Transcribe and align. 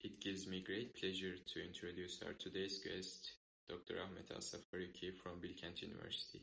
It 0.00 0.20
gives 0.20 0.46
me 0.46 0.62
great 0.62 0.94
pleasure 0.94 1.34
to 1.34 1.64
introduce 1.64 2.22
our 2.22 2.32
today's 2.34 2.78
guest, 2.78 3.32
Dr. 3.68 3.98
Ahmet 3.98 4.30
Ausaf 4.30 4.62
from 5.20 5.40
Bilkent 5.42 5.82
University. 5.82 6.40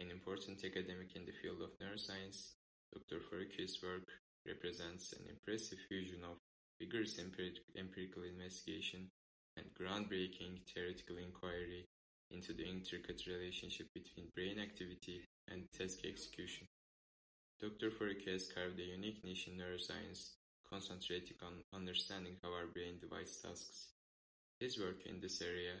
An 0.00 0.10
important 0.10 0.64
academic 0.64 1.14
in 1.14 1.26
the 1.26 1.36
field 1.36 1.60
of 1.60 1.76
neuroscience, 1.76 2.56
Dr. 2.94 3.20
Farooqui's 3.20 3.76
work 3.82 4.08
represents 4.46 5.12
an 5.12 5.28
impressive 5.28 5.80
fusion 5.86 6.24
of 6.24 6.40
vigorous 6.80 7.18
empirical 7.18 8.22
investigation 8.22 9.10
and 9.58 9.66
groundbreaking 9.78 10.64
theoretical 10.72 11.18
inquiry 11.18 11.84
into 12.30 12.54
the 12.54 12.64
intricate 12.64 13.20
relationship 13.26 13.92
between 13.92 14.32
brain 14.34 14.58
activity 14.58 15.20
and 15.52 15.68
task 15.76 15.98
execution. 16.06 16.66
Dr. 17.60 17.90
Farooqui 17.90 18.32
has 18.32 18.48
carved 18.48 18.80
a 18.80 18.82
unique 18.96 19.22
niche 19.22 19.46
in 19.46 19.60
neuroscience, 19.60 20.40
concentrating 20.74 21.38
on 21.46 21.62
understanding 21.72 22.34
how 22.42 22.50
our 22.50 22.66
brain 22.66 22.98
divides 23.00 23.38
tasks. 23.38 23.94
His 24.58 24.76
work 24.76 25.06
in 25.06 25.20
this 25.20 25.40
area 25.40 25.78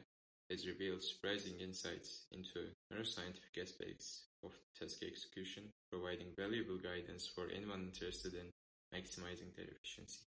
has 0.48 0.68
revealed 0.68 1.02
surprising 1.02 1.58
insights 1.58 2.26
into 2.30 2.70
neuroscientific 2.92 3.58
aspects 3.60 4.30
of 4.44 4.52
task 4.78 5.02
execution, 5.02 5.64
providing 5.90 6.30
valuable 6.38 6.78
guidance 6.78 7.26
for 7.26 7.50
anyone 7.50 7.90
interested 7.90 8.34
in 8.34 8.54
maximizing 8.94 9.50
their 9.56 9.66
efficiency. 9.66 10.22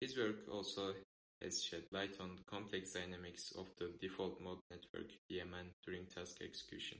His 0.00 0.16
work 0.18 0.50
also 0.50 0.94
has 1.40 1.62
shed 1.62 1.84
light 1.92 2.16
on 2.18 2.34
the 2.34 2.50
complex 2.50 2.94
dynamics 2.94 3.52
of 3.56 3.66
the 3.78 3.94
default 4.00 4.40
mode 4.40 4.66
network 4.70 5.14
DMN 5.30 5.78
during 5.86 6.06
task 6.06 6.42
execution. 6.42 6.98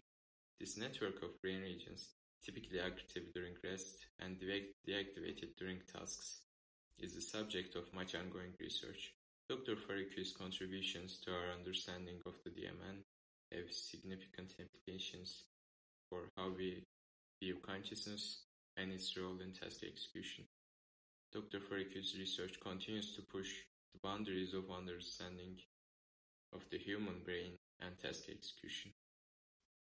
This 0.60 0.76
network 0.76 1.20
of 1.24 1.40
brain 1.42 1.62
regions, 1.62 2.10
typically 2.44 2.78
active 2.78 3.32
during 3.34 3.54
rest 3.64 4.06
and 4.20 4.38
deactivated 4.38 5.56
during 5.58 5.80
tasks, 5.92 6.42
is 7.00 7.14
the 7.14 7.20
subject 7.20 7.74
of 7.76 7.92
much 7.94 8.14
ongoing 8.14 8.52
research. 8.60 9.12
Dr. 9.48 9.74
Farooqui's 9.74 10.32
contributions 10.32 11.18
to 11.24 11.32
our 11.32 11.56
understanding 11.58 12.20
of 12.26 12.34
the 12.44 12.50
DMN 12.50 13.02
have 13.52 13.72
significant 13.72 14.54
implications 14.58 15.44
for 16.08 16.28
how 16.36 16.50
we 16.56 16.84
view 17.42 17.56
consciousness 17.66 18.42
and 18.76 18.92
its 18.92 19.16
role 19.16 19.40
in 19.40 19.52
task 19.52 19.80
execution. 19.82 20.44
Dr. 21.32 21.58
Farooqui's 21.58 22.16
research 22.18 22.60
continues 22.60 23.14
to 23.16 23.22
push 23.22 23.48
the 23.92 24.00
boundaries 24.02 24.54
of 24.54 24.70
understanding 24.70 25.56
of 26.52 26.62
the 26.70 26.78
human 26.78 27.20
brain 27.24 27.52
and 27.80 27.98
task 27.98 28.28
execution. 28.28 28.92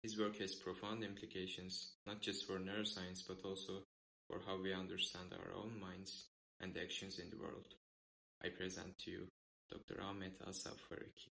His 0.02 0.18
work 0.18 0.38
has 0.38 0.54
profound 0.54 1.02
implications 1.02 1.92
not 2.06 2.20
just 2.20 2.46
for 2.46 2.58
neuroscience 2.58 3.26
but 3.26 3.38
also 3.44 3.82
for 4.28 4.40
how 4.46 4.60
we 4.62 4.74
understand 4.74 5.32
our 5.32 5.54
own 5.56 5.80
minds 5.80 6.26
and 6.60 6.76
actions 6.76 7.18
in 7.18 7.30
the 7.30 7.36
world. 7.36 7.74
I 8.44 8.48
present 8.48 8.98
to 9.04 9.10
you 9.10 9.28
Dr. 9.70 10.02
Ahmet 10.02 10.38
Ausaf 10.46 10.78
Farooqui. 10.88 11.35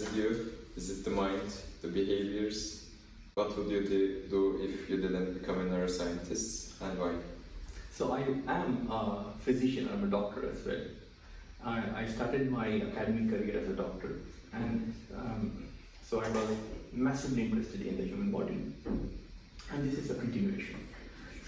Interested 0.00 0.16
you? 0.16 0.52
Is 0.76 0.90
it 0.90 1.04
the 1.04 1.10
mind, 1.10 1.50
the 1.80 1.88
behaviors? 1.88 2.84
What 3.34 3.56
would 3.56 3.68
you 3.68 3.82
do 4.30 4.58
if 4.62 4.90
you 4.90 5.00
didn't 5.00 5.40
become 5.40 5.60
a 5.60 5.64
neuroscientist 5.64 6.80
and 6.80 6.98
why? 6.98 7.14
So 7.92 8.12
I 8.12 8.20
am 8.52 8.88
a 8.90 9.24
physician, 9.40 9.88
I'm 9.92 10.04
a 10.04 10.06
doctor 10.06 10.50
as 10.50 10.64
well. 10.66 10.84
I, 11.64 12.02
I 12.02 12.06
started 12.06 12.50
my 12.50 12.66
academic 12.66 13.30
career 13.30 13.58
as 13.58 13.68
a 13.68 13.72
doctor 13.72 14.20
and 14.52 14.94
um, 15.16 15.64
so 16.04 16.20
I 16.20 16.28
was 16.28 16.48
massively 16.92 17.44
interested 17.44 17.82
in 17.82 17.96
the 17.96 18.04
human 18.04 18.30
body 18.30 18.72
and 19.72 19.90
this 19.90 19.98
is 19.98 20.10
a 20.10 20.14
continuation. 20.14 20.86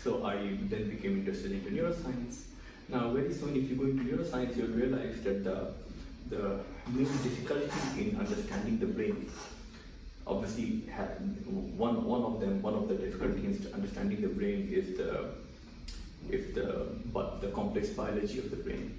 So 0.03 0.25
I 0.25 0.37
then 0.69 0.89
became 0.91 1.19
interested 1.19 1.53
into 1.53 1.71
neuroscience. 1.71 2.45
Now 2.89 3.11
very 3.13 3.33
soon 3.35 3.57
if 3.57 3.69
you 3.71 3.77
go 3.77 3.85
into 3.85 4.05
neuroscience 4.05 4.57
you'll 4.57 4.69
realize 4.69 5.21
that 5.23 5.45
the 5.45 5.73
the 6.31 6.61
main 6.89 7.13
difficulty 7.23 8.03
in 8.03 8.17
understanding 8.19 8.79
the 8.79 8.87
brain 8.87 9.31
obviously 10.29 10.85
one 11.77 12.05
one 12.05 12.23
of 12.23 12.41
them 12.41 12.61
one 12.63 12.75
of 12.75 12.89
the 12.89 12.95
difficulties 12.95 13.65
in 13.65 13.73
understanding 13.75 14.21
the 14.21 14.29
brain 14.29 14.69
is 14.71 14.97
the 14.99 15.31
if 16.31 16.55
the 16.55 16.87
but 17.13 17.41
the 17.41 17.49
complex 17.49 17.89
biology 17.91 18.39
of 18.39 18.51
the 18.51 18.57
brain. 18.57 18.99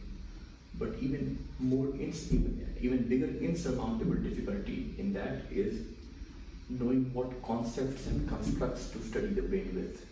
But 0.77 0.95
even 1.01 1.37
more 1.59 1.87
even, 1.95 2.75
even 2.81 3.09
bigger 3.09 3.27
insurmountable 3.45 4.15
difficulty 4.15 4.95
in 4.97 5.13
that 5.13 5.43
is 5.51 5.81
knowing 6.69 7.13
what 7.13 7.41
concepts 7.43 8.07
and 8.07 8.27
constructs 8.29 8.89
to 8.91 8.99
study 9.03 9.27
the 9.27 9.41
brain 9.41 9.71
with. 9.75 10.05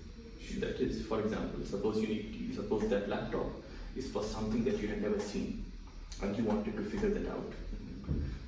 That 0.60 0.80
is 0.80 1.06
for 1.06 1.20
example 1.22 1.66
suppose 1.66 1.98
you 2.02 2.08
need 2.08 2.54
suppose 2.56 2.88
that 2.90 3.10
laptop 3.10 3.48
is 3.96 4.10
for 4.10 4.24
something 4.24 4.64
that 4.66 4.80
you 4.80 4.88
had 4.88 5.02
never 5.02 5.20
seen 5.20 5.66
and 6.22 6.38
you 6.38 6.44
wanted 6.44 6.76
to 6.76 6.84
figure 6.84 7.10
that 7.10 7.30
out. 7.30 7.54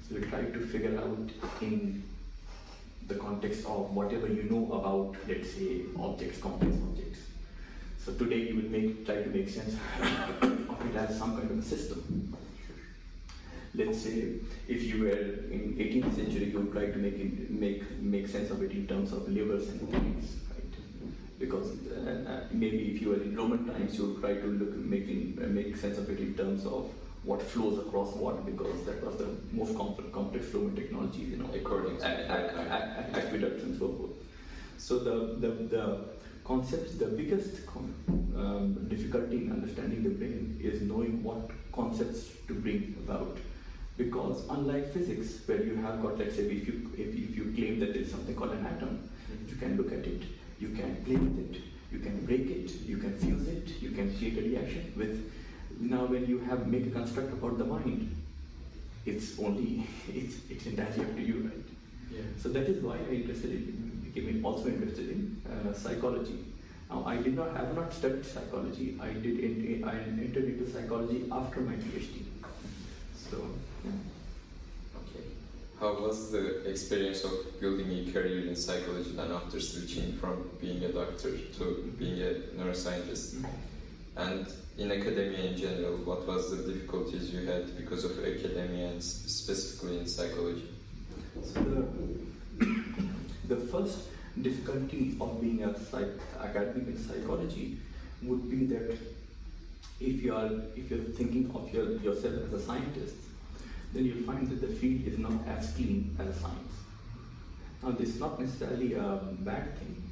So 0.07 0.15
you 0.15 0.25
try 0.25 0.41
to 0.41 0.59
figure 0.59 0.97
out 0.99 1.29
in 1.61 2.03
the 3.07 3.15
context 3.15 3.65
of 3.65 3.93
whatever 3.95 4.27
you 4.27 4.43
know 4.43 4.71
about, 4.73 5.15
let's 5.27 5.51
say, 5.51 5.81
objects, 5.99 6.39
complex 6.39 6.75
objects. 6.89 7.19
So 7.97 8.13
today 8.13 8.37
you 8.49 8.55
will 8.55 8.69
make 8.69 9.05
try 9.05 9.21
to 9.21 9.29
make 9.29 9.49
sense 9.49 9.75
of 10.01 10.85
it 10.89 10.95
as 10.95 11.17
some 11.17 11.37
kind 11.37 11.51
of 11.51 11.59
a 11.59 11.61
system. 11.61 12.35
Let's 13.75 14.01
say 14.01 14.35
if 14.67 14.83
you 14.83 15.03
were 15.03 15.19
in 15.55 15.75
18th 15.77 16.15
century, 16.15 16.45
you 16.45 16.59
would 16.59 16.71
try 16.71 16.87
to 16.87 16.97
make 16.97 17.19
it, 17.19 17.51
make 17.51 17.83
make 18.01 18.27
sense 18.27 18.49
of 18.49 18.63
it 18.63 18.71
in 18.71 18.87
terms 18.87 19.11
of 19.11 19.27
livers 19.29 19.67
and 19.69 19.91
kidneys, 19.91 20.37
right? 20.51 20.73
Because 21.37 21.71
uh, 21.91 22.25
uh, 22.27 22.39
maybe 22.51 22.95
if 22.95 23.01
you 23.01 23.09
were 23.09 23.21
in 23.21 23.35
Roman 23.35 23.67
times, 23.67 23.97
you 23.97 24.05
would 24.07 24.21
try 24.21 24.33
to 24.33 24.47
look 24.47 24.75
making 24.75 25.37
uh, 25.43 25.47
make 25.47 25.77
sense 25.77 25.99
of 25.99 26.09
it 26.09 26.19
in 26.19 26.33
terms 26.33 26.65
of 26.65 26.89
what 27.23 27.41
flows 27.41 27.79
across 27.79 28.13
what 28.15 28.45
because 28.45 28.83
that 28.85 29.03
was 29.03 29.17
the 29.17 29.27
most 29.51 29.75
complex, 29.75 30.09
complex 30.13 30.45
flowing 30.47 30.75
technology, 30.75 31.21
you 31.21 31.37
know, 31.37 31.49
according 31.53 31.97
to 31.97 32.05
aqueducts 32.05 33.63
and 33.63 33.77
so 33.77 33.89
forth. 33.89 34.11
So 34.77 34.99
the, 34.99 35.35
the, 35.39 35.53
the 35.63 35.99
concepts, 36.45 36.95
the 36.95 37.07
biggest 37.07 37.67
um, 38.35 38.87
difficulty 38.87 39.37
in 39.37 39.51
understanding 39.51 40.03
the 40.03 40.09
brain 40.09 40.59
is 40.61 40.81
knowing 40.81 41.21
what 41.21 41.51
concepts 41.73 42.29
to 42.47 42.53
bring 42.53 42.95
about. 43.05 43.37
Because 43.97 44.43
unlike 44.49 44.93
physics, 44.93 45.41
where 45.45 45.61
you 45.61 45.75
have 45.75 46.01
got, 46.01 46.17
let's 46.17 46.37
say, 46.37 46.43
if 46.43 46.65
you 46.65 46.89
if, 46.93 47.09
if 47.09 47.35
you 47.35 47.53
claim 47.53 47.81
that 47.81 47.93
there 47.93 48.01
is 48.01 48.09
something 48.09 48.33
called 48.33 48.51
an 48.51 48.65
atom, 48.65 49.09
you 49.49 49.57
can 49.57 49.75
look 49.75 49.91
at 49.91 50.07
it, 50.07 50.23
you 50.57 50.69
can 50.69 51.03
play 51.03 51.17
with 51.17 51.37
it, 51.37 51.61
you 51.91 51.99
can 51.99 52.25
break 52.25 52.49
it, 52.49 52.71
you 52.87 52.97
can 52.97 53.17
fuse 53.17 53.45
it, 53.49 53.67
you 53.81 53.91
can 53.91 54.15
create 54.17 54.37
a 54.37 54.41
reaction 54.41 54.93
with 54.95 55.29
now, 55.79 56.05
when 56.05 56.27
you 56.27 56.39
have 56.39 56.67
make 56.67 56.85
a 56.87 56.89
construct 56.89 57.31
about 57.31 57.57
the 57.57 57.63
mind, 57.63 58.15
it's 59.05 59.39
only 59.39 59.87
it's 60.09 60.35
it's 60.49 60.65
entirely 60.65 61.05
up 61.05 61.15
to 61.15 61.21
you, 61.21 61.49
right? 61.49 61.65
Yeah. 62.11 62.21
So 62.41 62.49
that 62.49 62.67
is 62.67 62.83
why 62.83 62.97
I 62.97 63.13
interested 63.13 63.51
in 63.51 64.11
became 64.13 64.45
also 64.45 64.67
interested 64.67 65.09
in 65.09 65.41
uh, 65.47 65.73
psychology. 65.73 66.45
Now, 66.89 67.03
I 67.05 67.17
did 67.17 67.35
not 67.35 67.55
have 67.55 67.75
not 67.75 67.93
studied 67.93 68.25
psychology. 68.25 68.97
I 68.99 69.13
did 69.13 69.39
in, 69.39 69.83
I 69.85 69.99
entered 69.99 70.45
into 70.45 70.69
psychology 70.69 71.25
after 71.31 71.61
my 71.61 71.73
PhD. 71.73 72.23
So. 73.15 73.37
Yeah. 73.85 73.91
Okay. 75.01 75.23
How 75.79 75.93
was 76.01 76.31
the 76.31 76.69
experience 76.69 77.23
of 77.23 77.31
building 77.61 77.91
a 77.91 78.11
career 78.11 78.47
in 78.47 78.55
psychology 78.55 79.11
then 79.11 79.31
after 79.31 79.61
switching 79.61 80.17
from 80.17 80.49
being 80.59 80.83
a 80.83 80.91
doctor 80.91 81.37
to 81.59 81.93
being 81.97 82.21
a 82.21 82.33
neuroscientist? 82.57 83.35
Mm-hmm. 83.35 83.68
And 84.19 84.45
in 84.77 84.91
academia 84.91 85.51
in 85.51 85.57
general, 85.57 85.95
what 86.03 86.27
was 86.27 86.51
the 86.51 86.73
difficulties 86.73 87.33
you 87.33 87.45
had 87.45 87.77
because 87.77 88.03
of 88.03 88.19
academia 88.19 88.87
and 88.89 89.01
specifically 89.01 89.99
in 89.99 90.07
psychology? 90.07 90.67
So 91.41 91.61
the, 91.63 92.75
the 93.47 93.55
first 93.55 94.09
difficulty 94.41 95.15
of 95.21 95.39
being 95.39 95.63
a 95.63 95.79
psych, 95.85 96.19
academic 96.41 96.87
in 96.87 96.97
psychology 97.07 97.77
would 98.23 98.49
be 98.49 98.65
that 98.65 98.97
if 100.01 100.21
you 100.21 100.35
are 100.35 100.51
if 100.75 100.91
you're 100.91 101.09
thinking 101.19 101.49
of 101.55 101.73
your, 101.73 101.91
yourself 102.01 102.33
as 102.45 102.53
a 102.53 102.61
scientist, 102.61 103.15
then 103.93 104.05
you'll 104.05 104.23
find 104.23 104.49
that 104.49 104.59
the 104.59 104.75
field 104.75 105.07
is 105.07 105.17
not 105.17 105.47
as 105.47 105.71
clean 105.71 106.15
as 106.19 106.35
science. 106.41 106.73
Now, 107.81 107.91
this 107.91 108.09
is 108.09 108.19
not 108.19 108.37
necessarily 108.39 108.95
a 108.95 109.21
bad 109.39 109.77
thing, 109.79 110.03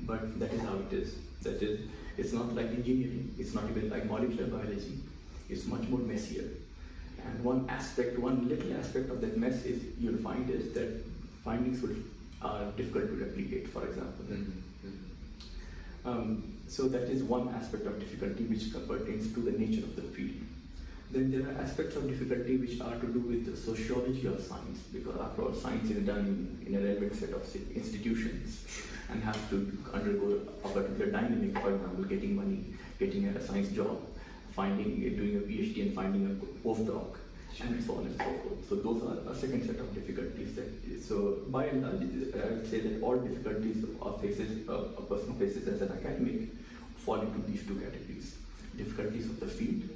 but 0.00 0.38
that 0.40 0.52
is 0.52 0.60
how 0.62 0.76
it 0.76 0.92
is. 0.92 1.14
That 1.42 1.62
is, 1.62 1.86
it's 2.16 2.32
not 2.32 2.54
like 2.54 2.66
engineering, 2.66 3.34
it's 3.38 3.54
not 3.54 3.64
even 3.70 3.90
like 3.90 4.06
molecular 4.06 4.46
biology, 4.46 4.98
it's 5.48 5.66
much 5.66 5.82
more 5.88 6.00
messier. 6.00 6.48
And 7.24 7.44
one 7.44 7.66
aspect, 7.68 8.18
one 8.18 8.48
little 8.48 8.72
aspect 8.78 9.10
of 9.10 9.20
that 9.20 9.36
mess 9.36 9.64
is 9.64 9.82
you'll 10.00 10.18
find 10.18 10.48
is 10.48 10.72
that 10.74 11.04
findings 11.44 11.82
will, 11.82 11.96
are 12.42 12.64
difficult 12.76 13.08
to 13.08 13.24
replicate, 13.24 13.68
for 13.68 13.86
example. 13.86 14.24
Mm-hmm. 14.24 16.08
Um, 16.08 16.52
so 16.68 16.88
that 16.88 17.02
is 17.10 17.22
one 17.22 17.48
aspect 17.48 17.86
of 17.86 17.98
difficulty 17.98 18.44
which 18.44 18.72
pertains 18.86 19.32
to 19.34 19.40
the 19.40 19.52
nature 19.52 19.84
of 19.84 19.96
the 19.96 20.02
field. 20.02 20.36
Then 21.10 21.30
there 21.30 21.48
are 21.48 21.62
aspects 21.62 21.96
of 21.96 22.08
difficulty 22.08 22.56
which 22.56 22.80
are 22.80 22.96
to 22.96 23.06
do 23.06 23.20
with 23.20 23.46
the 23.46 23.56
sociology 23.56 24.26
of 24.26 24.40
science, 24.40 24.80
because 24.92 25.18
after 25.20 25.42
all, 25.42 25.54
science 25.54 25.90
is 25.90 26.04
done 26.04 26.58
in, 26.66 26.74
in 26.74 26.80
a 26.80 26.84
relevant 26.84 27.14
set 27.14 27.30
of 27.30 27.42
institutions 27.74 28.64
and 29.10 29.22
have 29.22 29.38
to 29.50 29.56
undergo 29.92 30.40
a 30.64 30.68
particular 30.68 31.10
dynamic, 31.10 31.58
for 31.58 31.74
example, 31.74 32.04
getting 32.04 32.36
money, 32.36 32.64
getting 32.98 33.26
a 33.26 33.46
science 33.46 33.68
job, 33.68 34.00
finding, 34.54 35.00
doing 35.16 35.36
a 35.36 35.40
PhD 35.40 35.82
and 35.82 35.94
finding 35.94 36.26
a 36.26 36.66
postdoc, 36.66 37.16
and 37.60 37.82
so 37.84 37.96
on 37.96 38.06
and 38.06 38.16
so 38.18 38.24
forth. 38.24 38.68
So 38.68 38.74
those 38.76 39.02
are 39.02 39.32
a 39.32 39.34
second 39.34 39.66
set 39.66 39.76
of 39.76 39.94
difficulties. 39.94 40.58
So 41.06 41.38
by 41.48 41.66
and 41.66 41.82
large, 41.82 42.02
I 42.44 42.50
would 42.52 42.70
say 42.70 42.80
that 42.80 43.02
all 43.02 43.16
difficulties 43.16 43.84
of 44.02 44.20
faces, 44.20 44.68
uh, 44.68 44.72
a 44.72 45.02
person 45.02 45.34
faces 45.38 45.68
as 45.68 45.82
an 45.82 45.92
academic 45.92 46.48
fall 46.98 47.20
into 47.20 47.40
these 47.50 47.62
two 47.66 47.76
categories: 47.76 48.34
difficulties 48.76 49.26
of 49.26 49.40
the 49.40 49.46
field 49.46 49.88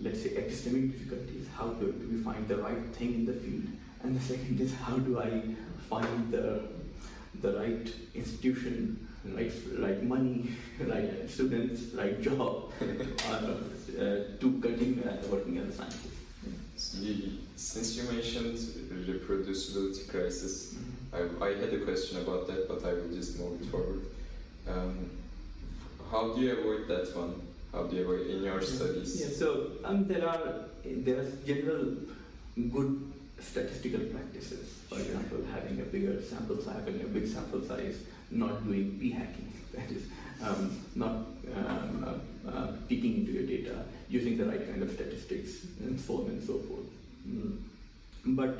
let's 0.00 0.22
say 0.22 0.30
epistemic 0.30 0.92
difficulties, 0.92 1.46
how 1.56 1.68
do 1.70 1.92
we 2.10 2.22
find 2.22 2.46
the 2.48 2.56
right 2.58 2.94
thing 2.94 3.14
in 3.14 3.26
the 3.26 3.32
field? 3.32 3.64
And 4.02 4.16
the 4.16 4.24
second 4.24 4.60
is 4.60 4.72
how 4.74 4.96
do 4.96 5.18
I 5.20 5.42
find 5.90 6.30
the 6.30 6.62
the 7.40 7.52
right 7.58 7.88
institution, 8.14 9.08
right, 9.34 9.52
right 9.78 10.02
money, 10.02 10.50
right 10.80 11.28
students, 11.28 11.94
right 11.94 12.20
job 12.20 12.72
uh, 12.80 13.34
uh, 13.34 13.56
to 14.40 14.58
continue 14.60 15.02
working 15.30 15.58
as 15.58 15.68
a 15.68 15.72
scientist. 15.72 16.14
since 17.56 17.96
you 17.96 18.04
mentioned 18.04 18.56
reproducibility 19.06 20.08
crisis, 20.08 20.74
mm-hmm. 20.74 21.42
I, 21.42 21.46
I, 21.46 21.56
had 21.56 21.72
a 21.72 21.84
question 21.84 22.20
about 22.20 22.46
that, 22.48 22.68
but 22.68 22.84
I 22.84 22.92
will 22.94 23.12
just 23.12 23.38
move 23.38 23.60
it 23.60 23.66
forward. 23.66 24.06
Um, 24.68 25.10
how 26.10 26.34
do 26.34 26.40
you 26.40 26.52
avoid 26.52 26.88
that 26.88 27.16
one? 27.16 27.40
How 27.72 27.84
do 27.84 27.96
you 27.96 28.02
avoid 28.02 28.26
in 28.28 28.42
your 28.42 28.62
studies? 28.62 29.20
Yeah, 29.20 29.36
so 29.36 29.72
um, 29.84 30.06
there 30.06 30.26
are 30.26 30.64
there 30.84 31.20
are 31.20 31.30
general 31.46 31.96
good 32.72 33.07
statistical 33.40 34.00
practices. 34.06 34.74
For 34.88 34.98
example, 34.98 35.38
having 35.52 35.80
a 35.80 35.84
bigger 35.84 36.22
sample 36.22 36.60
size, 36.60 36.76
having 36.76 37.00
a 37.02 37.06
big 37.06 37.26
sample 37.26 37.62
size, 37.62 37.96
not 38.30 38.64
doing 38.64 38.98
p 38.98 39.10
hacking. 39.10 39.52
That 39.74 39.90
is, 39.90 40.04
um, 40.42 40.82
not 40.96 41.26
um, 41.54 42.20
uh, 42.46 42.50
uh, 42.50 42.72
peeking 42.88 43.18
into 43.18 43.32
your 43.32 43.44
data, 43.44 43.84
using 44.08 44.36
the 44.36 44.46
right 44.46 44.66
kind 44.68 44.82
of 44.82 44.90
statistics, 44.90 45.66
and 45.80 46.00
so 46.00 46.22
on 46.22 46.30
and 46.30 46.42
so 46.42 46.54
forth. 46.60 46.88
Mm. 47.28 47.58
But 48.24 48.58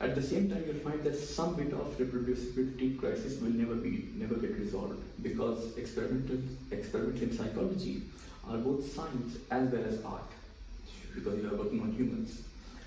at 0.00 0.14
the 0.14 0.22
same 0.22 0.48
time, 0.48 0.64
you'll 0.66 0.76
find 0.76 1.02
that 1.02 1.16
some 1.16 1.56
bit 1.56 1.72
of 1.72 1.98
reproducibility 1.98 2.98
crisis 2.98 3.40
will 3.40 3.50
never 3.50 3.74
be 3.74 4.08
never 4.14 4.36
get 4.36 4.56
resolved 4.58 5.02
because 5.22 5.76
experimental 5.76 6.38
experiments 6.70 7.20
in 7.20 7.36
psychology 7.36 8.02
are 8.48 8.58
both 8.58 8.90
science 8.94 9.36
as 9.50 9.68
well 9.72 9.84
as 9.84 10.02
art 10.04 10.30
because 11.14 11.42
you 11.42 11.48
are 11.50 11.56
working 11.56 11.80
on 11.80 11.92
humans, 11.92 12.42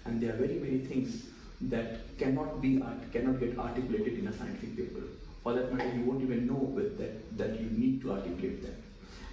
and 0.06 0.22
there 0.22 0.34
are 0.34 0.38
very 0.38 0.60
many 0.60 0.80
things 0.80 1.26
that 1.70 2.18
cannot 2.18 2.62
be 2.62 2.82
art, 2.82 3.12
cannot 3.12 3.40
get 3.40 3.58
articulated 3.58 4.20
in 4.20 4.28
a 4.28 4.34
scientific 4.38 4.76
paper. 4.76 5.06
For 5.44 5.54
that 5.54 5.74
matter, 5.74 5.96
you 5.96 6.04
won't 6.04 6.22
even 6.22 6.48
know 6.48 6.74
that 6.76 7.38
that 7.38 7.60
you 7.60 7.70
need 7.70 8.02
to 8.02 8.14
articulate 8.14 8.62
that. 8.64 8.80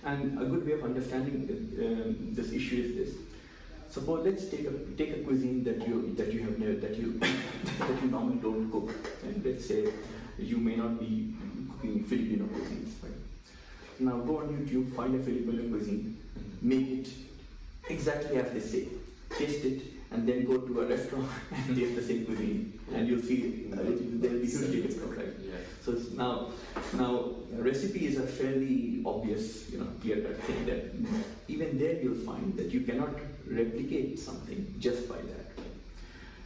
And 0.05 0.41
a 0.41 0.45
good 0.45 0.67
way 0.67 0.73
of 0.73 0.85
understanding 0.85 1.49
um, 1.79 2.35
this 2.35 2.53
issue 2.53 2.83
is 2.83 2.97
this: 2.97 3.17
Suppose 3.91 4.25
let's 4.25 4.49
take 4.49 4.67
a 4.67 4.73
take 4.97 5.17
a 5.17 5.23
cuisine 5.25 5.65
that 5.65 5.87
you 5.89 6.15
that 6.17 6.33
you 6.33 6.43
have 6.43 6.59
never 6.59 6.75
that 6.75 6.97
you 6.97 7.19
that 7.19 8.03
you 8.03 8.11
normally 8.11 8.39
don't 8.39 8.71
cook, 8.71 8.95
and 9.25 9.45
let's 9.45 9.67
say 9.67 9.85
you 10.39 10.59
may 10.59 10.77
not 10.77 11.01
be 11.01 11.35
cooking 11.73 12.05
Filipino 12.05 12.45
cuisines. 12.45 12.93
Right? 13.03 13.13
Now 14.01 14.19
go 14.19 14.39
on 14.39 14.49
YouTube, 14.49 14.95
find 14.95 15.15
a 15.15 15.23
Filipino 15.23 15.69
cuisine, 15.69 16.17
make 16.63 16.89
it 16.89 17.09
exactly 17.89 18.37
as 18.37 18.53
they 18.53 18.61
say, 18.61 18.89
taste 19.37 19.65
it, 19.65 19.83
and 20.11 20.27
then 20.29 20.45
go 20.45 20.59
to 20.59 20.81
a 20.81 20.87
restaurant 20.87 21.29
and 21.51 21.77
taste 21.77 21.97
the 21.97 22.03
same 22.03 22.25
cuisine, 22.25 22.81
and 22.95 23.09
you'll 23.09 23.23
see 23.23 23.71
uh, 23.73 23.77
there'll 23.77 24.41
be 24.41 24.47
hugely 24.47 24.83
different, 24.83 25.17
right? 25.17 25.35
Yeah. 25.41 25.57
So 25.85 25.93
now, 26.15 26.49
now 26.95 27.31
recipe 27.53 28.07
is 28.07 28.19
a 28.19 28.27
fairly 28.27 29.03
obvious, 29.05 29.71
you 29.71 29.79
know, 29.79 29.89
clear-cut 30.01 30.43
thing 30.45 30.67
that 30.67 30.95
even 31.49 31.79
there 31.79 32.01
you'll 32.01 32.25
find 32.27 32.57
that 32.57 32.71
you 32.71 32.81
cannot 32.81 33.11
replicate 33.47 34.19
something 34.19 34.75
just 34.79 35.09
by 35.09 35.17
that. 35.17 35.68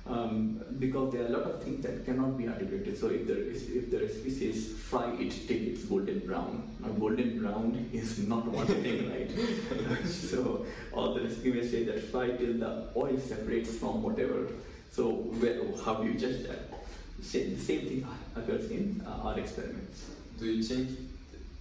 Um, 0.04 0.60
because 0.80 1.12
there 1.12 1.22
are 1.22 1.26
a 1.26 1.28
lot 1.28 1.42
of 1.42 1.62
things 1.62 1.84
that 1.84 2.04
cannot 2.04 2.36
be 2.36 2.48
articulated. 2.48 2.98
So 2.98 3.06
if 3.08 3.24
the 3.28 3.50
if 3.50 3.88
the 3.88 4.00
recipe 4.00 4.30
says 4.30 4.72
fry 4.72 5.12
it 5.12 5.30
till 5.46 5.62
it's 5.68 5.84
golden 5.84 6.18
brown, 6.26 6.68
now 6.80 6.88
golden 6.88 7.38
brown 7.38 7.88
is 7.92 8.18
not 8.26 8.44
one 8.46 8.66
thing, 8.66 9.08
right? 9.12 10.06
so 10.06 10.66
or 10.90 11.14
the 11.14 11.20
recipe 11.22 11.52
may 11.52 11.66
say 11.66 11.84
that 11.84 12.02
fry 12.10 12.30
till 12.30 12.54
the 12.54 12.88
oil 12.96 13.16
separates 13.16 13.76
from 13.76 14.02
whatever. 14.02 14.48
So 14.90 15.10
where, 15.40 15.62
how 15.84 15.94
do 15.94 16.08
you 16.08 16.18
judge 16.18 16.42
that? 16.48 16.58
Same, 17.22 17.54
the 17.54 17.60
same 17.60 17.86
thing 17.86 18.06
occurs 18.34 18.70
in 18.70 19.02
uh, 19.06 19.28
our 19.28 19.38
experiments. 19.38 20.10
Do 20.40 20.46
you 20.46 20.62
think 20.64 20.90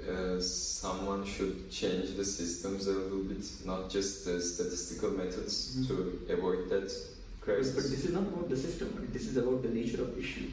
uh, 0.10 0.40
someone 0.42 1.26
should 1.26 1.70
change 1.70 2.16
the 2.16 2.26
systems 2.26 2.88
a 2.88 2.92
little 2.92 3.24
bit, 3.24 3.46
not 3.66 3.90
just 3.90 4.26
the 4.26 4.42
statistical 4.42 5.12
methods, 5.12 5.76
mm-hmm. 5.76 6.28
to 6.28 6.34
avoid 6.34 6.70
that 6.70 6.92
But 7.46 7.58
this 7.58 8.06
is 8.06 8.14
not 8.14 8.24
about 8.24 8.50
the 8.50 8.58
system, 8.58 9.10
this 9.12 9.28
is 9.28 9.38
about 9.38 9.64
the 9.64 9.70
nature 9.70 10.02
of 10.02 10.18
issue. 10.18 10.50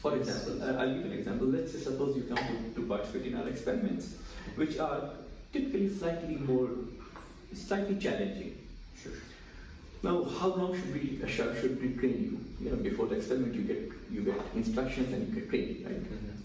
For 0.00 0.16
example, 0.16 0.62
I'll 0.62 0.94
give 0.94 1.06
an 1.06 1.12
example. 1.12 1.48
Let's 1.48 1.72
say 1.72 1.80
suppose 1.80 2.16
you 2.16 2.22
come 2.22 2.38
to, 2.38 2.74
to 2.80 2.86
participate 2.86 3.32
in 3.32 3.36
our 3.36 3.48
experiments, 3.48 4.14
which 4.54 4.78
are 4.78 5.10
typically 5.52 5.88
slightly 5.88 6.36
more, 6.36 6.70
slightly 7.52 7.96
challenging. 7.98 8.56
Sure. 9.02 9.12
Now, 10.04 10.22
how 10.22 10.48
long 10.48 10.76
should 10.76 10.94
we 10.94 11.20
uh, 11.24 11.26
should 11.26 11.82
we 11.82 11.94
train 11.94 12.22
you? 12.22 12.64
You 12.64 12.70
know, 12.70 12.82
before 12.82 13.06
the 13.06 13.16
experiment, 13.16 13.54
you 13.56 13.62
get 13.62 13.90
you 14.08 14.20
get 14.22 14.40
instructions 14.54 15.12
and 15.12 15.26
you 15.26 15.40
get 15.40 15.50
trained, 15.50 15.84
right? 15.84 16.04
Mm-hmm. 16.04 16.38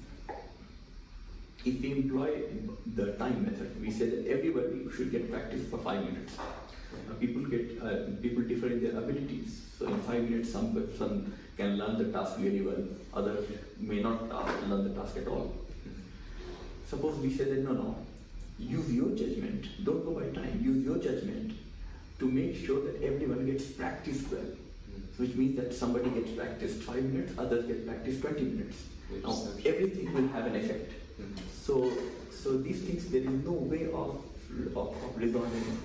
If 1.65 1.81
we 1.81 1.91
employ 1.91 2.41
the 2.95 3.13
time 3.13 3.43
method, 3.43 3.79
we 3.79 3.91
say 3.91 4.09
that 4.09 4.27
everybody 4.27 4.87
should 4.95 5.11
get 5.11 5.31
practice 5.31 5.69
for 5.69 5.77
five 5.77 6.03
minutes. 6.03 6.35
Uh, 7.09 7.13
people 7.19 7.43
get 7.43 7.81
uh, 7.81 8.09
people 8.21 8.43
differ 8.43 8.67
in 8.67 8.83
their 8.83 8.97
abilities. 8.97 9.65
So 9.77 9.87
in 9.87 9.99
five 10.01 10.23
minutes, 10.29 10.51
some 10.51 10.73
person 10.73 11.33
can 11.57 11.77
learn 11.77 11.97
the 11.97 12.11
task 12.17 12.37
very 12.37 12.61
well. 12.61 12.83
Others 13.13 13.47
may 13.79 14.01
not 14.01 14.29
learn 14.69 14.83
the 14.83 15.01
task 15.01 15.17
at 15.17 15.27
all. 15.27 15.53
Suppose 16.89 17.17
we 17.17 17.33
say 17.35 17.45
that 17.45 17.63
no, 17.63 17.73
no, 17.73 17.95
use 18.59 18.91
your 18.91 19.09
judgment. 19.09 19.65
Don't 19.83 20.05
go 20.05 20.11
by 20.11 20.27
time. 20.29 20.61
Use 20.63 20.85
your 20.85 20.97
judgment 20.97 21.53
to 22.19 22.25
make 22.25 22.55
sure 22.65 22.81
that 22.81 23.03
everyone 23.03 23.45
gets 23.45 23.65
practice 23.65 24.23
well. 24.31 24.45
Which 25.17 25.35
means 25.35 25.55
that 25.57 25.73
somebody 25.73 26.09
gets 26.09 26.31
practiced 26.31 26.81
five 26.83 27.03
minutes, 27.03 27.33
others 27.37 27.65
get 27.65 27.85
practiced 27.87 28.21
20 28.21 28.41
minutes. 28.41 28.83
Now, 29.23 29.37
everything 29.65 30.13
will 30.13 30.27
have 30.29 30.47
an 30.47 30.55
effect. 30.55 30.91
So, 31.61 31.91
so 32.31 32.57
these 32.57 32.81
things, 32.81 33.09
there 33.09 33.21
is 33.21 33.45
no 33.45 33.51
way 33.51 33.85
of, 33.85 34.21
of, 34.75 34.87
of 34.87 35.17
resolving 35.17 35.77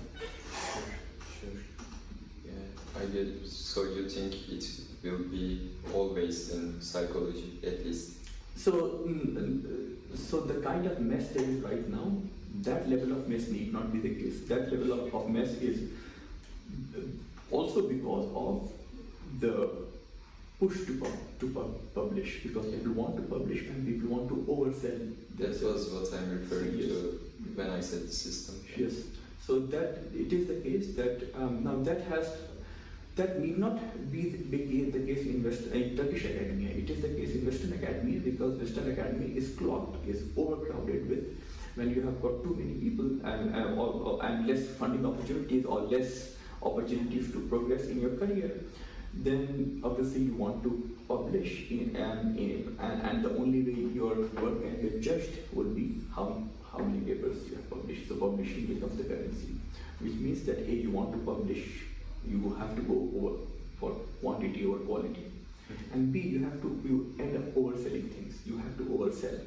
I 3.00 3.06
get. 3.06 3.46
So 3.46 3.84
you 3.84 4.08
think 4.08 4.34
it 4.48 4.64
will 5.02 5.24
be 5.24 5.70
always 5.94 6.50
in 6.52 6.80
psychology, 6.80 7.58
at 7.64 7.84
least? 7.84 8.14
So, 8.56 8.72
mm, 8.72 9.94
so 10.16 10.40
the 10.40 10.60
kind 10.60 10.86
of 10.86 11.00
mess 11.00 11.28
there 11.28 11.44
is 11.44 11.60
right 11.60 11.88
now, 11.88 12.12
that 12.62 12.88
level 12.88 13.12
of 13.12 13.28
mess 13.28 13.48
need 13.48 13.72
not 13.72 13.92
be 13.92 14.00
the 14.00 14.14
case. 14.14 14.40
That 14.48 14.72
level 14.72 14.92
of, 14.92 15.14
of 15.14 15.28
mess 15.30 15.48
is 15.48 15.90
also 17.50 17.88
because 17.88 18.28
of 18.34 18.72
the 19.40 19.70
push 20.58 20.86
to 20.86 20.98
pub, 20.98 21.12
to 21.38 21.48
pub, 21.50 21.94
publish 21.94 22.42
because 22.42 22.66
people 22.66 22.92
want 22.92 23.16
to 23.16 23.22
publish 23.22 23.60
and 23.62 23.86
people 23.86 24.16
want 24.16 24.28
to 24.28 24.34
oversell. 24.48 25.14
That 25.38 25.50
was 25.62 25.90
what 25.90 26.20
I'm 26.20 26.40
referring 26.40 26.78
yes. 26.78 26.88
to 26.88 27.20
when 27.54 27.70
I 27.70 27.80
said 27.80 28.08
the 28.08 28.12
system. 28.12 28.56
Yes. 28.76 28.94
So 29.46 29.60
that 29.60 29.98
it 30.14 30.32
is 30.32 30.48
the 30.48 30.60
case 30.60 30.94
that 30.96 31.32
um, 31.36 31.62
now 31.62 31.76
that 31.84 32.02
has 32.08 32.28
that 33.18 33.40
need 33.40 33.58
not 33.58 33.78
be 34.10 34.30
the, 34.30 34.38
be 34.56 34.90
case 35.06 35.26
in, 35.26 35.42
West, 35.44 35.66
in 35.66 35.96
Turkish 35.96 36.24
academia. 36.24 36.70
It 36.70 36.88
is 36.88 37.02
the 37.02 37.08
case 37.08 37.34
in 37.34 37.44
Western 37.44 37.72
academia 37.74 38.20
because 38.20 38.58
Western 38.58 38.92
academia 38.92 39.36
is 39.36 39.54
clogged, 39.56 40.08
is 40.08 40.22
overcrowded 40.36 41.08
with 41.08 41.24
when 41.74 41.94
you 41.94 42.02
have 42.02 42.22
got 42.22 42.42
too 42.42 42.54
many 42.58 42.74
people 42.74 43.06
and, 43.26 43.54
and, 43.54 43.78
or, 43.78 43.88
or, 43.88 44.24
and 44.24 44.46
less 44.46 44.66
funding 44.78 45.04
opportunities 45.04 45.64
or 45.64 45.80
less 45.82 46.34
opportunities 46.62 47.30
to 47.32 47.40
progress 47.48 47.86
in 47.86 48.00
your 48.00 48.16
career, 48.16 48.50
then 49.14 49.80
obviously 49.84 50.22
you 50.22 50.34
want 50.34 50.62
to 50.62 50.96
publish 51.08 51.70
in, 51.70 51.94
and, 51.96 52.38
in, 52.38 52.76
and, 52.80 53.02
and 53.02 53.24
the 53.24 53.30
only 53.36 53.62
way 53.62 53.78
your 53.94 54.14
work 54.42 54.62
can 54.62 54.80
get 54.82 55.00
judged 55.00 55.38
will 55.52 55.72
be 55.80 56.00
how, 56.14 56.42
how 56.70 56.78
many 56.78 57.00
papers 57.00 57.48
you 57.48 57.56
have 57.56 57.70
published. 57.70 58.08
So 58.08 58.16
publishing 58.16 58.66
becomes 58.66 58.96
the 58.96 59.04
currency, 59.04 59.54
which 60.00 60.14
means 60.14 60.44
that 60.46 60.58
A, 60.58 60.72
you 60.72 60.90
want 60.90 61.12
to 61.12 61.18
publish 61.18 61.64
you 62.28 62.54
have 62.58 62.74
to 62.76 62.82
go 62.82 63.08
over 63.16 63.36
for 63.78 63.90
quantity 64.20 64.66
over 64.66 64.78
quality. 64.78 65.24
Mm-hmm. 65.24 65.94
And 65.94 66.12
B, 66.12 66.20
you 66.20 66.44
have 66.44 66.60
to 66.62 66.80
you 66.84 67.14
end 67.18 67.36
up 67.36 67.54
overselling 67.54 68.10
things. 68.10 68.38
You 68.46 68.58
have 68.58 68.76
to 68.78 68.84
oversell. 68.84 69.40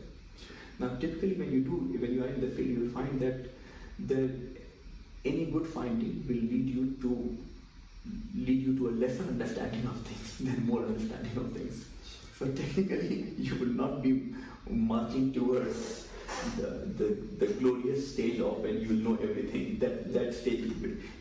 Now, 0.80 0.90
typically, 1.00 1.34
when 1.34 1.52
you 1.52 1.62
do, 1.62 1.76
when 2.00 2.14
you 2.14 2.24
are 2.24 2.28
in 2.28 2.42
the 2.42 2.48
field, 2.48 2.70
you'll 2.70 2.90
find 2.90 3.20
that 3.20 3.50
the 4.08 4.30
any 5.24 5.46
good 5.46 5.68
finding 5.68 6.24
will 6.28 6.44
lead 6.52 6.68
you 6.76 6.96
to 7.02 7.38
lead 8.36 8.64
you 8.66 8.76
to 8.78 8.90
a 8.90 8.94
lesser 9.04 9.24
understanding 9.24 9.86
of 9.86 10.02
things 10.02 10.38
than 10.40 10.66
more 10.66 10.84
understanding 10.84 11.38
of 11.38 11.52
things. 11.54 11.86
So 12.40 12.48
technically, 12.48 13.34
you 13.38 13.56
will 13.56 13.76
not 13.84 14.02
be 14.02 14.34
marching 14.70 15.32
towards 15.34 16.08
the, 16.58 16.70
the, 16.98 17.46
the 17.46 17.54
glorious 17.54 18.14
stage 18.14 18.40
of 18.40 18.60
when 18.60 18.82
you 18.82 18.90
will 18.90 19.12
know 19.12 19.18
everything. 19.22 19.80
That 19.80 20.14
that 20.14 20.34
stage, 20.34 20.72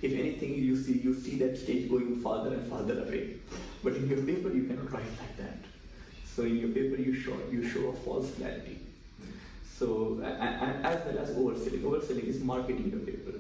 if 0.03 0.13
anything, 0.13 0.55
you 0.55 0.77
see 0.77 0.99
you 0.99 1.15
see 1.15 1.37
that 1.39 1.59
stage 1.59 1.91
going 1.91 2.21
farther 2.21 2.55
and 2.55 2.69
farther 2.69 3.01
away. 3.03 3.37
But 3.83 3.95
in 3.95 4.09
your 4.09 4.23
paper, 4.23 4.53
you 4.53 4.65
cannot 4.65 4.93
write 4.93 5.13
like 5.23 5.37
that. 5.39 5.59
So 6.35 6.43
in 6.43 6.59
your 6.59 6.71
paper, 6.71 7.01
you 7.01 7.15
show 7.15 7.37
you 7.51 7.69
show 7.69 7.89
a 7.89 7.93
false 7.93 8.31
clarity. 8.35 8.79
So 9.79 10.21
as 10.23 11.07
well 11.07 11.19
as 11.19 11.31
overselling. 11.31 11.83
Overselling 11.83 12.25
is 12.25 12.41
marketing 12.41 12.91
your 12.91 13.01
paper 13.01 13.31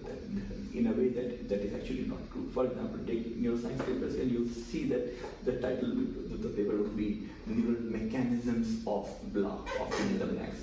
in 0.74 0.86
a 0.86 0.92
way 0.92 1.08
that, 1.08 1.48
that 1.48 1.60
is 1.60 1.74
actually 1.74 2.04
not 2.04 2.18
true. 2.32 2.48
For 2.54 2.66
example, 2.66 3.00
take 3.06 3.40
neuroscience 3.40 3.84
papers 3.84 4.14
and 4.14 4.30
you'll 4.30 4.48
see 4.48 4.84
that 4.88 5.44
the 5.44 5.52
title 5.60 5.90
of 5.90 6.42
the 6.42 6.48
paper 6.48 6.76
would 6.76 6.96
be 6.96 7.28
Neural 7.46 7.82
Mechanisms 7.82 8.86
of 8.86 9.08
Blah, 9.32 9.58
of 9.80 10.18
the 10.18 10.26
blanks. 10.26 10.60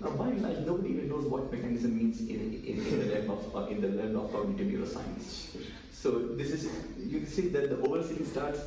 Now, 0.00 0.10
by 0.10 0.28
and 0.28 0.42
large, 0.42 0.58
nobody 0.66 0.90
even 0.90 1.08
knows 1.08 1.24
what 1.24 1.52
mechanism 1.52 1.96
means 1.96 2.20
in, 2.20 2.62
in, 2.66 2.84
in 2.86 3.08
the 3.08 3.14
realm 3.14 3.30
of 3.30 3.56
uh, 3.56 3.66
in 3.66 3.80
the 3.80 3.88
realm 3.90 4.16
of 4.16 4.32
cognitive 4.32 4.66
neuroscience. 4.66 5.56
So 5.92 6.18
this 6.36 6.50
is 6.50 6.68
you 6.98 7.20
can 7.20 7.28
see 7.28 7.48
that 7.48 7.70
the 7.70 7.76
overselling 7.76 8.26
starts 8.26 8.60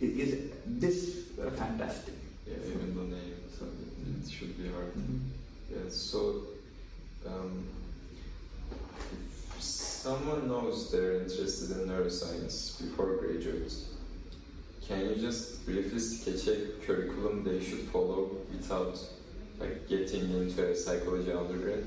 is, 0.00 0.50
this 0.66 1.28
uh, 1.38 1.50
fantastic. 1.50 2.14
Yeah, 2.46 2.54
even 2.66 2.94
the 2.96 3.16
name, 3.16 3.34
so 3.56 3.66
it 3.66 4.30
should 4.30 4.56
be 4.60 4.68
hard. 4.70 4.92
Mm-hmm. 4.94 5.18
Yeah, 5.70 5.90
so 5.90 6.42
um, 7.26 7.66
if 9.56 9.62
someone 9.62 10.48
knows 10.48 10.90
they're 10.90 11.20
interested 11.20 11.70
in 11.70 11.88
neuroscience 11.88 12.80
before 12.80 13.16
graduate, 13.16 13.72
can 14.88 15.08
you 15.08 15.16
just 15.16 15.64
briefly 15.64 16.00
sketch 16.00 16.48
a 16.48 16.84
curriculum 16.84 17.44
they 17.44 17.62
should 17.62 17.82
follow 17.90 18.30
without 18.50 18.98
like 19.58 19.88
getting 19.88 20.30
into 20.30 20.70
a 20.70 20.74
psychology 20.74 21.32
undergrad? 21.32 21.84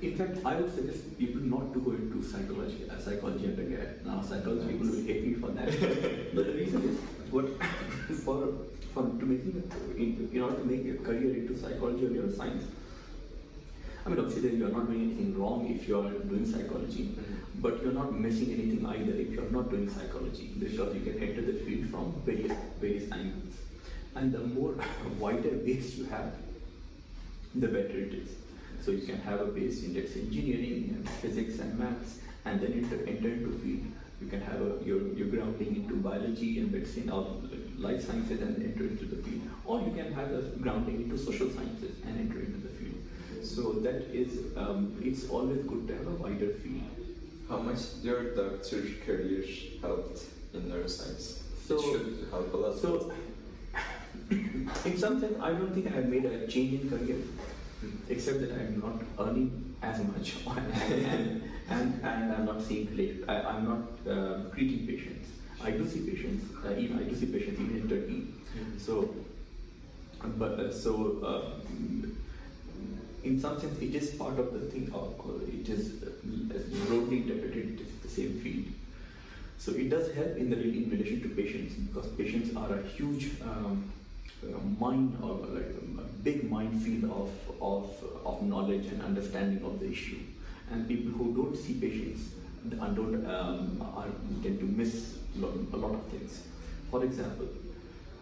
In 0.00 0.16
fact, 0.16 0.38
I 0.44 0.54
would 0.54 0.72
suggest 0.72 1.18
people 1.18 1.40
not 1.40 1.72
to 1.72 1.80
go 1.80 1.90
into 1.90 2.22
psychology, 2.22 2.88
uh, 2.88 3.00
psychology 3.00 3.46
undergrad. 3.46 4.06
Now, 4.06 4.22
psychology 4.22 4.66
nice. 4.66 4.72
people 4.72 4.86
will 4.86 5.02
hate 5.02 5.26
me 5.26 5.34
for 5.34 5.48
that. 5.48 5.66
but 6.34 6.46
the 6.46 6.52
reason 6.52 6.82
is, 6.88 6.98
what 7.32 7.46
for 8.24 8.52
for 8.94 9.02
to 9.02 9.26
making 9.26 9.70
in, 9.96 10.30
in 10.32 10.42
order 10.42 10.56
to 10.56 10.64
make 10.64 10.86
a 10.88 11.02
career 11.02 11.34
into 11.34 11.58
psychology 11.58 12.06
or 12.06 12.10
neuroscience, 12.10 12.64
I 14.06 14.10
mean, 14.10 14.20
obviously, 14.20 14.56
you're 14.56 14.70
not 14.70 14.86
doing 14.86 15.02
anything 15.02 15.38
wrong 15.38 15.68
if 15.68 15.86
you're 15.88 16.10
doing 16.10 16.46
psychology, 16.46 17.02
mm-hmm. 17.04 17.60
but 17.60 17.82
you're 17.82 17.92
not 17.92 18.14
missing 18.14 18.52
anything 18.52 18.86
either 18.86 19.12
if 19.12 19.32
you're 19.32 19.50
not 19.50 19.68
doing 19.68 19.90
psychology, 19.90 20.50
because 20.58 20.94
you 20.94 21.02
can 21.02 21.22
enter 21.22 21.42
the 21.42 21.58
field 21.64 21.90
from 21.90 22.14
various 22.24 22.56
various 22.80 23.10
angles. 23.12 23.54
And 24.14 24.32
the 24.32 24.38
more 24.38 24.74
wider 25.18 25.50
base 25.50 25.96
you 25.96 26.04
have, 26.06 26.32
the 27.54 27.68
better 27.68 27.98
it 27.98 28.14
is. 28.14 28.30
So 28.80 28.92
you 28.92 29.06
can 29.06 29.20
have 29.20 29.40
a 29.40 29.46
base 29.46 29.84
in 29.84 29.94
let's 29.94 30.14
say 30.14 30.20
engineering 30.20 30.94
and 30.94 31.08
physics 31.20 31.58
and 31.58 31.78
maths, 31.78 32.20
and 32.44 32.60
then 32.60 32.72
enter, 32.72 32.96
enter 33.06 33.28
into 33.28 33.58
field. 33.58 33.86
You 34.20 34.26
can 34.28 34.40
have 34.40 34.60
a, 34.60 34.78
your, 34.84 35.06
your 35.14 35.28
grounding 35.28 35.76
into 35.76 35.94
biology 35.94 36.58
and 36.58 36.72
let's 36.72 36.92
say 36.92 37.02
life 37.78 38.04
sciences 38.04 38.40
and 38.42 38.62
enter 38.62 38.84
into 38.84 39.04
the 39.04 39.22
field. 39.22 39.42
Or 39.64 39.80
you 39.80 39.92
can 39.92 40.12
have 40.12 40.32
a 40.32 40.42
grounding 40.60 41.02
into 41.02 41.18
social 41.18 41.50
sciences 41.50 41.96
and 42.06 42.18
enter 42.18 42.40
into 42.40 42.58
the 42.58 42.68
field. 42.68 42.98
So 43.42 43.72
that 43.80 44.02
is, 44.12 44.56
um, 44.56 45.00
it's 45.02 45.28
always 45.28 45.64
good 45.66 45.86
to 45.88 45.94
have 45.96 46.06
a 46.06 46.10
wider 46.10 46.50
field. 46.50 46.82
How 47.48 47.58
much 47.58 47.78
your 48.02 48.34
doctor 48.34 48.82
career 49.06 49.44
helped 49.80 50.24
in 50.52 50.62
neuroscience? 50.62 51.40
So, 51.64 51.78
it 51.78 51.82
should 51.82 52.28
help 52.30 52.52
a 52.52 52.56
lot. 52.56 52.78
So, 52.78 53.12
in 54.84 54.98
some 54.98 55.20
sense, 55.20 55.36
I 55.40 55.52
don't 55.52 55.72
think 55.74 55.86
I 55.86 55.90
have 55.90 56.08
made 56.08 56.24
a 56.24 56.46
change 56.46 56.80
in 56.80 56.90
career, 56.90 57.16
except 58.08 58.40
that 58.40 58.52
I 58.52 58.64
am 58.64 58.80
not 58.80 59.26
earning 59.26 59.76
as 59.82 60.02
much 60.04 60.34
and, 60.46 61.42
and, 61.70 62.00
and 62.02 62.32
I'm 62.32 62.44
not 62.44 62.60
seeing 62.60 63.24
I, 63.28 63.56
am 63.56 63.64
not 63.64 64.12
uh, 64.12 64.50
treating 64.54 64.86
patients. 64.86 65.28
I 65.62 65.70
do 65.70 65.88
see 65.88 66.00
patients, 66.00 66.44
uh, 66.64 66.76
even 66.76 66.98
I 66.98 67.04
do 67.04 67.14
see 67.14 67.26
patients 67.26 67.60
even 67.60 67.76
in 67.76 67.88
Turkey. 67.88 68.28
Mm-hmm. 68.56 68.78
So, 68.78 69.14
but 70.36 70.52
uh, 70.58 70.72
so 70.72 71.20
uh, 71.24 71.70
in 73.24 73.40
some 73.40 73.60
sense, 73.60 73.78
it 73.80 73.94
is 73.94 74.10
part 74.10 74.38
of 74.38 74.52
the 74.52 74.60
thing, 74.60 74.90
or, 74.92 75.14
it 75.46 75.68
is 75.68 76.02
uh, 76.02 76.86
broadly 76.86 77.18
interpreted, 77.18 77.74
it 77.74 77.80
is 77.80 77.92
the 78.02 78.08
same 78.08 78.40
field. 78.40 78.66
So 79.58 79.72
it 79.72 79.90
does 79.90 80.14
help 80.14 80.36
in 80.36 80.50
the 80.50 80.56
in 80.56 80.88
relation 80.90 81.20
to 81.22 81.28
patients 81.30 81.74
because 81.74 82.06
patients 82.12 82.56
are 82.56 82.72
a 82.78 82.82
huge 82.82 83.32
um, 83.42 83.92
uh, 84.44 84.58
mind 84.78 85.18
or 85.22 85.36
like 85.46 85.74
a 85.98 86.08
big 86.22 86.50
minefield 86.50 87.04
of, 87.04 87.30
of, 87.60 87.90
of 88.24 88.42
knowledge 88.42 88.86
and 88.86 89.02
understanding 89.02 89.64
of 89.64 89.80
the 89.80 89.90
issue. 89.90 90.18
And 90.70 90.86
people 90.86 91.12
who 91.12 91.34
don't 91.34 91.56
see 91.56 91.74
patients 91.74 92.30
and 92.64 92.96
don't 92.96 93.26
um, 93.26 93.82
are, 93.96 94.06
tend 94.42 94.60
to 94.60 94.66
miss 94.66 95.18
a 95.36 95.76
lot 95.76 95.94
of 95.94 96.02
things. 96.06 96.42
For 96.90 97.04
example, 97.04 97.48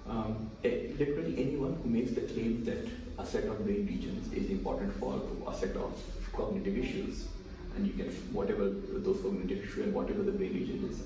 um, 0.09 0.51
literally 0.63 1.35
anyone 1.39 1.79
who 1.83 1.89
makes 1.89 2.13
the 2.13 2.23
claim 2.23 2.65
that 2.65 2.87
a 3.19 3.27
set 3.27 3.45
of 3.45 3.65
brain 3.65 3.87
regions 3.87 4.33
is 4.33 4.51
important 4.51 4.93
for 5.01 5.21
a 5.49 5.55
set 5.55 5.75
of 5.77 5.93
cognitive 6.33 6.77
issues, 6.77 7.27
and 7.75 7.87
you 7.87 7.93
can 7.93 8.13
whatever 8.33 8.69
those 8.69 9.21
cognitive 9.21 9.65
issues 9.65 9.87
and 9.87 9.95
whatever 9.95 10.23
the 10.23 10.33
brain 10.33 10.55
region 10.55 10.89
is, 10.91 11.03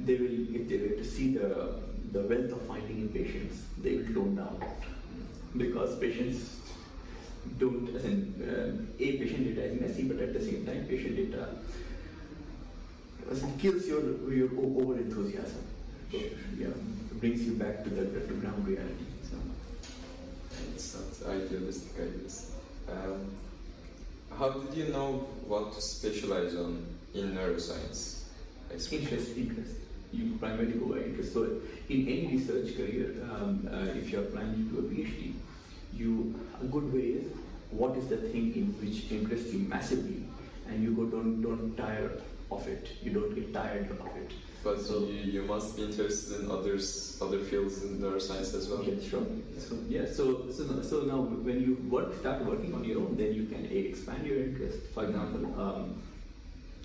they 0.00 0.14
will 0.14 0.54
if 0.54 0.68
they 0.68 0.78
were 0.78 0.96
to 0.96 1.04
see 1.04 1.34
the 1.34 1.74
the 2.12 2.20
wealth 2.20 2.52
of 2.52 2.62
finding 2.62 3.02
in 3.02 3.08
patients, 3.08 3.62
they 3.82 3.96
will 3.96 4.14
tone 4.14 4.34
down 4.36 4.62
because 5.56 5.98
patients 5.98 6.56
don't, 7.58 7.94
as 7.94 8.04
in, 8.04 8.34
uh, 8.42 9.02
a 9.02 9.18
patient 9.18 9.44
data 9.44 9.64
is 9.64 9.80
messy, 9.80 10.02
but 10.04 10.20
at 10.20 10.32
the 10.32 10.40
same 10.40 10.66
time, 10.66 10.86
patient 10.86 11.16
data 11.16 11.48
kills 13.58 13.86
your 13.86 14.02
your 14.32 14.50
over 14.58 14.94
enthusiasm. 14.94 15.64
Yeah, 16.10 16.68
brings 17.20 17.42
you 17.42 17.52
back 17.52 17.84
to 17.84 17.90
the, 17.90 18.04
to 18.26 18.34
ground 18.34 18.66
reality. 18.66 19.04
So. 19.30 19.36
It's 20.74 20.96
not 21.22 21.34
idealistic, 21.34 21.92
I 22.00 22.22
guess. 22.22 22.52
Um, 22.88 23.30
how 24.36 24.50
did 24.50 24.74
you 24.76 24.92
know 24.92 25.28
what 25.46 25.74
to 25.74 25.80
specialize 25.80 26.54
on 26.56 26.84
in 27.14 27.32
neuroscience? 27.34 28.22
Interest, 28.72 29.36
interest. 29.36 29.76
You 30.12 30.36
primarily 30.40 30.72
go 30.72 30.86
by 30.86 31.02
interest. 31.02 31.32
So, 31.32 31.44
in 31.88 32.08
any 32.08 32.26
research 32.26 32.76
career, 32.76 33.14
um, 33.30 33.68
uh, 33.72 33.96
if 33.98 34.10
you 34.10 34.20
are 34.20 34.24
planning 34.24 34.68
to 34.70 34.82
do 34.82 34.86
a 34.86 34.90
PhD, 34.90 35.34
you 35.94 36.34
a 36.60 36.64
good 36.64 36.92
way 36.92 37.00
is 37.00 37.32
what 37.70 37.96
is 37.96 38.08
the 38.08 38.16
thing 38.16 38.54
in 38.56 38.66
which 38.80 39.10
interests 39.12 39.52
you 39.52 39.60
massively, 39.60 40.24
and 40.68 40.82
you 40.82 40.94
go 40.94 41.04
don't 41.04 41.40
don't 41.42 41.76
tire 41.76 42.10
of 42.50 42.66
it. 42.66 42.88
You 43.02 43.12
don't 43.12 43.34
get 43.34 43.52
tired 43.54 43.90
of 43.90 44.16
it. 44.16 44.32
But 44.62 44.80
so, 44.80 44.98
you, 45.06 45.32
you 45.32 45.42
must 45.42 45.76
be 45.76 45.84
interested 45.84 46.40
in 46.40 46.50
others, 46.50 47.18
other 47.22 47.38
fields 47.38 47.82
in 47.82 47.98
neuroscience 47.98 48.54
as 48.54 48.68
well. 48.68 48.82
Yeah, 48.84 49.00
sure. 49.08 49.24
So 49.58 49.78
yeah, 49.88 50.04
so 50.04 50.50
so 50.50 50.82
so 50.82 51.00
now 51.02 51.22
when 51.22 51.62
you 51.62 51.78
work, 51.88 52.18
start 52.20 52.44
working 52.44 52.74
on 52.74 52.84
your 52.84 52.98
own, 52.98 53.16
then 53.16 53.32
you 53.32 53.46
can 53.46 53.64
a, 53.66 53.78
expand 53.88 54.26
your 54.26 54.38
interest. 54.38 54.78
For 54.92 55.04
example, 55.04 55.46
um, 55.58 56.02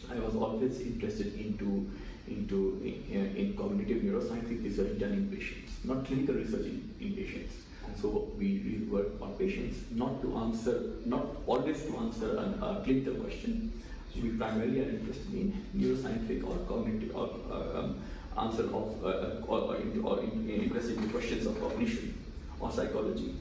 I 0.10 0.20
was 0.20 0.36
always 0.36 0.80
interested 0.80 1.38
into 1.38 1.90
into 2.28 2.82
in, 2.84 3.36
in 3.36 3.58
cognitive 3.58 4.02
neuroscience 4.02 4.64
research 4.64 5.00
done 5.00 5.14
in 5.14 5.30
patients, 5.30 5.72
not 5.84 6.06
clinical 6.06 6.36
research 6.36 6.66
in, 6.66 6.94
in 7.00 7.14
patients. 7.14 7.54
So 8.02 8.32
we, 8.38 8.88
work 8.90 9.08
on 9.22 9.34
patients 9.34 9.78
not 9.92 10.22
to 10.22 10.36
answer, 10.38 10.94
not 11.06 11.26
always 11.48 11.84
to 11.86 11.98
answer 11.98 12.38
a, 12.38 12.66
a 12.66 12.82
clinical 12.84 13.16
question, 13.16 13.72
we 14.22 14.30
primarily 14.30 14.80
are 14.80 14.90
interested 14.90 15.34
in 15.34 15.66
neuroscientific 15.76 16.44
or 16.48 16.58
cognitive 16.66 17.16
or 17.16 17.30
uh, 17.52 17.80
um, 17.80 18.02
answer 18.38 18.64
of 18.64 19.04
uh, 19.04 19.08
uh 19.08 19.42
or, 19.48 19.60
or, 19.60 19.76
in, 19.78 20.02
or 20.04 20.20
in, 20.20 20.50
interested 20.50 20.98
in 20.98 21.10
questions 21.10 21.46
of 21.46 21.60
cognition 21.60 22.18
or 22.60 22.72
psychology. 22.72 23.36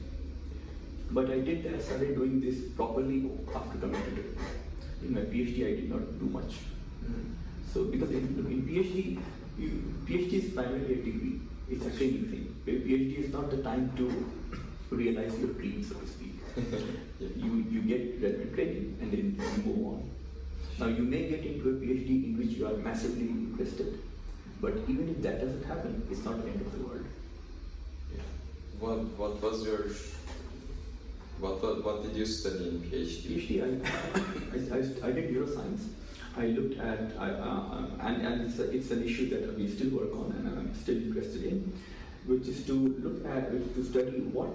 But 1.11 1.29
I 1.29 1.39
did 1.39 1.73
I 1.73 1.79
started 1.79 2.15
doing 2.15 2.41
this 2.41 2.59
properly 2.75 3.29
after 3.55 3.77
coming 3.77 4.01
to. 4.01 5.05
In 5.05 5.13
my 5.13 5.21
PhD, 5.21 5.67
I 5.67 5.75
did 5.81 5.89
not 5.89 6.19
do 6.19 6.25
much. 6.25 6.53
Mm-hmm. 7.03 7.44
So 7.73 7.85
because 7.85 8.11
in, 8.11 8.45
in 8.49 8.61
PhD, 8.67 9.19
you, 9.57 9.93
PhD 10.05 10.33
is 10.33 10.53
primarily 10.53 10.93
a 10.93 11.03
degree. 11.03 11.41
It's 11.69 11.85
a 11.85 11.91
training 11.91 12.25
thing. 12.29 12.55
PhD 12.65 13.25
is 13.25 13.33
not 13.33 13.49
the 13.49 13.57
time 13.57 13.91
to 13.97 14.95
realize 14.95 15.37
your 15.39 15.53
dreams, 15.53 15.89
so 15.89 15.95
to 15.95 16.07
speak. 16.07 16.35
you 17.19 17.65
you 17.69 17.81
get 17.81 18.21
relevant 18.21 18.53
training 18.55 18.97
and 19.01 19.11
then 19.11 19.35
you 19.39 19.63
move 19.63 19.87
on. 19.87 20.09
Now, 20.77 20.87
you 20.87 21.03
may 21.03 21.29
get 21.29 21.45
into 21.45 21.69
a 21.69 21.73
PhD 21.73 22.25
in 22.25 22.37
which 22.37 22.57
you 22.57 22.67
are 22.67 22.77
massively 22.77 23.27
interested, 23.27 23.99
but 24.59 24.73
even 24.89 25.09
if 25.09 25.21
that 25.21 25.39
doesn't 25.39 25.63
happen, 25.63 26.05
it's 26.11 26.23
not 26.25 26.41
the 26.41 26.49
end 26.49 26.61
of 26.61 26.71
the 26.73 26.83
world. 26.85 27.05
Yeah. 28.13 28.21
what 28.79 28.99
what 29.21 29.41
was 29.41 29.65
your 29.65 29.87
what 31.39 31.61
what, 31.63 31.83
what 31.83 32.03
did 32.03 32.15
you 32.15 32.25
study 32.25 32.67
in 32.69 32.81
PhD? 32.81 33.23
PhD, 33.35 33.61
I, 33.63 33.69
I, 34.55 34.79
I, 34.79 35.09
I 35.09 35.11
did 35.11 35.33
neuroscience. 35.33 35.87
I 36.37 36.47
looked 36.47 36.79
at, 36.79 37.15
uh, 37.17 37.87
and, 38.01 38.21
and 38.25 38.41
it's, 38.41 38.59
a, 38.59 38.69
it's 38.69 38.91
an 38.91 39.03
issue 39.03 39.29
that 39.29 39.57
we 39.57 39.69
still 39.69 39.89
work 39.91 40.13
on 40.13 40.33
and 40.37 40.47
I'm 40.49 40.75
still 40.75 40.97
interested 40.97 41.43
in, 41.43 41.71
which 42.25 42.47
is 42.47 42.65
to 42.67 42.73
look 42.73 43.25
at, 43.25 43.51
to 43.51 43.83
study 43.85 44.19
what 44.33 44.49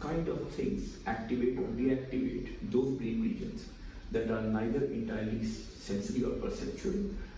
kind 0.00 0.26
of 0.28 0.48
things 0.50 0.96
activate 1.06 1.58
or 1.58 1.68
deactivate 1.78 2.48
those 2.70 2.96
brain 2.98 3.22
regions 3.22 3.66
that 4.10 4.30
are 4.30 4.42
neither 4.42 4.84
entirely 4.86 5.44
sensory 5.44 6.24
or 6.24 6.30
perceptual 6.30 6.94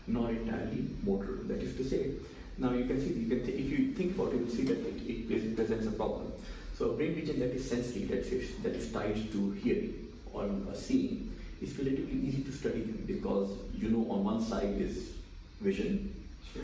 nor 0.06 0.30
entirely 0.30 0.88
motor. 1.04 1.40
That 1.44 1.62
is 1.62 1.76
to 1.76 1.84
say, 1.84 2.12
now 2.58 2.72
you 2.72 2.84
can 2.86 3.00
see, 3.00 3.12
you 3.12 3.28
can 3.28 3.44
th- 3.44 3.58
if 3.58 3.78
you 3.78 3.92
think 3.92 4.16
about 4.16 4.32
it, 4.32 4.40
you 4.40 4.50
see 4.50 4.62
that 4.64 4.78
it, 4.78 5.30
it 5.30 5.56
presents 5.56 5.86
a 5.86 5.92
problem. 5.92 6.32
So 6.78 6.90
a 6.90 6.92
brain 6.94 7.14
region 7.14 7.40
that 7.40 7.50
is 7.50 7.68
sensory, 7.68 8.04
that 8.04 8.26
is, 8.26 8.56
that 8.62 8.72
is 8.72 8.90
tied 8.90 9.30
to 9.32 9.50
hearing 9.52 10.08
or 10.32 10.48
seeing, 10.74 11.34
is 11.60 11.76
relatively 11.78 12.20
easy 12.26 12.42
to 12.42 12.52
study 12.52 12.80
them 12.80 13.04
because 13.06 13.50
you 13.74 13.90
know 13.90 14.10
on 14.10 14.24
one 14.24 14.42
side 14.42 14.80
is 14.80 15.10
vision 15.60 16.14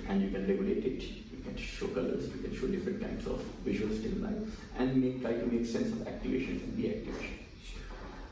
and 0.08 0.22
you 0.22 0.30
can 0.30 0.46
regulate 0.48 0.84
it, 0.84 1.02
you 1.02 1.42
can 1.44 1.56
show 1.56 1.86
colors, 1.88 2.28
you 2.28 2.42
can 2.42 2.56
show 2.56 2.66
different 2.66 3.00
kinds 3.00 3.26
of 3.26 3.40
visual 3.64 3.94
stimuli 3.94 4.32
and 4.78 4.96
make, 4.96 5.20
try 5.20 5.32
to 5.32 5.46
make 5.46 5.66
sense 5.66 5.92
of 5.92 5.98
activations 6.06 6.62
and 6.64 6.78
deactivation. 6.78 7.36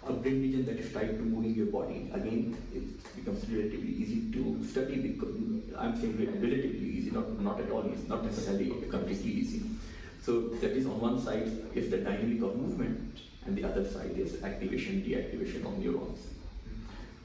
A 0.07 0.13
brain 0.13 0.43
region 0.43 0.67
that 0.67 0.77
is 0.77 0.93
tied 0.93 1.17
to 1.17 1.23
moving 1.23 1.55
your 1.55 1.67
body, 1.67 2.11
again, 2.13 2.57
it 2.75 3.17
becomes 3.17 3.49
relatively 3.49 3.93
easy 3.93 4.33
to 4.33 4.65
study 4.65 4.97
because 4.97 5.35
I'm 5.79 5.99
saying 5.99 6.17
relatively 6.19 6.89
easy, 6.89 7.11
not, 7.11 7.39
not 7.41 7.61
at 7.61 7.71
all 7.71 7.89
easy, 7.91 8.07
not 8.09 8.25
necessarily 8.25 8.71
completely 8.91 9.31
easy. 9.31 9.63
So 10.21 10.49
that 10.61 10.73
is 10.73 10.87
on 10.87 11.01
one 11.01 11.21
side 11.23 11.51
is 11.75 11.91
the 11.91 11.99
dynamic 11.99 12.43
of 12.43 12.57
movement 12.57 13.19
and 13.47 13.57
the 13.57 13.65
other 13.65 13.89
side 13.89 14.17
is 14.17 14.43
activation, 14.43 15.03
deactivation 15.03 15.65
of 15.67 15.79
neurons. 15.79 16.34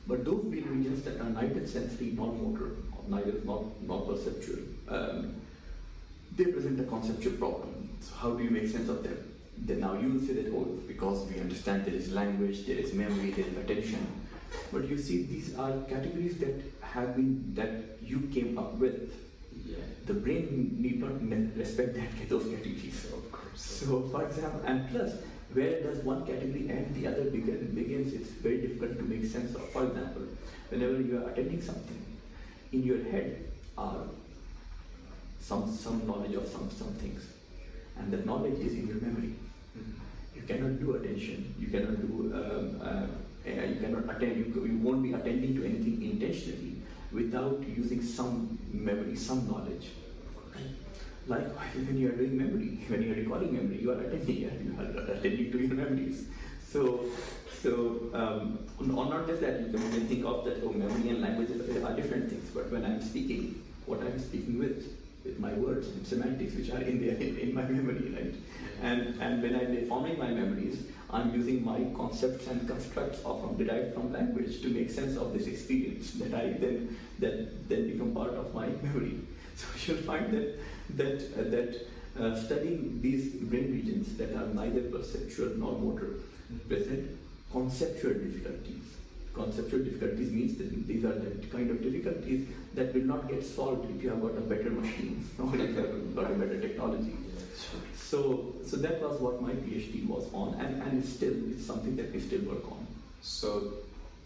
But 0.10 0.25
those 0.25 0.44
brain 0.46 0.66
regions 0.68 1.04
that 1.04 1.22
are 1.22 1.30
neither 1.30 1.68
sensory 1.68 2.13
nor 2.16 2.34
motor, 2.34 2.72
neither 3.08 3.34
not, 3.46 3.62
not 3.84 4.08
perceptual, 4.08 4.58
um, 4.88 5.36
they 6.36 6.46
present 6.46 6.80
a 6.80 6.84
conceptual 6.84 7.34
problem. 7.34 7.89
So 8.01 8.16
how 8.16 8.32
do 8.32 8.44
you 8.44 8.50
make 8.50 8.68
sense 8.68 8.89
of 8.89 9.04
them? 9.04 9.18
Then 9.60 9.82
now 9.82 9.94
you 10.00 10.13
will 10.13 10.22
say 10.22 10.34
that, 10.34 10.51
oh, 10.51 10.66
because 10.88 11.28
we 11.30 11.39
understand 11.39 11.86
there 11.86 11.94
is 11.94 12.12
language, 12.12 12.66
there 12.66 12.78
is 12.78 12.92
memory, 12.92 13.32
there 13.32 13.46
is 13.46 13.56
attention. 13.58 14.08
But 14.72 14.89
you 14.89 14.98
see, 14.98 15.24
these 15.25 15.56
are 15.60 15.74
categories 15.88 16.38
that 16.38 16.56
have 16.82 17.16
been, 17.16 17.54
that 17.54 18.00
you 18.01 18.22
came 18.34 18.58
up 18.58 18.74
with. 18.75 19.13
Yeah. 19.63 19.75
The 20.08 20.16
brain 20.16 20.75
need 20.80 21.01
not 21.01 21.22
respect 21.56 21.94
that, 21.94 22.30
those 22.30 22.46
categories. 22.46 23.06
Of 23.13 23.32
course. 23.32 23.62
So, 23.62 24.10
for 24.10 24.25
example, 24.25 24.62
and 24.66 24.89
plus, 24.89 25.12
where 25.53 25.82
does 25.82 26.03
one 26.03 26.25
category 26.25 26.70
end, 26.70 26.94
the 26.96 27.08
other 27.08 27.24
begin, 27.25 27.72
begins, 27.74 28.13
it's 28.13 28.29
very 28.29 28.62
difficult 28.62 28.98
to 28.98 29.03
make 29.03 29.25
sense 29.25 29.56
of. 29.56 29.68
For 29.72 29.86
example, 29.86 30.24
whenever 30.70 31.01
you 31.01 31.18
are 31.18 31.29
attending 31.29 31.62
something, 31.62 32.06
in 32.72 32.84
your 32.84 33.03
head 33.06 33.46
are 33.77 34.03
some, 35.39 35.72
some 35.75 36.06
knowledge 36.06 36.36
of 36.36 36.48
some, 36.48 36.70
some 36.70 36.94
things, 36.96 37.25
and 37.98 38.13
that 38.13 38.25
knowledge 38.25 38.60
is 38.60 38.74
in 38.74 38.88
your 38.88 38.98
memory. 38.98 39.34
You 40.36 40.41
cannot 40.44 40.79
do 40.79 40.96
attention, 40.96 41.56
you 41.60 41.68
cannot 41.68 42.00
do, 42.00 42.32
um, 42.34 42.82
uh, 42.82 43.50
uh, 43.50 43.65
you 43.65 43.79
cannot 43.82 44.15
attend, 44.15 44.38
you, 44.38 44.65
you 44.65 44.77
won't 44.77 45.01
be 45.01 45.13
attending 45.13 45.56
to 45.56 45.65
anything 45.65 46.12
intentionally 46.12 46.75
without 47.12 47.63
using 47.68 48.03
some 48.03 48.60
memory, 48.72 49.15
some 49.15 49.48
knowledge. 49.48 49.88
Likewise, 51.30 51.76
when 51.88 51.98
you 51.98 52.10
are 52.10 52.18
doing 52.18 52.36
memory, 52.36 52.80
when 52.88 53.04
you 53.04 53.12
are 53.14 53.16
recalling 53.16 53.54
memory, 53.54 53.82
you 53.82 53.92
are 53.92 54.02
attending, 54.02 54.38
you 54.38 54.76
are 54.80 55.14
attending 55.14 55.52
to 55.52 55.58
your 55.60 55.76
memories. 55.76 56.26
So, 56.72 57.06
so 57.62 58.10
um, 58.13 58.60
not 58.80 59.28
just 59.28 59.42
that, 59.42 59.62
you 59.62 59.72
can 59.72 60.08
think 60.08 60.26
of 60.26 60.44
that, 60.46 60.63
oh, 60.63 60.72
memory 60.72 61.10
and 61.10 61.22
language 61.22 61.52
are 61.52 61.96
different 61.96 62.30
things, 62.30 62.50
but 62.54 62.72
when 62.72 62.84
I'm 62.84 63.02
speaking, 63.02 63.62
what 63.86 64.02
I'm 64.02 64.20
speaking 64.20 64.58
with, 64.58 64.98
with 65.24 65.39
my 65.39 65.54
words 65.54 65.88
and 65.89 66.08
semantics, 66.08 66.56
which 66.56 66.72
are 66.72 66.82
in 66.82 67.00
there 67.06 67.15
in, 67.15 67.38
in 67.38 67.54
my 67.54 67.63
memory, 67.63 68.12
right? 68.12 68.34
And, 68.82 69.22
and 69.22 69.44
when 69.44 69.56
I'm 69.56 69.88
forming 69.88 70.18
my 70.18 70.30
memories, 70.30 70.84
I'm 71.12 71.34
using 71.34 71.63
my 71.65 71.86
concepts 71.96 72.48
and 72.48 72.68
constructs 72.68 73.22
from 73.22 73.58
derived 73.58 73.94
from 73.94 74.13
language 74.13 74.62
to 74.62 74.70
make 74.70 74.89
sense 74.89 75.18
of 75.18 75.34
this 75.34 75.48
experience 75.48 76.12
that 76.13 76.34
I 76.34 76.54
then 76.54 76.96
that 77.18 77.68
then 77.68 77.92
become 77.92 78.13
part 78.13 78.36
of 78.36 78.54
my 78.54 78.68
memory. 78.68 79.20
So 79.60 79.68
you'll 79.86 80.04
find 80.04 80.32
that 80.32 80.58
that 80.97 81.21
uh, 81.38 81.49
that 81.49 81.88
uh, 82.19 82.36
studying 82.36 82.99
these 83.02 83.34
brain 83.36 83.71
regions 83.71 84.17
that 84.17 84.36
are 84.36 84.47
neither 84.47 84.82
perceptual 84.82 85.49
nor 85.56 85.78
motor 85.80 86.15
present 86.67 87.17
conceptual 87.52 88.13
difficulties. 88.13 88.84
Conceptual 89.34 89.84
difficulties 89.84 90.32
means 90.32 90.58
that 90.58 90.88
these 90.88 91.06
are 91.06 91.13
the 91.13 91.47
kind 91.47 91.69
of 91.69 91.82
difficulties 91.82 92.47
that 92.73 92.93
will 92.93 93.04
not 93.04 93.30
get 93.30 93.43
solved 93.43 93.89
if 93.95 94.04
you 94.04 94.10
have 94.10 94.21
got 94.21 94.38
a 94.38 94.41
better 94.41 94.69
machine 94.69 95.25
or 95.39 95.56
if 95.56 95.69
you 95.69 95.75
have 95.75 96.15
got 96.15 96.32
a 96.32 96.34
better 96.34 96.60
technology. 96.60 97.15
So, 97.95 98.56
so 98.65 98.78
that 98.78 99.02
was 99.02 99.19
what 99.21 99.41
my 99.41 99.52
PhD 99.52 100.08
was 100.08 100.25
on, 100.34 100.56
and, 100.56 100.82
and 100.82 101.06
still 101.06 101.34
it's 101.52 101.65
something 101.65 101.95
that 101.97 102.12
we 102.12 102.19
still 102.19 102.41
work 102.41 102.65
on. 102.71 102.88
So, 103.21 103.73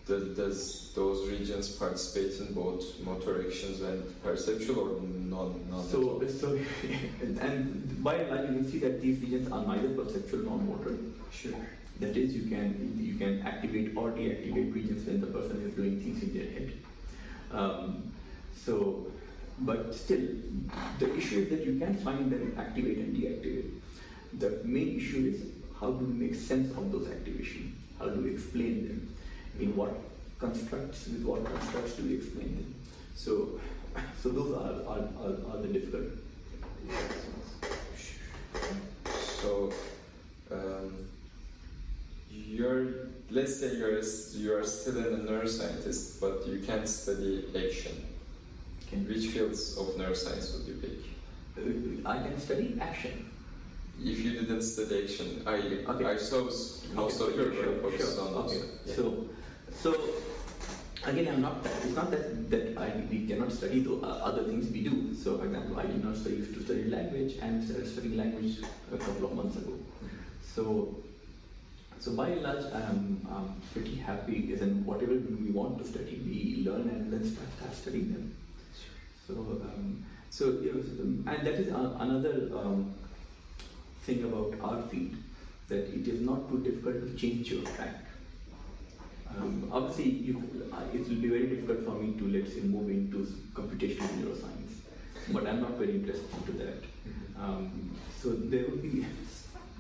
does, 0.06 0.36
does 0.36 0.92
those 0.96 1.30
regions 1.30 1.70
participate 1.70 2.40
in 2.40 2.54
both 2.54 3.00
motor 3.02 3.46
actions 3.48 3.82
and 3.82 4.22
perceptual, 4.22 4.80
or 4.80 5.02
not? 5.02 5.86
so, 5.86 6.22
so 6.28 6.60
and 7.22 8.04
by 8.04 8.16
and 8.16 8.30
large, 8.30 8.50
you 8.50 8.56
can 8.58 8.72
see 8.72 8.80
that 8.80 9.02
these 9.02 9.20
regions 9.22 9.52
are 9.52 9.66
neither 9.66 9.90
perceptual 9.90 10.44
nor 10.44 10.58
motor. 10.58 10.98
Sure. 11.32 11.54
That 12.00 12.18
is, 12.18 12.36
you 12.36 12.50
can 12.50 12.98
you 13.00 13.16
can 13.16 13.42
activate 13.44 13.96
or 13.96 14.12
deactivate 14.12 14.74
regions 14.74 15.08
when 15.08 15.22
the 15.22 15.28
person 15.28 15.64
is 15.66 15.74
doing 15.74 16.02
things 16.02 16.24
in 16.24 16.34
their 16.34 16.52
head. 16.52 16.74
Um, 17.52 18.12
so, 18.56 19.08
but 19.60 19.96
still, 19.96 20.28
the 21.00 21.16
issue 21.16 21.40
is 21.42 21.50
that 21.50 21.66
you 21.66 21.80
can 21.80 21.96
find 21.96 22.32
them 22.32 22.56
activate 22.58 22.98
and 22.98 23.16
deactivate. 23.16 23.70
The 24.40 24.60
main 24.66 24.98
issue 24.98 25.34
is 25.34 25.46
how 25.80 25.92
do 25.92 26.06
we 26.06 26.14
make 26.14 26.36
sense 26.36 26.76
of 26.76 26.92
those 26.92 27.08
activations? 27.08 27.72
How 28.00 28.10
do 28.10 28.22
we 28.22 28.32
explain 28.32 28.88
them? 28.88 29.13
In 29.60 29.76
what 29.76 29.94
constructs, 30.40 31.08
with 31.08 31.24
what 31.24 31.46
constructs 31.46 31.94
do 31.94 32.04
we 32.04 32.16
explain 32.16 32.56
them? 32.56 32.76
So, 33.16 33.60
so 34.22 34.30
those 34.30 34.54
are, 34.54 34.74
are, 34.92 35.08
are, 35.24 35.56
are 35.56 35.62
the 35.62 35.68
difficult. 35.68 36.10
So, 39.42 39.72
um, 40.52 41.08
you're 42.32 43.10
let's 43.30 43.60
say 43.60 43.76
you're 43.76 44.02
you're 44.34 44.64
still 44.64 44.98
a 45.00 45.18
neuroscientist, 45.18 46.22
but 46.22 46.48
you 46.48 46.60
can't 46.66 46.88
study 46.88 47.46
action. 47.56 47.94
In 48.92 49.08
which 49.08 49.28
fields 49.28 49.76
of 49.78 49.88
neuroscience 49.96 50.54
would 50.54 50.68
you 50.68 50.76
pick? 50.76 51.00
Uh, 51.58 52.10
I 52.10 52.18
can 52.20 52.40
study 52.40 52.78
action. 52.80 53.30
If 54.00 54.20
you 54.20 54.34
didn't 54.40 54.62
study 54.62 55.04
action, 55.04 55.44
I 55.46 55.56
okay. 55.92 56.06
I 56.06 56.18
saw 56.18 56.44
most 56.94 57.22
okay, 57.22 57.32
of 57.32 57.38
your 57.38 57.54
sure, 57.54 57.72
work 57.72 57.82
focused 57.82 58.16
sure. 58.16 58.28
on 58.28 58.34
okay. 58.46 58.62
Yeah. 58.86 58.96
So, 58.96 59.26
so 59.82 59.96
again, 61.06 61.28
I'm 61.28 61.42
not. 61.42 61.66
It's 61.84 61.96
not 61.96 62.12
that 62.12 62.50
that 62.50 62.78
I 62.78 63.04
we 63.10 63.28
cannot 63.28 63.52
study 63.52 63.82
the 63.82 63.96
uh, 63.96 64.30
other 64.30 64.44
things 64.44 64.72
we 64.72 64.84
do. 64.84 65.14
So, 65.14 65.38
for 65.38 65.46
example, 65.46 65.80
I 65.80 65.84
did 65.84 66.04
not 66.04 66.16
study 66.16 66.38
to 66.38 66.64
study 66.64 66.86
language, 66.86 67.38
and 67.42 67.64
started 67.64 67.88
studying 67.88 68.18
language 68.18 68.60
a 68.94 68.98
couple 68.98 69.26
of 69.26 69.36
months 69.36 69.58
ago. 69.58 69.78
So, 70.56 70.96
so 72.00 72.14
by 72.14 72.30
and 72.30 72.44
large, 72.44 72.66
I'm, 72.66 73.26
I'm 73.30 73.62
pretty 73.74 73.96
happy. 73.96 74.54
Is 74.54 74.62
in 74.62 74.86
whatever 74.86 75.14
we 75.14 75.52
want 75.52 75.78
to 75.80 75.86
study, 75.86 76.22
we 76.26 76.64
learn 76.66 76.90
and 76.90 77.12
then 77.12 77.24
start, 77.24 77.48
start 77.58 77.76
studying 77.76 78.14
them. 78.14 78.36
So, 79.28 79.34
um, 79.34 80.06
so 80.30 80.48
was, 80.48 80.86
um, 81.00 81.26
and 81.28 81.48
that 81.48 81.54
is 81.54 81.68
another 81.70 82.50
um, 82.58 82.94
thing 84.02 84.24
about 84.24 84.54
our 84.62 84.82
field 84.84 85.16
that 85.70 85.88
it 85.94 86.08
is 86.08 86.22
not 86.22 86.50
too 86.50 86.60
difficult 86.60 87.08
to 87.08 87.16
change 87.16 87.52
your 87.52 87.64
track. 87.64 88.06
Um, 89.38 89.70
obviously, 89.72 90.10
you, 90.10 90.44
uh, 90.72 90.82
it 90.94 91.08
will 91.08 91.16
be 91.16 91.30
very 91.30 91.48
difficult 91.48 91.86
for 91.86 91.92
me 91.92 92.14
to 92.20 92.28
let's 92.28 92.54
say 92.54 92.62
move 92.62 92.90
into 92.90 93.26
computational 93.54 94.10
neuroscience, 94.20 94.74
but 95.32 95.48
I'm 95.48 95.62
not 95.62 95.72
very 95.72 95.96
interested 95.96 96.30
into 96.38 96.52
that. 96.64 96.84
Um, 97.40 97.96
so 98.22 98.30
there 98.30 98.66
will 98.66 98.78
be 98.78 99.06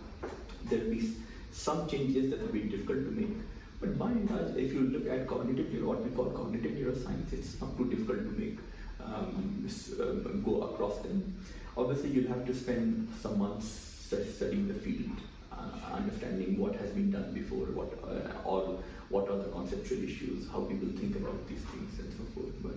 there 0.69 0.79
will 0.79 0.91
be 0.91 1.13
some 1.51 1.87
changes 1.87 2.31
that 2.31 2.41
will 2.41 2.53
be 2.53 2.61
difficult 2.61 3.05
to 3.05 3.11
make. 3.11 3.37
But 3.79 3.97
by 3.99 4.11
and 4.11 4.29
large, 4.29 4.55
if 4.55 4.73
you 4.73 4.81
look 4.81 5.07
at 5.07 5.27
cognitive, 5.27 5.83
what 5.85 6.03
we 6.03 6.09
call 6.11 6.29
cognitive 6.31 6.71
neuroscience, 6.71 7.33
it's 7.33 7.59
not 7.59 7.77
too 7.77 7.89
difficult 7.89 8.19
to 8.19 8.39
make 8.39 8.57
um, 9.03 9.67
uh, 9.99 10.29
go 10.45 10.61
across 10.63 10.99
them. 10.99 11.35
Obviously, 11.75 12.11
you'll 12.11 12.29
have 12.29 12.45
to 12.45 12.53
spend 12.55 13.09
some 13.21 13.39
months 13.39 13.93
studying 14.07 14.67
the 14.67 14.73
field, 14.73 15.17
uh, 15.59 15.95
understanding 15.95 16.57
what 16.57 16.75
has 16.75 16.91
been 16.91 17.11
done 17.11 17.33
before, 17.33 17.65
what 17.77 17.91
uh, 18.03 18.47
or 18.47 18.79
what 19.09 19.29
are 19.29 19.37
the 19.37 19.49
conceptual 19.51 20.03
issues, 20.03 20.47
how 20.51 20.61
people 20.61 20.89
think 20.99 21.15
about 21.15 21.47
these 21.47 21.61
things, 21.61 21.99
and 21.99 22.11
so 22.13 22.23
forth. 22.33 22.53
But 22.61 22.75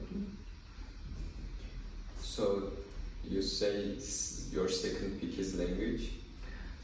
so 2.21 2.71
you 3.25 3.43
say 3.43 3.97
your 4.53 4.69
second 4.69 5.21
pick 5.21 5.39
is 5.39 5.57
language. 5.59 6.11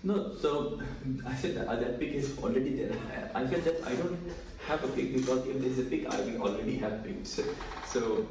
No, 0.04 0.34
so 0.34 0.80
I 1.26 1.34
said 1.36 1.56
that, 1.56 1.80
that 1.80 2.00
pick 2.00 2.12
is 2.12 2.36
already 2.38 2.74
there. 2.74 2.96
I 3.34 3.46
felt 3.46 3.64
that 3.64 3.86
I 3.86 3.94
don't 3.94 4.18
have 4.66 4.82
a 4.82 4.88
pick 4.88 5.14
because 5.14 5.46
if 5.46 5.60
there's 5.60 5.78
a 5.78 5.84
pick, 5.84 6.06
I 6.12 6.20
will 6.22 6.42
already 6.42 6.76
have 6.78 7.04
picked. 7.04 7.26
So, 7.26 8.26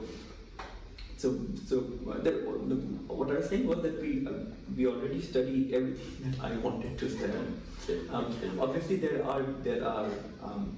so, 1.21 1.37
so, 1.67 1.81
that, 2.23 2.33
what 3.07 3.29
I 3.29 3.33
was 3.35 3.49
saying 3.49 3.67
was 3.67 3.81
that 3.83 4.01
we 4.01 4.25
uh, 4.25 4.31
we 4.75 4.87
already 4.87 5.21
study 5.21 5.69
everything 5.75 6.31
that 6.31 6.43
I 6.43 6.57
wanted 6.57 6.97
to 6.97 7.09
study. 7.09 7.33
Um, 8.09 8.59
obviously, 8.59 8.95
there 8.95 9.23
are 9.23 9.43
there 9.63 9.85
are 9.87 10.09
um, 10.43 10.77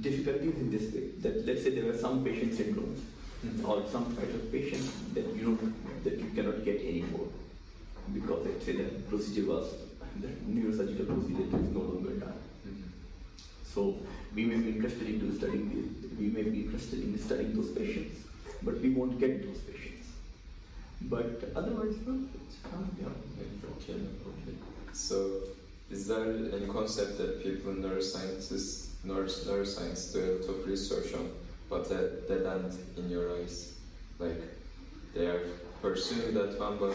difficulties 0.00 0.54
in 0.54 0.70
this 0.70 0.94
way. 0.94 1.08
That 1.22 1.44
let's 1.44 1.64
say 1.64 1.70
there 1.70 1.90
are 1.90 1.98
some 1.98 2.22
patient 2.24 2.52
syndromes 2.52 3.00
mm-hmm. 3.44 3.66
or 3.66 3.82
some 3.90 4.14
kind 4.16 4.30
of 4.30 4.52
patient 4.52 4.88
that 5.14 5.26
you 5.34 5.44
don't 5.44 6.04
that 6.04 6.18
you 6.18 6.30
cannot 6.36 6.64
get 6.64 6.80
anymore 6.80 7.26
because 8.14 8.46
let's 8.46 8.64
say 8.64 8.76
the 8.76 8.88
procedure 9.10 9.48
was 9.50 9.74
the 10.20 10.28
neurosurgical 10.54 11.06
procedure 11.06 11.56
is 11.56 11.70
no 11.74 11.80
longer 11.80 12.14
done. 12.26 12.38
Mm-hmm. 12.68 12.90
So 13.74 13.96
we 14.36 14.44
may 14.44 14.56
be 14.56 14.76
interested 14.76 15.08
in 15.08 15.36
studying 15.36 15.68
the, 15.70 16.14
we 16.22 16.28
may 16.28 16.42
be 16.48 16.62
interested 16.66 17.02
in 17.02 17.18
studying 17.18 17.56
those 17.56 17.72
patients, 17.72 18.22
but 18.64 18.80
we 18.80 18.90
won't 18.90 19.18
get 19.18 19.44
those 19.44 19.58
patients. 19.58 20.08
But 21.02 21.52
otherwise, 21.56 21.96
no, 22.06 22.20
it's 22.46 22.56
fine. 22.56 22.88
Yeah. 23.00 23.08
Okay, 23.76 23.94
okay. 23.94 24.56
So 24.92 25.42
is 25.90 26.06
there 26.06 26.24
any 26.24 26.66
concept 26.66 27.18
that 27.18 27.42
people, 27.42 27.72
neuroscientists, 27.72 28.88
neuroscience 29.04 30.12
do 30.12 30.20
a 30.20 30.28
lot 30.40 30.56
of 30.56 30.66
research 30.66 31.12
on, 31.14 31.30
but 31.68 31.88
that 31.88 32.28
dead 32.28 32.46
end 32.46 32.78
in 32.96 33.10
your 33.10 33.36
eyes? 33.36 33.74
Like 34.18 34.40
they 35.14 35.26
are 35.26 35.42
pursuing 35.82 36.34
that 36.34 36.58
one, 36.58 36.78
but 36.78 36.94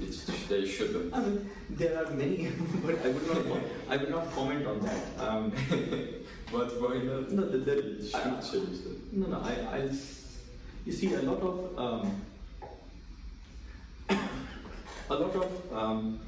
it, 0.00 0.48
they 0.48 0.66
shouldn't. 0.66 1.14
I 1.14 1.20
mean, 1.20 1.50
there 1.70 2.04
are 2.04 2.10
many, 2.10 2.48
but 2.84 3.04
I 3.04 3.08
would 3.08 3.26
not. 3.48 3.60
I 3.88 3.96
would 3.96 4.10
not 4.10 4.32
comment 4.32 4.66
on 4.66 4.80
that. 4.80 5.04
Um, 5.18 5.52
but 6.52 6.80
why 6.82 6.98
not? 6.98 7.30
No, 7.30 7.48
the, 7.48 7.58
the, 7.58 8.06
should 8.06 8.14
I, 8.16 8.40
change 8.40 8.82
that. 8.84 9.12
No, 9.12 9.26
no. 9.28 9.40
I, 9.40 9.78
I, 9.78 9.88
you 10.86 10.92
see, 10.92 11.12
a 11.14 11.22
lot 11.22 11.42
of 11.42 11.78
um, 11.78 12.22
a 15.10 15.14
lot 15.14 15.34
of 15.34 15.72
um, 15.72 16.20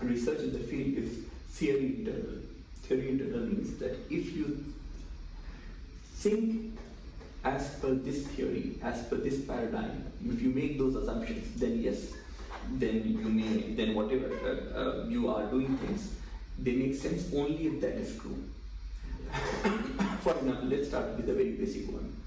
research 0.00 0.38
in 0.38 0.52
the 0.52 0.60
field 0.60 0.98
is 0.98 1.18
theory 1.50 1.98
internal. 1.98 2.38
Theory 2.84 3.10
internal 3.10 3.46
means 3.46 3.76
that 3.78 3.98
if 4.08 4.34
you 4.36 4.64
think 6.14 6.78
as 7.44 7.74
per 7.80 7.94
this 7.94 8.24
theory, 8.28 8.78
as 8.82 9.02
per 9.08 9.16
this 9.16 9.40
paradigm, 9.44 10.06
if 10.24 10.40
you 10.40 10.50
make 10.50 10.78
those 10.78 10.94
assumptions, 10.94 11.58
then 11.58 11.82
yes, 11.82 12.14
then 12.78 13.02
you 13.04 13.28
may, 13.28 13.74
then 13.74 13.94
whatever 13.96 14.30
uh, 14.46 14.78
uh, 14.78 15.04
you 15.08 15.28
are 15.28 15.44
doing 15.46 15.76
things, 15.78 16.14
they 16.56 16.76
make 16.76 16.94
sense 16.94 17.26
only 17.34 17.66
if 17.66 17.80
that 17.80 17.94
is 17.94 18.16
true. 18.18 18.38
For 20.22 20.36
example, 20.38 20.68
let's 20.68 20.86
start 20.86 21.16
with 21.16 21.28
a 21.28 21.34
very 21.34 21.52
basic 21.52 21.90
one. 21.90 22.21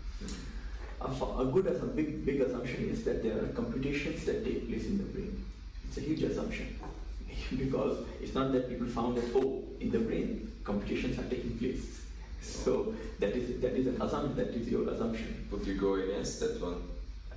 A, 1.01 1.41
a 1.41 1.45
good, 1.45 1.67
a 1.67 1.85
big, 1.85 2.25
big 2.25 2.41
assumption 2.41 2.89
is 2.89 3.03
that 3.03 3.21
there 3.21 3.37
are 3.37 3.47
computations 3.49 4.25
that 4.25 4.43
take 4.45 4.67
place 4.67 4.85
in 4.85 4.97
the 4.97 5.03
brain. 5.03 5.43
It's 5.87 5.97
a 5.97 6.01
huge 6.01 6.23
assumption 6.23 6.79
because 7.57 8.05
it's 8.21 8.33
not 8.33 8.51
that 8.53 8.69
people 8.69 8.87
found 8.87 9.17
that 9.17 9.25
oh, 9.35 9.63
in 9.79 9.91
the 9.91 9.99
brain 9.99 10.51
computations 10.63 11.19
are 11.19 11.29
taking 11.29 11.57
place 11.57 11.95
so 12.45 12.93
that 13.19 13.35
is 13.35 13.59
that 13.61 13.73
is 13.73 13.87
an 13.87 14.01
assumption. 14.01 14.35
That 14.35 14.49
is 14.49 14.69
your 14.69 14.87
assumption. 14.89 15.47
Would 15.51 15.65
you 15.65 15.75
go 15.75 15.95
against 15.95 16.39
that 16.39 16.61
one? 16.61 16.81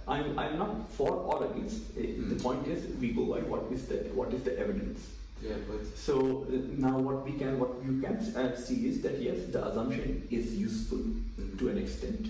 I'm 0.07 0.39
I'm 0.39 0.59
not 0.59 0.93
for 0.93 1.13
or 1.13 1.45
against. 1.51 1.97
Mm. 1.97 2.29
The 2.31 2.43
point 2.43 2.67
is 2.67 2.85
we 3.01 3.13
go 3.13 3.25
by 3.25 3.41
what 3.41 3.73
is 3.73 3.87
the 3.87 3.97
what 4.15 4.33
is 4.33 4.43
the 4.43 4.59
evidence. 4.59 5.01
Yeah, 5.43 5.55
but 5.69 5.87
so 5.97 6.47
uh, 6.51 6.57
now 6.77 6.99
what 6.99 7.25
we 7.25 7.33
can 7.33 7.59
what 7.59 7.71
you 7.85 8.01
can 8.01 8.17
uh, 8.37 8.57
see 8.57 8.89
is 8.89 9.01
that 9.03 9.21
yes, 9.21 9.39
the 9.51 9.67
assumption 9.67 10.27
is 10.31 10.55
useful 10.55 10.99
mm. 10.99 11.59
to 11.59 11.69
an 11.69 11.79
extent, 11.79 12.27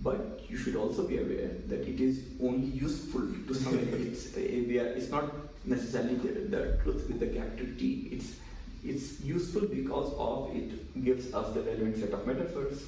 but 0.00 0.40
you 0.48 0.56
should 0.56 0.76
also 0.76 1.06
be 1.06 1.18
aware 1.18 1.50
that 1.68 1.88
it 1.88 2.00
is 2.00 2.24
only 2.42 2.66
useful 2.66 3.26
to 3.46 3.54
some. 3.54 3.78
it's 3.92 4.36
it's 4.36 5.10
not 5.10 5.32
necessarily 5.64 6.16
the, 6.16 6.32
the 6.56 6.78
truth 6.82 7.06
with 7.08 7.20
the 7.20 7.26
capital 7.28 7.66
T. 7.78 8.08
It's 8.12 8.36
it's 8.84 9.20
useful 9.20 9.62
because 9.62 10.12
of 10.18 10.54
it 10.54 11.02
gives 11.04 11.32
us 11.32 11.54
the 11.54 11.62
relevant 11.62 11.96
set 11.98 12.10
of 12.10 12.26
metaphors. 12.26 12.82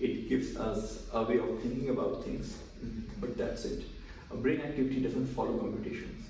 It 0.00 0.28
gives 0.28 0.56
us 0.56 1.04
a 1.12 1.22
way 1.22 1.38
of 1.38 1.60
thinking 1.60 1.90
about 1.90 2.24
things, 2.24 2.56
but 3.20 3.36
that's 3.36 3.64
it. 3.64 3.84
A 4.30 4.36
brain 4.36 4.60
activity 4.60 5.00
doesn't 5.00 5.26
follow 5.26 5.56
computations. 5.58 6.26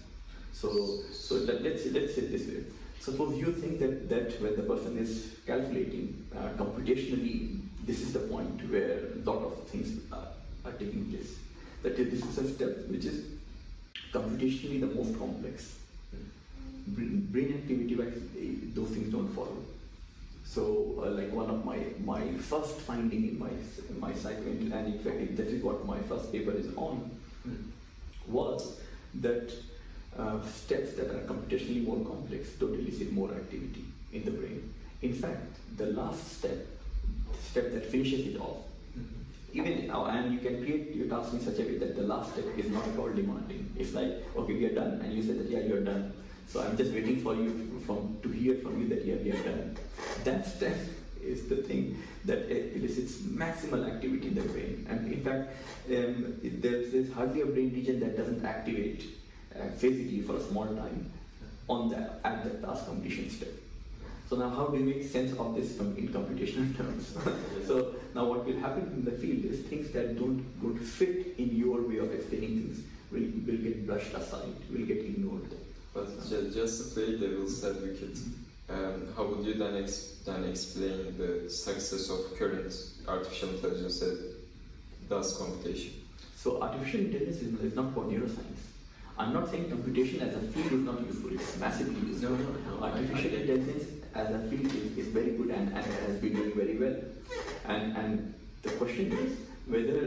So, 0.52 1.02
so 1.12 1.36
let, 1.36 1.64
us 1.64 1.86
let's 1.92 2.14
say 2.14 2.22
this 2.22 2.46
way. 2.46 2.64
Suppose 3.00 3.38
you 3.38 3.52
think 3.52 3.78
that, 3.80 4.08
that 4.08 4.40
when 4.42 4.56
the 4.56 4.62
person 4.62 4.98
is 4.98 5.36
calculating 5.46 6.26
uh, 6.36 6.50
computationally, 6.62 7.60
this 7.88 8.02
is 8.02 8.12
the 8.12 8.24
point 8.32 8.62
where 8.70 8.98
a 9.16 9.30
lot 9.30 9.42
of 9.48 9.66
things 9.68 9.98
are, 10.12 10.28
are 10.64 10.72
taking 10.72 11.06
place. 11.10 11.34
That 11.82 11.98
is, 11.98 12.10
this 12.12 12.30
is 12.30 12.38
a 12.38 12.54
step 12.54 12.86
which 12.88 13.06
is 13.06 13.24
computationally 14.12 14.80
the 14.80 14.94
most 14.98 15.18
complex 15.18 15.74
brain 16.96 17.54
activity 17.54 17.94
wise, 17.94 18.14
those 18.74 18.88
things 18.90 19.12
don't 19.12 19.28
follow. 19.34 19.56
So, 20.44 21.04
uh, 21.04 21.10
like 21.10 21.32
one 21.32 21.50
of 21.50 21.64
my 21.64 21.78
my 22.04 22.22
first 22.38 22.80
finding 22.80 23.28
in 23.28 23.38
my 23.38 23.50
my 23.98 24.14
psycho 24.14 24.42
and 24.42 24.94
in 24.94 24.98
fact 24.98 25.36
that 25.36 25.46
is 25.46 25.62
what 25.62 25.84
my 25.84 25.98
first 26.08 26.32
paper 26.32 26.52
is 26.52 26.68
on, 26.76 27.10
was 28.26 28.80
that 29.26 29.52
uh, 30.18 30.40
steps 30.46 30.94
that 30.94 31.10
are 31.10 31.24
computationally 31.32 31.84
more 31.84 32.02
complex 32.04 32.48
don't 32.60 32.74
elicit 32.74 33.12
more 33.12 33.30
activity 33.32 33.84
in 34.12 34.24
the 34.24 34.30
brain. 34.30 34.72
In 35.02 35.12
fact, 35.12 35.58
the 35.76 35.86
last 35.86 36.38
step, 36.38 36.66
step 37.42 37.72
that 37.72 37.86
finishes 37.86 38.34
it 38.34 38.40
off, 38.40 38.58
even 39.52 39.90
uh, 39.90 40.04
and 40.04 40.32
you 40.32 40.40
can 40.40 40.62
create 40.62 40.94
your 40.94 41.08
task 41.08 41.32
in 41.32 41.40
such 41.40 41.58
a 41.58 41.62
way 41.62 41.78
that 41.78 41.96
the 41.96 42.02
last 42.02 42.32
step 42.32 42.44
is 42.56 42.70
not 42.70 42.86
at 42.86 42.98
all 42.98 43.08
demanding. 43.08 43.72
It's 43.76 43.94
like, 43.94 44.24
okay, 44.36 44.54
we 44.54 44.66
are 44.66 44.74
done, 44.74 45.00
and 45.02 45.12
you 45.12 45.22
say 45.22 45.32
that 45.32 45.48
yeah, 45.48 45.60
you're 45.60 45.84
done 45.84 46.12
so 46.48 46.62
I'm 46.62 46.76
just 46.76 46.92
waiting 46.92 47.20
for 47.20 47.34
you 47.34 47.80
from 47.84 48.16
to 48.22 48.28
hear 48.30 48.56
from 48.56 48.80
you 48.80 48.88
that 48.88 49.04
yeah, 49.04 49.16
we 49.16 49.32
are 49.32 49.42
done. 49.42 49.76
That 50.24 50.46
step 50.46 50.76
is 51.22 51.46
the 51.46 51.56
thing 51.56 52.02
that 52.24 52.48
elicits 52.50 53.18
maximal 53.18 53.86
activity 53.86 54.28
in 54.28 54.34
the 54.34 54.48
brain. 54.48 54.86
And 54.88 55.12
in 55.12 55.22
fact, 55.22 55.50
um, 55.88 56.40
there's, 56.42 56.92
there's, 56.92 57.12
hardly 57.12 57.42
a 57.42 57.46
brain 57.46 57.74
region 57.74 58.00
that 58.00 58.16
doesn't 58.16 58.42
activate 58.44 59.04
uh, 59.54 59.68
physically 59.76 60.22
for 60.22 60.36
a 60.36 60.42
small 60.42 60.66
time 60.66 61.10
on 61.68 61.90
that 61.90 62.20
at 62.24 62.44
the 62.44 62.66
task 62.66 62.86
completion 62.86 63.28
step. 63.28 63.52
So 64.28 64.36
now 64.36 64.50
how 64.50 64.66
do 64.66 64.76
you 64.78 64.84
make 64.84 65.04
sense 65.04 65.36
of 65.38 65.54
this 65.54 65.76
from 65.76 65.96
in 65.96 66.08
computational 66.08 66.76
terms? 66.76 67.16
so 67.66 67.94
now 68.14 68.26
what 68.26 68.44
will 68.44 68.58
happen 68.58 68.82
in 68.92 69.04
the 69.04 69.12
field 69.12 69.44
is 69.46 69.60
things 69.66 69.90
that 69.92 70.18
don't, 70.18 70.44
don't 70.60 70.78
fit 70.78 71.34
in 71.38 71.56
your 71.56 71.80
way 71.80 71.96
of 71.98 72.12
explaining 72.12 72.60
things 72.60 72.80
will, 73.10 73.22
will 73.46 73.62
get 73.62 73.86
brushed 73.86 74.12
aside, 74.12 74.54
will 74.70 74.84
get 74.84 74.98
ignored. 74.98 75.50
But 75.94 76.08
just, 76.28 76.54
just 76.54 76.94
to 76.94 76.94
play 76.94 77.18
devil's 77.18 77.64
advocate, 77.64 78.18
um, 78.68 79.08
how 79.16 79.24
would 79.24 79.46
you 79.46 79.54
then, 79.54 79.82
ex- 79.82 80.16
then 80.26 80.44
explain 80.44 81.16
the 81.16 81.48
success 81.48 82.10
of 82.10 82.38
current 82.38 82.74
artificial 83.06 83.48
intelligence 83.48 84.00
that 84.00 84.34
does 85.08 85.38
computation? 85.38 85.92
So 86.36 86.60
artificial 86.60 87.00
intelligence 87.00 87.38
is, 87.38 87.60
is 87.60 87.74
not 87.74 87.94
for 87.94 88.04
neuroscience. 88.04 88.60
I'm 89.18 89.32
not 89.32 89.50
saying 89.50 89.70
computation 89.70 90.20
as 90.20 90.36
a 90.36 90.40
field 90.52 90.72
is 90.72 90.80
not 90.80 91.00
useful. 91.06 91.32
It's 91.32 91.58
massively 91.58 92.08
useful. 92.08 92.30
No, 92.30 92.36
no, 92.36 92.76
no. 92.76 92.84
Artificial 92.84 93.34
intelligence 93.34 93.97
as 94.18 94.34
a 94.34 94.38
field 94.48 94.72
is, 94.74 94.98
is 94.98 95.08
very 95.08 95.30
good 95.30 95.50
and, 95.50 95.68
and 95.68 95.84
has 95.84 96.16
been 96.16 96.34
doing 96.34 96.54
very 96.54 96.76
well. 96.76 96.96
And 97.66 97.96
and 97.96 98.34
the 98.62 98.70
question 98.80 99.12
is 99.12 99.36
whether 99.66 100.00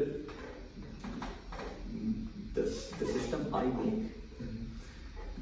the, 2.54 2.64
the 3.00 3.06
system 3.06 3.54
I 3.54 3.64
make 3.64 4.12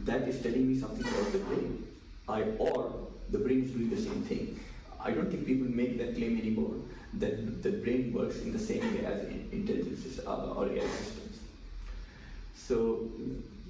that 0.05 0.27
is 0.27 0.41
telling 0.41 0.67
me 0.67 0.79
something 0.79 1.07
about 1.07 1.31
the 1.31 1.39
brain. 1.39 1.87
I, 2.27 2.43
or 2.57 3.07
the 3.29 3.39
brain 3.39 3.63
is 3.63 3.71
doing 3.71 3.89
the 3.89 4.01
same 4.01 4.21
thing. 4.23 4.59
I 5.03 5.11
don't 5.11 5.31
think 5.31 5.45
people 5.45 5.67
make 5.67 5.97
that 5.97 6.15
claim 6.15 6.37
anymore 6.37 6.75
that 7.15 7.63
the 7.63 7.71
brain 7.71 8.13
works 8.13 8.37
in 8.39 8.53
the 8.53 8.59
same 8.59 8.81
way 8.93 9.05
as 9.05 9.23
intelligence 9.51 10.19
uh, 10.25 10.53
or 10.53 10.67
AI 10.67 10.87
systems. 10.87 11.39
So 12.55 13.09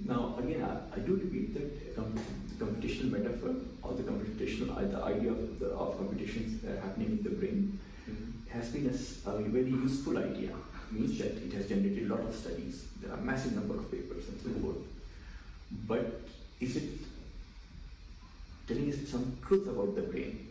now 0.05 0.35
again, 0.39 0.63
I, 0.63 0.95
I 0.95 0.99
do 0.99 1.15
repeat 1.15 1.53
that 1.53 1.95
com- 1.95 2.19
computational 2.57 3.11
metaphor 3.11 3.55
or 3.81 3.93
the 3.93 4.03
computational 4.03 4.77
uh, 4.77 4.85
the 4.85 5.03
idea 5.03 5.31
of, 5.31 5.59
the, 5.59 5.67
of 5.67 5.97
computations 5.97 6.63
uh, 6.63 6.81
happening 6.81 7.17
in 7.17 7.23
the 7.23 7.29
brain 7.29 7.79
mm-hmm. 8.09 8.57
has 8.57 8.69
been 8.69 8.87
a, 8.87 9.29
a, 9.29 9.41
very 9.49 9.69
useful 9.69 10.17
idea. 10.17 10.51
Means 10.91 11.19
that 11.19 11.37
it 11.37 11.53
has 11.53 11.67
generated 11.67 12.09
a 12.09 12.15
lot 12.15 12.23
of 12.25 12.33
studies. 12.35 12.85
There 13.01 13.11
are 13.11 13.17
a 13.17 13.21
massive 13.21 13.53
number 13.53 13.75
of 13.75 13.91
papers 13.91 14.27
and 14.27 14.41
so 14.41 14.59
forth. 14.59 14.77
But 15.87 16.21
is 16.59 16.77
it 16.77 16.89
telling 18.67 18.91
us 18.91 19.07
some 19.07 19.37
truth 19.45 19.67
about 19.67 19.95
the 19.95 20.01
brain? 20.01 20.47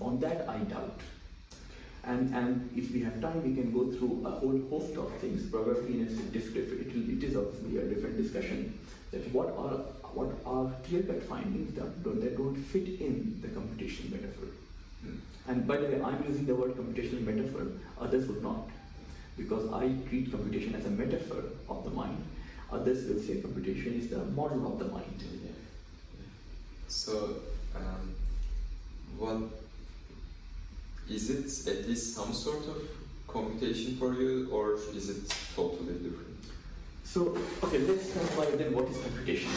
On 0.00 0.18
that, 0.20 0.48
I 0.48 0.58
doubt. 0.58 1.00
And, 2.04 2.34
and 2.34 2.70
if 2.76 2.92
we 2.92 3.00
have 3.02 3.20
time, 3.20 3.42
we 3.44 3.54
can 3.54 3.72
go 3.72 3.90
through 3.92 4.22
a 4.26 4.30
whole 4.30 4.60
host 4.68 4.96
of 4.96 5.12
things. 5.20 5.48
Probably 5.48 6.00
in 6.00 6.06
a 6.06 6.10
different, 6.32 6.68
it, 6.80 7.18
it 7.18 7.22
is 7.22 7.36
obviously 7.36 7.78
a 7.78 7.82
different 7.82 8.16
discussion. 8.16 8.78
That 9.12 9.32
what 9.32 9.48
are 9.56 9.78
what 10.14 10.28
are 10.44 10.70
clear-cut 10.86 11.22
findings 11.22 11.74
that 11.74 12.02
don't, 12.04 12.20
that 12.20 12.36
don't 12.36 12.56
fit 12.56 12.86
in 13.00 13.38
the 13.40 13.48
computational 13.48 14.12
metaphor. 14.12 14.48
And 15.48 15.66
by 15.66 15.78
the 15.78 15.86
way, 15.86 16.02
I'm 16.02 16.22
using 16.28 16.46
the 16.46 16.54
word 16.54 16.76
computational 16.76 17.22
metaphor, 17.22 17.66
others 18.00 18.28
would 18.28 18.42
not. 18.42 18.68
Because 19.36 19.72
I 19.72 19.94
treat 20.08 20.30
computation 20.30 20.74
as 20.74 20.84
a 20.84 20.90
metaphor 20.90 21.44
of 21.68 21.84
the 21.84 21.90
mind, 21.90 22.22
others 22.70 23.08
will 23.08 23.20
say 23.20 23.40
computation 23.40 23.94
is 23.94 24.08
the 24.08 24.24
model 24.26 24.70
of 24.70 24.78
the 24.78 24.84
mind. 24.86 25.24
So, 26.88 27.36
um, 27.74 28.14
what 29.18 29.61
is 31.12 31.30
it 31.30 31.72
at 31.72 31.88
least 31.88 32.14
some 32.14 32.32
sort 32.32 32.66
of 32.66 32.88
computation 33.28 33.96
for 33.96 34.14
you, 34.14 34.48
or 34.50 34.74
is 34.74 35.08
it 35.08 35.36
totally 35.54 35.94
different? 35.94 36.36
So, 37.04 37.36
okay, 37.62 37.78
let's 37.78 38.12
clarify 38.12 38.56
then 38.56 38.74
what 38.74 38.88
is 38.88 38.98
computation. 38.98 39.50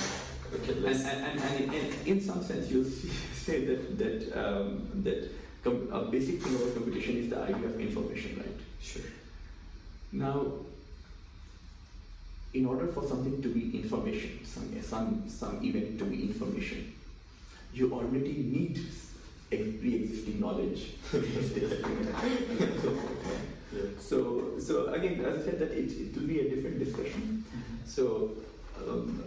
Okay, 0.54 0.74
and, 0.74 0.88
and, 0.88 1.40
and, 1.40 1.74
and, 1.74 2.08
in 2.08 2.22
some 2.22 2.44
sense, 2.44 2.70
you 2.70 2.84
say 3.46 3.66
that 3.66 3.98
that 3.98 4.20
um, 4.34 4.90
that 5.04 5.32
a 5.66 6.02
basic 6.12 6.42
thing 6.42 6.56
about 6.56 6.74
computation 6.76 7.18
is 7.18 7.30
the 7.30 7.40
idea 7.40 7.66
of 7.66 7.80
information, 7.80 8.38
right? 8.38 8.60
Sure. 8.82 9.02
Now, 10.12 10.52
in 12.54 12.66
order 12.66 12.88
for 12.88 13.06
something 13.08 13.42
to 13.42 13.50
be 13.50 13.80
information, 13.82 14.46
some 14.46 14.82
some 14.82 15.30
some 15.30 15.64
event 15.64 16.00
to 16.00 16.06
be 16.06 16.22
information, 16.24 16.94
you 17.74 17.94
already 17.94 18.34
need 18.34 18.80
pre-existing 19.58 20.40
knowledge. 20.40 20.94
so, 24.00 24.60
so 24.60 24.94
again, 24.94 25.24
as 25.26 25.40
I 25.40 25.46
said, 25.46 25.60
that 25.60 25.72
it, 25.72 25.92
it 25.92 26.16
will 26.16 26.28
be 26.28 26.40
a 26.40 26.50
different 26.50 26.80
discussion. 26.80 27.44
So, 27.86 28.32
um, 28.88 29.24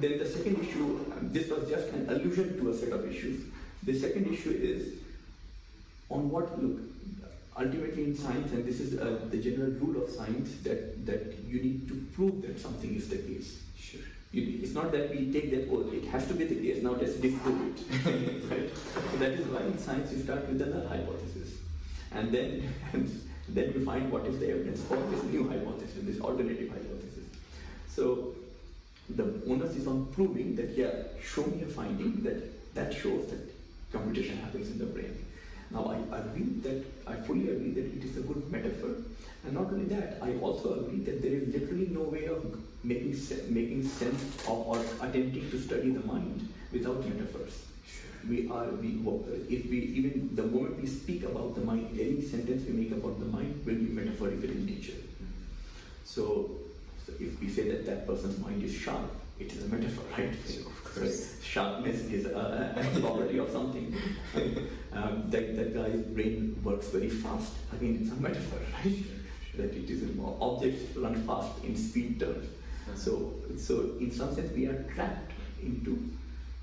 then 0.00 0.18
the 0.18 0.28
second 0.28 0.60
issue, 0.62 1.04
this 1.22 1.48
was 1.48 1.68
just 1.68 1.88
an 1.88 2.08
allusion 2.08 2.58
to 2.58 2.70
a 2.70 2.74
set 2.74 2.92
of 2.92 3.08
issues. 3.10 3.40
The 3.82 3.98
second 3.98 4.32
issue 4.32 4.50
is 4.50 4.94
on 6.10 6.30
what 6.30 6.62
look. 6.62 6.80
Ultimately, 7.56 8.04
in 8.04 8.16
science, 8.16 8.50
and 8.50 8.64
this 8.64 8.80
is 8.80 8.98
uh, 8.98 9.20
the 9.30 9.38
general 9.38 9.70
rule 9.70 10.02
of 10.02 10.10
science, 10.10 10.50
that 10.64 11.06
that 11.06 11.38
you 11.46 11.62
need 11.62 11.86
to 11.86 11.94
prove 12.12 12.42
that 12.42 12.58
something 12.58 12.96
is 12.96 13.08
the 13.08 13.18
case. 13.18 13.62
Sure. 13.78 14.00
It's 14.36 14.74
not 14.74 14.90
that 14.92 15.10
we 15.10 15.32
take 15.32 15.50
that, 15.50 15.68
oh, 15.70 15.88
it 15.92 16.04
has 16.06 16.26
to 16.28 16.34
be 16.34 16.44
the 16.44 16.56
case, 16.56 16.82
now 16.82 16.92
let's 16.92 17.14
disprove 17.14 17.60
it. 17.68 18.50
right? 18.50 18.70
So 19.12 19.16
that 19.18 19.32
is 19.32 19.46
why 19.46 19.60
in 19.62 19.78
science 19.78 20.12
you 20.12 20.22
start 20.22 20.48
with 20.48 20.58
the 20.58 20.66
null 20.66 20.86
hypothesis. 20.88 21.58
And 22.12 22.32
then, 22.32 22.74
and 22.92 23.20
then 23.48 23.72
you 23.72 23.84
find 23.84 24.10
what 24.10 24.26
is 24.26 24.38
the 24.38 24.50
evidence 24.50 24.82
for 24.82 24.96
this 24.96 25.22
new 25.24 25.48
hypothesis, 25.48 26.02
this 26.02 26.20
alternative 26.20 26.68
hypothesis. 26.68 27.24
So 27.88 28.34
the 29.08 29.40
onus 29.46 29.76
is 29.76 29.86
on 29.86 30.06
proving 30.06 30.56
that, 30.56 30.70
yeah, 30.70 30.90
show 31.22 31.44
me 31.46 31.62
a 31.62 31.66
finding 31.66 32.22
that 32.22 32.74
that 32.74 32.92
shows 32.92 33.28
that 33.28 33.54
computation 33.92 34.36
happens 34.38 34.68
in 34.70 34.78
the 34.78 34.86
brain. 34.86 35.24
Now, 35.70 35.86
I 35.86 36.18
agree 36.18 36.50
that, 36.62 36.84
I 37.06 37.14
fully 37.16 37.50
agree 37.50 37.70
that 37.70 37.86
it 37.86 38.04
is 38.04 38.16
a 38.16 38.20
good 38.20 38.50
metaphor. 38.50 38.96
And 39.44 39.54
not 39.54 39.66
only 39.66 39.84
that, 39.86 40.18
I 40.22 40.34
also 40.38 40.80
agree 40.80 41.00
that 41.04 41.22
there 41.22 41.32
is 41.32 41.48
literally 41.48 41.88
no 41.88 42.00
way 42.00 42.26
of 42.26 42.44
making, 42.84 43.16
making 43.48 43.88
sense 43.88 44.22
of 44.46 44.48
or 44.48 44.78
attempting 45.00 45.50
to 45.50 45.60
study 45.60 45.90
the 45.90 46.06
mind 46.06 46.48
without 46.72 47.04
metaphors. 47.04 47.64
We 48.28 48.48
are, 48.48 48.66
we, 48.68 49.00
if 49.50 49.68
we, 49.68 49.78
even 49.78 50.30
the 50.34 50.44
moment 50.44 50.80
we 50.80 50.86
speak 50.86 51.24
about 51.24 51.54
the 51.54 51.60
mind, 51.60 51.98
any 51.98 52.22
sentence 52.22 52.66
we 52.66 52.72
make 52.72 52.92
about 52.92 53.18
the 53.18 53.26
mind 53.26 53.64
will 53.66 53.74
be 53.74 53.88
metaphorical 53.88 54.48
in 54.48 54.64
nature. 54.64 54.96
So, 56.04 56.50
so 57.06 57.12
if 57.20 57.40
we 57.40 57.48
say 57.48 57.68
that 57.68 57.84
that 57.86 58.06
person's 58.06 58.38
mind 58.38 58.62
is 58.62 58.72
sharp, 58.72 59.10
it 59.38 59.52
is 59.52 59.64
a 59.64 59.68
metaphor, 59.68 60.04
right? 60.16 60.32
Of 60.32 60.84
course. 60.84 61.42
Sharpness 61.42 62.00
is 62.04 62.26
a, 62.26 62.74
a 62.76 63.00
property 63.00 63.38
of 63.38 63.50
something. 63.50 63.94
um, 64.92 65.24
that, 65.28 65.56
that 65.56 65.74
guy's 65.74 66.00
brain 66.02 66.58
works 66.62 66.88
very 66.88 67.10
fast. 67.10 67.52
Again, 67.72 67.98
it's 68.00 68.12
a 68.12 68.14
metaphor, 68.14 68.60
right? 68.84 68.96
That 69.56 69.74
it 69.74 69.90
is 69.90 70.14
more 70.16 70.36
objects 70.40 70.96
run 70.96 71.14
fast 71.26 71.62
in 71.64 71.76
speed 71.76 72.20
terms. 72.20 72.46
So, 72.94 73.34
so 73.56 73.96
in 74.00 74.10
some 74.10 74.34
sense, 74.34 74.52
we 74.52 74.66
are 74.66 74.82
trapped 74.94 75.32
into 75.62 76.10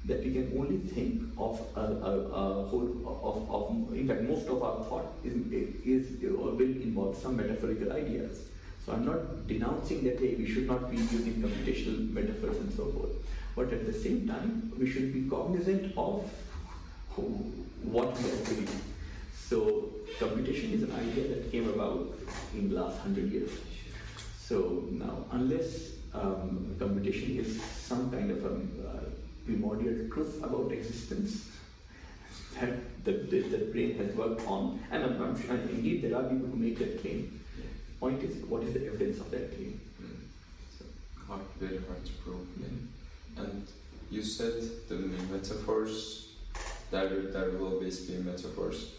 that 0.06 0.24
we 0.24 0.34
can 0.34 0.52
only 0.58 0.78
think 0.78 1.22
of 1.38 1.62
a, 1.76 1.80
a, 1.80 2.28
a 2.28 2.66
whole 2.66 2.90
of, 3.06 3.52
of, 3.52 3.94
in 3.94 4.08
fact, 4.08 4.24
most 4.24 4.48
of 4.48 4.64
our 4.64 4.84
thought 4.86 5.14
is, 5.24 5.34
is 5.86 6.24
or 6.24 6.52
will 6.52 6.62
involve 6.62 7.18
some 7.18 7.38
metaphorical 7.38 7.92
ideas. 7.94 8.40
So 8.86 8.94
I'm 8.94 9.06
not 9.06 9.48
denouncing 9.48 10.04
that 10.06 10.20
hey, 10.20 10.36
we 10.36 10.52
should 10.52 10.66
not 10.66 10.90
be 10.90 10.98
using 10.98 11.36
computational 11.36 12.12
metaphors 12.12 12.58
and 12.58 12.74
so 12.74 12.86
forth. 12.86 13.12
But 13.56 13.72
at 13.74 13.86
the 13.86 13.94
same 13.94 14.28
time, 14.28 14.72
we 14.80 14.90
should 14.90 15.14
be 15.14 15.30
cognizant 15.30 15.94
of 15.98 16.28
what 17.84 18.18
we 18.20 18.32
are 18.32 18.44
doing. 18.46 18.68
So 19.36 19.90
computation 20.20 20.72
is 20.72 20.84
an 20.84 20.94
idea 20.94 21.28
that 21.36 21.52
came 21.52 21.70
about 21.70 22.18
in 22.54 22.70
the 22.70 22.82
last 22.82 23.00
hundred 23.00 23.32
years. 23.32 23.52
So 24.40 24.88
now, 24.92 25.26
unless 25.32 25.92
um, 26.14 26.76
computation 26.80 27.38
is 27.38 27.62
some 27.62 28.12
kind 28.12 28.32
of 28.32 28.44
a 28.46 28.54
uh, 28.88 29.04
primordial 29.46 30.10
truth 30.10 30.42
about 30.44 30.72
existence 30.72 31.50
that 32.60 33.04
the, 33.06 33.12
the, 33.12 33.70
brain 33.72 33.98
has 33.98 34.14
worked 34.16 34.46
on, 34.46 34.80
and 34.92 35.04
I'm, 35.04 35.22
I'm 35.22 35.42
sure, 35.42 35.56
and 35.56 35.70
indeed 35.70 36.04
there 36.04 36.16
are 36.18 36.24
people 36.24 36.48
who 36.48 36.58
make 36.58 36.78
that 36.80 37.02
claim 37.02 37.42
point 38.02 38.24
is, 38.24 38.36
what 38.46 38.64
is 38.64 38.74
the 38.74 38.88
evidence 38.88 39.20
of 39.20 39.30
that 39.30 39.56
claim? 39.56 39.80
Mm. 40.02 40.08
So 40.78 40.86
hard, 41.28 41.42
very 41.60 41.78
hard 41.88 42.04
to 42.04 42.12
prove. 42.24 42.48
Yeah. 42.60 43.44
And 43.44 43.68
you 44.10 44.24
said 44.24 44.54
the 44.90 44.96
metaphors, 45.32 46.34
there, 46.90 47.10
there 47.32 47.52
will 47.52 47.76
always 47.76 48.00
be 48.02 48.18
metaphors. 48.18 48.92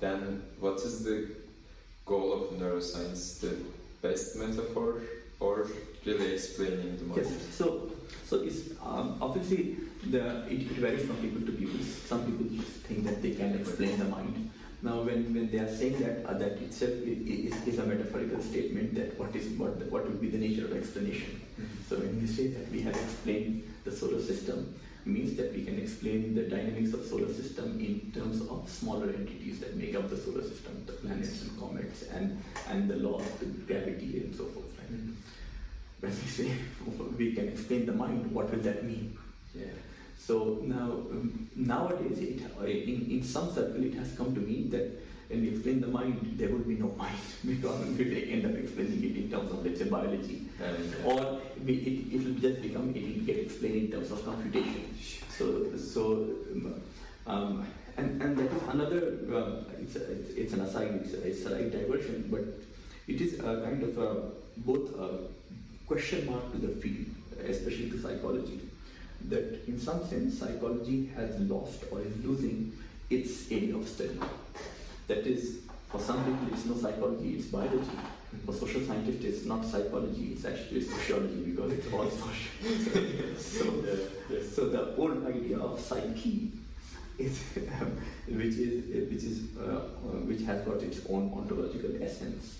Then 0.00 0.42
what 0.58 0.80
is 0.80 1.04
the 1.04 1.30
goal 2.04 2.32
of 2.32 2.58
neuroscience? 2.58 3.40
The 3.40 3.56
best 4.02 4.36
metaphor 4.36 5.00
or 5.42 5.66
really 6.06 6.34
explaining 6.34 6.96
the 6.98 7.04
mind? 7.04 7.22
Yes, 7.22 7.32
so, 7.58 7.90
so 8.26 8.42
it's 8.42 8.70
um, 8.82 9.18
obviously 9.20 9.76
the, 10.10 10.46
it, 10.46 10.60
it 10.70 10.78
varies 10.84 11.06
from 11.06 11.16
people 11.16 11.42
to 11.42 11.52
people. 11.52 11.80
Some 12.06 12.24
people 12.26 12.46
think 12.88 13.04
that 13.04 13.22
they 13.22 13.34
can 13.34 13.58
explain 13.60 13.98
the 13.98 14.06
mind 14.06 14.50
now, 14.82 15.02
when, 15.02 15.32
when 15.32 15.48
they 15.48 15.58
are 15.58 15.72
saying 15.72 16.00
that 16.00 16.26
uh, 16.26 16.36
that 16.38 16.60
itself 16.60 16.90
is, 16.90 17.54
is, 17.68 17.78
a 17.78 17.86
metaphorical 17.86 18.42
statement, 18.42 18.96
that 18.96 19.16
what 19.16 19.34
is 19.36 19.46
what 19.56 19.76
what 19.92 20.08
would 20.08 20.20
be 20.20 20.28
the 20.28 20.38
nature 20.38 20.64
of 20.64 20.76
explanation? 20.76 21.40
Mm-hmm. 21.40 21.82
So 21.88 21.98
when 21.98 22.20
we 22.20 22.26
say 22.26 22.48
that 22.48 22.68
we 22.72 22.82
have 22.82 22.96
explained 22.96 23.62
the 23.84 23.92
solar 23.92 24.20
system, 24.20 24.74
means 25.04 25.36
that 25.36 25.54
we 25.54 25.64
can 25.64 25.78
explain 25.78 26.34
the 26.34 26.42
dynamics 26.42 26.94
of 26.94 27.06
solar 27.06 27.32
system 27.32 27.78
in 27.78 28.10
terms 28.10 28.42
of 28.48 28.68
smaller 28.68 29.06
entities 29.10 29.60
that 29.60 29.76
make 29.76 29.94
up 29.94 30.10
the 30.10 30.16
solar 30.16 30.42
system, 30.42 30.82
the 30.86 30.94
planets 30.94 31.42
and 31.42 31.60
comets, 31.60 32.02
and 32.10 32.42
and 32.68 32.90
the 32.90 32.96
laws 32.96 33.22
of 33.40 33.66
gravity 33.68 34.18
and 34.18 34.34
so 34.34 34.46
forth. 34.46 34.71
Mm-hmm. 34.92 35.12
When 36.00 36.10
we 36.10 36.28
say 36.28 36.50
we 37.18 37.32
can 37.34 37.48
explain 37.48 37.86
the 37.86 37.92
mind, 37.92 38.30
what 38.32 38.50
will 38.50 38.60
that 38.60 38.84
mean? 38.84 39.16
Yeah. 39.54 39.66
So 40.18 40.60
now, 40.62 40.90
um, 41.10 41.48
nowadays, 41.56 42.18
it, 42.18 42.42
uh, 42.60 42.64
in, 42.64 43.08
in 43.10 43.22
some 43.22 43.52
circle, 43.52 43.82
it 43.84 43.94
has 43.94 44.12
come 44.16 44.34
to 44.34 44.40
mean 44.40 44.70
that 44.70 45.02
when 45.28 45.42
we 45.42 45.48
explain 45.48 45.80
the 45.80 45.88
mind, 45.88 46.34
there 46.36 46.48
will 46.48 46.58
be 46.58 46.76
no 46.76 46.88
mind 46.96 47.16
because 47.46 47.84
we 47.98 48.30
end 48.30 48.46
up 48.46 48.54
explaining 48.54 49.02
it 49.02 49.16
in 49.16 49.30
terms 49.30 49.50
of, 49.50 49.64
let's 49.64 49.80
say, 49.80 49.88
biology. 49.88 50.46
Or 51.04 51.40
we, 51.64 51.74
it, 51.74 52.14
it 52.14 52.24
will 52.24 52.40
just 52.40 52.62
become, 52.62 52.94
it 52.94 53.02
will 53.02 53.24
get 53.24 53.38
explained 53.38 53.76
in 53.76 53.90
terms 53.90 54.10
of 54.12 54.24
computation. 54.24 54.94
So, 55.30 55.76
so 55.76 56.28
um, 57.26 57.66
and, 57.96 58.22
and 58.22 58.36
that 58.36 58.50
is 58.50 58.62
another, 58.68 59.18
uh, 59.32 59.80
it's, 59.80 59.96
a, 59.96 60.12
it's, 60.12 60.30
it's, 60.30 60.52
an 60.52 60.60
aside, 60.60 61.00
it's 61.02 61.14
a, 61.14 61.26
it's 61.26 61.40
a 61.40 61.48
slight 61.48 61.72
diversion, 61.72 62.28
but 62.30 62.44
it 63.08 63.20
is 63.20 63.40
a 63.40 63.62
kind 63.64 63.82
of 63.82 63.98
a, 63.98 64.30
both 64.64 64.94
a 64.98 65.18
question 65.86 66.26
mark 66.26 66.52
to 66.52 66.58
the 66.58 66.74
field, 66.80 67.06
especially 67.48 67.90
to 67.90 68.00
psychology 68.00 68.60
that 69.28 69.66
in 69.68 69.78
some 69.78 70.06
sense 70.08 70.38
psychology 70.38 71.06
has 71.14 71.38
lost 71.40 71.84
or 71.90 72.00
is 72.00 72.24
losing 72.24 72.72
its 73.10 73.50
area 73.50 73.76
of 73.76 73.86
study. 73.88 74.18
That 75.08 75.26
is, 75.26 75.60
for 75.90 76.00
some 76.00 76.24
people 76.24 76.48
it's 76.52 76.64
no 76.64 76.76
psychology, 76.76 77.34
it's 77.34 77.46
biology. 77.46 77.98
For 78.46 78.54
social 78.54 78.80
scientists 78.86 79.24
it's 79.24 79.44
not 79.44 79.64
psychology, 79.64 80.32
it's 80.32 80.44
actually 80.44 80.82
sociology 80.82 81.50
because 81.50 81.72
it's 81.72 81.92
all 81.92 82.10
social. 82.10 83.36
so, 83.36 83.84
yeah. 84.30 84.38
so 84.54 84.68
the 84.68 84.96
old 84.96 85.26
idea 85.26 85.58
of 85.58 85.78
psyche 85.78 86.50
is, 87.18 87.42
which 88.26 88.54
is 88.54 89.10
which 89.10 89.24
is 89.24 89.56
uh, 89.58 89.80
which 90.24 90.40
has 90.42 90.62
got 90.62 90.82
its 90.82 91.00
own 91.10 91.30
ontological 91.36 92.02
essence. 92.02 92.58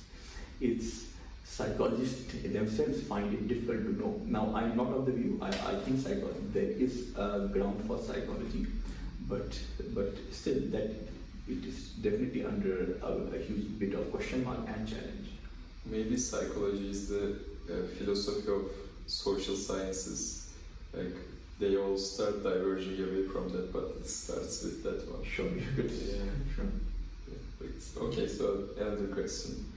It's 0.61 1.07
psychologists 1.45 2.33
themselves 2.43 3.03
find 3.03 3.33
it 3.33 3.49
difficult 3.49 3.83
to 3.85 3.93
know. 3.99 4.21
Now, 4.27 4.53
I'm 4.55 4.77
not 4.77 4.89
of 4.89 5.07
the 5.07 5.13
view, 5.13 5.39
I, 5.43 5.49
I 5.49 5.75
think 5.85 6.01
psychology, 6.01 6.41
there 6.53 6.71
is 6.71 7.11
a 7.17 7.49
ground 7.53 7.85
for 7.87 7.99
psychology, 7.99 8.67
but, 9.29 9.59
but 9.95 10.15
still 10.31 10.61
that 10.71 10.91
it 11.49 11.65
is 11.65 11.91
definitely 12.01 12.45
under 12.45 12.97
a, 13.03 13.37
a 13.37 13.39
huge 13.39 13.79
bit 13.79 13.95
of 13.95 14.11
question 14.11 14.45
mark 14.45 14.61
and 14.67 14.89
challenge. 14.89 15.29
Maybe 15.85 16.17
psychology 16.17 16.91
is 16.91 17.09
the 17.09 17.39
uh, 17.69 17.87
philosophy 17.99 18.51
of 18.51 18.71
social 19.07 19.57
sciences 19.57 20.51
like 20.95 21.15
they 21.59 21.77
all 21.77 21.97
start 21.97 22.43
diverging 22.43 22.99
away 23.03 23.27
from 23.29 23.51
that, 23.53 23.73
but 23.73 23.95
it 24.01 24.09
starts 24.09 24.63
with 24.63 24.83
that 24.83 25.11
one. 25.11 25.25
Sure. 25.25 25.47
Yeah. 25.77 26.25
Sure. 26.55 26.67
Yeah, 27.29 28.03
okay, 28.03 28.27
so 28.27 28.69
another 28.77 29.07
question. 29.09 29.72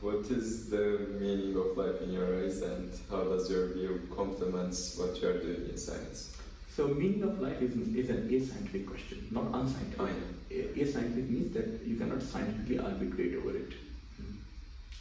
What 0.00 0.30
is 0.30 0.70
the 0.70 1.08
meaning 1.18 1.56
of 1.56 1.76
life 1.76 2.00
in 2.02 2.12
your 2.12 2.42
eyes 2.42 2.62
and 2.62 2.92
how 3.10 3.24
does 3.24 3.50
your 3.50 3.66
view 3.68 4.08
complements 4.14 4.96
what 4.96 5.20
you 5.20 5.28
are 5.28 5.38
doing 5.38 5.68
in 5.70 5.76
science? 5.76 6.36
So 6.76 6.86
meaning 6.86 7.24
of 7.24 7.40
life 7.40 7.60
is, 7.60 7.74
is 7.74 8.08
an 8.08 8.28
ascientific 8.28 8.86
question, 8.86 9.26
not 9.32 9.46
unscientific. 9.52 10.00
Oh, 10.00 10.08
Ascientific 10.50 11.28
means 11.28 11.52
that 11.54 11.84
you 11.84 11.96
cannot 11.96 12.22
scientifically 12.22 12.78
arbitrate 12.78 13.34
over 13.34 13.56
it. 13.56 13.72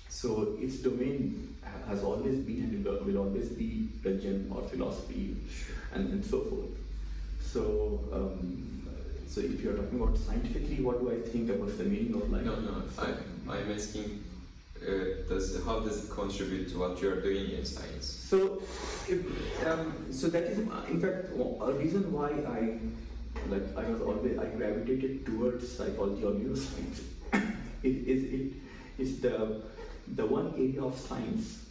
So 0.10 0.58
its 0.60 0.78
domain 0.78 1.56
has 1.88 2.04
always 2.04 2.40
been 2.40 2.64
and 2.64 2.84
will, 2.84 3.18
always 3.20 3.50
be 3.50 3.90
religion 4.04 4.52
or 4.54 4.64
philosophy 4.64 5.36
and, 5.94 6.10
and 6.10 6.26
so 6.26 6.42
forth. 6.42 6.76
So, 7.40 8.00
um, 8.12 8.88
so 9.28 9.42
if 9.42 9.62
you 9.62 9.70
are 9.70 9.76
talking 9.76 10.02
about 10.02 10.18
scientifically, 10.18 10.84
what 10.84 11.00
do 11.00 11.12
I 11.12 11.30
think 11.30 11.52
about 11.52 11.78
the 11.78 11.84
meaning 11.84 12.16
of 12.20 12.32
life? 12.32 12.46
No, 12.46 12.60
no, 12.60 12.84
I, 12.98 13.14
I'm 13.48 13.72
asking, 13.72 14.24
uh, 14.86 15.28
does, 15.28 15.64
how 15.66 15.80
does 15.80 16.06
it 16.06 16.12
contribute 16.12 16.70
to 16.70 16.80
what 16.80 17.02
you 17.02 17.10
are 17.10 17.22
doing 17.22 17.52
in 17.52 17.66
science? 17.66 18.06
So, 18.06 18.62
if, 19.08 19.26
um, 19.66 19.94
so 20.12 20.28
that 20.28 20.44
is 20.44 20.60
in 20.60 21.02
fact 21.02 21.30
a 21.34 21.74
reason 21.74 22.12
why 22.12 22.30
I 22.30 22.80
like 23.50 23.64
I 23.78 23.90
was 23.90 24.02
always 24.02 24.38
I 24.38 24.46
gravitated 24.46 25.26
towards 25.26 25.72
psychology 25.72 26.24
or 26.24 26.32
neuroscience. 26.32 27.02
it 27.84 27.98
is 28.08 28.24
it 28.34 28.54
is 28.98 29.20
the 29.22 29.62
the 30.16 30.26
one 30.26 30.54
area 30.58 30.84
of 30.84 30.98
science 30.98 31.64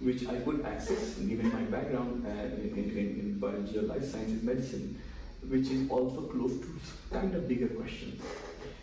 which 0.00 0.26
I 0.28 0.36
could 0.40 0.64
access 0.64 1.14
given 1.14 1.52
my 1.52 1.62
background 1.62 2.26
uh, 2.26 2.30
in, 2.30 2.72
in, 2.76 2.98
in 2.98 3.38
biology 3.38 3.78
or 3.78 3.82
life 3.82 4.04
sciences 4.04 4.42
medicine, 4.42 5.00
which 5.48 5.68
is 5.70 5.88
also 5.90 6.22
close 6.22 6.52
to 6.60 6.68
kind 7.10 7.34
of 7.34 7.48
bigger 7.48 7.68
questions. 7.68 8.20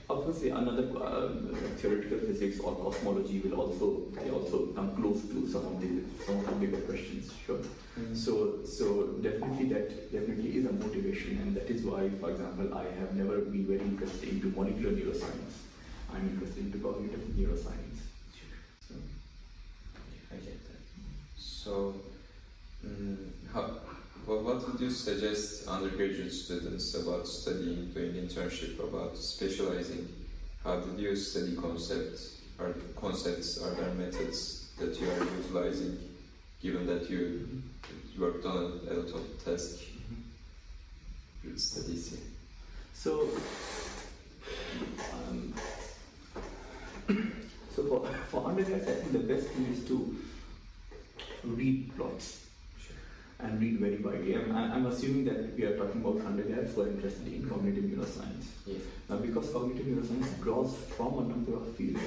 Obviously, 0.09 0.49
another 0.49 0.89
uh, 1.01 1.29
theoretical 1.77 2.19
physics 2.19 2.59
or 2.59 2.75
cosmology 2.75 3.39
will 3.39 3.59
also 3.61 4.03
they 4.11 4.29
also 4.29 4.67
come 4.75 4.95
close 4.95 5.21
to 5.21 5.47
some 5.47 5.65
of 5.65 5.79
the 5.81 6.03
some 6.25 6.37
of 6.39 6.45
the 6.47 6.55
bigger 6.65 6.81
questions. 6.81 7.31
Sure. 7.45 7.57
Mm-hmm. 7.57 8.13
So 8.13 8.65
so 8.65 9.07
definitely 9.21 9.69
that 9.69 10.11
definitely 10.11 10.57
is 10.57 10.65
a 10.65 10.73
motivation, 10.73 11.37
and 11.41 11.55
that 11.55 11.69
is 11.69 11.83
why, 11.83 12.09
for 12.19 12.31
example, 12.31 12.77
I 12.77 12.83
have 12.99 13.15
never 13.15 13.39
been 13.39 13.65
very 13.65 13.79
interested 13.79 14.29
into 14.29 14.47
molecular 14.47 14.91
neuroscience. 14.91 15.55
I'm 16.13 16.29
interested 16.29 16.65
into 16.65 16.77
cognitive 16.77 17.21
neuroscience. 17.37 17.99
So, 18.87 18.95
I 20.31 20.35
get 20.35 20.59
that. 20.67 20.81
So, 21.37 21.95
um, 22.85 23.33
how, 23.51 23.79
well, 24.25 24.39
what 24.41 24.67
would 24.67 24.79
you 24.79 24.89
suggest 24.89 25.67
undergraduate 25.67 26.31
students 26.31 26.93
about 26.95 27.27
studying, 27.27 27.91
doing 27.93 28.13
internship, 28.13 28.79
about 28.79 29.17
specializing? 29.17 30.07
How 30.63 30.79
did 30.79 30.97
you 30.97 31.15
study 31.15 31.55
concepts? 31.55 32.39
Are 32.59 32.73
concepts? 32.95 33.61
Are 33.61 33.71
there 33.71 33.93
methods 33.95 34.69
that 34.79 34.99
you 34.99 35.09
are 35.09 35.19
utilizing, 35.37 35.97
given 36.61 36.87
that 36.87 37.09
you 37.09 37.47
worked 38.17 38.45
on 38.45 38.79
a 38.89 38.93
lot 38.93 39.13
of 39.13 39.43
tasks, 39.43 39.83
studies? 41.57 42.17
So, 42.93 43.27
um, 45.13 45.53
so 47.75 47.83
for, 47.83 48.07
for 48.29 48.47
undergrads, 48.47 48.87
I 48.87 48.93
think 48.93 49.11
the 49.11 49.19
best 49.19 49.47
thing 49.47 49.65
is 49.65 49.85
to 49.87 50.15
read 51.43 51.91
plots 51.97 52.42
and 53.43 53.61
read 53.61 53.79
very 53.79 53.97
widely. 53.97 54.35
I'm, 54.35 54.55
I'm, 54.55 54.85
assuming 54.85 55.25
that 55.25 55.55
we 55.55 55.63
are 55.65 55.77
talking 55.77 56.01
about 56.01 56.25
undergrads 56.25 56.73
who 56.73 56.81
are 56.81 56.87
interested 56.87 57.27
in 57.27 57.47
cognitive 57.47 57.83
neuroscience. 57.83 58.45
Yes. 58.65 58.81
Now, 59.09 59.17
because 59.17 59.51
cognitive 59.51 59.85
neuroscience 59.85 60.41
draws 60.41 60.75
from 60.95 61.19
a 61.19 61.23
number 61.23 61.55
of 61.55 61.75
fields, 61.75 62.01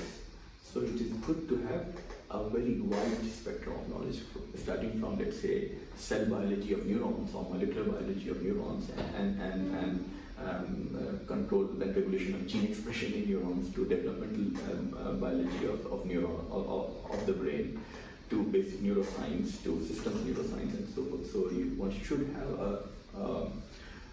so 0.72 0.80
it 0.80 1.00
is 1.00 1.12
good 1.26 1.48
to 1.48 1.56
have 1.68 1.86
a 2.30 2.48
very 2.50 2.80
wide 2.80 3.30
spectrum 3.30 3.76
of 3.76 3.88
knowledge, 3.88 4.20
starting 4.56 4.98
from, 5.00 5.18
let's 5.18 5.40
say, 5.40 5.72
cell 5.96 6.24
biology 6.26 6.72
of 6.72 6.86
neurons 6.86 7.34
or 7.34 7.44
molecular 7.44 7.84
biology 7.84 8.28
of 8.30 8.42
neurons 8.42 8.90
and, 9.16 9.40
and, 9.40 9.74
and 9.76 10.10
um, 10.44 10.98
uh, 10.98 11.26
control 11.26 11.64
and 11.80 11.96
regulation 11.96 12.34
of 12.34 12.46
gene 12.46 12.66
expression 12.66 13.12
in 13.14 13.28
neurons 13.28 13.74
to 13.74 13.86
developmental 13.86 14.60
um, 14.70 14.96
uh, 14.98 15.12
biology 15.12 15.66
of, 15.66 15.86
of 15.86 16.04
neuron 16.04 16.50
of, 16.50 17.10
of 17.10 17.26
the 17.26 17.32
brain 17.32 17.80
to 18.30 18.42
basic 18.44 18.80
neuroscience, 18.80 19.62
to 19.62 19.84
systems 19.86 20.22
neuroscience, 20.26 20.74
and 20.74 20.88
so 20.94 21.04
forth. 21.04 21.30
So 21.32 21.50
you, 21.50 21.74
one 21.76 21.92
should 22.02 22.28
have 22.34 22.50
a, 22.58 22.82
um, 23.16 23.62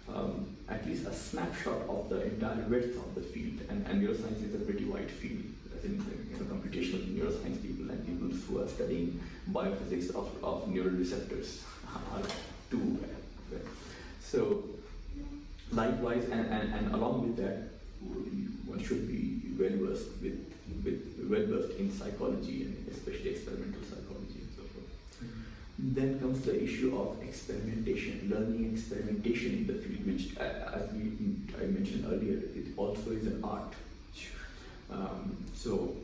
um, 0.08 0.56
at 0.68 0.86
least 0.86 1.06
a 1.06 1.12
snapshot 1.12 1.82
of 1.88 2.08
the 2.08 2.22
entire 2.22 2.62
width 2.68 2.96
of 2.96 3.14
the 3.14 3.20
field. 3.20 3.60
And, 3.68 3.86
and 3.86 4.02
neuroscience 4.02 4.44
is 4.44 4.54
a 4.54 4.64
pretty 4.64 4.84
wide 4.84 5.10
field, 5.10 5.44
as 5.76 5.84
in 5.84 5.94
you 6.30 6.36
know, 6.38 6.44
computational 6.44 7.04
neuroscience 7.12 7.60
people 7.62 7.90
and 7.90 8.06
people 8.06 8.28
who 8.28 8.62
are 8.62 8.68
studying 8.68 9.20
biophysics 9.50 10.14
of, 10.14 10.28
of 10.44 10.68
neural 10.68 10.90
receptors 10.90 11.64
are 12.12 12.22
two. 12.70 12.98
So 14.20 14.64
likewise, 15.72 16.24
and, 16.24 16.46
and, 16.46 16.74
and 16.74 16.94
along 16.94 17.22
with 17.22 17.36
that, 17.36 17.73
one 18.00 18.82
should 18.82 19.08
be 19.08 19.40
well 19.58 19.76
versed 19.86 20.10
with, 20.22 20.52
with 20.84 21.00
well 21.30 21.46
versed 21.46 21.78
in 21.78 21.90
psychology 21.90 22.62
and 22.64 22.88
especially 22.90 23.30
experimental 23.30 23.82
psychology 23.82 24.40
and 24.40 24.50
so 24.56 24.62
forth. 24.62 24.90
Mm-hmm. 25.22 25.94
Then 25.94 26.20
comes 26.20 26.42
the 26.42 26.62
issue 26.62 26.98
of 26.98 27.22
experimentation, 27.22 28.30
learning 28.32 28.72
experimentation 28.72 29.52
in 29.52 29.66
the 29.66 29.74
field, 29.74 30.06
which, 30.06 30.36
as 30.38 30.92
we, 30.92 31.36
I 31.60 31.66
mentioned 31.66 32.06
earlier, 32.06 32.38
it 32.54 32.66
also 32.76 33.10
is 33.12 33.26
an 33.26 33.42
art. 33.44 33.72
Um, 34.90 35.36
so, 35.54 35.96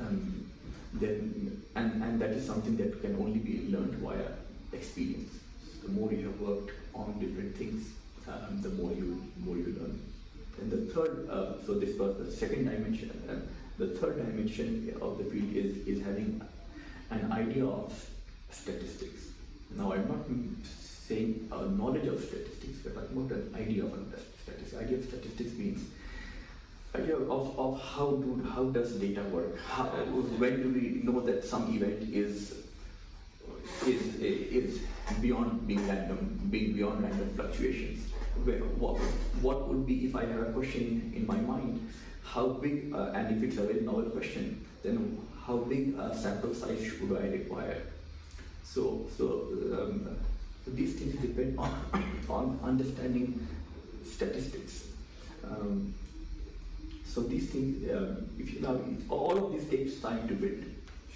um, 0.00 0.46
then, 0.94 1.62
and, 1.74 2.02
and 2.02 2.20
that 2.20 2.30
is 2.30 2.46
something 2.46 2.76
that 2.76 3.00
can 3.00 3.16
only 3.16 3.38
be 3.38 3.68
learned 3.70 3.94
via 3.94 4.28
experience. 4.72 5.32
The 5.82 5.88
more 5.90 6.12
you 6.12 6.26
have 6.26 6.40
worked 6.40 6.72
on 6.94 7.18
different 7.18 7.56
things, 7.56 7.88
um, 8.28 8.60
the 8.62 8.70
more 8.70 8.92
you 8.92 9.22
more 9.44 9.56
you 9.56 9.74
learn. 9.78 10.00
And 10.60 10.70
the 10.70 10.92
third, 10.92 11.28
uh, 11.30 11.64
so 11.66 11.74
this 11.74 11.98
was 11.98 12.16
the 12.18 12.30
second 12.30 12.64
dimension. 12.64 13.10
Uh, 13.28 13.34
the 13.78 13.88
third 13.98 14.16
dimension 14.16 14.96
of 15.00 15.18
the 15.18 15.24
field 15.24 15.54
is, 15.54 15.86
is 15.86 16.04
having 16.04 16.40
an 17.10 17.32
idea 17.32 17.64
of 17.64 17.92
statistics. 18.50 19.28
Now, 19.76 19.92
I'm 19.92 20.08
not 20.08 20.26
saying 20.64 21.48
a 21.52 21.66
knowledge 21.66 22.06
of 22.06 22.22
statistics, 22.24 22.84
we're 22.84 22.92
talking 22.92 23.16
about 23.16 23.32
an 23.32 23.54
idea 23.54 23.84
of 23.84 23.92
statistics. 24.42 24.82
Idea 24.82 24.98
of 24.98 25.04
statistics 25.04 25.52
means 25.54 25.88
idea 26.94 27.16
of, 27.16 27.58
of 27.58 27.80
how 27.80 28.10
do 28.12 28.42
how 28.54 28.64
does 28.64 28.92
data 28.92 29.22
work? 29.24 29.58
How, 29.60 29.84
when 29.84 30.62
do 30.62 30.68
we 30.72 31.00
know 31.04 31.20
that 31.20 31.44
some 31.44 31.74
event 31.74 32.02
is 32.12 32.54
is 33.86 34.16
is 34.20 34.80
beyond 35.20 35.66
being 35.66 35.86
random, 35.86 36.48
being 36.50 36.72
beyond 36.74 37.02
random 37.02 37.30
fluctuations? 37.36 38.08
Where, 38.44 38.58
what, 38.58 38.96
what 39.42 39.68
would 39.68 39.86
be 39.86 40.06
if 40.06 40.16
I 40.16 40.24
have 40.24 40.40
a 40.40 40.52
question 40.52 41.12
in 41.14 41.26
my 41.26 41.36
mind? 41.36 41.88
How 42.24 42.48
big, 42.48 42.92
uh, 42.94 43.12
and 43.14 43.36
if 43.36 43.42
it's 43.42 43.58
a 43.58 43.62
very 43.62 43.80
novel 43.80 44.10
question, 44.10 44.64
then 44.82 45.18
how 45.46 45.56
big 45.56 45.98
a 45.98 46.16
sample 46.16 46.54
size 46.54 46.84
should 46.84 47.16
I 47.16 47.28
require? 47.28 47.82
So, 48.64 49.06
so, 49.16 49.48
um, 49.72 50.16
these 50.66 50.94
things 50.94 51.14
depend 51.20 51.58
on, 51.58 51.72
on 52.28 52.60
understanding 52.62 53.46
statistics. 54.04 54.88
Um, 55.44 55.94
so 57.04 57.22
these 57.22 57.50
things, 57.50 57.90
um, 57.90 58.28
if 58.38 58.52
you 58.52 58.60
now, 58.60 58.78
all 59.08 59.46
of 59.46 59.52
this 59.52 59.68
takes 59.68 60.00
time 60.00 60.28
to 60.28 60.34
build. 60.34 60.64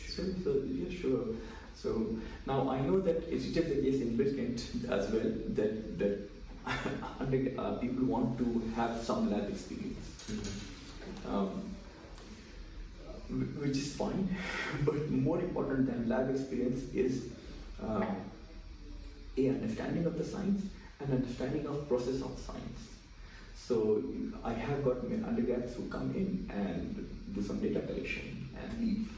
So, 0.09 0.23
so 0.43 0.63
yeah, 0.67 0.99
sure. 0.99 1.27
So 1.75 2.17
now 2.47 2.71
I 2.71 2.81
know 2.81 3.01
that 3.01 3.23
it's 3.33 3.47
just 3.47 3.69
the 3.69 3.83
case 3.83 4.01
in 4.01 4.17
Bilkent 4.17 4.91
as 4.91 5.11
well 5.11 5.31
that 5.55 5.99
that 5.99 6.32
uh, 6.67 7.73
people 7.81 8.05
want 8.07 8.39
to 8.39 8.63
have 8.77 9.03
some 9.03 9.31
lab 9.31 9.49
experience. 9.51 10.09
Mm-hmm. 10.31 11.35
Um, 11.35 11.73
which 13.59 13.77
is 13.79 13.95
fine, 13.95 14.29
but 14.85 15.11
more 15.11 15.41
important 15.41 15.87
than 15.87 16.09
lab 16.09 16.31
experience 16.31 16.83
is 16.93 17.25
uh, 17.83 18.05
a 19.39 19.49
understanding 19.49 20.05
of 20.05 20.19
the 20.19 20.25
science 20.25 20.67
and 21.01 21.13
understanding 21.13 21.67
of 21.67 21.89
process 21.89 22.21
of 22.21 22.39
science. 22.39 22.81
So 23.57 24.03
I 24.45 24.53
have 24.53 24.85
got 24.85 24.99
undergrads 25.27 25.75
who 25.75 25.89
come 25.89 26.13
in 26.15 26.51
and 26.53 27.09
do 27.35 27.43
some 27.43 27.61
data 27.61 27.81
collection 27.81 28.49
and 28.61 28.81
leave, 28.81 29.09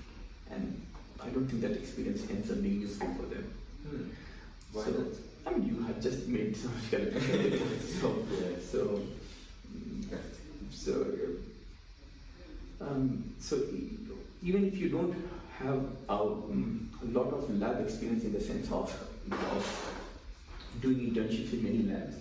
and 0.51 0.80
I 1.20 1.28
don't 1.30 1.49
think 1.49 1.62
that 1.62 1.72
experience 1.72 2.22
ends 2.30 2.51
up 2.51 2.62
being 2.62 2.82
useful 2.82 3.09
for 3.14 3.26
them. 3.34 3.53
Hmm. 3.88 4.05
Why 4.72 4.84
so, 4.84 4.90
not? 4.90 5.07
I 5.47 5.51
mean, 5.51 5.68
you 5.68 5.82
have 5.84 6.01
just 6.01 6.26
made 6.26 6.57
so 6.62 6.68
much 6.68 6.90
calculation. 6.90 7.80
so, 7.80 8.24
yeah. 8.40 8.57
so, 8.70 9.01
so, 10.70 11.07
um, 12.80 13.34
so 13.38 13.61
even 14.42 14.64
if 14.66 14.76
you 14.76 14.88
don't 14.88 15.14
have 15.59 15.84
a, 16.09 16.12
um, 16.12 16.90
a, 17.03 17.07
lot 17.07 17.32
of 17.32 17.49
lab 17.59 17.80
experience 17.80 18.24
in 18.24 18.32
the 18.32 18.40
sense 18.40 18.70
of, 18.70 18.90
of 19.30 19.95
doing 20.80 21.12
internships 21.12 21.53
in 21.53 21.62
many 21.62 21.82
labs. 21.84 22.16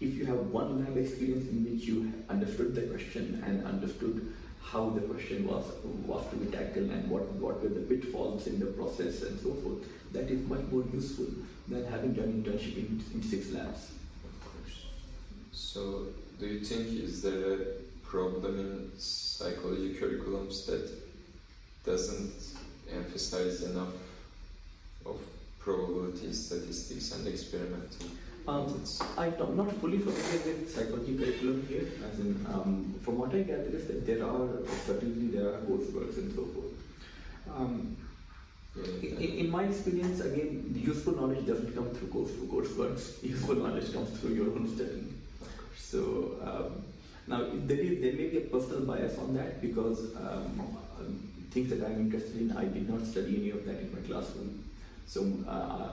If 0.00 0.14
you 0.14 0.26
have 0.26 0.38
one 0.48 0.84
lab 0.84 0.96
experience 0.96 1.48
in 1.48 1.64
which 1.64 1.84
you 1.84 2.12
understood 2.28 2.74
the 2.74 2.82
question 2.82 3.42
and 3.46 3.64
understood 3.64 4.34
how 4.60 4.90
the 4.90 5.00
question 5.02 5.46
was 5.46 5.64
was 6.04 6.28
to 6.30 6.36
be 6.36 6.50
tackled 6.50 6.90
and 6.90 7.08
what, 7.08 7.22
what 7.34 7.62
were 7.62 7.68
the 7.68 7.80
pitfalls 7.80 8.46
in 8.46 8.58
the 8.58 8.66
process 8.66 9.22
and 9.22 9.38
so 9.40 9.54
forth, 9.54 9.86
that 10.14 10.30
is 10.30 10.46
much 10.48 10.64
more 10.72 10.84
useful 10.92 11.26
than 11.68 11.84
having 11.86 12.14
done 12.14 12.24
an 12.24 12.42
internship 12.42 12.76
in, 12.76 13.04
in 13.12 13.22
six 13.22 13.50
labs. 13.50 13.90
Of 14.24 14.34
course. 14.40 14.86
So, 15.52 16.06
do 16.40 16.46
you 16.46 16.60
think 16.60 16.86
is 16.88 17.22
there 17.22 17.52
a 17.52 17.58
problem 18.04 18.58
in 18.58 18.92
psychology 18.98 19.94
curriculums 19.94 20.66
that 20.66 20.88
doesn't 21.84 22.32
emphasize 22.92 23.62
enough 23.62 23.94
of 25.04 25.20
probability 25.58 26.32
statistics 26.32 27.12
and 27.12 27.26
experimental 27.26 28.08
um, 28.46 28.84
I'm 29.16 29.56
not 29.56 29.72
fully 29.76 29.98
familiar 29.98 30.54
with 30.54 30.74
psychology 30.74 31.16
curriculum 31.16 31.66
here, 31.66 31.88
as 32.06 32.20
in, 32.20 32.46
um, 32.52 32.94
from 33.02 33.18
what 33.18 33.34
I 33.34 33.40
gather 33.40 33.70
is 33.72 33.86
that 33.86 34.06
there 34.06 34.22
are, 34.22 34.48
certainly 34.84 35.28
there 35.28 35.48
are 35.48 35.58
courseworks 35.60 36.18
and 36.18 36.34
so 36.34 36.44
forth. 36.44 37.56
Um, 37.56 37.96
in, 38.76 39.16
in, 39.18 39.50
my 39.50 39.64
experience, 39.64 40.20
again, 40.20 40.74
useful 40.74 41.14
knowledge 41.14 41.46
doesn't 41.46 41.74
come 41.74 41.90
through 41.90 42.08
course 42.08 42.32
courseworks. 42.32 43.22
Useful 43.22 43.56
knowledge 43.56 43.92
comes 43.92 44.18
through 44.18 44.34
your 44.34 44.46
own 44.46 44.74
studying. 44.74 45.14
So 45.76 46.36
um, 46.42 46.84
now 47.26 47.48
there 47.66 47.78
is 47.78 48.00
there 48.02 48.12
may 48.12 48.28
be 48.28 48.38
a 48.38 48.40
personal 48.42 48.80
bias 48.80 49.16
on 49.18 49.34
that 49.34 49.62
because 49.62 50.14
um, 50.16 50.76
things 51.54 51.70
that 51.70 51.86
I'm 51.86 52.00
interested 52.00 52.36
in, 52.36 52.56
I 52.56 52.64
did 52.64 52.90
not 52.90 53.06
study 53.06 53.36
any 53.36 53.50
of 53.50 53.64
that 53.66 53.78
in 53.78 53.92
my 53.94 54.00
classroom. 54.00 54.64
So 55.06 55.20
uh, 55.48 55.90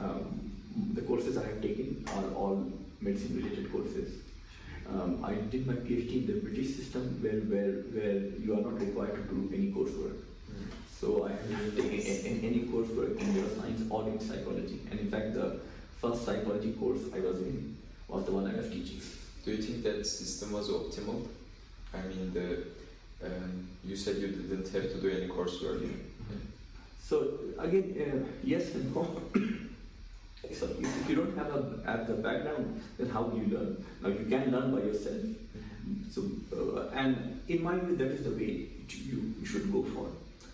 um, 0.00 0.52
the 0.94 1.02
courses 1.02 1.36
I 1.36 1.46
have 1.46 1.60
taken 1.60 2.04
are 2.14 2.32
all 2.34 2.72
medicine 3.00 3.36
related 3.36 3.72
courses. 3.72 4.20
Um, 4.88 5.24
I 5.24 5.34
did 5.34 5.66
my 5.66 5.74
PhD 5.74 6.22
in 6.22 6.26
the 6.26 6.40
British 6.40 6.76
system 6.76 7.18
where, 7.22 7.40
where, 7.50 7.72
where 7.94 8.20
you 8.38 8.54
are 8.54 8.62
not 8.62 8.80
required 8.80 9.14
to 9.14 9.34
do 9.34 9.50
any 9.52 9.72
coursework. 9.72 10.29
So 11.00 11.26
I 11.26 11.30
have 11.30 11.76
taken 11.76 12.44
any 12.44 12.60
coursework 12.70 13.18
in 13.18 13.28
neuroscience 13.32 13.90
or 13.90 14.06
in 14.06 14.20
psychology. 14.20 14.80
And 14.90 15.00
in 15.00 15.10
fact, 15.10 15.32
the 15.32 15.58
first 15.98 16.26
psychology 16.26 16.72
course 16.72 17.00
I 17.14 17.20
was 17.20 17.38
in 17.38 17.78
was 18.08 18.26
the 18.26 18.32
one 18.32 18.46
I 18.46 18.54
was 18.54 18.68
teaching. 18.68 19.00
Do 19.44 19.52
you 19.52 19.62
think 19.62 19.82
that 19.84 20.06
system 20.06 20.52
was 20.52 20.68
optimal? 20.68 21.26
I 21.94 22.02
mean, 22.02 22.34
the 22.34 22.64
um, 23.24 23.68
you 23.82 23.96
said 23.96 24.16
you 24.16 24.28
didn't 24.28 24.68
have 24.68 24.92
to 24.92 25.00
do 25.00 25.08
any 25.08 25.28
coursework. 25.28 25.80
Mm-hmm. 25.80 26.38
So 27.02 27.38
again, 27.58 27.86
uh, 27.98 28.28
yes 28.44 28.74
and 28.74 28.94
no. 28.94 29.22
So 30.52 30.68
if 30.80 31.08
you 31.08 31.16
don't 31.16 31.36
have 31.36 31.48
a 31.48 31.82
have 31.84 32.06
the 32.06 32.14
background, 32.14 32.82
then 32.98 33.10
how 33.10 33.24
do 33.24 33.38
you 33.38 33.56
learn? 33.56 33.84
Now 34.02 34.08
you 34.08 34.24
can 34.24 34.50
learn 34.50 34.74
by 34.74 34.80
yourself. 34.80 35.20
So 36.10 36.22
uh, 36.56 36.96
and 36.96 37.40
in 37.48 37.62
my 37.62 37.78
view, 37.78 37.96
that 37.96 38.08
is 38.08 38.24
the 38.24 38.30
way 38.30 38.68
you, 38.88 39.34
you 39.38 39.46
should 39.46 39.70
go 39.70 39.82
for 39.82 40.08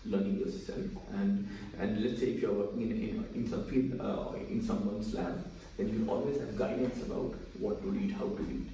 learning 0.09 0.39
yourself. 0.39 0.85
And 1.13 1.47
and 1.79 2.03
let's 2.03 2.19
say 2.19 2.27
if 2.27 2.41
you 2.41 2.49
are 2.51 2.53
working 2.53 2.81
in 2.81 2.91
in, 2.91 3.25
in 3.35 3.49
some 3.49 3.63
field 3.65 3.99
uh, 3.99 4.37
in 4.49 4.61
someone's 4.61 5.13
lab, 5.13 5.45
then 5.77 5.89
you 5.89 6.09
always 6.09 6.39
have 6.39 6.57
guidance 6.57 7.01
about 7.03 7.35
what 7.59 7.81
to 7.81 7.89
read, 7.89 8.11
how 8.11 8.25
to 8.25 8.43
read. 8.43 8.69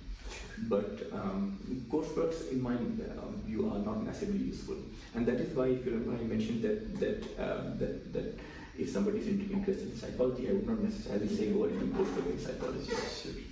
But 0.69 1.09
um, 1.11 1.57
courseworks, 1.91 2.51
in 2.51 2.61
my 2.61 2.75
um, 2.75 3.41
view, 3.45 3.69
are 3.69 3.79
not 3.79 4.03
massively 4.03 4.38
useful, 4.38 4.77
and 5.15 5.25
that 5.25 5.36
is 5.36 5.55
why, 5.55 5.67
if 5.67 5.86
you 5.86 5.93
remember, 5.93 6.23
I 6.23 6.27
mentioned 6.27 6.61
that 6.61 6.99
that 6.99 7.19
um, 7.39 7.77
that 7.79 8.13
that 8.13 8.39
if 8.77 8.89
somebody 8.89 9.19
is 9.19 9.27
interested 9.27 9.91
in 9.91 9.97
psychology, 9.97 10.49
I 10.49 10.53
would 10.53 10.67
not 10.67 10.79
necessarily 10.81 11.27
say 11.27 11.51
go 11.51 11.65
and 11.65 11.79
do 11.79 11.88
postdoc 11.97 12.31
in 12.31 12.39
psychology. 12.39 13.45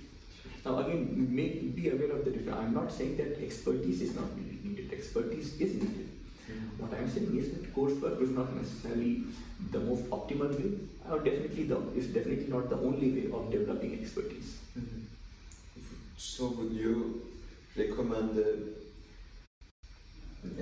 Now 0.64 0.78
again, 0.78 1.26
make, 1.34 1.74
be 1.74 1.90
aware 1.90 2.12
of 2.12 2.24
the 2.24 2.30
difference. 2.30 2.58
I'm 2.58 2.74
not 2.74 2.92
saying 2.92 3.16
that 3.16 3.42
expertise 3.42 4.00
is 4.00 4.14
not 4.14 4.36
needed. 4.36 4.92
Expertise 4.92 5.60
is 5.60 5.74
needed. 5.74 6.08
What 6.78 6.92
I'm 6.94 7.08
saying 7.08 7.36
is 7.36 7.50
that 7.52 7.74
coursework 7.74 8.20
is 8.22 8.30
not 8.30 8.54
necessarily 8.54 9.24
the 9.70 9.80
most 9.80 10.04
optimal 10.10 10.50
way, 10.58 10.78
or 11.10 11.18
definitely 11.18 11.64
the, 11.64 11.78
is 11.96 12.06
definitely 12.08 12.48
not 12.48 12.68
the 12.68 12.76
only 12.76 13.10
way 13.10 13.30
of 13.32 13.50
developing 13.50 13.98
expertise. 14.00 14.56
Mm-hmm. 14.78 15.00
So 16.16 16.46
would 16.48 16.72
you 16.72 17.22
recommend 17.76 18.38
uh, 18.38 18.42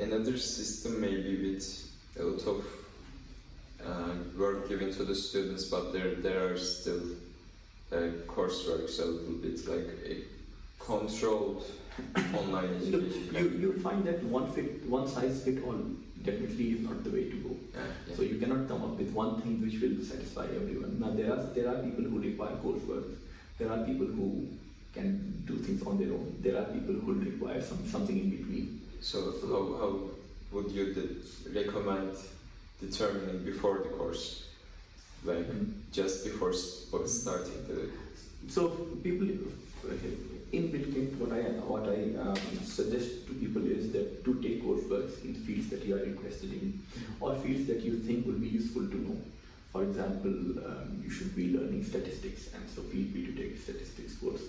another 0.03 0.36
system 0.38 1.01
maybe 1.01 1.53
with 1.53 1.64
a 2.18 2.22
lot 2.22 2.47
of 2.47 2.64
uh, 3.84 4.14
work 4.38 4.68
given 4.68 4.93
to 4.95 5.05
the 5.05 5.14
students, 5.14 5.64
but 5.66 5.93
there 5.93 6.14
there 6.16 6.53
are 6.53 6.59
still 6.59 7.03
uh, 7.93 8.11
coursework, 8.26 8.88
so 8.88 9.05
a 9.05 9.07
little 9.07 9.34
bit 9.34 9.66
like 9.66 9.88
a 10.07 10.16
controlled 10.78 11.64
online 12.36 12.76
education. 12.76 13.28
Look, 13.32 13.53
you 13.53 13.59
you 13.62 13.78
find 13.80 14.05
that 14.05 14.22
one 14.24 14.53
fit 14.53 14.86
one 14.86 15.09
size 15.09 15.43
fit 15.45 15.62
all 15.64 15.80
definitely 16.22 16.72
is 16.72 16.80
not 16.80 17.03
the 17.05 17.11
way 17.11 17.24
to 17.30 17.36
go. 17.36 17.57
Yeah, 17.74 17.80
yeah. 18.09 18.16
So 18.16 18.22
you 18.22 18.38
cannot 18.38 18.68
come 18.68 18.82
up 18.82 18.99
with 18.99 19.12
one 19.12 19.41
thing 19.41 19.61
which 19.62 19.80
will 19.80 20.03
satisfy 20.05 20.45
everyone. 20.45 20.99
Now 21.01 21.11
there 21.11 21.32
are 21.32 21.43
there 21.59 21.68
are 21.68 21.82
people 21.82 22.05
who 22.05 22.20
require 22.20 22.57
coursework. 22.64 23.14
There 23.59 23.70
are 23.70 23.84
people 23.84 24.07
who 24.07 24.49
can 24.93 25.43
do 25.47 25.57
things 25.57 25.82
on 25.86 25.99
their 25.99 26.12
own. 26.12 26.36
There 26.41 26.57
are 26.59 26.64
people 26.64 26.95
who 26.95 27.14
require 27.14 27.61
some 27.62 27.86
something 27.86 28.18
in 28.18 28.30
between. 28.30 28.80
So, 29.01 29.32
so 29.41 29.47
how, 29.49 29.62
how 29.80 30.01
would 30.53 30.70
you 30.72 31.22
recommend 31.55 32.16
determining 32.80 33.45
before 33.45 33.78
the 33.78 33.91
course, 33.91 34.49
like 35.24 35.38
mm-hmm. 35.38 35.72
just 35.93 36.24
before 36.24 36.53
starting 36.53 37.66
the. 37.68 37.88
So 38.49 38.68
people 39.03 39.28
in 39.28 39.38
Bilkent, 40.53 41.16
what 41.18 41.32
I 41.32 41.42
what 41.72 41.88
I 41.88 42.16
um, 42.18 42.36
suggest 42.64 43.26
to 43.28 43.34
people 43.34 43.64
is 43.66 43.92
that 43.92 44.24
to 44.24 44.34
take 44.42 44.64
coursework 44.64 45.24
in 45.24 45.34
fields 45.34 45.68
that 45.70 45.84
you 45.84 45.94
are 45.96 46.03
interested 46.03 46.53
in, 46.53 46.82
or 47.20 47.36
fields 47.36 47.66
that 47.68 47.80
you 47.82 47.98
think 47.98 48.26
will 48.26 48.40
be 48.40 48.48
useful 48.48 48.82
to 48.82 48.96
know. 48.96 49.16
For 49.72 49.84
example, 49.84 50.34
um, 50.66 51.01
you 51.05 51.11
should 51.11 51.36
be 51.36 51.57
learning 51.57 51.84
statistics, 51.84 52.53
and 52.55 52.68
so 52.68 52.82
feel 52.82 53.07
free 53.12 53.26
to 53.26 53.32
take 53.32 53.61
statistics 53.62 54.16
course, 54.16 54.42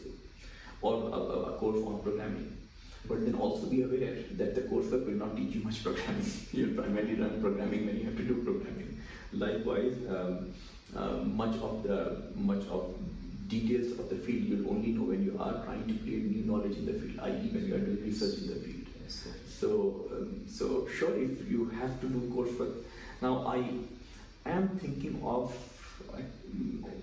or 0.82 0.94
a, 0.94 1.20
a 1.54 1.58
course 1.58 1.86
on 1.86 2.02
programming 2.02 2.58
but 3.08 3.26
then 3.26 3.36
also 3.36 3.66
be 3.66 3.82
aware 3.82 4.14
that 4.34 4.56
the 4.56 4.62
coursework 4.62 5.06
will 5.06 5.20
not 5.26 5.36
teach 5.36 5.56
you 5.56 5.64
much 5.64 5.84
programming. 5.84 6.32
You'll 6.52 6.76
primarily 6.76 7.16
learn 7.16 7.42
programming 7.42 7.88
when 7.88 7.98
you 7.98 8.06
have 8.06 8.18
to 8.18 8.24
do 8.24 8.36
programming. 8.44 9.00
Likewise, 9.34 9.96
um, 10.08 10.54
uh, 10.96 11.24
much 11.24 11.56
of 11.62 11.84
the 11.84 12.24
much 12.36 12.64
of 12.68 12.94
details 13.52 14.00
of 14.00 14.10
the 14.10 14.16
field 14.16 14.44
you'll 14.50 14.70
only 14.74 14.92
know 14.98 15.08
when 15.12 15.24
you 15.24 15.38
are 15.40 15.54
trying 15.66 15.86
to 15.88 15.96
create 16.04 16.24
new 16.36 16.44
knowledge 16.52 16.78
in 16.78 16.86
the 16.86 16.94
field, 16.94 17.20
i.e., 17.30 17.50
when 17.54 17.68
you 17.68 17.76
are 17.76 17.84
doing 17.88 18.04
research 18.04 18.40
in 18.40 18.48
the 18.48 18.60
field. 18.66 18.88
Yes, 19.02 19.28
so, 19.60 20.08
um, 20.12 20.46
so 20.48 20.88
sure, 20.98 21.14
if 21.24 21.52
you 21.52 21.70
have 21.82 22.00
to 22.02 22.08
do 22.08 22.22
coursework, 22.36 22.74
now 23.22 23.46
I 23.46 23.60
am 24.46 24.70
thinking 24.80 25.22
of 25.24 25.54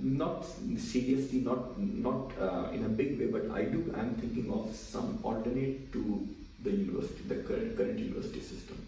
not 0.01 0.45
seriously, 0.77 1.41
not 1.41 1.79
not 1.79 2.33
uh, 2.41 2.71
in 2.73 2.85
a 2.85 2.89
big 2.89 3.19
way, 3.21 3.27
but 3.27 3.51
I 3.51 3.65
do. 3.65 3.95
I'm 3.97 4.15
thinking 4.15 4.53
of 4.53 4.75
some 4.75 5.19
alternate 5.23 5.93
to 5.93 6.27
the 6.63 6.71
university, 6.71 7.23
the 7.29 7.37
current 7.49 7.77
current 7.77 7.99
university 7.99 8.41
system, 8.41 8.87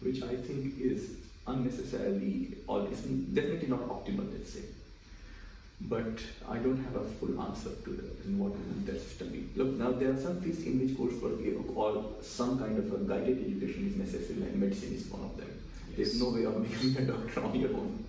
which 0.00 0.22
I 0.22 0.36
think 0.36 0.80
is 0.80 1.10
unnecessarily 1.46 2.54
or 2.66 2.86
is 2.88 3.00
definitely 3.40 3.68
not 3.68 3.88
optimal. 3.88 4.32
Let's 4.32 4.52
say, 4.52 4.64
but 5.88 6.20
I 6.48 6.58
don't 6.58 6.82
have 6.84 6.96
a 6.96 7.04
full 7.18 7.40
answer 7.42 7.70
to 7.84 7.90
the, 7.90 8.28
in 8.28 8.38
what 8.38 8.52
that 8.86 9.00
system 9.00 9.28
be. 9.30 9.48
Look, 9.56 9.74
now 9.78 9.92
there 9.92 10.12
are 10.12 10.20
some 10.20 10.40
fields 10.40 10.62
in 10.64 10.80
which 10.80 10.96
coursework 10.96 11.76
or 11.76 12.04
some 12.22 12.58
kind 12.58 12.78
of 12.78 12.92
a 12.92 12.98
guided 13.04 13.38
education 13.38 13.88
is 13.88 13.96
necessary, 13.96 14.42
and 14.42 14.60
medicine 14.60 14.94
is 14.94 15.06
one 15.06 15.22
of 15.22 15.36
them. 15.36 15.48
Yes. 15.90 15.96
There's 15.96 16.20
no 16.20 16.30
way 16.30 16.44
of 16.44 16.62
becoming 16.62 16.96
a 17.02 17.12
doctor 17.12 17.44
on 17.44 17.60
your 17.60 17.70
own. 17.70 18.04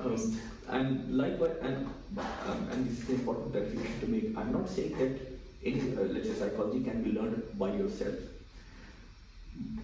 Um, 0.00 0.40
and 0.68 1.16
likewise, 1.16 1.56
and 1.62 1.86
um, 2.18 2.68
and 2.70 2.88
this 2.88 3.02
is 3.04 3.10
important 3.10 3.52
clarification 3.52 4.00
to 4.00 4.06
make. 4.06 4.36
I'm 4.36 4.52
not 4.52 4.68
saying 4.68 4.96
that 4.98 5.18
any 5.64 5.80
uh, 5.96 6.02
let's 6.02 6.28
say 6.28 6.34
psychology 6.34 6.84
can 6.84 7.02
be 7.02 7.12
learned 7.12 7.42
by 7.58 7.72
yourself. 7.72 8.14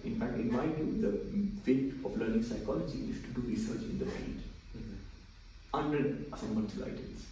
In 0.03 0.19
fact, 0.19 0.35
in 0.35 0.51
my 0.51 0.65
view, 0.67 1.01
the 1.01 1.11
way 1.67 1.91
of 2.05 2.17
learning 2.17 2.43
psychology 2.43 3.09
is 3.09 3.21
to 3.23 3.27
do 3.35 3.41
research 3.47 3.81
in 3.81 3.99
the 3.99 4.05
field 4.05 4.39
mm-hmm. 4.77 5.75
under 5.75 6.15
someone's 6.37 6.73
guidance. 6.73 7.25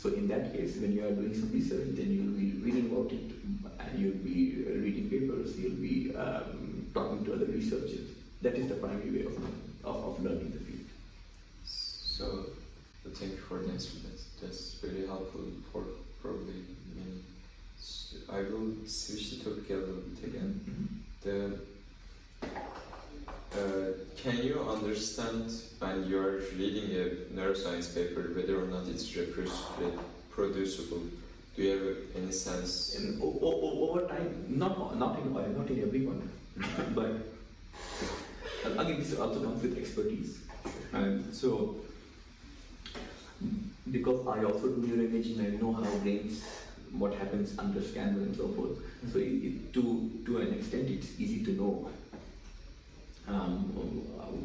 So 0.00 0.10
in 0.10 0.28
that 0.28 0.52
case, 0.52 0.76
when 0.76 0.92
you 0.92 1.04
are 1.04 1.10
doing 1.10 1.34
some 1.34 1.50
research, 1.52 1.96
then 1.96 2.12
you'll 2.12 2.38
be 2.38 2.52
reading 2.62 2.86
about 2.92 3.10
it, 3.10 3.32
and 3.80 3.98
you'll 3.98 4.22
be 4.22 4.62
reading 4.64 5.10
papers, 5.10 5.58
you'll 5.58 5.72
be 5.72 6.14
um, 6.14 6.86
talking 6.94 7.24
to 7.24 7.32
other 7.34 7.46
researchers. 7.46 8.08
That 8.42 8.54
is 8.54 8.68
the 8.68 8.76
primary 8.76 9.10
way 9.10 9.24
of, 9.26 9.36
of, 9.84 9.96
of 10.04 10.22
learning 10.22 10.52
the 10.52 10.60
field. 10.60 10.86
So, 11.64 12.46
thank 13.14 13.32
you 13.32 13.38
for 13.38 13.58
the 13.58 13.72
answer. 13.72 13.90
That's, 14.08 14.24
that's 14.40 14.74
very 14.74 15.04
helpful 15.04 15.40
for 15.72 15.82
probably 16.22 16.62
me. 16.94 17.22
I 18.30 18.42
will 18.42 18.74
switch 18.86 19.30
the 19.32 19.50
topic 19.50 19.68
a 19.70 19.74
little 19.74 19.94
bit 19.96 20.28
again. 20.28 20.60
Mm-hmm. 20.70 21.58
The 22.40 22.48
uh, 23.54 23.92
can 24.16 24.36
you 24.42 24.60
understand 24.68 25.50
when 25.78 26.06
you 26.08 26.18
are 26.18 26.42
reading 26.56 26.90
a 26.96 27.04
neuroscience 27.34 27.94
paper 27.94 28.30
whether 28.34 28.62
or 28.62 28.66
not 28.66 28.86
it's 28.88 29.14
reproducible? 29.16 31.02
Do 31.56 31.62
you 31.62 31.70
have 31.70 31.96
any 32.22 32.32
sense? 32.32 32.94
In, 32.96 33.18
o- 33.22 33.38
o- 33.42 33.88
over 33.88 34.06
time, 34.06 34.44
not 34.48 34.96
not 34.98 35.18
in 35.20 35.32
not 35.32 35.68
in 35.70 35.82
everyone, 35.82 36.28
but 36.94 37.10
again 38.78 38.98
this 39.00 39.18
also 39.18 39.40
comes 39.42 39.62
with 39.62 39.76
expertise. 39.78 40.38
And 40.92 41.34
so, 41.34 41.76
because 43.90 44.26
I 44.26 44.44
also 44.44 44.68
do 44.68 44.82
neuroimaging, 44.86 45.40
I 45.40 45.56
know 45.60 45.72
how 45.72 45.98
brains, 45.98 46.44
what 46.92 47.14
happens 47.14 47.58
under 47.58 47.82
scan 47.82 48.08
and 48.08 48.36
so 48.36 48.48
forth. 48.48 48.78
So, 49.12 49.18
it, 49.18 49.24
it, 49.48 49.72
to 49.74 50.10
to 50.26 50.38
an 50.38 50.54
extent, 50.54 50.88
it's 50.90 51.18
easy 51.18 51.44
to 51.44 51.52
know 51.52 51.90
um, 53.28 53.62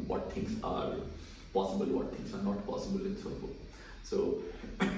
what 0.06 0.32
things 0.32 0.62
are 0.62 0.92
possible, 1.52 1.86
what 1.86 2.14
things 2.14 2.34
are 2.34 2.42
not 2.42 2.66
possible, 2.66 3.00
and 3.00 3.16
so 3.16 3.30
forth. 3.30 3.52
So, 4.02 4.42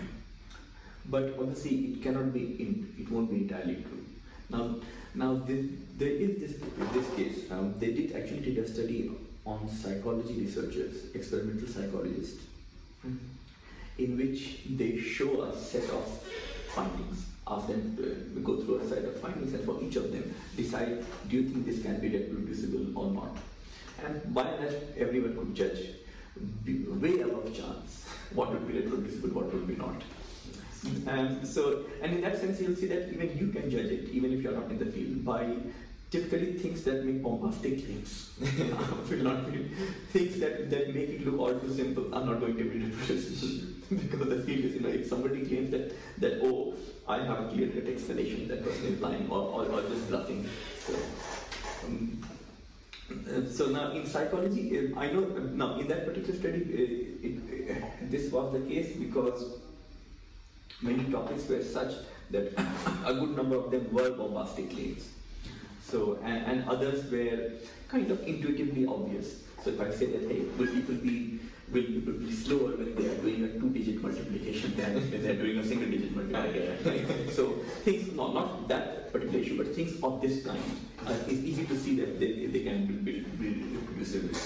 but 1.06 1.34
obviously 1.38 1.76
it 1.76 2.02
cannot 2.02 2.32
be 2.32 2.56
in, 2.58 2.94
it 2.98 3.10
won't 3.10 3.30
be 3.30 3.36
entirely 3.36 3.76
true. 3.76 4.04
Now, 4.48 4.76
now 5.14 5.34
this, 5.34 5.66
there 5.98 6.08
is 6.08 6.40
this 6.40 6.60
this 6.92 7.14
case. 7.16 7.50
Um, 7.50 7.74
they 7.78 7.92
did 7.92 8.16
actually 8.16 8.40
did 8.40 8.58
a 8.58 8.68
study 8.68 9.10
on 9.44 9.68
psychology 9.68 10.40
researchers, 10.40 11.14
experimental 11.14 11.68
psychologists, 11.68 12.42
mm-hmm. 13.06 13.16
in 13.98 14.16
which 14.16 14.60
they 14.76 14.98
show 14.98 15.42
a 15.42 15.56
set 15.56 15.88
of 15.90 16.04
findings. 16.74 17.26
Ask 17.48 17.68
them 17.68 17.96
to 17.96 18.40
go 18.40 18.56
through 18.60 18.80
a 18.80 18.88
set 18.88 19.04
of 19.04 19.20
findings, 19.20 19.54
and 19.54 19.64
for 19.64 19.80
each 19.82 19.96
of 19.96 20.10
them, 20.12 20.34
decide: 20.56 21.04
Do 21.28 21.36
you 21.36 21.48
think 21.48 21.64
this 21.64 21.82
can 21.82 22.00
be 22.00 22.08
reproducible 22.08 22.98
or 22.98 23.12
not? 23.12 23.36
And 24.04 24.34
by 24.34 24.44
that, 24.44 24.74
everyone 24.98 25.36
could 25.36 25.54
judge. 25.54 25.90
Way 26.66 27.20
above 27.20 27.54
chance 27.54 28.04
what 28.34 28.50
would 28.50 28.66
be 28.68 28.80
reproducible, 28.80 29.30
what 29.30 29.52
would 29.52 29.66
be 29.66 29.76
not. 29.76 30.02
And 31.06 31.46
so, 31.46 31.84
and 32.02 32.12
in 32.12 32.20
that 32.20 32.38
sense, 32.38 32.60
you'll 32.60 32.76
see 32.76 32.86
that 32.88 33.12
even 33.12 33.36
you 33.38 33.48
can 33.48 33.70
judge 33.70 33.86
it, 33.86 34.08
even 34.10 34.32
if 34.32 34.42
you're 34.42 34.52
not 34.52 34.70
in 34.70 34.78
the 34.78 34.86
field, 34.86 35.24
by 35.24 35.56
typically 36.10 36.52
things 36.54 36.82
that 36.84 37.04
make 37.04 37.22
bombastic 37.22 37.84
claims. 37.84 38.30
Not 39.10 39.46
things 40.12 40.38
that, 40.38 40.70
that 40.70 40.94
make 40.94 41.08
it 41.08 41.26
look 41.26 41.38
all 41.40 41.58
too 41.58 41.74
simple. 41.74 42.14
Are 42.14 42.24
not 42.24 42.40
going 42.40 42.56
to 42.56 42.64
be 42.64 42.78
reproducible 42.84 43.66
because 43.90 44.28
the 44.28 44.42
field 44.42 44.64
is 44.66 44.74
you 44.74 44.80
know 44.80 44.88
if 44.88 45.06
somebody 45.08 45.44
claims 45.44 45.70
that 45.70 45.92
that 46.18 46.40
oh 46.42 46.74
I 47.08 47.18
have 47.18 47.40
a 47.40 47.48
clear 47.48 47.68
cut 47.68 47.88
explanation 47.88 48.48
that 48.48 48.64
person 48.64 48.86
is 48.86 49.00
lying 49.00 49.28
or, 49.30 49.38
or, 49.38 49.64
or 49.66 49.82
just 49.82 50.08
bluffing. 50.08 50.48
So 50.86 50.94
um, 51.86 52.22
Uh, 53.10 53.46
so 53.48 53.66
now 53.66 53.92
in 53.92 54.04
psychology, 54.06 54.78
uh, 54.78 54.98
I 54.98 55.12
know 55.12 55.24
uh, 55.24 55.40
now 55.52 55.78
in 55.78 55.86
that 55.88 56.06
particular 56.06 56.38
study, 56.38 56.58
it, 56.58 58.10
this 58.10 58.32
was 58.32 58.52
the 58.52 58.60
case 58.60 58.96
because 58.96 59.58
many 60.82 61.04
topics 61.10 61.48
were 61.48 61.62
such 61.62 61.94
that 62.30 62.52
a 63.06 63.14
good 63.14 63.36
number 63.36 63.56
of 63.56 63.70
them 63.70 63.92
were 63.92 64.10
bombastic 64.10 64.70
claims. 64.70 65.08
So 65.82 66.18
and, 66.24 66.46
and 66.46 66.68
others 66.68 67.08
were 67.10 67.52
kind 67.88 68.10
of 68.10 68.26
intuitively 68.26 68.86
obvious. 68.86 69.42
So 69.62 69.70
if 69.70 69.80
I 69.80 69.90
say 69.90 70.06
that, 70.06 70.30
hey, 70.30 70.40
will 70.58 70.66
people 70.66 70.96
be 70.96 71.38
will 71.72 71.82
be 71.82 72.32
slower 72.32 72.76
when 72.76 72.94
they 72.94 73.08
are 73.08 73.16
doing 73.16 73.44
a 73.44 73.48
two-digit 73.58 74.02
multiplication 74.02 74.76
than 74.76 74.94
when 74.94 75.22
they 75.22 75.30
are 75.30 75.42
doing 75.42 75.58
a 75.58 75.64
single-digit 75.66 76.14
multiplication? 76.14 76.78
Right? 76.84 77.34
So 77.34 77.52
things 77.84 78.12
not 78.12 78.34
not 78.34 78.68
that 78.68 79.12
particular 79.12 79.40
issue, 79.40 79.56
but 79.56 79.74
things 79.74 80.02
of 80.02 80.20
this 80.20 80.44
kind. 80.44 80.60
Uh, 81.06 81.12
it's 81.26 81.44
easy 81.44 81.64
to 81.66 81.76
see 81.76 81.96
that 81.96 82.20
they, 82.20 82.46
they 82.46 82.60
can 82.60 82.86
be, 83.04 83.20
be, 83.20 83.62
reproducible. 83.76 84.38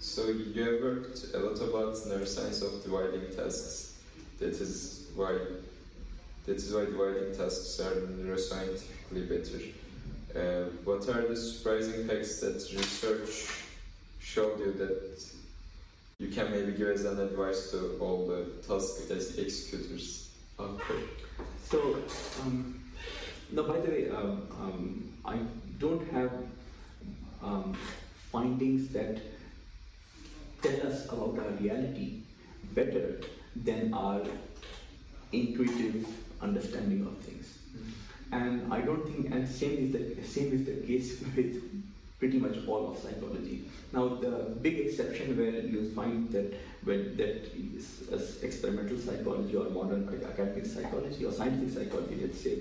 So 0.00 0.26
you 0.28 0.62
have 0.62 0.82
worked 0.82 1.26
a 1.34 1.38
lot 1.38 1.56
about 1.56 1.94
neuroscience 1.94 2.62
of 2.62 2.82
dividing 2.82 3.34
tasks. 3.34 3.94
That 4.40 4.54
is 4.54 5.08
why 5.14 5.38
that 6.46 6.56
is 6.56 6.72
why 6.72 6.86
dividing 6.86 7.36
tasks 7.36 7.80
are 7.80 7.94
neuroscientifically 7.94 9.28
better. 9.28 9.60
Uh, 10.34 10.68
what 10.84 11.08
are 11.08 11.26
the 11.26 11.36
surprising 11.36 12.06
facts 12.06 12.40
that 12.40 12.54
research 12.76 13.67
showed 14.34 14.58
you 14.60 14.72
that 14.72 15.24
you 16.18 16.28
can 16.28 16.50
maybe 16.50 16.72
give 16.72 16.88
as 16.88 17.04
an 17.04 17.20
advice 17.20 17.70
to 17.70 17.96
all 18.00 18.26
the 18.26 18.40
task 18.66 19.08
test 19.08 19.38
executors 19.38 20.28
out 20.60 20.80
there? 20.88 21.46
So, 21.64 21.96
um, 22.42 22.80
no, 23.52 23.62
by 23.62 23.78
the 23.78 23.90
way, 23.90 24.10
um, 24.10 24.42
um, 24.60 25.12
I 25.24 25.38
don't 25.78 26.06
have 26.12 26.32
um, 27.42 27.76
findings 28.32 28.88
that 28.88 29.18
tell 30.62 30.86
us 30.86 31.06
about 31.06 31.38
our 31.38 31.50
reality 31.60 32.20
better 32.74 33.20
than 33.56 33.94
our 33.94 34.22
intuitive 35.32 36.06
understanding 36.42 37.06
of 37.06 37.16
things. 37.24 37.46
Mm-hmm. 37.46 38.34
And 38.34 38.74
I 38.74 38.80
don't 38.82 39.06
think, 39.06 39.30
and 39.32 39.48
same 39.48 39.78
is 39.86 39.92
the 39.92 40.26
same 40.26 40.52
is 40.52 40.64
the 40.66 40.76
case 40.86 41.22
with 41.36 41.62
pretty 42.18 42.38
much 42.38 42.56
all 42.66 42.90
of 42.90 42.98
psychology. 42.98 43.64
Now, 43.92 44.08
the 44.08 44.56
big 44.60 44.78
exception 44.80 45.36
where 45.36 45.60
you 45.60 45.90
find 45.94 46.30
that 46.32 46.52
when 46.84 47.16
that 47.16 47.54
is 47.54 48.42
experimental 48.42 48.98
psychology 48.98 49.56
or 49.56 49.70
modern 49.70 50.08
academic 50.08 50.66
psychology 50.66 51.24
or 51.24 51.32
scientific 51.32 51.74
psychology, 51.74 52.18
let's 52.20 52.40
say, 52.40 52.58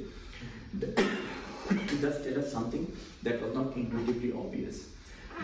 does 2.02 2.24
tell 2.24 2.40
us 2.40 2.52
something 2.52 2.92
that 3.24 3.42
was 3.42 3.54
not 3.56 3.76
intuitively 3.76 4.32
obvious. 4.34 4.90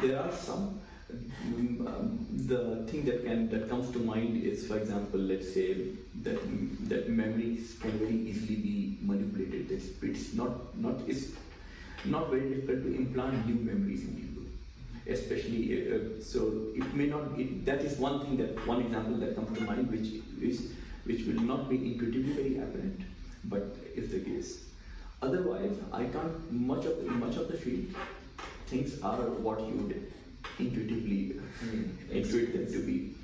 There 0.02 0.20
are 0.20 0.32
some. 0.32 0.80
Um, 1.14 2.26
the 2.48 2.88
thing 2.90 3.06
that 3.06 3.24
can 3.24 3.48
that 3.50 3.70
comes 3.70 3.92
to 3.92 4.00
mind 4.00 4.42
is, 4.42 4.66
for 4.66 4.78
example, 4.78 5.20
let's 5.20 5.54
say 5.54 5.90
that 6.24 6.40
that 6.90 7.08
memories 7.08 7.76
can 7.80 7.92
very 8.00 8.16
easily 8.16 8.56
be 8.56 8.98
manipulated. 9.02 9.70
It's, 9.70 10.02
it's 10.02 10.34
not 10.34 10.76
not 10.76 11.02
it's 11.08 11.28
not 12.06 12.30
very 12.30 12.50
difficult 12.50 12.84
to 12.84 12.96
implant 12.96 13.48
new 13.48 13.56
memories 13.56 14.04
in 14.04 14.16
people. 14.16 14.44
Especially, 15.08 15.92
uh, 15.92 15.96
uh, 15.96 16.00
so 16.22 16.68
it 16.76 16.94
may 16.94 17.08
not. 17.08 17.38
It, 17.38 17.66
that 17.66 17.82
is 17.82 17.98
one 17.98 18.22
thing 18.22 18.38
that 18.38 18.66
one 18.68 18.82
example 18.82 19.18
that 19.18 19.36
comes 19.36 19.58
to 19.58 19.64
mind, 19.66 19.92
which 19.92 20.24
is 20.42 20.72
which 21.06 21.26
will 21.26 21.42
not 21.42 21.70
be 21.70 21.76
intuitively 21.76 22.34
very 22.34 22.58
apparent, 22.58 23.02
but 23.46 23.76
is 23.96 24.12
the 24.12 24.20
case. 24.20 24.64
Otherwise, 25.22 25.76
I 25.92 26.06
can't 26.06 26.52
much 26.52 26.86
of 26.86 27.04
the, 27.04 27.12
much 27.12 27.36
of 27.36 27.50
the 27.50 27.58
field 27.58 27.96
things 28.68 29.02
are 29.02 29.22
what 29.48 29.60
you 29.62 29.74
would 29.82 30.12
intuitively 30.60 31.40
mm, 31.64 31.90
intuit 32.12 32.54
them 32.54 32.68
to 32.72 32.80
be. 32.86 33.16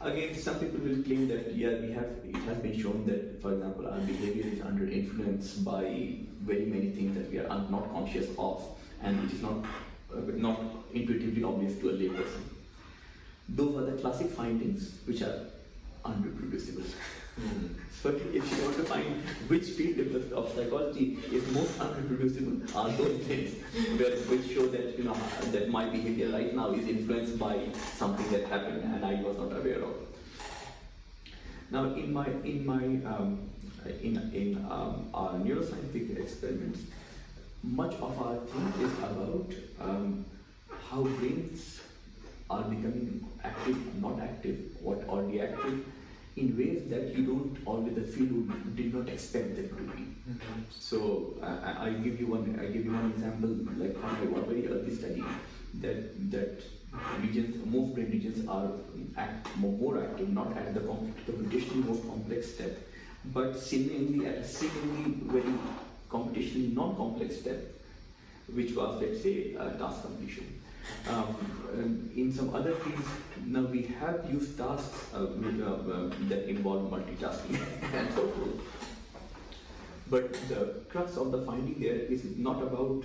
Again, 0.00 0.34
some 0.34 0.58
people 0.58 0.80
will 0.80 1.02
claim 1.02 1.28
that 1.28 1.54
yeah, 1.54 1.74
we 1.80 1.92
have 1.92 2.10
it 2.24 2.36
has 2.48 2.58
been 2.58 2.80
shown 2.80 3.04
that, 3.06 3.40
for 3.42 3.52
example, 3.52 3.86
our 3.86 3.98
behavior 4.00 4.46
is 4.52 4.60
under 4.62 4.88
influence 4.88 5.52
by 5.54 5.84
very 6.40 6.64
many 6.64 6.90
things 6.90 7.14
that 7.16 7.30
we 7.30 7.38
are 7.38 7.48
not 7.48 7.92
conscious 7.92 8.28
of, 8.38 8.64
and 9.02 9.22
which 9.22 9.34
is 9.34 9.42
not 9.42 9.64
uh, 10.12 10.20
not 10.34 10.60
intuitively 10.92 11.44
obvious 11.44 11.78
to 11.80 11.90
a 11.90 11.92
layperson. 11.92 12.42
Those 13.48 13.76
are 13.76 13.90
the 13.90 14.00
classic 14.00 14.30
findings 14.30 14.94
which 15.06 15.22
are 15.22 15.46
unreproducible. 16.04 16.84
Mm. 17.40 17.70
But 18.02 18.14
if 18.14 18.50
you 18.50 18.64
want 18.64 18.76
to 18.76 18.84
find 18.84 19.22
which 19.48 19.64
field 19.76 20.32
of 20.32 20.52
psychology 20.54 21.18
is 21.30 21.46
most 21.52 21.78
unreproducible, 21.78 22.74
are 22.74 22.88
those 22.96 23.18
things 23.26 23.56
where, 24.00 24.16
which 24.30 24.54
show 24.54 24.66
that 24.68 24.96
you 24.96 25.04
know 25.04 25.16
that 25.52 25.68
my 25.68 25.84
behavior 25.84 26.30
right 26.30 26.54
now 26.54 26.70
is 26.72 26.88
influenced 26.88 27.38
by 27.38 27.58
something 27.96 28.30
that 28.32 28.46
happened 28.46 28.82
and 28.94 29.04
I 29.04 29.20
was 29.22 29.36
not 29.36 29.52
aware 29.52 29.82
of. 29.82 29.94
Now, 31.70 31.84
in 31.94 32.12
my 32.12 32.26
in 32.42 32.64
my 32.64 32.84
um, 33.12 33.50
in 33.86 34.16
in 34.32 34.66
um, 34.70 35.08
our 35.14 35.34
neuroscientific 35.34 36.18
experiments, 36.20 36.80
much 37.62 37.94
of 37.94 38.18
our 38.18 38.36
thing 38.36 38.72
is 38.86 38.92
about 38.98 39.52
um, 39.80 40.24
how 40.90 41.02
brains 41.02 41.80
are 42.48 42.62
becoming 42.62 43.28
active, 43.44 43.78
not 44.02 44.20
active, 44.20 44.58
what 44.80 45.04
or 45.08 45.22
deactive 45.22 45.84
in 46.36 46.56
ways 46.56 46.88
that 46.88 47.14
you 47.14 47.24
don't 47.26 47.56
always 47.66 47.94
the 47.94 48.02
field 48.02 48.76
did 48.76 48.94
not 48.94 49.08
expect 49.08 49.56
them 49.56 49.68
to 49.68 49.82
be. 49.92 50.02
Mm-hmm. 50.02 50.60
So 50.70 51.34
I, 51.42 51.86
I, 51.86 51.90
give 51.90 52.20
you 52.20 52.28
one 52.28 52.58
I 52.60 52.66
give 52.66 52.84
you 52.84 52.92
one 52.92 53.10
example 53.10 53.50
like 53.76 53.94
from 54.00 54.34
a 54.34 54.40
very 54.42 54.68
early 54.68 54.94
study 54.94 55.24
that 55.80 56.30
that 56.30 56.62
regions 57.20 57.64
most 57.66 57.94
brain 57.94 58.10
regions 58.10 58.48
are 58.48 58.70
act, 59.16 59.56
more, 59.56 59.72
more 59.72 60.02
active 60.02 60.28
not 60.28 60.56
at 60.56 60.74
the 60.74 60.80
computationally 60.80 61.86
most 61.86 62.02
complex 62.08 62.54
step 62.54 62.78
but 63.26 63.58
seemingly 63.58 64.26
at 64.26 64.38
a 64.38 64.44
seemingly 64.44 65.12
very 65.24 65.54
computationally 66.10 66.74
non-complex 66.74 67.40
step 67.40 67.58
which 68.54 68.74
was 68.74 69.00
let's 69.00 69.22
say 69.22 69.52
task 69.78 70.02
completion. 70.02 70.60
Um, 71.08 72.10
in 72.16 72.32
some 72.32 72.54
other 72.54 72.74
fields, 72.74 73.06
now 73.46 73.62
we 73.62 73.82
have 74.00 74.28
used 74.30 74.58
tasks 74.58 75.06
uh, 75.14 75.18
uh, 75.18 75.22
um, 75.22 76.12
that 76.28 76.48
involve 76.48 76.90
multitasking 76.90 77.60
and 77.94 78.12
so 78.14 78.26
forth. 78.28 78.60
But 80.10 80.32
the 80.48 80.80
crux 80.88 81.16
of 81.16 81.30
the 81.30 81.42
finding 81.42 81.78
there 81.80 81.94
is 81.94 82.24
not 82.36 82.62
about 82.62 83.04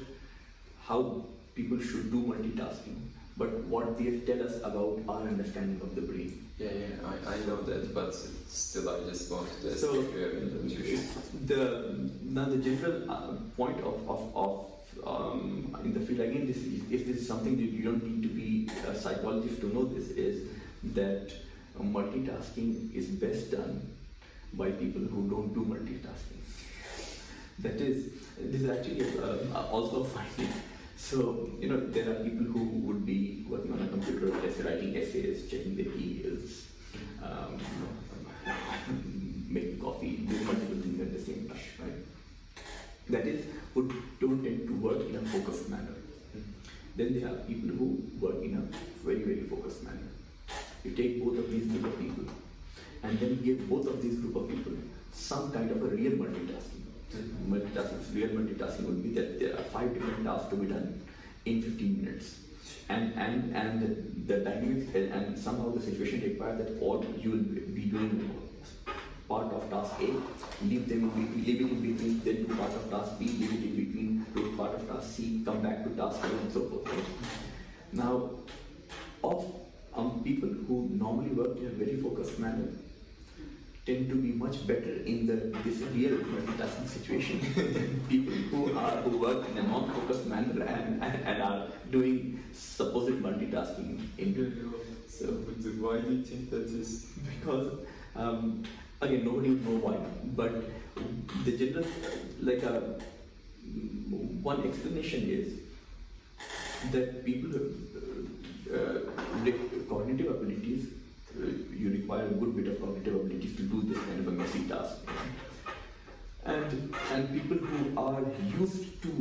how 0.85 1.25
people 1.53 1.79
should 1.79 2.11
do 2.11 2.23
multitasking, 2.23 2.97
but 3.37 3.53
what 3.65 3.97
they 3.97 4.19
tell 4.19 4.41
us 4.41 4.57
about 4.63 4.99
our 5.07 5.27
understanding 5.27 5.79
of 5.81 5.93
the 5.95 6.01
brain. 6.01 6.44
Yeah, 6.57 6.69
yeah, 6.71 6.87
I, 7.03 7.33
I 7.33 7.37
know 7.45 7.61
that, 7.63 7.93
but 7.93 8.15
still, 8.47 8.89
I 8.89 9.01
just 9.09 9.29
want 9.29 9.49
to 9.61 9.71
ask 9.71 9.79
So, 9.79 9.99
if 9.99 10.13
you 10.13 10.19
have 10.21 10.33
intuition. 10.33 11.03
the 11.45 12.09
now 12.23 12.45
the 12.45 12.57
general 12.57 13.11
uh, 13.11 13.33
point 13.57 13.79
of 13.81 13.95
of, 14.07 14.35
of 14.35 14.71
um, 15.05 15.77
in 15.83 15.93
the 15.93 15.99
field 15.99 16.21
again, 16.21 16.47
this 16.47 16.57
is, 16.57 16.81
if 16.89 17.05
this 17.07 17.17
is 17.17 17.27
something 17.27 17.57
that 17.57 17.65
you 17.65 17.83
don't 17.83 18.01
need 18.03 18.23
to 18.23 18.29
be 18.29 18.69
a 18.87 18.95
psychologist 18.95 19.59
to 19.61 19.73
know 19.73 19.83
this 19.83 20.07
is 20.11 20.47
that 20.95 21.33
multitasking 21.77 22.93
is 22.95 23.07
best 23.07 23.51
done 23.51 23.81
by 24.53 24.71
people 24.71 25.01
who 25.01 25.27
don't 25.29 25.53
do 25.53 25.65
multitasking. 25.65 26.39
That 27.59 27.81
is, 27.81 28.11
this 28.39 28.61
is 28.61 28.69
actually 28.69 29.01
uh, 29.19 29.67
also 29.71 30.03
a 30.03 30.05
finding. 30.05 30.53
So, 30.97 31.49
you 31.59 31.69
know, 31.69 31.79
there 31.79 32.09
are 32.09 32.15
people 32.23 32.45
who 32.45 32.63
would 32.87 33.05
be 33.05 33.45
working 33.49 33.73
on 33.73 33.81
a 33.81 33.87
computer, 33.87 34.27
let's 34.41 34.57
writing 34.59 34.95
essays, 34.95 35.49
checking 35.51 35.75
their 35.75 35.91
emails, 36.45 36.63
um, 37.23 37.59
making 39.49 39.79
coffee, 39.79 40.17
doing 40.17 40.45
multiple 40.45 40.77
things 40.81 41.01
at 41.01 41.13
the 41.13 41.19
same 41.19 41.47
time, 41.47 41.57
right? 41.79 42.65
That 43.09 43.27
is, 43.27 43.45
who 43.73 43.91
don't 44.19 44.43
tend 44.43 44.67
to 44.67 44.73
work 44.75 44.99
in 45.09 45.15
a 45.15 45.19
focused 45.19 45.69
manner. 45.69 45.95
Then 46.95 47.19
there 47.19 47.29
are 47.29 47.35
people 47.35 47.69
who 47.69 48.01
work 48.19 48.43
in 48.43 48.55
a 48.55 49.05
very, 49.05 49.19
very 49.23 49.41
focused 49.41 49.83
manner. 49.83 50.07
You 50.83 50.91
take 50.91 51.23
both 51.23 51.37
of 51.37 51.51
these 51.51 51.65
group 51.67 51.85
of 51.85 51.99
people 51.99 52.25
and 53.03 53.19
then 53.19 53.43
give 53.43 53.69
both 53.69 53.87
of 53.87 54.01
these 54.01 54.15
group 54.19 54.35
of 54.35 54.49
people 54.49 54.73
some 55.11 55.51
kind 55.51 55.69
of 55.71 55.81
a 55.81 55.87
real 55.87 56.13
multitasking. 56.13 56.83
Multitasking, 57.49 58.15
real 58.15 58.29
multitasking 58.29 58.85
would 58.85 59.03
be 59.03 59.13
that 59.13 59.39
there 59.39 59.53
are 59.53 59.63
five 59.63 59.93
different 59.93 60.23
tasks 60.23 60.49
to 60.49 60.55
be 60.55 60.67
done 60.67 61.01
in 61.45 61.61
15 61.61 62.03
minutes. 62.03 62.39
And, 62.89 63.13
and, 63.15 63.55
and 63.55 64.25
the 64.27 64.37
dynamics 64.37 64.93
and 64.95 65.37
somehow 65.37 65.71
the 65.71 65.81
situation 65.81 66.21
requires 66.21 66.57
that 66.59 66.79
all 66.81 67.05
you 67.19 67.31
will 67.31 67.73
be 67.73 67.85
doing 67.85 68.41
part 69.27 69.51
of 69.51 69.69
task 69.69 69.93
A, 70.01 70.65
leave 70.65 70.87
them 70.87 71.11
leave 71.43 71.61
in 71.61 71.81
between, 71.81 72.21
then 72.23 72.45
do 72.45 72.55
part 72.55 72.71
of 72.73 72.89
task 72.91 73.17
B, 73.19 73.25
leave 73.25 73.53
it 73.53 73.63
in 73.63 73.75
between, 73.75 74.25
do 74.35 74.55
part 74.55 74.75
of 74.75 74.87
task 74.87 75.15
C, 75.15 75.41
come 75.43 75.61
back 75.61 75.83
to 75.83 75.89
task 75.91 76.19
A, 76.23 76.27
and 76.27 76.51
so 76.51 76.61
forth. 76.69 76.87
Right? 76.87 77.05
Now, 77.91 78.29
of 79.23 79.45
um, 79.95 80.21
people 80.23 80.49
who 80.49 80.89
normally 80.91 81.29
work 81.29 81.57
in 81.57 81.65
a 81.65 81.69
very 81.69 81.95
focused 81.95 82.37
manner 82.37 82.67
tend 83.85 84.09
to 84.09 84.15
be 84.15 84.31
much 84.43 84.65
better 84.67 84.93
in 85.13 85.27
the 85.27 85.35
this 85.63 85.81
real 85.93 86.17
multitasking 86.33 86.87
situation 86.87 87.39
than 87.55 87.99
people 88.09 88.33
who 88.51 88.77
are 88.83 88.95
who 89.03 89.17
work 89.17 89.47
in 89.49 89.57
a 89.57 89.63
non-focused 89.63 90.25
manner 90.25 90.63
and, 90.63 91.03
and, 91.03 91.23
and 91.23 91.41
are 91.41 91.67
doing 91.91 92.43
supposed 92.51 93.21
multitasking 93.27 93.99
in 94.17 94.33
So, 95.07 95.27
why 95.83 95.99
do 95.99 96.15
you 96.15 96.23
think 96.23 96.49
that 96.49 96.63
is? 96.63 97.05
because 97.29 97.67
um, 98.15 98.63
again 99.01 99.25
nobody 99.25 99.49
would 99.49 99.67
know 99.67 99.77
why 99.87 99.97
but 100.35 100.53
the 101.45 101.57
general 101.57 101.85
like 102.41 102.63
a 102.63 102.99
one 104.49 104.63
explanation 104.67 105.29
is 105.29 105.59
that 106.91 107.25
people 107.25 107.51
uh, 107.55 108.75
uh, 108.75 108.99
cognitive 109.89 110.29
abilities 110.31 110.85
uh, 110.87 111.04
Uh, 111.35 111.47
you 111.75 111.89
require 111.91 112.27
a 112.27 112.35
good 112.41 112.55
bit 112.55 112.67
of 112.67 112.79
cognitive 112.79 113.15
abilities 113.15 113.55
to 113.57 113.63
do 113.63 113.81
this 113.83 113.97
kind 114.05 114.19
of 114.19 114.27
a 114.27 114.31
messy 114.31 114.63
task 114.69 114.97
and 116.45 116.95
and 117.11 117.33
people 117.33 117.57
who 117.57 117.97
are 117.97 118.23
used 118.59 119.01
to 119.01 119.11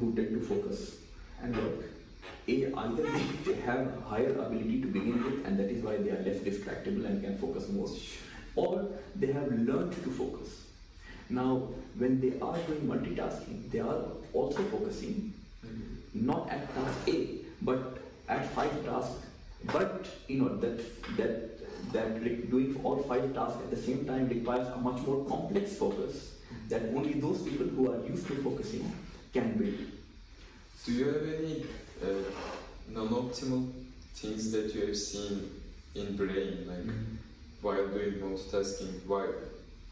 who 0.00 0.12
tend 0.14 0.34
to 0.38 0.40
focus 0.52 0.96
and 1.42 1.56
work 1.56 1.90
a, 2.48 2.72
either 2.74 3.06
they 3.44 3.54
have 3.60 4.02
higher 4.08 4.32
ability 4.32 4.80
to 4.80 4.86
begin 4.88 5.22
with, 5.24 5.46
and 5.46 5.58
that 5.58 5.70
is 5.70 5.82
why 5.82 5.96
they 5.96 6.10
are 6.10 6.22
less 6.22 6.38
distractible 6.38 7.04
and 7.06 7.22
can 7.22 7.38
focus 7.38 7.68
more, 7.68 7.88
or 8.56 8.88
they 9.16 9.32
have 9.32 9.50
learned 9.52 9.92
to 9.92 10.10
focus. 10.10 10.66
Now, 11.28 11.68
when 11.96 12.20
they 12.20 12.32
are 12.40 12.58
doing 12.66 12.88
multitasking, 12.88 13.70
they 13.70 13.80
are 13.80 14.02
also 14.32 14.62
focusing 14.64 15.32
not 16.12 16.50
at 16.50 16.74
task 16.74 17.08
A, 17.08 17.38
but 17.62 17.98
at 18.28 18.50
five 18.50 18.84
tasks. 18.84 19.26
But 19.64 20.06
you 20.28 20.38
know 20.42 20.56
that 20.56 20.78
that 21.16 21.92
that 21.92 22.22
doing 22.50 22.80
all 22.84 23.02
five 23.02 23.34
tasks 23.34 23.58
at 23.64 23.70
the 23.70 23.76
same 23.76 24.04
time 24.06 24.28
requires 24.28 24.68
a 24.68 24.76
much 24.76 25.00
more 25.06 25.24
complex 25.26 25.76
focus 25.76 26.34
that 26.68 26.82
only 26.94 27.14
those 27.14 27.42
people 27.42 27.66
who 27.66 27.92
are 27.92 28.06
used 28.06 28.26
to 28.28 28.34
focusing 28.42 28.92
can 29.32 29.56
build. 29.58 29.78
Do 30.84 30.92
you 30.92 31.06
have 31.06 31.22
any 31.22 31.64
uh, 32.02 32.24
non-optimal 32.88 33.70
things 34.14 34.50
that 34.52 34.74
you 34.74 34.86
have 34.86 34.96
seen 34.96 35.50
in 35.94 36.16
brain, 36.16 36.66
like 36.66 36.86
Mhm. 36.86 37.16
while 37.62 37.86
doing 37.88 38.14
multitasking? 38.20 39.04
Why, 39.06 39.26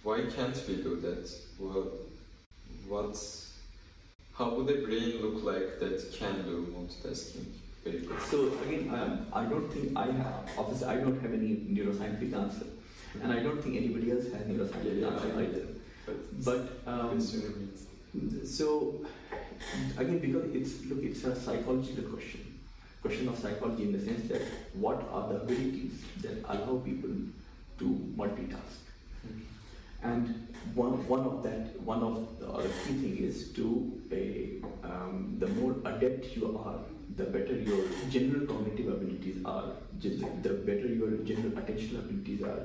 why 0.03 0.23
can't 0.37 0.57
we 0.69 0.77
do 0.77 0.97
that? 1.01 1.31
Well, 1.59 1.89
what, 2.89 3.17
how 4.33 4.55
would 4.55 4.71
a 4.71 4.87
brain 4.87 5.21
look 5.21 5.43
like 5.45 5.79
that 5.81 6.13
can 6.13 6.43
do 6.45 6.67
multitasking 6.77 7.47
So 8.31 8.53
again, 8.65 8.91
um, 8.93 9.27
I 9.33 9.45
don't 9.45 9.69
think 9.73 9.97
I 9.97 10.07
have, 10.07 10.35
obviously 10.59 10.87
I 10.89 10.97
don't 10.97 11.21
have 11.23 11.33
any 11.33 11.57
neuroscientific 11.77 12.35
answer, 12.35 12.67
and 13.23 13.33
I 13.33 13.41
don't 13.41 13.63
think 13.63 13.77
anybody 13.77 14.13
else 14.13 14.25
has 14.33 14.43
neuroscientific 14.47 15.01
Yeah, 15.01 15.07
yeah, 15.09 15.15
answer 15.15 15.33
I- 15.37 15.43
either. 15.43 15.67
But, 16.07 16.45
But 16.45 16.91
um, 16.91 17.21
so 18.45 19.05
again, 19.99 20.19
because 20.19 20.45
it's 20.55 20.85
look, 20.87 21.03
it's 21.03 21.25
a 21.25 21.35
psychological 21.37 22.05
question, 22.05 22.59
question 23.03 23.29
of 23.29 23.39
psychology 23.39 23.83
in 23.85 23.93
the 23.93 24.01
sense 24.05 24.29
that 24.29 24.43
what 24.75 25.07
are 25.13 25.29
the 25.29 25.37
abilities 25.43 25.93
that 26.23 26.43
allow 26.49 26.79
people 26.85 27.11
to 27.79 27.85
multitask, 28.17 28.81
and 30.03 30.49
one 30.75 31.07
one 31.09 31.21
of 31.21 31.43
that 31.43 31.79
one 31.81 32.03
of 32.03 32.41
the 32.41 32.69
key 32.87 32.95
thing 33.03 33.17
is 33.19 33.53
to 33.53 34.01
a 34.13 34.61
um, 34.85 35.37
the 35.39 35.47
more 35.49 35.77
adept 35.85 36.35
you 36.37 36.57
are, 36.59 36.79
the 37.19 37.25
better 37.25 37.55
your 37.59 37.85
general 38.11 38.47
cognitive 38.47 38.89
abilities 38.89 39.37
are, 39.45 39.73
the 40.01 40.51
better 40.69 40.87
your 40.87 41.11
general 41.31 41.51
attentional 41.61 41.99
abilities 41.99 42.43
are, 42.43 42.63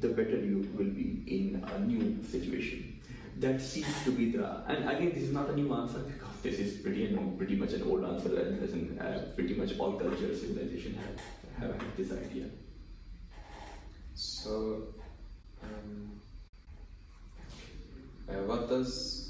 the 0.00 0.08
better 0.08 0.38
you 0.38 0.68
will 0.78 0.92
be 1.00 1.24
in 1.26 1.64
a 1.74 1.78
new 1.80 2.22
situation. 2.24 3.00
That 3.40 3.60
seems 3.60 3.92
to 4.04 4.12
be 4.12 4.30
the, 4.30 4.46
and 4.68 4.88
again, 4.88 5.10
this 5.12 5.24
is 5.24 5.32
not 5.32 5.50
a 5.50 5.56
new 5.56 5.74
answer 5.74 5.98
because 5.98 6.34
this 6.42 6.60
is 6.60 6.80
pretty 6.80 7.18
pretty 7.36 7.56
much 7.56 7.72
an 7.72 7.82
old 7.82 8.04
answer, 8.04 8.38
and 8.38 9.00
uh, 9.00 9.18
pretty 9.34 9.54
much 9.54 9.76
all 9.80 9.94
cultures, 9.94 10.40
civilization 10.42 10.94
have, 10.94 11.70
have 11.70 11.80
had 11.80 11.96
this 11.96 12.12
idea. 12.12 12.46
So, 14.14 14.94
um, 15.64 16.20
uh, 18.28 18.34
what 18.44 18.68
does 18.68 19.23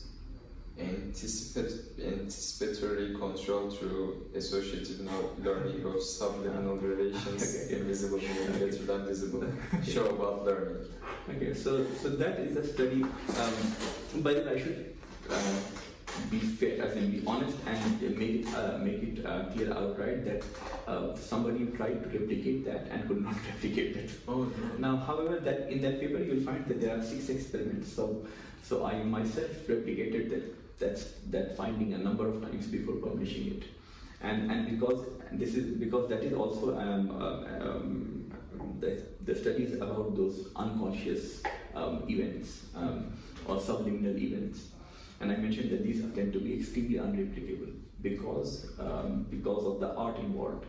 anticipate, 0.79 1.73
anticipatory 2.03 3.15
control 3.15 3.71
through 3.71 4.27
associative 4.35 5.01
learning 5.39 5.85
of 5.87 6.03
subliminal 6.03 6.77
relations, 6.77 7.43
Okay. 7.67 7.77
invisible 7.77 8.19
meaning 8.19 8.53
better 8.59 8.85
than 8.85 9.07
visible, 9.07 9.45
show 9.85 10.07
about 10.11 10.45
learning? 10.45 10.87
Okay, 11.31 11.55
so 11.55 11.87
so 12.03 12.09
that 12.11 12.41
is 12.41 12.57
a 12.57 12.67
study. 12.67 13.03
Um, 13.03 14.23
by 14.23 14.35
the 14.35 14.43
way, 14.43 14.57
I 14.57 14.59
should 14.59 14.95
uh, 15.31 15.55
be 16.31 16.39
fair, 16.39 16.83
as 16.85 16.97
in 16.97 17.11
be 17.11 17.23
honest, 17.27 17.57
and 17.67 18.01
make 18.19 18.43
it 18.43 18.55
uh, 18.55 18.79
make 18.79 19.03
it 19.03 19.25
uh, 19.25 19.45
clear 19.53 19.73
outright 19.73 20.25
that 20.25 20.43
uh, 20.89 21.15
somebody 21.17 21.67
tried 21.79 22.03
to 22.03 22.19
replicate 22.19 22.65
that 22.67 22.89
and 22.91 23.07
could 23.09 23.23
not 23.23 23.35
replicate 23.55 23.97
it. 23.97 24.11
Oh, 24.29 24.45
no. 24.45 24.77
Now, 24.79 24.97
however, 24.97 25.39
that 25.41 25.71
in 25.71 25.81
that 25.83 26.01
paper 26.01 26.19
you 26.19 26.35
will 26.35 26.45
find 26.45 26.67
that 26.67 26.81
there 26.81 26.99
are 26.99 27.03
six 27.03 27.29
experiments. 27.29 27.93
So, 27.93 28.27
so 28.63 28.85
I 28.85 29.03
myself 29.05 29.51
replicated 29.69 30.31
that 30.31 30.45
that's 30.79 31.13
that 31.31 31.57
finding 31.57 31.95
a 31.95 31.99
number 31.99 32.29
of 32.29 32.43
times 32.43 32.67
before 32.67 32.97
publishing 32.97 33.47
it, 33.57 33.65
and 34.21 34.51
and 34.51 34.71
because 34.71 35.07
this 35.33 35.55
is 35.55 35.77
because 35.79 36.09
that 36.09 36.23
is 36.23 36.33
also 36.33 36.79
um, 36.79 37.11
uh, 37.11 37.67
um, 37.67 38.33
the, 38.81 39.03
the 39.25 39.35
studies 39.35 39.75
about 39.75 40.17
those 40.17 40.49
unconscious 40.57 41.43
um, 41.75 42.05
events 42.09 42.67
um, 42.75 43.13
or 43.47 43.61
subliminal 43.61 44.17
events, 44.17 44.69
and 45.21 45.31
I 45.33 45.37
mentioned 45.37 45.71
that 45.71 45.83
these 45.83 46.01
tend 46.15 46.33
to 46.33 46.41
be 46.41 46.59
extremely 46.59 46.99
unreplicable 46.99 47.73
because 48.03 48.67
um, 48.79 49.27
because 49.31 49.65
of 49.67 49.81
the 49.81 49.95
art 49.95 50.19
involved. 50.19 50.67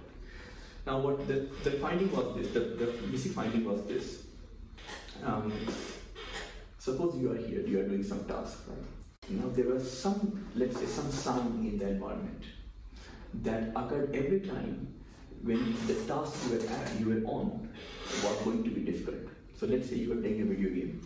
Now, 0.85 0.99
what 0.99 1.27
the, 1.27 1.47
the 1.63 1.71
finding 1.71 2.11
was 2.15 2.35
this, 2.35 2.51
the, 2.53 2.59
the 2.59 2.85
basic 3.09 3.31
finding 3.31 3.65
was 3.65 3.81
this. 3.85 4.21
Um, 5.23 5.51
suppose 6.77 7.15
you 7.19 7.31
are 7.31 7.37
here, 7.37 7.61
you 7.61 7.79
are 7.79 7.87
doing 7.87 8.03
some 8.03 8.23
task, 8.25 8.59
right? 8.67 8.77
Now, 9.29 9.49
there 9.49 9.65
was 9.65 9.89
some, 9.89 10.47
let's 10.55 10.79
say, 10.79 10.85
some 10.85 11.09
sound 11.11 11.67
in 11.67 11.79
the 11.79 11.87
environment 11.89 12.43
that 13.43 13.71
occurred 13.75 14.15
every 14.15 14.41
time 14.41 14.87
when 15.43 15.75
the 15.87 15.95
task 16.05 16.45
you 16.45 16.57
were 16.57 16.65
at, 16.65 16.99
you 16.99 17.07
were 17.07 17.27
on 17.29 17.69
was 18.23 18.37
going 18.43 18.63
to 18.63 18.69
be 18.69 18.81
difficult. 18.81 19.29
So, 19.59 19.65
let's 19.65 19.89
say 19.89 19.95
you 19.95 20.09
were 20.09 20.21
playing 20.21 20.41
a 20.41 20.45
video 20.45 20.69
game, 20.69 21.01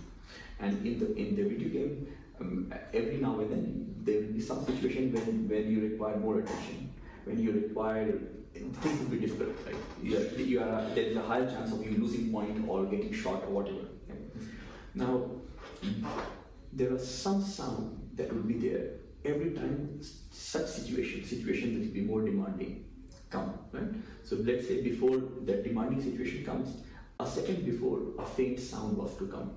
and 0.59 0.85
in 0.85 0.99
the 0.99 1.15
in 1.15 1.35
the 1.35 1.43
video 1.43 1.69
game, 1.69 2.07
um, 2.41 2.73
every 2.93 3.17
now 3.17 3.39
and 3.39 3.51
then 3.51 3.95
there 4.03 4.21
will 4.21 4.33
be 4.33 4.41
some 4.41 4.65
situation 4.65 5.13
when, 5.13 5.47
when 5.47 5.71
you 5.71 5.81
require 5.89 6.17
more 6.17 6.39
attention 6.39 6.89
when 7.29 7.39
you 7.39 7.51
require 7.51 8.11
things 8.53 8.99
will 8.99 9.09
be 9.09 9.19
difficult, 9.19 9.55
right? 9.65 9.75
You 10.01 10.17
are, 10.17 10.41
you 10.41 10.59
are, 10.61 10.81
there 10.95 11.05
is 11.05 11.17
a 11.17 11.21
higher 11.21 11.49
chance 11.49 11.71
of 11.71 11.85
you 11.85 11.97
losing 11.97 12.31
point 12.31 12.67
or 12.67 12.85
getting 12.85 13.13
shot 13.13 13.43
or 13.43 13.49
whatever. 13.49 13.85
Now, 14.95 15.29
there 16.73 16.93
are 16.93 16.99
some 16.99 17.41
sound 17.41 17.98
that 18.19 18.33
will 18.33 18.43
be 18.43 18.57
there 18.67 18.91
every 19.25 19.51
time 19.51 19.99
such 20.31 20.67
situation, 20.67 21.25
situation 21.25 21.73
that 21.73 21.87
will 21.87 21.93
be 21.93 22.01
more 22.01 22.21
demanding, 22.21 22.85
come, 23.29 23.53
right? 23.71 23.89
So 24.23 24.35
let's 24.37 24.67
say 24.67 24.81
before 24.81 25.17
that 25.45 25.63
demanding 25.63 26.01
situation 26.01 26.45
comes, 26.45 26.75
a 27.19 27.27
second 27.27 27.65
before 27.65 27.99
a 28.17 28.25
faint 28.25 28.59
sound 28.59 28.97
was 28.97 29.17
to 29.17 29.27
come. 29.27 29.51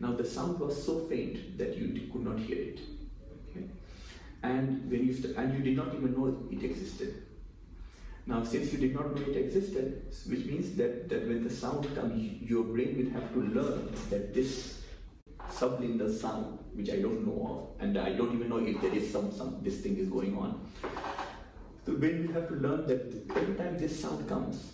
Now 0.00 0.12
the 0.12 0.24
sound 0.24 0.60
was 0.60 0.84
so 0.84 1.06
faint 1.06 1.58
that 1.58 1.76
you 1.76 2.08
could 2.12 2.24
not 2.24 2.38
hear 2.38 2.58
it. 2.58 2.80
Okay? 3.50 3.66
And 4.42 4.90
when 4.90 5.06
you 5.06 5.14
st- 5.14 5.36
and 5.36 5.54
you 5.54 5.62
did 5.62 5.76
not 5.76 5.94
even 5.94 6.12
know 6.12 6.36
it 6.50 6.62
existed. 6.62 7.22
Now, 8.24 8.44
since 8.44 8.72
you 8.72 8.78
did 8.78 8.94
not 8.94 9.16
know 9.16 9.22
it 9.22 9.36
existed, 9.36 10.06
which 10.26 10.44
means 10.44 10.76
that, 10.76 11.08
that 11.08 11.26
when 11.26 11.42
the 11.42 11.50
sound 11.50 11.92
comes, 11.96 12.40
your 12.40 12.62
brain 12.62 12.96
will 12.96 13.20
have 13.20 13.32
to 13.34 13.40
learn 13.40 13.92
that 14.10 14.32
this 14.32 14.80
subliminal 15.50 16.08
sound, 16.08 16.58
which 16.74 16.90
I 16.90 16.96
don't 16.96 17.26
know 17.26 17.38
of, 17.50 17.82
and 17.82 17.98
I 17.98 18.12
don't 18.12 18.34
even 18.34 18.48
know 18.48 18.58
if 18.58 18.80
there 18.80 18.94
is 18.94 19.10
some, 19.10 19.32
some 19.32 19.58
this 19.62 19.80
thing 19.80 19.96
is 19.98 20.08
going 20.08 20.36
on. 20.36 20.66
So 21.84 21.94
brain 21.94 22.26
we 22.26 22.32
have 22.32 22.48
to 22.48 22.54
learn 22.54 22.86
that 22.86 23.12
every 23.36 23.54
time 23.56 23.78
this 23.78 24.00
sound 24.00 24.28
comes, 24.28 24.72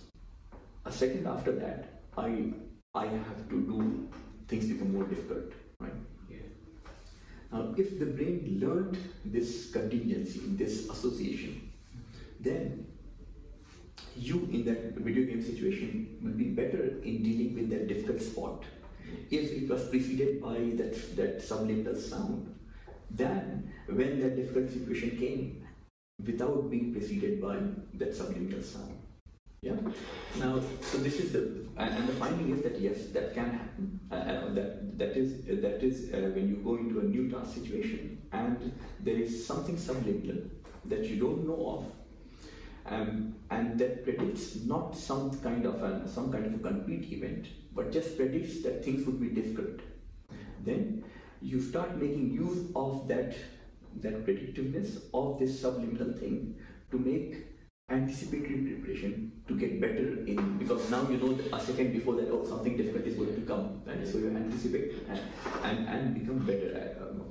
a 0.84 0.92
second 0.92 1.26
after 1.26 1.52
that, 1.52 2.02
I 2.16 2.52
I 2.94 3.06
have 3.06 3.48
to 3.48 3.60
do 3.70 4.08
things 4.48 4.66
become 4.66 4.92
more 4.92 5.04
difficult, 5.04 5.52
right? 5.80 5.92
Yeah. 6.30 6.36
Now, 7.52 7.74
if 7.76 7.98
the 7.98 8.06
brain 8.06 8.58
learned 8.60 8.98
this 9.24 9.70
contingency, 9.72 10.40
this 10.62 10.88
association, 10.88 11.70
then 12.40 12.86
you 14.16 14.48
in 14.52 14.64
that 14.64 14.94
video 14.96 15.24
game 15.24 15.42
situation 15.42 16.18
will 16.22 16.32
be 16.32 16.44
better 16.44 16.82
in 17.02 17.22
dealing 17.22 17.54
with 17.54 17.70
that 17.70 17.88
difficult 17.88 18.20
spot 18.20 18.64
if 19.30 19.52
it 19.52 19.68
was 19.68 19.88
preceded 19.88 20.42
by 20.42 20.58
that, 20.76 21.16
that 21.16 21.42
subliminal 21.42 21.96
sound 21.96 22.54
than 23.10 23.72
when 23.86 24.20
that 24.20 24.36
difficult 24.36 24.70
situation 24.70 25.16
came 25.18 25.66
without 26.24 26.70
being 26.70 26.92
preceded 26.92 27.40
by 27.40 27.56
that 27.94 28.14
subliminal 28.14 28.62
sound. 28.62 28.98
Yeah. 29.60 29.76
Now, 30.38 30.60
so 30.80 30.98
this 30.98 31.18
is 31.18 31.32
the 31.32 31.66
and 31.76 32.08
the 32.08 32.12
finding 32.14 32.50
is 32.50 32.62
that 32.62 32.80
yes, 32.80 33.06
that 33.12 33.34
can 33.34 33.50
happen. 33.50 34.00
Uh, 34.10 34.14
uh 34.14 34.54
that 34.54 34.98
that 34.98 35.16
is 35.16 35.44
that 35.46 35.82
is 35.82 36.12
uh, 36.14 36.30
when 36.34 36.48
you 36.48 36.56
go 36.62 36.76
into 36.76 37.00
a 37.00 37.02
new 37.02 37.28
task 37.28 37.54
situation 37.54 38.22
and 38.32 38.72
there 39.00 39.16
is 39.16 39.44
something 39.44 39.76
subliminal 39.76 40.42
that 40.84 41.04
you 41.06 41.16
don't 41.16 41.46
know 41.46 41.60
of 41.74 41.84
um, 42.90 43.34
and 43.50 43.78
that 43.78 44.04
predicts 44.04 44.56
not 44.64 44.96
some 44.96 45.38
kind 45.40 45.66
of 45.66 45.82
a, 45.82 46.08
some 46.08 46.32
kind 46.32 46.46
of 46.46 46.54
a 46.54 46.58
concrete 46.58 47.12
event, 47.12 47.46
but 47.78 47.92
just 47.92 48.16
predicts 48.16 48.60
that 48.62 48.84
things 48.84 49.06
would 49.06 49.20
be 49.20 49.28
difficult. 49.28 49.80
Then 50.64 51.04
you 51.40 51.60
start 51.60 51.96
making 51.96 52.32
use 52.32 52.72
of 52.74 53.06
that 53.08 53.36
that 54.06 54.26
predictiveness 54.26 54.96
of 55.14 55.38
this 55.38 55.60
subliminal 55.60 56.12
thing 56.22 56.56
to 56.90 56.98
make 56.98 57.36
anticipatory 57.90 58.58
preparation 58.70 59.30
to 59.46 59.54
get 59.62 59.80
better 59.84 60.08
in 60.32 60.58
because 60.58 60.90
now 60.90 61.00
you 61.12 61.18
know 61.22 61.30
a 61.58 61.60
second 61.68 61.92
before 61.92 62.16
that 62.16 62.28
oh 62.30 62.42
something 62.50 62.76
difficult 62.80 63.06
is 63.12 63.16
going 63.20 63.34
to 63.34 63.46
come 63.52 63.80
and 63.86 64.06
so 64.10 64.18
you 64.18 64.28
anticipate 64.40 64.92
and 65.08 65.20
and, 65.70 65.88
and 65.88 66.14
become 66.18 66.38
better 66.50 66.74
at, 66.82 67.00
um, 67.02 67.24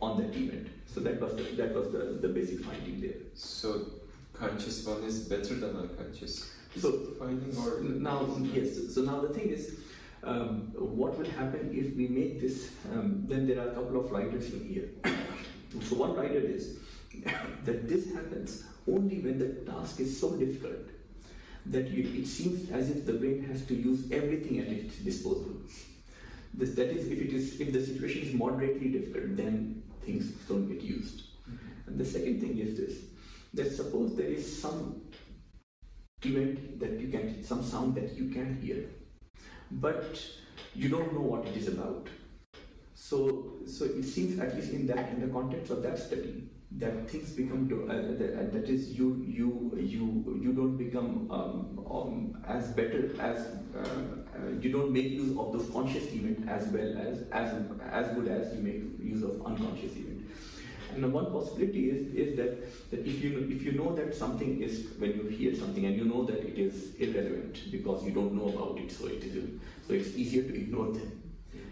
on 0.00 0.22
that 0.22 0.36
event 0.36 0.68
so 0.86 1.00
that 1.00 1.20
was 1.20 1.34
the, 1.34 1.42
that 1.62 1.74
was 1.74 1.90
the, 1.96 2.04
the 2.22 2.28
basic 2.28 2.60
finding 2.68 3.00
there 3.00 3.20
so 3.34 3.86
conscious 4.34 4.84
one 4.84 5.02
is 5.04 5.20
better 5.20 5.54
than 5.54 5.76
unconscious. 5.76 6.50
So 6.76 7.14
now 7.20 8.26
yes. 8.52 8.94
So 8.94 9.02
now 9.02 9.20
the 9.20 9.32
thing 9.32 9.50
is, 9.50 9.78
um, 10.22 10.72
what 10.74 11.16
will 11.18 11.30
happen 11.30 11.70
if 11.72 11.94
we 11.96 12.08
make 12.08 12.40
this? 12.40 12.70
Um, 12.92 13.24
then 13.28 13.46
there 13.46 13.60
are 13.60 13.68
a 13.68 13.74
couple 13.74 14.00
of 14.04 14.10
riders 14.10 14.52
in 14.52 14.64
here. 14.64 14.88
so 15.82 15.96
one 15.96 16.14
rider 16.14 16.40
is 16.40 16.78
that 17.64 17.88
this 17.88 18.12
happens 18.12 18.64
only 18.88 19.20
when 19.20 19.38
the 19.38 19.70
task 19.70 20.00
is 20.00 20.18
so 20.18 20.36
difficult 20.36 20.88
that 21.66 21.88
you, 21.88 22.20
it 22.20 22.26
seems 22.26 22.70
as 22.70 22.90
if 22.90 23.06
the 23.06 23.12
brain 23.14 23.42
has 23.44 23.64
to 23.66 23.74
use 23.74 24.10
everything 24.12 24.58
at 24.58 24.66
its 24.66 24.96
disposal. 24.96 25.56
This, 26.52 26.74
that 26.74 26.90
is, 26.90 27.06
if 27.08 27.20
it 27.20 27.32
is 27.32 27.60
if 27.60 27.72
the 27.72 27.84
situation 27.84 28.22
is 28.22 28.34
moderately 28.34 28.88
difficult, 28.88 29.36
then 29.36 29.82
things 30.04 30.30
don't 30.48 30.68
get 30.68 30.82
used. 30.82 31.22
Mm-hmm. 31.22 31.88
And 31.88 31.98
the 31.98 32.04
second 32.04 32.40
thing 32.40 32.58
is 32.58 32.76
this: 32.76 32.98
that 33.54 33.72
suppose 33.72 34.14
there 34.14 34.26
is 34.26 34.60
some 34.60 35.00
event 36.26 36.80
that 36.80 37.00
you 37.00 37.08
can, 37.08 37.42
some 37.42 37.62
sound 37.62 37.94
that 37.96 38.14
you 38.14 38.28
can 38.28 38.60
hear, 38.62 38.84
but 39.70 40.22
you 40.74 40.88
don't 40.88 41.12
know 41.12 41.20
what 41.20 41.46
it 41.46 41.56
is 41.56 41.68
about. 41.68 42.08
So, 42.94 43.54
so 43.66 43.84
it 43.84 44.04
seems 44.04 44.38
at 44.40 44.54
least 44.56 44.72
in 44.72 44.86
that, 44.86 45.10
in 45.10 45.20
the 45.20 45.28
context 45.28 45.70
of 45.70 45.82
that 45.82 45.98
study, 45.98 46.48
that 46.78 47.08
things 47.08 47.30
become 47.30 47.68
uh, 47.88 47.94
that, 47.94 48.34
uh, 48.34 48.50
that 48.52 48.68
is 48.68 48.98
you 48.98 49.24
you 49.28 49.72
you 49.78 50.40
you 50.42 50.52
don't 50.52 50.76
become 50.76 51.30
um, 51.30 51.86
um, 51.88 52.44
as 52.48 52.72
better 52.72 53.10
as 53.20 53.46
uh, 53.76 53.80
uh, 53.80 54.50
you 54.60 54.72
don't 54.72 54.90
make 54.92 55.10
use 55.10 55.36
of 55.38 55.52
those 55.52 55.70
conscious 55.70 56.04
event 56.12 56.48
as 56.48 56.66
well 56.68 56.98
as 56.98 57.22
as 57.30 57.54
as 57.92 58.08
good 58.16 58.28
as 58.28 58.52
you 58.54 58.62
make 58.62 58.82
use 58.98 59.22
of 59.22 59.46
unconscious 59.46 59.92
event. 59.92 60.13
And 60.94 61.12
one 61.12 61.32
possibility 61.32 61.90
is, 61.90 62.14
is 62.14 62.36
that, 62.36 62.90
that 62.90 63.00
if 63.00 63.22
you 63.22 63.48
if 63.50 63.62
you 63.62 63.72
know 63.72 63.94
that 63.96 64.14
something 64.14 64.62
is 64.62 64.86
when 64.98 65.10
you 65.10 65.24
hear 65.24 65.54
something 65.54 65.84
and 65.86 65.96
you 65.96 66.04
know 66.04 66.24
that 66.24 66.40
it 66.40 66.58
is 66.58 66.94
irrelevant 66.96 67.58
because 67.72 68.04
you 68.04 68.12
don't 68.12 68.32
know 68.32 68.48
about 68.48 68.78
it, 68.78 68.92
so 68.92 69.06
it 69.06 69.24
is 69.24 69.34
so 69.86 69.94
it's 69.94 70.16
easier 70.16 70.44
to 70.44 70.54
ignore 70.54 70.92
them. 70.92 71.22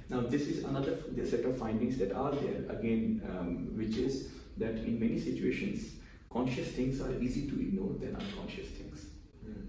Now 0.08 0.20
this 0.20 0.42
is 0.42 0.64
another 0.64 0.98
set 1.24 1.44
of 1.44 1.56
findings 1.56 1.96
that 1.98 2.12
are 2.12 2.32
there 2.32 2.64
again, 2.68 3.22
um, 3.30 3.76
which 3.76 3.96
is 3.96 4.28
that 4.58 4.74
in 4.74 4.98
many 4.98 5.20
situations, 5.20 5.92
conscious 6.30 6.68
things 6.68 7.00
are 7.00 7.14
easy 7.20 7.48
to 7.48 7.60
ignore 7.60 7.94
than 8.00 8.16
unconscious 8.16 8.68
things. 8.68 9.06
Mm. 9.46 9.66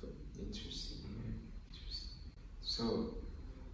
So, 0.00 0.08
interesting. 0.38 0.98
interesting. 1.72 2.08
So 2.62 3.14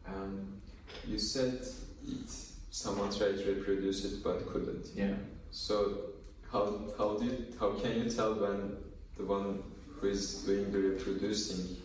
um, 0.06 0.60
you 1.08 1.18
said 1.18 1.60
it's 2.06 2.43
someone 2.84 3.10
tried 3.10 3.38
to 3.38 3.44
reproduce 3.54 4.04
it 4.04 4.22
but 4.22 4.46
couldn't. 4.52 4.86
Yeah. 4.94 5.14
So 5.50 6.10
how 6.52 6.64
how 6.98 7.16
did 7.16 7.54
how 7.58 7.70
can 7.80 8.02
you 8.02 8.10
tell 8.10 8.34
when 8.34 8.76
the 9.16 9.24
one 9.24 9.62
who 9.96 10.08
is 10.08 10.22
doing 10.44 10.70
the 10.70 10.80
reproducing 10.90 11.76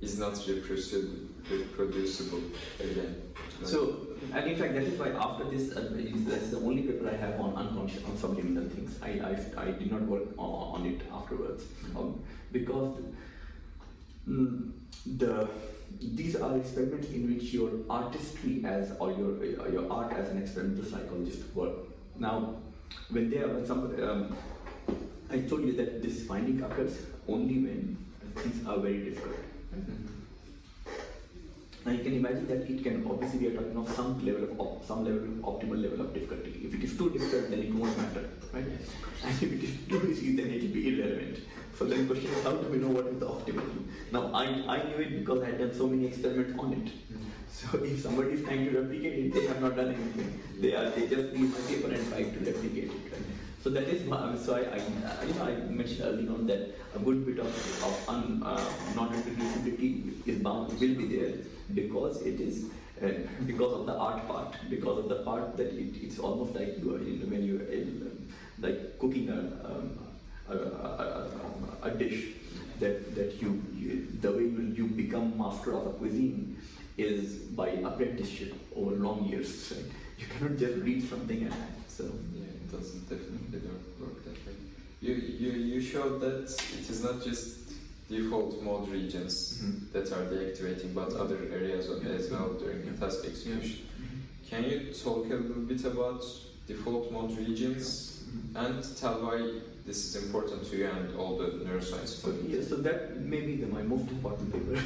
is 0.00 0.18
not 0.18 0.34
reproducible, 0.48 1.18
reproducible 1.50 2.42
again? 2.80 3.22
So, 3.64 4.06
and 4.32 4.50
in 4.50 4.56
fact, 4.58 4.74
that 4.74 4.82
is 4.82 4.98
why 4.98 5.08
after 5.08 5.44
this, 5.44 5.74
uh, 5.76 5.88
that's 6.28 6.50
the 6.50 6.58
only 6.58 6.82
paper 6.82 7.08
I 7.10 7.16
have 7.16 7.40
on 7.40 7.54
unconscious, 7.54 8.04
on 8.04 8.16
subliminal 8.18 8.68
things. 8.68 8.98
I, 9.02 9.10
I, 9.30 9.68
I 9.68 9.70
did 9.72 9.90
not 9.90 10.02
work 10.02 10.28
on, 10.36 10.80
on 10.80 10.86
it 10.86 11.00
afterwards 11.10 11.64
um, 11.96 12.22
because 12.52 12.98
mm, 14.28 14.72
the 15.06 15.48
these 16.00 16.36
are 16.36 16.56
experiments 16.56 17.08
in 17.10 17.32
which 17.32 17.44
your 17.44 17.70
artistry 17.88 18.62
as 18.64 18.92
or 18.98 19.12
your 19.12 19.44
your 19.70 19.90
art 19.90 20.12
as 20.12 20.30
an 20.30 20.42
experimental 20.42 20.84
psychologist 20.84 21.42
work. 21.54 21.72
Now, 22.18 22.56
when 23.10 23.30
there 23.30 23.48
are 23.50 23.64
some, 23.66 23.80
um, 24.02 24.36
I 25.30 25.40
told 25.40 25.64
you 25.64 25.72
that 25.76 26.02
this 26.02 26.26
finding 26.26 26.62
occurs 26.62 26.98
only 27.28 27.58
when 27.58 27.96
things 28.36 28.66
are 28.66 28.78
very 28.78 29.04
difficult. 29.04 29.36
Mm-hmm. 29.74 30.15
Now 31.86 31.92
you 31.92 32.02
can 32.02 32.14
imagine 32.14 32.48
that 32.48 32.68
it 32.68 32.82
can 32.82 33.06
obviously 33.08 33.38
we 33.38 33.46
are 33.46 33.56
talking 33.58 33.76
of 33.76 33.88
some 33.96 34.14
level 34.26 34.42
of 34.44 34.60
op- 34.60 34.84
some 34.84 35.04
level 35.04 35.20
of 35.22 35.36
optimal 35.50 35.80
level 35.80 36.00
of 36.04 36.12
difficulty. 36.12 36.54
If 36.64 36.74
it 36.74 36.82
is 36.82 36.96
too 36.98 37.10
difficult, 37.10 37.48
then 37.50 37.60
it 37.60 37.72
won't 37.72 37.96
matter, 37.96 38.24
right? 38.52 38.64
And 38.64 39.42
if 39.44 39.52
it 39.56 39.62
is 39.68 39.76
too 39.88 40.00
easy, 40.10 40.34
then 40.34 40.48
it 40.48 40.62
will 40.62 40.74
be 40.78 40.82
irrelevant. 40.88 41.38
So 41.78 41.84
then 41.84 42.08
the 42.08 42.12
question 42.12 42.32
is, 42.32 42.42
how 42.42 42.54
do 42.56 42.66
we 42.72 42.78
know 42.78 42.88
what 42.88 43.06
is 43.06 43.20
the 43.20 43.28
optimal? 43.28 43.70
Now 44.10 44.32
I, 44.34 44.46
I 44.74 44.82
knew 44.88 44.96
it 44.96 45.16
because 45.20 45.44
I 45.44 45.46
had 45.50 45.58
done 45.60 45.74
so 45.74 45.86
many 45.86 46.06
experiments 46.06 46.58
on 46.58 46.72
it. 46.72 46.90
So 47.56 47.78
if 47.84 48.02
somebody 48.02 48.32
is 48.32 48.44
trying 48.44 48.64
to 48.64 48.80
replicate 48.80 49.18
it, 49.20 49.34
they 49.34 49.46
have 49.46 49.62
not 49.62 49.76
done 49.76 49.94
anything. 49.94 50.42
They 50.60 50.74
are 50.74 50.90
they 50.90 51.06
just 51.06 51.32
read 51.36 51.50
my 51.54 51.60
paper 51.68 51.94
and 51.94 52.08
try 52.08 52.22
to 52.24 52.38
replicate 52.50 52.90
it. 52.90 53.12
Right? 53.12 53.45
So 53.66 53.70
that 53.70 53.88
is 53.88 54.06
my, 54.06 54.36
so 54.36 54.54
I, 54.54 54.60
I, 54.60 55.24
you 55.26 55.34
know 55.34 55.42
I 55.42 55.54
mentioned 55.68 56.02
earlier 56.02 56.30
on 56.30 56.46
that 56.46 56.72
a 56.94 57.00
good 57.00 57.26
bit 57.26 57.40
of, 57.40 57.48
of 57.82 58.08
un, 58.08 58.40
uh, 58.44 58.62
non-reproducibility 58.94 60.24
is 60.24 60.38
bound 60.38 60.68
will 60.78 60.94
be 60.94 61.06
there 61.16 61.32
because 61.74 62.22
it 62.22 62.40
is 62.40 62.66
uh, 63.02 63.08
because 63.44 63.72
of 63.72 63.86
the 63.86 63.94
art 63.94 64.24
part 64.28 64.54
because 64.70 64.98
of 65.00 65.08
the 65.08 65.16
part 65.24 65.56
that 65.56 65.72
it, 65.72 65.96
it's 66.00 66.20
almost 66.20 66.54
like 66.54 66.78
you 66.78 66.94
are 66.94 67.00
in, 67.00 67.28
when 67.28 67.42
you 67.42 67.56
are 67.58 68.64
like 68.64 69.00
cooking 69.00 69.30
a, 69.30 69.40
um, 69.68 69.98
a, 70.48 70.54
a, 70.54 71.30
a, 71.82 71.90
dish 71.90 72.34
that 72.78 73.16
that 73.16 73.42
you, 73.42 73.60
you 73.74 74.06
the 74.20 74.30
way 74.30 74.44
you, 74.44 74.74
you 74.76 74.86
become 74.86 75.36
master 75.36 75.74
of 75.74 75.88
a 75.88 75.90
cuisine 75.94 76.56
is 76.96 77.34
by 77.62 77.70
apprenticeship 77.90 78.54
over 78.76 78.92
long 78.92 79.24
years. 79.24 79.72
Right? 79.74 79.90
You 80.18 80.26
cannot 80.28 80.56
just 80.56 80.84
read 80.84 81.02
something 81.10 81.42
and 81.42 81.54
so 81.88 82.04
yeah, 82.32 82.55
doesn't 82.76 83.08
definitely 83.08 83.60
work 84.00 84.24
that 84.24 84.46
way. 84.46 84.54
You 85.00 85.14
you 85.14 85.50
you 85.52 85.80
showed 85.80 86.20
that 86.20 86.50
it 86.78 86.90
is 86.90 87.02
not 87.02 87.24
just 87.24 87.56
default 88.08 88.62
mode 88.62 88.88
regions 88.88 89.58
mm-hmm. 89.58 89.92
that 89.92 90.12
are 90.12 90.24
deactivating, 90.32 90.94
but 90.94 91.12
other 91.14 91.38
areas 91.52 91.88
as 91.90 92.30
well 92.30 92.52
during 92.54 92.84
the 92.86 92.96
task 92.98 93.24
execution. 93.24 93.84
Mm-hmm. 94.00 94.48
Can 94.48 94.64
you 94.64 94.92
talk 94.92 95.26
a 95.26 95.34
little 95.34 95.62
bit 95.62 95.84
about 95.84 96.24
default 96.66 97.10
mode 97.12 97.36
regions 97.36 98.22
mm-hmm. 98.24 98.56
and 98.56 98.96
tell 98.98 99.20
why 99.22 99.60
this 99.86 100.04
is 100.04 100.24
important 100.24 100.64
to 100.70 100.76
you 100.76 100.86
and 100.86 101.16
all 101.16 101.38
the 101.38 101.46
neuroscience 101.64 102.08
so, 102.08 102.34
yeah, 102.48 102.60
so 102.60 102.74
that 102.76 103.20
may 103.20 103.40
be 103.40 103.56
the, 103.56 103.68
my 103.68 103.82
most 103.82 104.10
important 104.10 104.52
paper 104.52 104.82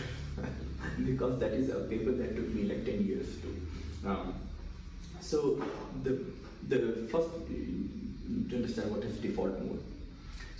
because 1.06 1.40
that 1.40 1.52
is 1.52 1.70
a 1.70 1.80
paper 1.88 2.12
that 2.12 2.36
took 2.36 2.48
me 2.48 2.64
like 2.64 2.84
10 2.84 3.06
years 3.06 3.26
to 3.40 4.08
um, 4.08 4.34
so 5.20 5.62
the 6.02 6.24
the 6.68 7.08
first 7.10 7.28
to 8.48 8.56
understand 8.56 8.90
what 8.90 9.04
is 9.04 9.16
default 9.18 9.58
mode 9.60 9.82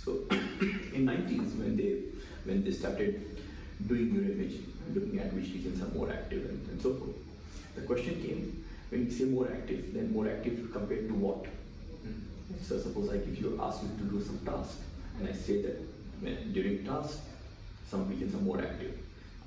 so 0.03 0.11
in 0.95 1.05
90s 1.05 1.55
when 1.61 1.75
they 1.77 1.91
when 2.45 2.63
they 2.63 2.71
started 2.71 3.39
doing 3.87 4.11
neuroimaging 4.13 4.65
looking 4.93 5.19
at 5.19 5.33
which 5.33 5.45
regions 5.53 5.81
are 5.81 5.93
more 5.97 6.09
active 6.09 6.49
and, 6.49 6.67
and 6.69 6.81
so 6.81 6.93
forth 6.93 7.15
the 7.75 7.81
question 7.81 8.21
came 8.21 8.63
when 8.89 9.05
you 9.05 9.11
say 9.11 9.25
more 9.25 9.47
active 9.47 9.93
then 9.93 10.11
more 10.11 10.27
active 10.27 10.69
compared 10.71 11.07
to 11.07 11.13
what 11.13 11.45
mm. 11.45 12.19
so 12.61 12.79
suppose 12.79 13.09
I 13.09 13.17
give 13.17 13.39
you 13.39 13.59
ask 13.61 13.81
you 13.83 13.89
to 13.97 14.03
do 14.11 14.23
some 14.23 14.39
task, 14.39 14.77
and 15.17 15.27
I 15.27 15.33
say 15.33 15.61
that 15.61 15.77
when, 16.19 16.51
during 16.53 16.85
task, 16.85 17.19
some 17.89 18.09
regions 18.09 18.35
are 18.35 18.43
more 18.43 18.59
active. 18.59 18.97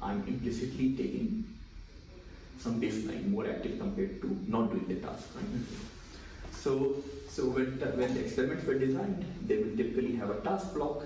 I'm 0.02 0.24
implicitly 0.26 0.92
taking 0.92 1.44
some 2.58 2.80
baseline 2.80 3.30
more 3.30 3.46
active 3.46 3.78
compared 3.78 4.20
to 4.22 4.38
not 4.46 4.70
doing 4.70 4.86
the 4.88 4.96
task. 5.06 5.28
Right? 5.34 5.44
So, 6.52 6.96
so 7.28 7.46
when, 7.46 7.78
when 7.98 8.14
the 8.14 8.20
experiments 8.20 8.64
were 8.66 8.78
designed, 8.78 9.24
they 9.46 9.58
will 9.58 9.76
typically 9.76 10.16
have 10.16 10.30
a 10.30 10.40
task 10.40 10.72
block, 10.72 11.02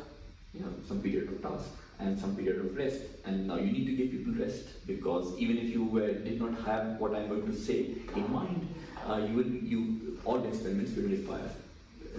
you 0.54 0.60
know, 0.60 0.72
some 0.86 1.00
period 1.00 1.28
of 1.28 1.42
task 1.42 1.68
and 1.98 2.18
some 2.18 2.36
period 2.36 2.64
of 2.64 2.76
rest. 2.76 3.00
And 3.24 3.48
now 3.48 3.56
you 3.56 3.72
need 3.72 3.86
to 3.86 3.92
give 3.92 4.10
people 4.10 4.34
rest 4.34 4.86
because 4.86 5.36
even 5.38 5.58
if 5.58 5.70
you 5.70 5.84
were, 5.84 6.12
did 6.12 6.40
not 6.40 6.54
have 6.64 7.00
what 7.00 7.14
I'm 7.14 7.28
going 7.28 7.46
to 7.46 7.56
say 7.56 7.96
in 8.14 8.32
mind, 8.32 8.68
uh, 9.08 9.16
you 9.16 9.34
will 9.34 9.46
you 9.46 10.18
all 10.24 10.38
the 10.38 10.48
experiments 10.48 10.94
will 10.94 11.08
require 11.08 11.50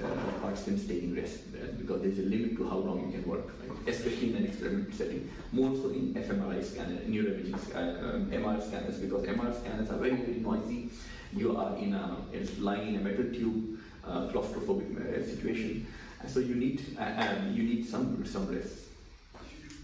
uh, 0.03 0.39
participants 0.41 0.85
taking 0.87 1.15
rest 1.15 1.39
because 1.77 2.01
there's 2.01 2.19
a 2.19 2.23
limit 2.23 2.57
to 2.57 2.67
how 2.67 2.77
long 2.77 3.05
you 3.05 3.11
can 3.11 3.29
work, 3.29 3.47
right? 3.67 3.87
especially 3.87 4.31
in 4.31 4.35
an 4.37 4.45
experimental 4.45 4.93
setting. 4.93 5.29
More 5.51 5.75
so 5.75 5.89
in 5.89 6.13
fMRI 6.13 6.63
scanner, 6.63 6.99
neuroimaging 7.01 7.75
uh, 7.75 8.15
um, 8.15 8.31
MR 8.31 8.61
scanners 8.65 8.97
because 8.97 9.25
MR 9.25 9.59
scanners 9.59 9.89
are 9.89 9.97
very 9.97 10.15
very 10.15 10.39
noisy. 10.39 10.89
You 11.33 11.57
are 11.57 11.75
in 11.77 11.93
a 11.93 12.17
lying 12.59 12.95
in 12.95 13.01
a 13.01 13.03
metal 13.03 13.25
tube, 13.25 13.79
uh, 14.05 14.27
claustrophobic 14.27 14.89
uh, 14.97 15.25
situation, 15.25 15.85
so 16.27 16.39
you 16.39 16.55
need 16.55 16.97
uh, 16.99 17.03
um, 17.03 17.53
you 17.53 17.63
need 17.63 17.85
some 17.85 18.25
some 18.25 18.47
rest. 18.53 18.85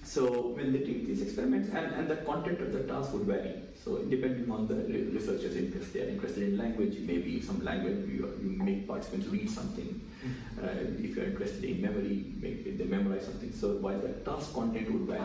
So 0.03 0.53
when 0.55 0.71
they 0.71 0.79
take 0.79 1.07
these 1.07 1.21
experiments, 1.21 1.69
and, 1.69 1.93
and 1.93 2.07
the 2.07 2.17
content 2.17 2.61
of 2.61 2.71
the 2.71 2.83
task 2.83 3.11
would 3.13 3.23
vary. 3.23 3.55
So 3.85 3.99
depending 3.99 4.49
on 4.49 4.67
the 4.67 4.77
researcher's 5.13 5.55
interest, 5.55 5.93
they 5.93 6.01
are 6.01 6.09
interested 6.09 6.41
in 6.41 6.57
language, 6.57 6.97
maybe 7.01 7.39
some 7.39 7.63
language, 7.63 8.09
you, 8.09 8.33
you 8.41 8.57
make 8.57 8.87
participants 8.87 9.27
read 9.27 9.47
something. 9.47 10.01
Mm-hmm. 10.25 10.65
Uh, 10.65 11.05
if 11.07 11.15
you're 11.15 11.25
interested 11.25 11.63
in 11.63 11.83
memory, 11.83 12.33
maybe 12.41 12.71
they 12.71 12.85
memorize 12.85 13.25
something. 13.25 13.53
So 13.53 13.77
while 13.77 13.99
the 13.99 14.13
task 14.25 14.55
content 14.55 14.91
would 14.91 15.03
vary, 15.03 15.21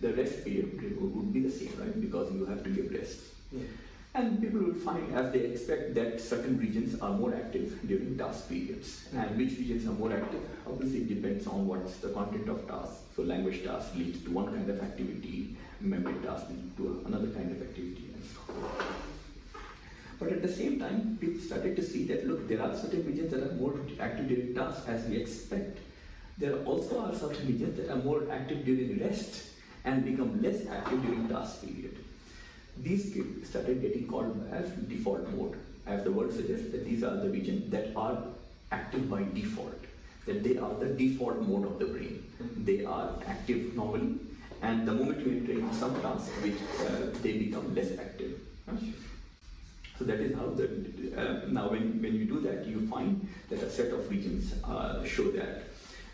the 0.00 0.14
rest 0.14 0.42
period 0.42 0.98
would 0.98 1.34
be 1.34 1.40
the 1.40 1.50
same, 1.50 1.74
right? 1.78 2.00
Because 2.00 2.32
you 2.32 2.46
have 2.46 2.64
to 2.64 2.70
give 2.70 2.90
rest. 2.92 3.18
Yeah. 3.52 3.64
And 4.14 4.40
people 4.40 4.60
will 4.60 4.74
find, 4.74 5.14
as 5.14 5.30
they 5.34 5.40
expect, 5.40 5.94
that 5.96 6.18
certain 6.18 6.58
regions 6.58 6.98
are 7.02 7.12
more 7.12 7.34
active 7.34 7.78
during 7.86 8.16
task 8.16 8.48
periods. 8.48 9.06
And 9.14 9.36
which 9.36 9.58
regions 9.58 9.86
are 9.86 9.92
more 9.92 10.12
active, 10.14 10.40
obviously 10.66 11.00
it 11.00 11.08
depends 11.08 11.46
on 11.46 11.66
what's 11.68 11.96
the 11.98 12.08
content 12.08 12.48
of 12.48 12.66
task. 12.66 12.94
So 13.14 13.22
language 13.22 13.64
task 13.64 13.94
leads 13.94 14.24
to 14.24 14.30
one 14.30 14.46
kind 14.46 14.68
of 14.70 14.80
activity, 14.80 15.56
memory 15.80 16.14
task 16.24 16.48
leads 16.50 16.76
to 16.76 17.02
another 17.06 17.28
kind 17.28 17.50
of 17.52 17.62
activity, 17.62 18.10
and 18.14 18.22
so 18.24 18.52
But 20.18 20.32
at 20.32 20.42
the 20.42 20.52
same 20.52 20.80
time, 20.80 21.18
people 21.20 21.40
started 21.40 21.76
to 21.76 21.82
see 21.82 22.04
that 22.06 22.26
look, 22.26 22.48
there 22.48 22.62
are 22.62 22.76
certain 22.76 23.06
regions 23.06 23.30
that 23.32 23.42
are 23.42 23.54
more 23.54 23.74
active 24.00 24.28
during 24.28 24.54
task 24.54 24.88
as 24.88 25.06
we 25.06 25.16
expect. 25.16 25.78
There 26.38 26.56
also 26.64 27.00
are 27.04 27.14
certain 27.14 27.46
regions 27.46 27.76
that 27.76 27.90
are 27.90 28.02
more 28.02 28.22
active 28.30 28.64
during 28.64 28.98
rest 28.98 29.44
and 29.84 30.04
become 30.04 30.42
less 30.42 30.66
active 30.66 31.02
during 31.02 31.28
task 31.28 31.62
period 31.64 31.96
these 32.82 33.16
started 33.44 33.80
getting 33.82 34.06
called 34.06 34.48
as 34.50 34.70
default 34.88 35.28
mode. 35.30 35.56
As 35.86 36.04
the 36.04 36.12
word 36.12 36.32
suggests, 36.32 36.70
that 36.72 36.84
these 36.84 37.02
are 37.02 37.16
the 37.16 37.30
regions 37.30 37.70
that 37.70 37.92
are 37.96 38.22
active 38.72 39.08
by 39.10 39.24
default, 39.34 39.82
that 40.26 40.44
they 40.44 40.58
are 40.58 40.74
the 40.74 40.86
default 40.86 41.40
mode 41.42 41.64
of 41.64 41.78
the 41.78 41.86
brain. 41.86 42.22
They 42.58 42.84
are 42.84 43.14
active 43.26 43.74
normally, 43.74 44.18
and 44.62 44.86
the 44.86 44.92
moment 44.92 45.26
you 45.26 45.32
enter 45.32 45.52
into 45.52 45.74
some 45.74 46.00
task, 46.02 46.30
which 46.42 46.60
uh, 46.86 47.18
they 47.22 47.38
become 47.38 47.74
less 47.74 47.98
active. 47.98 48.40
So 49.98 50.04
that 50.04 50.20
is 50.20 50.36
how 50.36 50.50
the 50.50 50.66
uh, 51.16 51.48
now 51.48 51.70
when, 51.70 52.00
when 52.00 52.14
you 52.14 52.24
do 52.24 52.40
that, 52.40 52.66
you 52.66 52.86
find 52.86 53.28
that 53.50 53.60
a 53.62 53.70
set 53.70 53.92
of 53.92 54.08
regions 54.08 54.54
uh, 54.64 55.04
show 55.04 55.30
that 55.32 55.64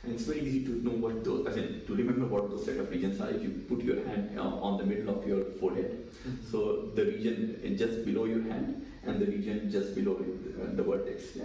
and 0.05 0.15
it's 0.15 0.25
very 0.25 0.41
easy 0.41 0.65
to 0.65 0.73
know 0.85 0.91
what 0.91 1.25
those, 1.25 1.47
I 1.47 1.51
mean, 1.51 1.83
to 1.87 1.95
remember 1.95 2.27
what 2.27 2.51
those 2.51 2.65
set 2.65 2.77
of 2.77 2.91
regions 2.91 3.21
are 3.21 3.31
if 3.31 3.43
you 3.43 3.65
put 3.69 3.83
your 3.83 4.05
hand 4.07 4.39
uh, 4.39 4.43
on 4.43 4.77
the 4.79 4.85
middle 4.85 5.17
of 5.17 5.27
your 5.27 5.45
forehead. 5.61 6.11
Mm-hmm. 6.29 6.51
So 6.51 6.91
the 6.95 7.07
region 7.07 7.77
just 7.79 8.05
below 8.05 8.25
your 8.25 8.43
hand 8.43 8.85
and 9.05 9.21
the 9.21 9.27
region 9.27 9.71
just 9.71 9.95
below 9.95 10.17
uh, 10.17 10.75
the 10.75 10.83
vertex. 10.83 11.37
Yeah? 11.37 11.45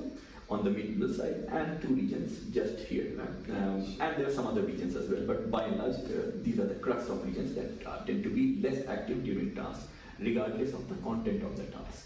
On 0.50 0.64
the 0.64 0.70
middle 0.70 1.14
side 1.14 1.47
and 1.52 1.82
two 1.82 1.89
regions 1.89 2.54
just 2.54 2.80
here. 2.88 3.22
Um, 3.50 3.86
and 4.00 4.18
there 4.18 4.28
are 4.28 4.34
some 4.34 4.47
other 4.47 4.62
regions 4.62 4.95
as 4.95 5.08
well, 5.08 5.22
but 5.26 5.52
by 5.52 5.64
and 5.64 5.78
large, 5.78 5.95
uh, 5.95 6.32
these 6.41 6.60
are 6.60 6.66
the 6.66 6.76
crux 6.76 7.08
of 7.08 7.24
regions 7.26 7.54
that 7.56 7.88
uh, 7.88 8.04
tend 8.06 8.24
to 8.24 8.30
be 8.30 8.60
less 8.62 8.88
active 8.88 9.24
during 9.24 9.56
task, 9.56 9.88
regardless 10.20 10.74
of 10.74 10.89
the 10.89 10.95
content 10.95 11.43
of 11.43 11.56
the 11.56 11.64
task. 11.64 12.06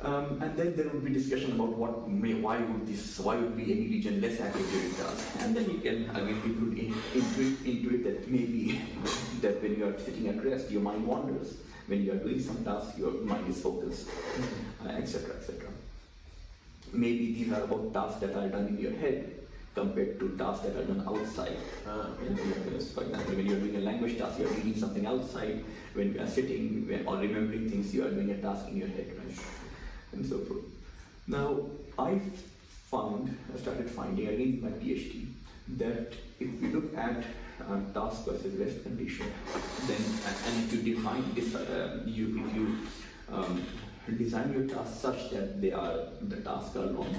Um, 0.00 0.42
and 0.42 0.56
then 0.56 0.74
there 0.74 0.88
would 0.88 1.04
be 1.04 1.12
discussion 1.12 1.52
about 1.52 1.76
what 1.78 2.10
may, 2.10 2.34
why 2.34 2.58
would 2.58 2.88
this, 2.88 3.20
why 3.20 3.36
would 3.36 3.56
be 3.56 3.70
any 3.70 3.86
region 3.86 4.20
less 4.20 4.40
active 4.40 4.68
during 4.72 4.94
task. 4.94 5.28
And 5.40 5.54
then 5.54 5.70
you 5.70 5.78
can 5.78 6.10
again 6.10 6.40
people 6.42 6.72
in, 6.72 6.92
intuit, 7.14 7.54
intuit 7.62 8.02
that 8.04 8.28
maybe 8.28 8.80
that 9.42 9.62
when 9.62 9.76
you 9.76 9.86
are 9.86 9.98
sitting 10.00 10.26
at 10.26 10.44
rest, 10.44 10.70
your 10.70 10.82
mind 10.82 11.06
wanders. 11.06 11.54
When 11.86 12.04
you 12.04 12.12
are 12.12 12.16
doing 12.16 12.40
some 12.40 12.64
task, 12.64 12.96
your 12.96 13.10
mind 13.10 13.48
is 13.48 13.60
focused, 13.60 14.08
etc., 14.88 15.34
uh, 15.34 15.38
etc. 15.38 15.71
Maybe 16.92 17.32
these 17.32 17.52
are 17.52 17.62
about 17.62 17.92
tasks 17.94 18.20
that 18.20 18.36
are 18.36 18.48
done 18.48 18.68
in 18.68 18.78
your 18.78 18.92
head 18.92 19.32
compared 19.74 20.20
to 20.20 20.36
tasks 20.36 20.66
that 20.66 20.76
are 20.76 20.84
done 20.84 21.02
outside. 21.06 21.56
Uh, 21.88 22.08
for 22.94 23.02
example, 23.02 23.34
when 23.34 23.46
you're 23.46 23.58
doing 23.58 23.76
a 23.76 23.80
language 23.80 24.18
task, 24.18 24.38
you're 24.38 24.50
reading 24.50 24.76
something 24.76 25.06
outside. 25.06 25.64
When 25.94 26.14
you 26.14 26.20
are 26.20 26.26
sitting 26.26 27.04
or 27.06 27.16
remembering 27.16 27.70
things, 27.70 27.94
you 27.94 28.04
are 28.04 28.10
doing 28.10 28.30
a 28.30 28.36
task 28.36 28.68
in 28.68 28.76
your 28.76 28.88
head. 28.88 29.12
Right? 29.16 29.38
and 30.12 30.26
so 30.26 30.38
forth. 30.38 30.64
Now, 31.26 31.56
I 31.98 32.20
found, 32.90 33.36
I 33.52 33.58
started 33.58 33.90
finding 33.90 34.28
again 34.28 34.40
in 34.40 34.62
my 34.62 34.70
PhD, 34.70 35.26
that 35.78 36.12
if 36.38 36.60
we 36.60 36.68
look 36.68 36.96
at 36.96 37.24
uh, 37.60 37.78
task 37.94 38.26
versus 38.26 38.54
rest 38.58 38.82
condition, 38.82 39.26
then 39.86 40.02
and 40.46 40.64
if 40.64 40.72
you 40.72 40.94
define 40.94 41.24
this, 41.34 41.54
uh, 41.54 42.02
you 42.04 42.44
if 42.44 42.54
you 42.54 42.76
um, 43.32 43.64
design 44.10 44.52
your 44.52 44.66
tasks 44.66 44.98
such 44.98 45.30
that 45.30 45.60
they 45.60 45.72
are 45.72 46.08
the 46.20 46.36
tasks 46.36 46.76
are 46.76 46.86
long, 46.86 47.14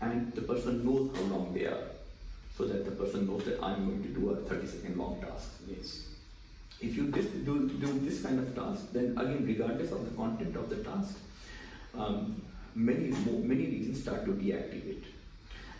and 0.00 0.32
the 0.32 0.42
person 0.42 0.84
knows 0.84 1.16
how 1.16 1.22
long 1.22 1.54
they 1.54 1.64
are, 1.64 1.84
so 2.56 2.66
that 2.66 2.84
the 2.84 2.90
person 2.90 3.26
knows 3.26 3.44
that 3.44 3.62
I'm 3.62 3.86
going 3.86 4.02
to 4.02 4.20
do 4.20 4.30
a 4.30 4.36
30 4.36 4.66
second 4.66 4.98
long 4.98 5.20
task. 5.20 5.48
Yes. 5.68 6.02
If 6.80 6.94
you 6.94 7.04
do, 7.04 7.68
do 7.70 7.98
this 8.00 8.22
kind 8.22 8.38
of 8.38 8.54
task, 8.54 8.92
then 8.92 9.16
again, 9.16 9.46
regardless 9.46 9.92
of 9.92 10.04
the 10.04 10.14
content 10.14 10.56
of 10.56 10.68
the 10.68 10.76
task, 10.76 11.16
um, 11.96 12.42
many 12.74 13.10
many 13.52 13.66
regions 13.66 14.02
start 14.02 14.26
to 14.26 14.32
deactivate. 14.32 15.04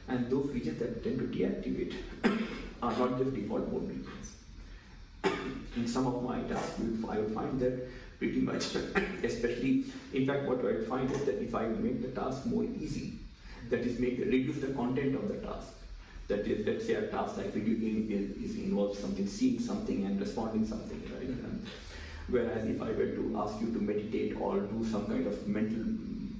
And 0.08 0.30
those 0.30 0.46
regions 0.50 0.78
that 0.78 1.02
tend 1.04 1.18
to 1.18 1.26
deactivate 1.26 1.94
are 2.82 2.96
not 2.96 3.18
just 3.18 3.34
default 3.34 3.70
mode 3.70 3.88
regions. 3.88 4.32
In 5.76 5.86
some 5.86 6.06
of 6.06 6.22
my 6.22 6.40
tasks, 6.42 6.80
I 7.06 7.18
would 7.18 7.34
find 7.34 7.60
that 7.60 7.86
pretty 8.18 8.40
much, 8.40 8.74
especially, 9.22 9.84
in 10.12 10.26
fact, 10.26 10.44
what 10.44 10.64
I 10.64 10.82
find 10.84 11.10
is 11.10 11.24
that 11.24 11.42
if 11.42 11.54
I 11.54 11.66
make 11.66 12.02
the 12.02 12.20
task 12.20 12.46
more 12.46 12.64
easy, 12.64 13.18
that 13.70 13.80
is, 13.80 13.98
make 13.98 14.18
reduce 14.18 14.58
the 14.58 14.68
content 14.68 15.14
of 15.14 15.28
the 15.28 15.34
task. 15.34 15.68
That 16.28 16.40
is, 16.40 16.66
let's 16.66 16.86
say 16.86 16.94
a 16.94 17.06
task 17.08 17.36
like 17.36 17.52
video 17.52 17.74
game 17.78 18.08
is, 18.10 18.50
is 18.50 18.56
involves 18.58 18.98
something, 18.98 19.26
seeing 19.26 19.60
something 19.60 20.04
and 20.06 20.20
responding 20.20 20.66
something, 20.66 21.00
right? 21.14 21.28
And 21.28 21.66
whereas 22.28 22.66
if 22.66 22.82
I 22.82 22.86
were 22.86 23.14
to 23.14 23.36
ask 23.38 23.60
you 23.60 23.72
to 23.72 23.78
meditate 23.80 24.36
or 24.40 24.60
do 24.60 24.84
some 24.84 25.06
kind 25.06 25.26
of 25.26 25.46
mental 25.46 25.84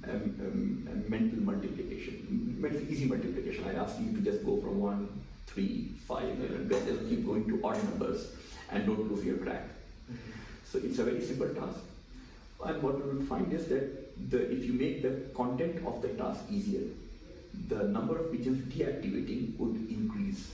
um, 0.09 0.35
um, 0.39 0.87
um, 0.91 1.03
mental 1.09 1.39
multiplication, 1.39 2.55
mental 2.59 2.81
easy 2.81 3.05
multiplication. 3.05 3.65
I 3.67 3.73
ask 3.73 3.99
you 3.99 4.13
to 4.13 4.21
just 4.21 4.45
go 4.45 4.61
from 4.61 4.79
one, 4.79 5.09
three, 5.47 5.91
five, 6.07 6.23
and 6.23 6.69
just 6.69 7.09
keep 7.09 7.25
going 7.25 7.45
to 7.47 7.59
odd 7.63 7.83
numbers 7.83 8.31
and 8.71 8.85
don't 8.85 9.11
lose 9.11 9.25
your 9.25 9.37
track. 9.37 9.67
So 10.71 10.79
it's 10.79 10.99
a 10.99 11.03
very 11.03 11.21
simple 11.21 11.49
task. 11.49 11.79
And 12.65 12.81
what 12.81 13.03
we 13.03 13.13
will 13.13 13.25
find 13.25 13.51
is 13.53 13.67
that 13.67 14.29
the, 14.29 14.51
if 14.51 14.65
you 14.65 14.73
make 14.73 15.01
the 15.01 15.29
content 15.35 15.85
of 15.85 16.01
the 16.01 16.09
task 16.09 16.41
easier, 16.49 16.87
the 17.67 17.83
number 17.83 18.17
of 18.17 18.31
regions 18.31 18.73
deactivating 18.73 19.57
would 19.57 19.75
increase. 19.89 20.51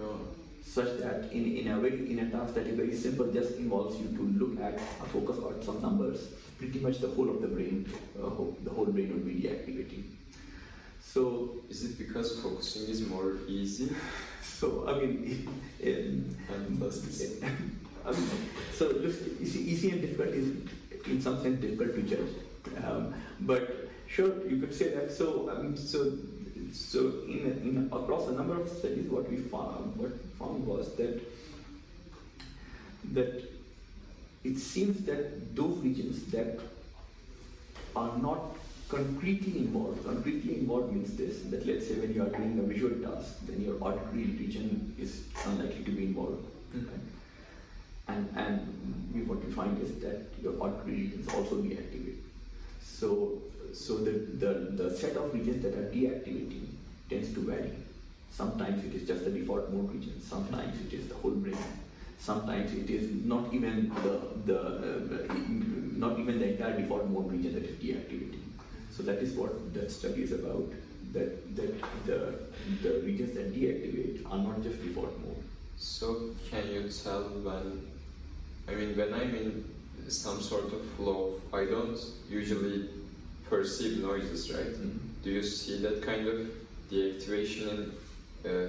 Oh. 0.00 0.20
Such 0.64 0.98
that 0.98 1.30
in, 1.32 1.56
in 1.56 1.68
a 1.68 1.78
very 1.78 2.10
in 2.10 2.18
a 2.18 2.30
task 2.30 2.54
that 2.54 2.66
is 2.66 2.76
very 2.76 2.94
simple, 2.94 3.30
just 3.32 3.56
involves 3.56 3.98
you 4.00 4.08
to 4.08 4.22
look 4.22 4.60
at 4.60 4.74
a 4.74 5.06
focus 5.06 5.38
on 5.38 5.62
some 5.62 5.80
numbers, 5.80 6.26
pretty 6.58 6.80
much 6.80 6.98
the 6.98 7.08
whole 7.08 7.30
of 7.30 7.40
the 7.40 7.48
brain, 7.48 7.88
uh, 8.18 8.30
the 8.64 8.70
whole 8.70 8.86
brain 8.86 9.12
would 9.12 9.24
be 9.24 9.34
deactivating. 9.34 10.04
So 11.00 11.56
is 11.70 11.84
it 11.84 11.98
because 11.98 12.40
focusing 12.40 12.88
is 12.88 13.06
more 13.06 13.36
easy? 13.46 13.94
So 14.42 14.88
I 14.88 14.98
mean, 14.98 15.48
in, 15.80 16.36
and 16.52 16.80
So 18.74 18.90
easy, 19.40 19.60
easy 19.60 19.90
and 19.90 20.00
difficult 20.02 20.28
is 20.28 20.48
in 21.06 21.20
some 21.20 21.42
sense 21.42 21.60
difficult 21.60 21.94
to 21.94 22.02
judge. 22.02 22.84
Um, 22.84 23.14
but 23.40 23.88
sure, 24.08 24.46
you 24.48 24.58
could 24.58 24.74
say 24.74 24.94
that. 24.94 25.12
So 25.12 25.48
um, 25.50 25.76
so 25.76 26.12
so 26.72 27.00
in, 27.26 27.60
in 27.62 27.90
across 27.92 28.28
a 28.28 28.32
number 28.32 28.60
of 28.60 28.68
studies, 28.68 29.08
what 29.08 29.30
we 29.30 29.36
found 29.36 29.96
what 29.96 30.12
found 30.38 30.66
was 30.66 30.94
that 30.96 31.20
that 33.12 33.42
it 34.44 34.58
seems 34.58 35.04
that 35.06 35.56
those 35.56 35.78
regions 35.78 36.24
that 36.32 36.60
are 37.96 38.16
not 38.18 38.56
concretely 38.88 39.58
involved. 39.58 40.04
Concretely 40.04 40.58
involved 40.58 40.92
means 40.92 41.16
this, 41.16 41.40
that 41.50 41.66
let's 41.66 41.88
say 41.88 41.94
when 41.94 42.12
you 42.14 42.22
are 42.22 42.28
doing 42.28 42.58
a 42.58 42.62
visual 42.62 42.94
task, 43.08 43.34
then 43.46 43.62
your 43.62 43.76
auditory 43.80 44.24
region 44.38 44.94
is 44.98 45.24
unlikely 45.46 45.84
to 45.84 45.90
be 45.90 46.04
involved. 46.04 46.44
Mm-hmm. 46.76 47.13
And, 48.08 48.28
and 48.36 49.26
what 49.26 49.44
we 49.44 49.52
find 49.52 49.80
is 49.82 49.94
that 50.00 50.26
your 50.42 50.54
auditory 50.60 50.92
regions 50.92 51.28
also 51.28 51.56
deactivate. 51.56 52.18
So, 52.82 53.42
so 53.72 53.98
the, 53.98 54.12
the, 54.12 54.52
the 54.82 54.96
set 54.96 55.16
of 55.16 55.32
regions 55.32 55.62
that 55.62 55.74
are 55.74 55.90
deactivating 55.90 56.66
tends 57.08 57.32
to 57.34 57.40
vary. 57.40 57.72
Sometimes 58.30 58.84
it 58.84 58.94
is 58.94 59.06
just 59.06 59.24
the 59.24 59.30
default 59.30 59.70
mode 59.70 59.92
region, 59.94 60.20
sometimes 60.20 60.74
it 60.86 60.92
is 60.92 61.06
the 61.08 61.14
whole 61.14 61.30
brain, 61.30 61.56
sometimes 62.18 62.72
it 62.74 62.90
is 62.90 63.24
not 63.24 63.52
even 63.54 63.90
the, 64.02 64.20
the 64.44 64.60
uh, 64.60 65.34
not 65.96 66.18
even 66.18 66.40
the 66.40 66.48
entire 66.50 66.76
default 66.80 67.08
mode 67.10 67.30
region 67.30 67.54
that 67.54 67.64
is 67.64 67.76
deactivating. 67.76 68.42
So 68.90 69.04
that 69.04 69.18
is 69.18 69.34
what 69.34 69.72
that 69.74 69.90
study 69.90 70.22
is 70.22 70.32
about. 70.32 70.72
That 71.12 71.56
that 71.56 71.80
the 72.06 72.34
the 72.82 73.00
regions 73.02 73.34
that 73.34 73.54
deactivate 73.54 74.26
are 74.28 74.38
not 74.38 74.62
just 74.64 74.82
default 74.82 75.16
mode. 75.20 75.42
So 75.76 76.30
can 76.50 76.66
you 76.72 76.88
tell 76.88 77.22
when? 77.22 77.93
I 78.68 78.74
mean, 78.74 78.96
when 78.96 79.12
I'm 79.12 79.34
in 79.34 79.64
some 80.08 80.40
sort 80.40 80.72
of 80.72 80.84
flow, 80.96 81.40
I 81.52 81.64
don't 81.64 82.00
usually 82.28 82.88
perceive 83.48 83.98
noises, 83.98 84.52
right? 84.52 84.66
Mm-hmm. 84.66 84.98
Do 85.22 85.30
you 85.30 85.42
see 85.42 85.78
that 85.82 86.02
kind 86.02 86.26
of 86.28 86.48
deactivation 86.90 87.92
in 88.44 88.50
uh, 88.50 88.68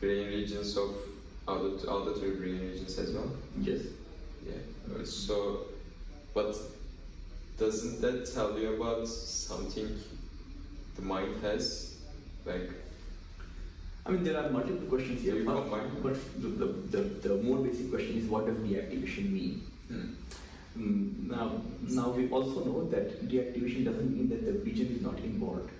brain 0.00 0.28
regions 0.28 0.76
of 0.76 0.94
auditory 1.46 2.36
brain 2.36 2.60
regions 2.60 2.98
as 2.98 3.12
well? 3.12 3.30
Yes. 3.60 3.80
Yeah. 4.46 5.04
So, 5.04 5.66
but 6.34 6.56
doesn't 7.58 8.00
that 8.00 8.32
tell 8.32 8.58
you 8.58 8.80
about 8.80 9.06
something 9.08 10.00
the 10.96 11.02
mind 11.02 11.42
has? 11.42 11.98
Like, 12.46 12.70
I 14.06 14.10
mean, 14.10 14.24
there 14.24 14.38
are 14.38 14.48
multiple 14.50 14.86
questions 14.88 15.22
here, 15.22 15.44
but, 15.44 15.70
but 16.02 16.14
the, 16.40 16.48
the, 16.48 16.66
the, 16.90 17.28
the, 17.28 17.42
more 17.42 17.58
basic 17.58 17.90
question 17.90 18.16
is 18.16 18.24
what 18.24 18.46
does 18.46 18.56
deactivation 18.56 19.30
mean? 19.30 19.62
Hmm. 19.88 20.14
Mm, 20.78 21.30
now, 21.30 21.60
now 21.88 22.10
we 22.10 22.30
also 22.30 22.64
know 22.64 22.88
that 22.88 23.28
deactivation 23.28 23.84
doesn't 23.84 24.16
mean 24.16 24.28
that 24.30 24.46
the 24.46 24.52
region 24.60 24.86
is 24.96 25.02
not 25.02 25.18
involved. 25.18 25.70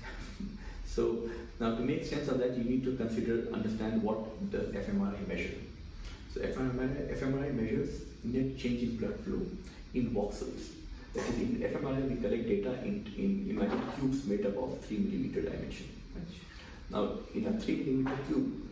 so 0.86 1.28
now 1.58 1.74
to 1.74 1.80
make 1.80 2.04
sense 2.04 2.28
of 2.28 2.38
that, 2.38 2.56
you 2.56 2.64
need 2.64 2.84
to 2.84 2.96
consider, 2.96 3.52
understand 3.52 4.02
what 4.02 4.50
does 4.52 4.68
fMRI 4.68 5.26
measure. 5.26 5.54
So 6.32 6.40
fMRI, 6.40 7.18
fMRI 7.18 7.54
measures 7.54 8.02
net 8.22 8.56
change 8.56 8.82
in 8.82 8.96
blood 8.96 9.18
flow 9.20 9.40
in 9.94 10.10
voxels. 10.10 10.68
That 11.14 11.24
is, 11.30 11.40
in 11.40 11.56
fMRI, 11.56 12.08
we 12.08 12.16
collect 12.20 12.46
data 12.46 12.74
in, 12.84 13.04
in 13.16 13.46
imagine 13.50 13.82
cubes 13.98 14.24
made 14.26 14.46
up 14.46 14.56
of 14.58 14.78
3 14.84 14.98
millimeter 14.98 15.42
dimension. 15.42 15.88
Now, 16.90 17.18
in 17.34 17.46
a 17.46 17.52
3 17.52 17.76
millimeter 17.76 18.16
cube, 18.26 18.68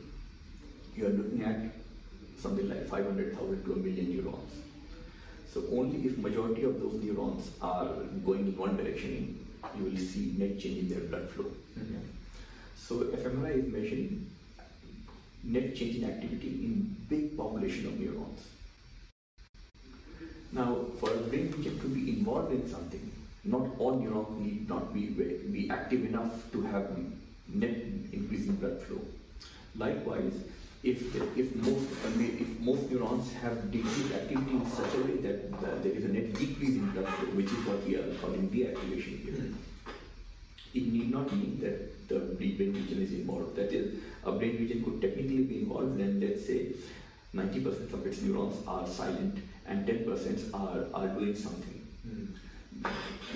you 0.97 1.07
are 1.07 1.11
looking 1.11 1.43
at 1.45 1.73
something 2.39 2.69
like 2.69 2.89
500,000 2.89 3.64
to 3.64 3.73
a 3.73 3.77
million 3.77 4.11
neurons. 4.11 4.53
So 5.53 5.62
only 5.73 6.07
if 6.07 6.19
majority 6.19 6.64
of 6.64 6.81
those 6.81 7.03
neurons 7.03 7.51
are 7.61 7.87
going 8.25 8.47
in 8.47 8.57
one 8.57 8.77
direction, 8.77 9.47
you 9.77 9.85
will 9.85 9.97
see 9.97 10.35
net 10.39 10.59
change 10.59 10.79
in 10.79 10.89
their 10.89 11.01
blood 11.09 11.29
flow. 11.31 11.47
Mm-hmm. 11.79 11.99
So 12.77 12.97
fMRI 13.05 13.67
is 13.67 13.73
measuring 13.73 14.31
net 15.45 15.75
change 15.75 15.97
in 15.97 16.05
activity 16.05 16.49
in 16.49 16.97
big 17.09 17.37
population 17.37 17.87
of 17.87 17.99
neurons. 17.99 18.41
Now, 20.53 20.87
for 21.01 21.12
a 21.12 21.17
brain 21.17 21.53
region 21.57 21.79
to 21.81 21.89
be 21.89 22.19
involved 22.19 22.53
in 22.53 22.69
something, 22.69 23.12
not 23.45 23.69
all 23.79 23.99
neurons 23.99 24.41
need 24.41 24.69
not 24.69 24.95
be, 24.95 25.07
be 25.07 25.69
active 25.71 26.05
enough 26.05 26.51
to 26.53 26.62
have 26.62 26.97
net 27.49 27.76
increase 28.12 28.47
in 28.47 28.57
blood 28.57 28.80
flow. 28.82 29.01
Likewise, 29.76 30.34
if, 30.82 31.14
if, 31.36 31.55
most, 31.57 31.86
if 32.18 32.61
most 32.61 32.90
neurons 32.90 33.32
have 33.34 33.70
decreased 33.72 34.12
activity 34.14 34.53
in 34.53 34.70
such 34.70 34.94
a 34.94 34.99
way 34.99 35.16
that 35.16 35.82
there 35.82 35.92
is 35.92 36.05
a 36.05 36.09
net 36.09 36.32
decrease 36.34 36.76
in 36.76 36.90
blood 36.90 37.09
flow, 37.09 37.28
which 37.30 37.47
is 37.47 37.66
what 37.66 37.84
we 37.84 37.97
are 37.97 38.14
calling 38.20 38.49
deactivation 38.49 39.24
here, 39.24 39.53
it 40.74 40.86
need 40.92 41.11
not 41.11 41.32
mean 41.32 41.59
that 41.61 42.09
the 42.09 42.20
brain 42.36 42.72
region 42.72 43.03
is 43.03 43.12
involved. 43.12 43.57
That 43.57 43.72
is, 43.72 43.99
a 44.24 44.32
brain 44.32 44.59
region 44.59 44.84
could 44.84 45.01
technically 45.01 45.42
be 45.42 45.62
involved 45.62 45.99
and 45.99 46.22
let's 46.22 46.47
say 46.47 46.72
90% 47.34 47.92
of 47.92 48.07
its 48.07 48.22
neurons 48.22 48.57
are 48.68 48.86
silent 48.86 49.38
and 49.66 49.86
10% 49.86 50.55
are, 50.55 50.86
are 50.94 51.09
doing 51.09 51.34
something. 51.34 51.86
Mm. 52.07 52.28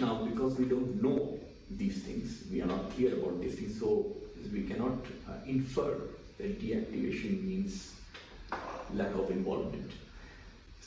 Now, 0.01 0.23
because 0.25 0.57
we 0.59 0.67
don't 0.67 1.03
know 1.03 1.40
these 1.71 2.03
things, 2.03 2.45
we 2.51 2.61
are 2.63 2.67
not 2.67 2.91
clear 2.91 3.15
about 3.15 3.41
these 3.41 3.55
things, 3.55 3.79
so 3.79 4.07
we 4.53 4.63
cannot 4.63 4.99
uh, 5.29 5.33
infer 5.47 5.97
that 6.39 6.61
deactivation 6.61 7.45
means 7.45 7.95
lack 8.95 9.15
of 9.15 9.31
involvement. 9.31 9.91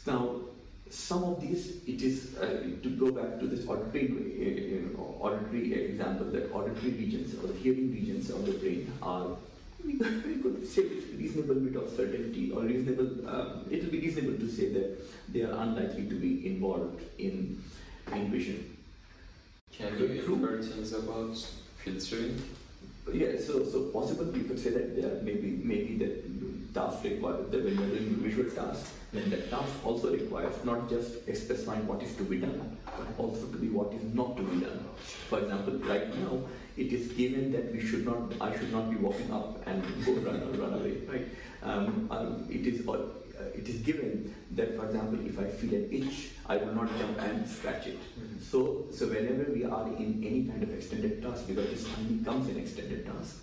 Now, 0.06 0.42
some 0.90 1.24
of 1.24 1.42
these, 1.42 1.78
it 1.88 2.02
is 2.02 2.36
uh, 2.38 2.70
to 2.84 2.90
go 2.90 3.12
back 3.12 3.40
to 3.40 3.48
this 3.48 3.68
auditory, 3.68 4.06
uh, 4.06 4.98
know, 4.98 5.18
auditory 5.22 5.74
example 5.74 6.28
that 6.32 6.52
auditory 6.52 6.92
regions 6.92 7.34
or 7.36 7.48
the 7.48 7.54
hearing 7.54 7.92
regions 7.92 8.30
of 8.30 8.46
the 8.46 8.52
brain 8.54 8.92
are 9.02 9.38
we 9.86 9.98
could 10.42 10.66
say 10.66 10.84
with 10.84 11.16
reasonable 11.18 11.56
bit 11.56 11.76
of 11.76 11.90
certainty 11.90 12.52
or 12.52 12.62
reasonable, 12.62 13.28
um, 13.28 13.66
it 13.70 13.84
will 13.84 13.92
be 13.92 14.00
reasonable 14.00 14.38
to 14.38 14.50
say 14.50 14.70
that 14.70 14.98
they 15.34 15.42
are 15.42 15.52
unlikely 15.62 16.08
to 16.08 16.16
be 16.16 16.46
involved 16.48 17.02
in, 17.18 17.62
in 18.14 18.32
vision. 18.32 18.73
Can 19.78 19.98
you 19.98 20.06
infer 20.06 20.62
things 20.62 20.94
about 20.94 21.36
filtering? 21.78 22.42
Yeah, 23.12 23.38
so 23.38 23.66
so 23.66 23.90
possible 23.92 24.36
you 24.38 24.44
could 24.44 24.60
say 24.60 24.70
that 24.70 24.96
there 24.96 25.22
maybe 25.24 25.60
maybe 25.64 25.98
that 25.98 26.74
task 26.74 27.04
require 27.04 27.44
that 27.44 27.64
when 27.64 27.78
you're 27.78 27.90
doing 27.90 28.16
visual 28.26 28.50
tasks, 28.52 28.94
then 29.12 29.30
that 29.30 29.50
task 29.50 29.72
also 29.86 30.12
requires 30.14 30.56
not 30.64 30.90
just 30.90 31.26
specifying 31.26 31.86
what 31.88 32.02
is 32.02 32.16
to 32.16 32.24
be 32.24 32.38
done, 32.38 32.78
but 32.86 33.08
also 33.18 33.46
to 33.48 33.58
be 33.58 33.70
what 33.70 33.94
is 33.94 34.04
not 34.14 34.38
to 34.38 34.44
be 34.44 34.62
done. 34.62 34.86
For 35.30 35.40
example, 35.40 35.74
right 35.90 36.08
now 36.20 36.40
it 36.78 36.94
is 36.94 37.12
given 37.14 37.52
that 37.52 37.72
we 37.72 37.86
should 37.86 38.06
not, 38.06 38.34
I 38.42 38.58
should 38.58 38.72
not 38.72 38.90
be 38.90 38.96
walking 38.96 39.32
up 39.32 39.62
and 39.68 39.84
go 40.06 40.14
run 40.14 40.42
or 40.42 40.52
run 40.62 40.74
away, 40.74 40.98
right? 41.08 41.28
Um, 41.62 42.08
um, 42.10 42.48
it 42.50 42.66
is 42.66 42.88
uh, 42.88 42.98
it 43.54 43.68
is 43.68 43.82
given 43.82 44.34
that, 44.52 44.76
for 44.78 44.86
example, 44.86 45.20
if 45.26 45.40
I 45.40 45.46
feel 45.46 45.74
an 45.74 45.90
itch, 45.92 46.30
I 46.48 46.58
will 46.58 46.74
not 46.74 46.90
jump 46.98 47.20
and 47.22 47.48
scratch 47.48 47.88
it. 47.88 48.00
Mm-hmm. 48.00 48.42
So, 48.42 48.86
so 48.92 49.08
whenever 49.08 49.52
we 49.52 49.64
are 49.66 49.88
in 49.88 50.24
any 50.26 50.46
kind 50.46 50.64
of 50.64 50.74
extended 50.74 51.22
task, 51.22 51.48
because 51.48 51.70
this 51.70 51.88
only 51.98 52.24
comes 52.24 52.50
in 52.50 52.58
extended 52.58 53.06
task, 53.06 53.38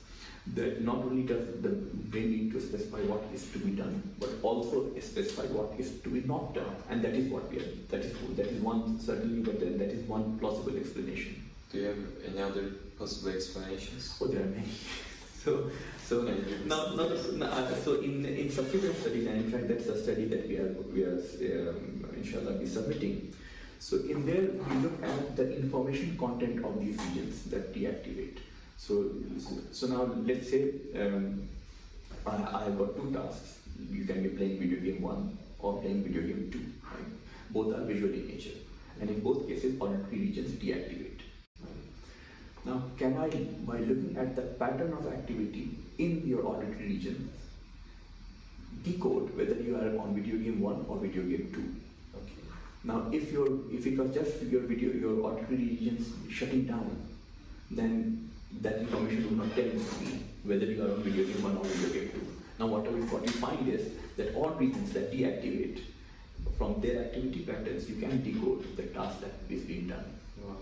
that 0.54 0.82
not 0.82 0.96
only 0.96 1.22
does 1.22 1.44
the 1.62 1.68
brain 1.68 2.30
need 2.30 2.52
to 2.52 2.60
specify 2.60 2.98
what 3.00 3.22
is 3.34 3.50
to 3.52 3.58
be 3.58 3.72
done, 3.72 4.02
but 4.18 4.30
also 4.42 4.90
specify 4.98 5.42
what 5.44 5.78
is 5.78 6.00
to 6.00 6.08
be 6.08 6.20
not 6.26 6.54
done, 6.54 6.74
and 6.88 7.02
that 7.02 7.14
is 7.14 7.30
what 7.30 7.50
we 7.50 7.58
are. 7.58 7.68
That 7.90 8.00
is 8.00 8.14
that 8.36 8.46
is 8.46 8.60
one 8.62 8.98
certainly, 8.98 9.42
but 9.42 9.60
then 9.60 9.78
that 9.78 9.90
is 9.90 10.02
one 10.08 10.38
plausible 10.38 10.76
explanation. 10.76 11.44
Do 11.72 11.78
you 11.78 11.86
have 11.86 11.98
any 12.26 12.42
other 12.42 12.70
possible 12.98 13.30
explanations? 13.30 14.18
Oh, 14.20 14.26
there 14.26 14.42
are 14.42 14.46
many. 14.46 14.72
so, 15.44 15.70
so 16.10 16.22
now, 16.66 16.90
now, 16.96 17.46
uh, 17.46 17.74
so 17.84 18.00
in 18.00 18.26
in 18.26 18.50
subsequent 18.50 18.96
studies, 18.98 19.28
and 19.28 19.44
in 19.44 19.50
fact, 19.52 19.68
that's 19.68 19.86
a 19.86 19.96
study 20.02 20.24
that 20.32 20.48
we 20.48 20.56
are 20.58 20.70
we 20.94 21.04
are 21.04 21.22
um, 21.70 22.02
inshallah 22.16 22.54
be 22.58 22.66
submitting. 22.66 23.32
So 23.78 23.98
in 24.14 24.26
there, 24.26 24.48
we 24.70 24.74
look 24.86 24.96
at 25.10 25.36
the 25.36 25.46
information 25.56 26.18
content 26.18 26.64
of 26.64 26.80
these 26.80 26.98
regions 27.04 27.44
that 27.54 27.72
deactivate. 27.72 28.42
So, 28.76 29.12
so 29.70 29.86
now 29.86 30.02
let's 30.26 30.50
say 30.50 30.72
um, 30.98 31.48
I, 32.26 32.64
have 32.64 32.76
got 32.76 32.96
two 32.96 33.12
tasks. 33.14 33.58
You 33.78 34.04
can 34.04 34.24
be 34.24 34.30
playing 34.30 34.58
video 34.58 34.80
game 34.80 35.00
one, 35.02 35.38
or 35.60 35.80
playing 35.80 36.02
video 36.02 36.22
game 36.22 36.50
2. 36.50 36.58
Right? 36.90 37.06
Both 37.50 37.76
are 37.76 37.84
visual 37.84 38.12
in 38.12 38.26
nature. 38.26 38.58
And 39.00 39.10
in 39.10 39.20
both 39.20 39.46
cases, 39.46 39.80
auditory 39.80 40.18
regions 40.26 40.50
deactivate. 40.52 40.69
By 43.20 43.80
looking 43.80 44.16
at 44.18 44.34
the 44.34 44.40
pattern 44.58 44.94
of 44.94 45.06
activity 45.06 45.76
in 45.98 46.26
your 46.26 46.46
auditory 46.46 46.86
region, 46.88 47.30
decode 48.82 49.36
whether 49.36 49.56
you 49.56 49.76
are 49.76 50.00
on 50.00 50.14
video 50.14 50.38
game 50.38 50.58
1 50.58 50.86
or 50.88 50.96
video 50.96 51.24
game 51.24 51.52
2? 51.52 52.18
Okay. 52.18 52.40
Now, 52.82 53.10
if 53.12 53.30
your 53.30 53.46
if 53.70 53.86
it 53.86 53.98
was 53.98 54.14
just 54.14 54.40
your 54.44 54.62
video, 54.62 54.94
your 54.94 55.20
auditory 55.26 55.58
regions 55.58 56.14
shutting 56.30 56.64
down, 56.64 56.96
then 57.70 58.30
that 58.62 58.78
information 58.78 59.28
will 59.28 59.44
not 59.44 59.54
tell 59.54 59.66
me 59.66 60.24
whether 60.44 60.64
you 60.64 60.82
are 60.86 60.92
on 60.92 61.02
video 61.02 61.26
game 61.26 61.42
1 61.42 61.56
or 61.58 61.64
video 61.64 61.92
game 62.00 62.10
2. 62.14 62.26
Now, 62.58 62.68
what, 62.68 62.90
we, 62.90 63.02
what 63.02 63.22
you 63.26 63.32
find 63.32 63.68
is 63.68 63.92
that 64.16 64.34
all 64.34 64.50
regions 64.52 64.92
that 64.94 65.12
deactivate, 65.12 65.80
from 66.56 66.80
their 66.80 67.04
activity 67.04 67.40
patterns, 67.40 67.86
you 67.90 67.96
can 67.96 68.22
decode 68.22 68.76
the 68.78 68.84
task 68.84 69.20
that 69.20 69.34
is 69.50 69.64
being 69.64 69.88
done. 69.88 70.04
Wow. 70.42 70.56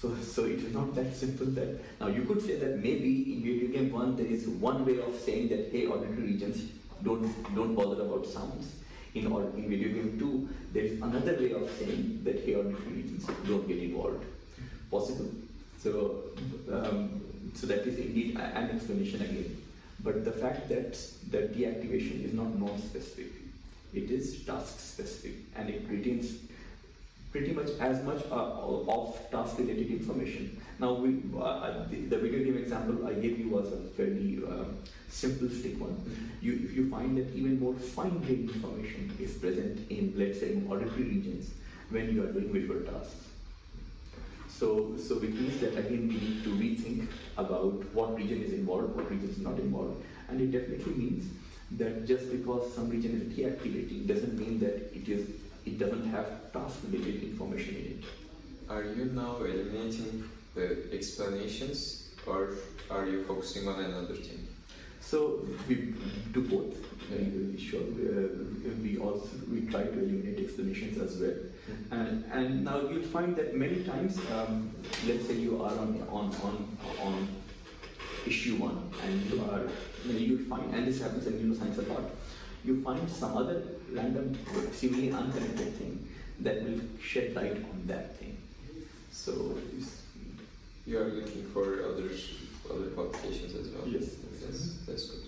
So, 0.00 0.14
so 0.16 0.44
it 0.44 0.58
is 0.58 0.74
not 0.74 0.94
that 0.96 1.14
simple 1.14 1.46
that 1.46 1.80
now 2.00 2.08
you 2.08 2.22
could 2.22 2.42
say 2.42 2.56
that 2.58 2.78
maybe 2.78 3.34
in 3.34 3.42
video 3.42 3.68
game 3.68 3.92
one 3.92 4.16
there 4.16 4.26
is 4.26 4.48
one 4.48 4.84
way 4.84 4.98
of 5.00 5.14
saying 5.20 5.48
that 5.50 5.68
hey 5.70 5.86
auditory 5.86 6.32
regions 6.32 6.70
don't 7.04 7.54
don't 7.54 7.74
bother 7.74 8.02
about 8.02 8.26
sounds. 8.26 8.74
In 9.14 9.26
or 9.26 9.42
in 9.56 9.68
video 9.68 9.88
game 9.88 10.18
two 10.18 10.48
there 10.72 10.84
is 10.84 11.00
another 11.02 11.34
way 11.34 11.52
of 11.52 11.70
saying 11.78 12.20
that 12.24 12.40
hey 12.44 12.56
auditory 12.56 12.94
regions 12.96 13.26
don't 13.46 13.68
get 13.68 13.78
involved. 13.78 14.24
Possible. 14.90 15.30
So 15.78 16.24
um, 16.72 17.20
so 17.54 17.66
that 17.66 17.86
is 17.86 17.98
indeed 17.98 18.36
an 18.36 18.70
explanation 18.70 19.22
again. 19.22 19.56
But 20.02 20.24
the 20.24 20.32
fact 20.32 20.68
that 20.68 20.98
that 21.30 21.54
deactivation 21.54 22.24
is 22.24 22.32
not 22.32 22.58
non-specific, 22.58 23.30
it 23.94 24.10
is 24.10 24.40
task-specific, 24.44 25.34
and 25.54 25.70
it 25.70 25.84
retains 25.88 26.38
pretty 27.32 27.52
much 27.52 27.70
as 27.80 28.04
much 28.04 28.22
uh, 28.30 28.92
of 28.96 29.18
task 29.30 29.58
related 29.58 29.90
information. 29.90 30.60
Now, 30.78 30.92
we, 30.92 31.22
uh, 31.40 31.84
the, 31.90 32.02
the, 32.02 32.18
video 32.18 32.44
game 32.44 32.58
example 32.58 33.06
I 33.06 33.14
gave 33.14 33.38
you 33.38 33.48
was 33.48 33.72
a 33.72 33.78
fairly 33.96 34.40
uh, 34.46 34.64
simplistic 35.10 35.78
one. 35.78 35.96
You, 36.42 36.60
if 36.62 36.76
you 36.76 36.90
find 36.90 37.16
that 37.16 37.34
even 37.34 37.58
more 37.58 37.74
fine 37.74 38.18
grained 38.18 38.50
information 38.50 39.10
is 39.18 39.32
present 39.32 39.90
in, 39.90 40.12
let's 40.16 40.40
say, 40.40 40.52
in 40.52 40.68
auditory 40.70 41.04
regions 41.04 41.50
when 41.88 42.14
you 42.14 42.22
are 42.22 42.32
doing 42.32 42.52
visual 42.52 42.80
tasks. 42.80 43.14
So, 44.48 44.94
so 44.96 45.16
which 45.16 45.32
means 45.32 45.60
that 45.60 45.72
again 45.76 46.08
we 46.08 46.14
need 46.14 46.44
to 46.44 46.50
rethink 46.50 47.08
about 47.36 47.84
what 47.94 48.14
region 48.16 48.42
is 48.42 48.52
involved, 48.52 48.94
what 48.94 49.10
region 49.10 49.28
is 49.30 49.38
not 49.38 49.58
involved, 49.58 50.04
and 50.28 50.40
it 50.40 50.52
definitely 50.52 50.92
means 50.94 51.24
that 51.78 52.06
just 52.06 52.30
because 52.30 52.72
some 52.74 52.90
region 52.90 53.12
is 53.20 53.22
deactivating 53.36 54.06
doesn't 54.06 54.38
mean 54.38 54.60
that 54.60 54.94
it 54.94 55.08
is 55.08 55.26
it 55.64 55.78
doesn't 55.78 56.10
have 56.10 56.52
task-related 56.52 57.22
information 57.22 57.76
in 57.76 57.84
it. 57.98 58.04
Are 58.68 58.82
you 58.82 59.06
now 59.06 59.36
eliminating 59.38 60.28
the 60.54 60.92
explanations 60.92 62.08
or 62.26 62.54
are 62.90 63.06
you 63.06 63.24
focusing 63.24 63.68
on 63.68 63.82
another 63.84 64.14
thing? 64.14 64.46
So 65.00 65.44
we 65.68 65.94
do 66.32 66.42
both. 66.42 66.76
Sure, 67.58 67.80
uh, 67.80 68.28
we 68.82 68.96
also 68.98 69.28
we 69.50 69.62
try 69.62 69.82
to 69.82 69.92
eliminate 69.92 70.38
explanations 70.38 70.96
as 70.98 71.20
well. 71.20 71.30
Mm-hmm. 71.30 71.92
And 71.92 72.24
and 72.32 72.64
now 72.64 72.80
you'll 72.88 73.02
find 73.02 73.36
that 73.36 73.54
many 73.54 73.84
times, 73.84 74.18
um, 74.32 74.70
let's 75.06 75.26
say 75.26 75.34
you 75.34 75.62
are 75.62 75.72
on 75.72 76.02
on 76.08 76.34
on 76.42 76.78
on 77.00 77.28
issue 78.26 78.56
one, 78.56 78.90
and 79.04 79.30
you 79.30 79.42
are 79.50 79.68
you'll 80.06 80.48
find, 80.48 80.74
and 80.74 80.86
this 80.86 81.02
happens 81.02 81.26
in 81.26 81.34
neuroscience 81.34 81.78
a 81.78 81.92
lot 81.92 82.04
you 82.64 82.82
find 82.82 83.10
some 83.10 83.36
other 83.36 83.62
random, 83.90 84.38
seemingly 84.72 85.12
unconnected 85.12 85.74
thing 85.76 86.08
that 86.40 86.62
will 86.62 86.80
shed 87.00 87.34
light 87.34 87.56
on 87.56 87.82
that 87.86 88.16
thing. 88.18 88.36
So 89.10 89.56
you 90.86 90.98
are 90.98 91.08
looking 91.08 91.44
for 91.52 91.84
other 91.84 92.10
other 92.70 92.90
publications 92.90 93.54
as 93.54 93.68
well. 93.68 93.86
Yes, 93.88 94.16
that's, 94.40 94.76
that's 94.86 95.06
good. 95.10 95.20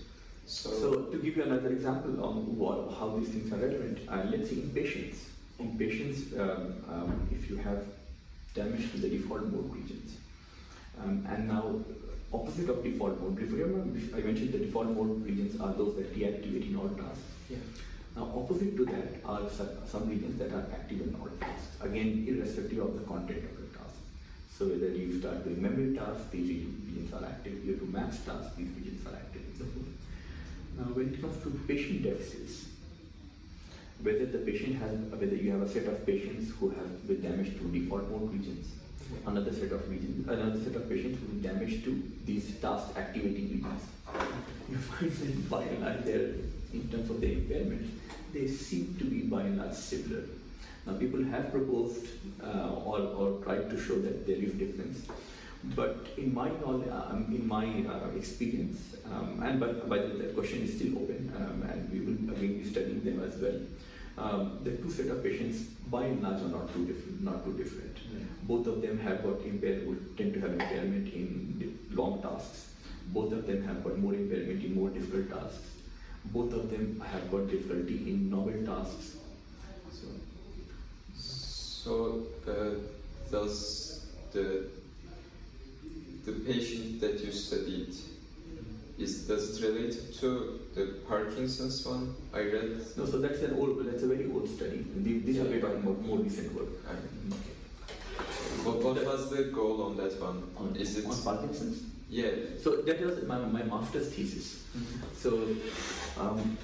So, 0.46 0.70
so, 0.70 0.94
to 1.04 1.18
give 1.18 1.36
you 1.36 1.42
another 1.42 1.70
example 1.70 2.24
on 2.24 2.56
what, 2.56 2.94
how 2.98 3.16
these 3.18 3.28
things 3.28 3.52
are 3.52 3.56
relevant, 3.56 3.98
uh, 4.08 4.24
let's 4.30 4.50
see 4.50 4.60
in 4.60 4.70
patients. 4.70 5.26
In 5.58 5.76
patients, 5.78 6.32
um, 6.38 6.74
um, 6.90 7.28
if 7.32 7.48
you 7.48 7.56
have 7.56 7.84
damage 8.54 8.90
to 8.92 8.98
the 8.98 9.08
default 9.08 9.44
mode 9.44 9.74
regions, 9.74 10.16
um, 11.02 11.26
and 11.28 11.48
now 11.48 11.80
opposite 12.34 12.68
of 12.68 12.82
default 12.82 13.20
mode. 13.20 13.38
Remember, 13.38 13.80
I 14.16 14.20
mentioned 14.20 14.52
the 14.52 14.58
default 14.58 14.88
mode 14.88 15.24
regions 15.24 15.60
are 15.60 15.72
those 15.72 15.94
that 15.96 16.14
deactivate 16.14 16.68
in 16.68 16.76
all 16.76 16.88
tasks. 16.88 17.22
Yeah. 17.48 17.58
Now, 18.16 18.30
opposite 18.36 18.76
to 18.76 18.84
that 18.86 19.20
are 19.24 19.42
some 19.86 20.08
regions 20.08 20.38
that 20.38 20.52
are 20.52 20.66
active 20.72 21.00
in 21.00 21.16
all 21.20 21.28
tasks. 21.40 21.76
Again, 21.80 22.24
irrespective 22.28 22.78
of 22.78 22.94
the 22.98 23.04
content 23.06 23.44
of 23.44 23.56
the 23.56 23.78
task. 23.78 23.96
So 24.56 24.66
whether 24.66 24.88
you 24.88 25.20
start 25.20 25.44
doing 25.44 25.60
memory 25.60 25.96
tasks, 25.96 26.30
these 26.30 26.48
regions 26.86 27.12
are 27.12 27.24
active. 27.24 27.64
You 27.64 27.76
do 27.76 27.86
math 27.86 28.24
tasks, 28.24 28.54
these 28.56 28.70
regions 28.76 29.06
are 29.06 29.16
active. 29.16 29.42
Now, 30.78 30.84
when 30.94 31.14
it 31.14 31.20
comes 31.20 31.42
to 31.42 31.50
patient 31.68 32.02
deficits, 32.02 32.66
whether 34.02 34.26
the 34.26 34.38
patient 34.38 34.76
has, 34.76 34.92
whether 35.10 35.34
you 35.34 35.50
have 35.52 35.62
a 35.62 35.68
set 35.68 35.86
of 35.86 36.04
patients 36.04 36.52
who 36.58 36.70
have 36.70 37.06
been 37.06 37.22
damaged 37.22 37.58
to 37.58 37.64
default 37.70 38.10
mode 38.10 38.32
regions, 38.32 38.66
another 39.26 39.52
set 39.52 39.72
of 39.72 39.88
regions, 39.90 40.28
another 40.28 40.62
set 40.62 40.76
of 40.76 40.88
patients 40.88 41.18
who 41.20 41.38
damage 41.40 41.84
to 41.84 42.02
these 42.24 42.54
task 42.60 42.88
activating 42.96 43.48
regions. 43.50 43.82
You 44.70 44.76
find 44.78 45.12
that 45.12 45.50
by 45.50 45.62
and 45.62 45.80
large, 45.82 46.06
in 46.72 46.88
terms 46.90 47.10
of 47.10 47.20
their 47.20 47.30
impairments, 47.30 47.88
they 48.32 48.46
seem 48.46 48.96
to 48.98 49.04
be 49.04 49.20
by 49.22 49.42
and 49.42 49.58
large 49.58 49.74
similar. 49.74 50.24
Now, 50.86 50.94
people 50.94 51.24
have 51.24 51.50
proposed 51.50 52.06
uh, 52.42 52.70
or, 52.84 52.98
or 53.00 53.42
tried 53.44 53.70
to 53.70 53.80
show 53.80 53.98
that 54.00 54.26
there 54.26 54.36
is 54.36 54.50
a 54.50 54.54
difference, 54.54 55.06
but 55.74 56.08
in 56.18 56.34
my 56.34 56.50
knowledge, 56.60 56.90
um, 56.90 57.26
in 57.28 57.48
my 57.48 57.66
uh, 57.88 58.10
experience, 58.16 58.80
um, 59.10 59.42
and 59.42 59.58
but 59.58 59.88
by 59.88 59.98
the 59.98 60.08
way, 60.08 60.18
that 60.18 60.34
question 60.34 60.60
is 60.60 60.74
still 60.76 60.98
open, 60.98 61.32
um, 61.36 61.62
and 61.70 61.90
we 61.90 62.00
will 62.00 62.36
again 62.36 62.62
be 62.62 62.68
studying 62.68 63.02
them 63.02 63.22
as 63.24 63.36
well. 63.40 63.58
Um, 64.16 64.58
the 64.62 64.72
two 64.72 64.90
set 64.90 65.06
of 65.06 65.24
patients, 65.24 65.62
by 65.90 66.04
and 66.04 66.22
large, 66.22 66.42
are 66.42 66.48
not 66.48 66.72
too 66.74 66.84
different. 66.86 67.22
Not 67.22 67.44
too 67.44 67.54
different. 67.54 67.96
Both 68.46 68.66
of 68.66 68.82
them 68.82 68.98
have 68.98 69.22
got 69.22 69.40
impairment, 69.40 69.88
would 69.88 70.18
tend 70.18 70.34
to 70.34 70.40
have 70.40 70.52
impairment 70.52 71.12
in 71.14 71.78
long 71.90 72.20
tasks. 72.22 72.66
Both 73.08 73.32
of 73.32 73.46
them 73.46 73.64
have 73.66 73.82
got 73.82 73.98
more 73.98 74.14
impairment 74.14 74.64
in 74.64 74.74
more 74.74 74.90
difficult 74.90 75.30
tasks. 75.30 75.70
Both 76.26 76.52
of 76.52 76.70
them 76.70 77.02
have 77.12 77.30
got 77.30 77.48
difficulty 77.50 77.96
in 78.10 78.30
novel 78.30 78.64
tasks. 78.66 79.16
So, 79.92 80.06
so 81.16 82.26
uh, 82.50 82.74
does 83.30 84.06
the 84.32 84.68
the 86.24 86.32
patient 86.32 87.00
that 87.00 87.20
you 87.20 87.32
studied 87.32 87.94
is 88.98 89.26
does 89.28 89.56
it 89.58 89.66
relate 89.66 90.14
to 90.20 90.60
the 90.74 91.00
Parkinson's 91.08 91.84
one 91.86 92.14
I 92.32 92.40
read? 92.40 92.80
No, 92.96 93.06
so 93.06 93.18
that's 93.18 93.40
an 93.42 93.54
old 93.54 93.84
that's 93.86 94.02
a 94.02 94.06
very 94.06 94.30
old 94.30 94.48
study. 94.48 94.84
These 94.96 95.38
are 95.38 95.44
talking 95.44 95.62
about 95.62 96.02
more 96.02 96.18
recent 96.18 96.54
work. 96.54 96.68
Okay. 96.86 97.54
What, 98.62 98.82
what 98.82 99.04
was 99.04 99.30
the 99.30 99.44
goal 99.44 99.82
on 99.82 99.96
that 99.96 100.20
one? 100.20 100.42
On, 100.56 100.76
is 100.76 100.96
it 100.96 101.06
on 101.06 101.22
Parkinson's? 101.22 101.82
Yeah. 102.08 102.30
So 102.62 102.76
that 102.82 103.00
was 103.00 103.22
my, 103.24 103.38
my 103.38 103.62
master's 103.62 104.12
thesis. 104.12 104.62
Mm-hmm. 104.76 105.14
So, 105.16 106.20
um, 106.20 106.56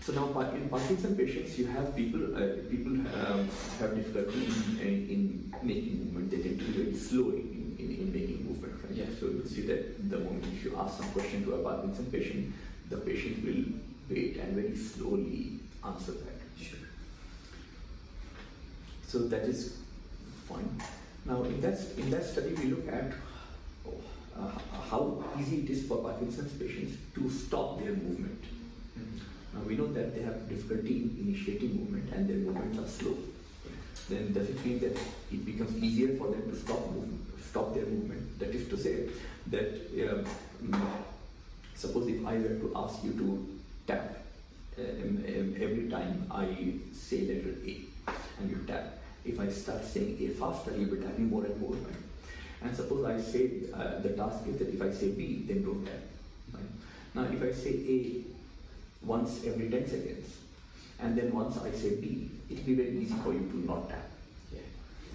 so 0.00 0.12
now 0.12 0.40
in 0.50 0.68
Parkinson 0.68 1.16
patients, 1.16 1.58
you 1.58 1.66
have 1.66 1.94
people 1.94 2.36
uh, 2.36 2.62
people 2.70 2.92
um, 2.92 3.48
have 3.80 3.94
difficulty 3.94 4.46
in, 4.80 5.08
in, 5.10 5.54
making 5.62 5.98
movement. 5.98 6.30
They 6.30 6.38
tend 6.38 6.60
to 6.60 6.64
be 6.64 6.72
very 6.84 6.94
slow 6.94 7.30
in, 7.30 7.76
in, 7.78 7.90
in 7.90 8.12
making 8.12 8.46
movement. 8.46 8.74
Right? 8.84 8.94
Yeah. 8.94 9.06
So 9.20 9.26
you 9.26 9.44
see 9.46 9.62
that 9.66 10.10
the 10.10 10.18
moment 10.18 10.44
if 10.54 10.64
you 10.64 10.76
ask 10.78 10.98
some 10.98 11.10
question 11.10 11.44
to 11.44 11.54
a 11.54 11.58
Parkinson 11.62 12.06
patient, 12.06 12.54
the 12.88 12.96
patient 12.96 13.44
will 13.44 13.64
wait 14.08 14.36
and 14.36 14.54
very 14.54 14.76
slowly 14.76 15.58
answer 15.84 16.12
that. 16.12 16.64
Sure. 16.64 16.78
So 19.06 19.18
that 19.28 19.42
is 19.42 19.76
fine. 20.48 20.80
Now, 21.26 21.42
in 21.42 21.60
that, 21.60 21.78
in 21.96 22.10
that 22.10 22.24
study, 22.24 22.54
we 22.54 22.66
look 22.66 22.86
at 22.88 23.12
uh, 24.38 24.50
how 24.90 25.24
easy 25.38 25.62
it 25.62 25.70
is 25.70 25.86
for 25.86 25.98
Parkinson's 25.98 26.52
patients 26.52 26.96
to 27.14 27.28
stop 27.30 27.80
their 27.80 27.92
movement. 27.92 28.44
Now, 29.52 29.60
we 29.66 29.76
know 29.76 29.86
that 29.92 30.14
they 30.14 30.22
have 30.22 30.48
difficulty 30.48 31.02
in 31.02 31.26
initiating 31.26 31.76
movement 31.76 32.12
and 32.12 32.28
their 32.28 32.36
movements 32.36 32.78
are 32.78 33.02
slow. 33.02 33.16
Then 34.08 34.32
does 34.32 34.48
it 34.48 34.64
mean 34.64 34.78
that 34.80 34.96
it 35.32 35.44
becomes 35.44 35.82
easier 35.82 36.16
for 36.16 36.28
them 36.28 36.48
to 36.48 36.56
stop 36.56 36.78
movement, 36.92 37.26
stop 37.50 37.74
their 37.74 37.86
movement? 37.86 38.38
That 38.38 38.50
is 38.50 38.68
to 38.68 38.76
say 38.76 39.08
that 39.48 40.12
um, 40.12 40.24
suppose 41.74 42.06
if 42.08 42.24
I 42.24 42.34
were 42.34 42.56
to 42.60 42.72
ask 42.76 43.02
you 43.02 43.12
to 43.12 43.48
tap 43.86 44.22
um, 44.78 45.24
um, 45.26 45.54
every 45.58 45.88
time 45.88 46.26
I 46.30 46.74
say 46.92 47.22
letter 47.22 47.56
A 47.66 47.80
and 48.38 48.50
you 48.50 48.64
tap, 48.66 48.95
if 49.26 49.40
I 49.40 49.48
start 49.48 49.84
saying 49.84 50.18
A 50.20 50.28
faster, 50.38 50.76
you'll 50.76 50.94
be 50.96 51.02
tapping 51.02 51.28
more 51.30 51.44
and 51.44 51.60
more. 51.60 51.72
Right? 51.72 52.02
And 52.62 52.76
suppose 52.76 53.04
I 53.04 53.20
say 53.20 53.50
uh, 53.74 54.00
the 54.00 54.10
task 54.10 54.46
is 54.46 54.58
that 54.58 54.68
if 54.68 54.80
I 54.80 54.90
say 54.92 55.10
B, 55.10 55.44
then 55.46 55.64
don't 55.64 55.84
tap. 55.84 56.00
Right? 56.52 56.64
Now, 57.14 57.24
if 57.24 57.42
I 57.42 57.52
say 57.52 57.70
A 57.70 58.22
once 59.04 59.44
every 59.44 59.68
10 59.70 59.88
seconds, 59.88 60.36
And 60.98 61.16
then 61.16 61.32
once 61.32 61.58
I 61.58 61.70
say 61.72 61.96
B, 61.96 62.30
it'll 62.50 62.64
be 62.64 62.74
very 62.74 62.96
easy 62.98 63.14
for 63.22 63.32
you 63.32 63.40
to 63.40 63.56
not 63.66 63.88
tap. 63.90 64.08
Yeah. 64.52 64.60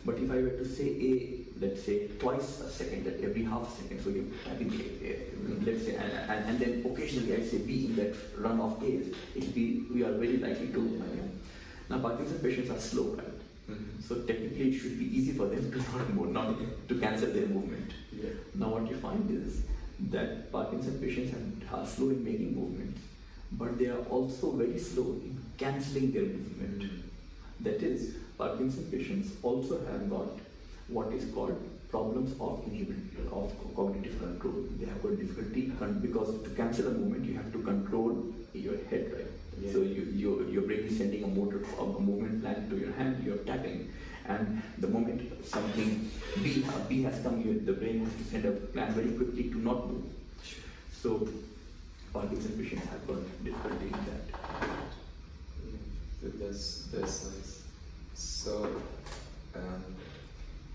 But 0.05 0.17
if 0.19 0.29
I 0.29 0.35
were 0.35 0.49
to 0.61 0.65
say 0.65 0.85
A, 0.85 1.39
let's 1.59 1.83
say 1.83 2.07
twice 2.19 2.59
a 2.61 2.69
second, 2.69 3.05
that 3.05 3.23
every 3.23 3.43
half 3.43 3.67
a 3.67 3.81
second, 3.81 4.03
so 4.03 4.09
you're 4.09 4.29
tapping 4.45 4.71
A, 4.73 5.15
let's 5.65 5.85
say, 5.85 5.95
and, 5.95 6.11
and, 6.29 6.49
and, 6.49 6.59
then 6.59 6.85
occasionally 6.85 7.35
I 7.35 7.41
say 7.41 7.59
B 7.59 7.85
in 7.87 7.95
that 7.95 8.15
run 8.37 8.59
of 8.61 8.83
A's, 8.83 9.13
it'll 9.35 9.51
be, 9.53 9.85
we 9.91 10.03
are 10.03 10.13
very 10.13 10.37
likely 10.37 10.67
to. 10.67 10.81
Yeah. 11.15 11.21
Now, 11.89 11.99
Parkinson's 11.99 12.41
patients 12.41 12.69
are 12.69 12.79
slow, 12.79 13.15
right? 13.15 13.30
Mm-hmm. 13.71 14.01
So 14.01 14.15
technically, 14.21 14.69
it 14.71 14.79
should 14.79 14.99
be 14.99 15.05
easy 15.17 15.33
for 15.33 15.47
them 15.47 15.71
to 15.71 15.77
not 15.97 16.13
move, 16.13 16.31
not 16.31 16.55
to 16.89 16.99
cancel 16.99 17.31
their 17.31 17.47
movement. 17.47 17.91
Yeah. 18.11 18.29
Now, 18.55 18.69
what 18.69 18.89
you 18.89 18.97
find 18.97 19.29
is 19.31 19.63
that 20.09 20.51
Parkinson's 20.51 21.01
patients 21.01 21.63
are 21.71 21.85
slow 21.85 22.09
in 22.09 22.23
making 22.23 22.55
movements, 22.55 23.01
but 23.53 23.77
they 23.77 23.87
are 23.87 24.03
also 24.09 24.51
very 24.51 24.79
slow 24.79 25.19
in 25.23 25.37
cancelling 25.57 26.11
their 26.11 26.23
movement. 26.23 26.81
Mm-hmm. 26.81 27.63
That 27.63 27.83
is, 27.83 28.15
Parkinson's 28.37 28.91
patients 28.91 29.31
also 29.43 29.79
have 29.85 30.09
got 30.09 30.29
what 30.87 31.13
is 31.13 31.31
called 31.33 31.55
problems 31.89 32.33
of 32.39 32.63
inhibition 32.65 33.27
of 33.31 33.51
cognitive 33.75 34.17
control. 34.19 34.65
They 34.79 34.85
have 34.85 35.01
got 35.03 35.19
difficulty 35.19 35.71
because 36.01 36.41
to 36.43 36.49
cancel 36.51 36.87
a 36.87 36.91
movement, 36.91 37.25
you 37.25 37.35
have 37.35 37.51
to 37.51 37.59
control 37.59 38.33
your 38.53 38.77
head, 38.89 39.11
right? 39.13 39.30
Yeah. 39.61 39.71
So 39.71 39.79
you, 39.79 40.11
your, 40.15 40.43
your 40.49 40.63
brain 40.63 40.79
is 40.79 40.97
sending 40.97 41.23
a 41.23 41.27
motor, 41.27 41.63
a 41.79 41.83
movement 41.83 42.41
plan 42.41 42.69
to 42.69 42.77
your 42.77 42.91
hand, 42.93 43.23
you're 43.23 43.37
tapping. 43.37 43.91
And 44.27 44.61
the 44.77 44.87
moment 44.87 45.45
something 45.45 46.09
B, 46.41 46.65
B 46.89 47.03
has 47.03 47.21
come, 47.21 47.41
you, 47.41 47.59
the 47.59 47.73
brain 47.73 48.05
has 48.05 48.13
to 48.15 48.23
send 48.23 48.45
a 48.45 48.51
plan 48.51 48.93
very 48.93 49.11
quickly 49.11 49.49
to 49.49 49.57
not 49.57 49.87
move. 49.87 50.05
So 50.93 51.27
Parkinson's 52.13 52.59
patients 52.59 52.89
have 52.89 53.07
got 53.07 53.43
difficulty 53.43 53.85
in 53.85 53.91
that. 53.91 54.39
Yeah. 56.23 56.29
That's, 56.39 56.87
that's 56.93 57.25
nice. 57.25 57.61
So, 58.13 58.81
um, 59.55 59.83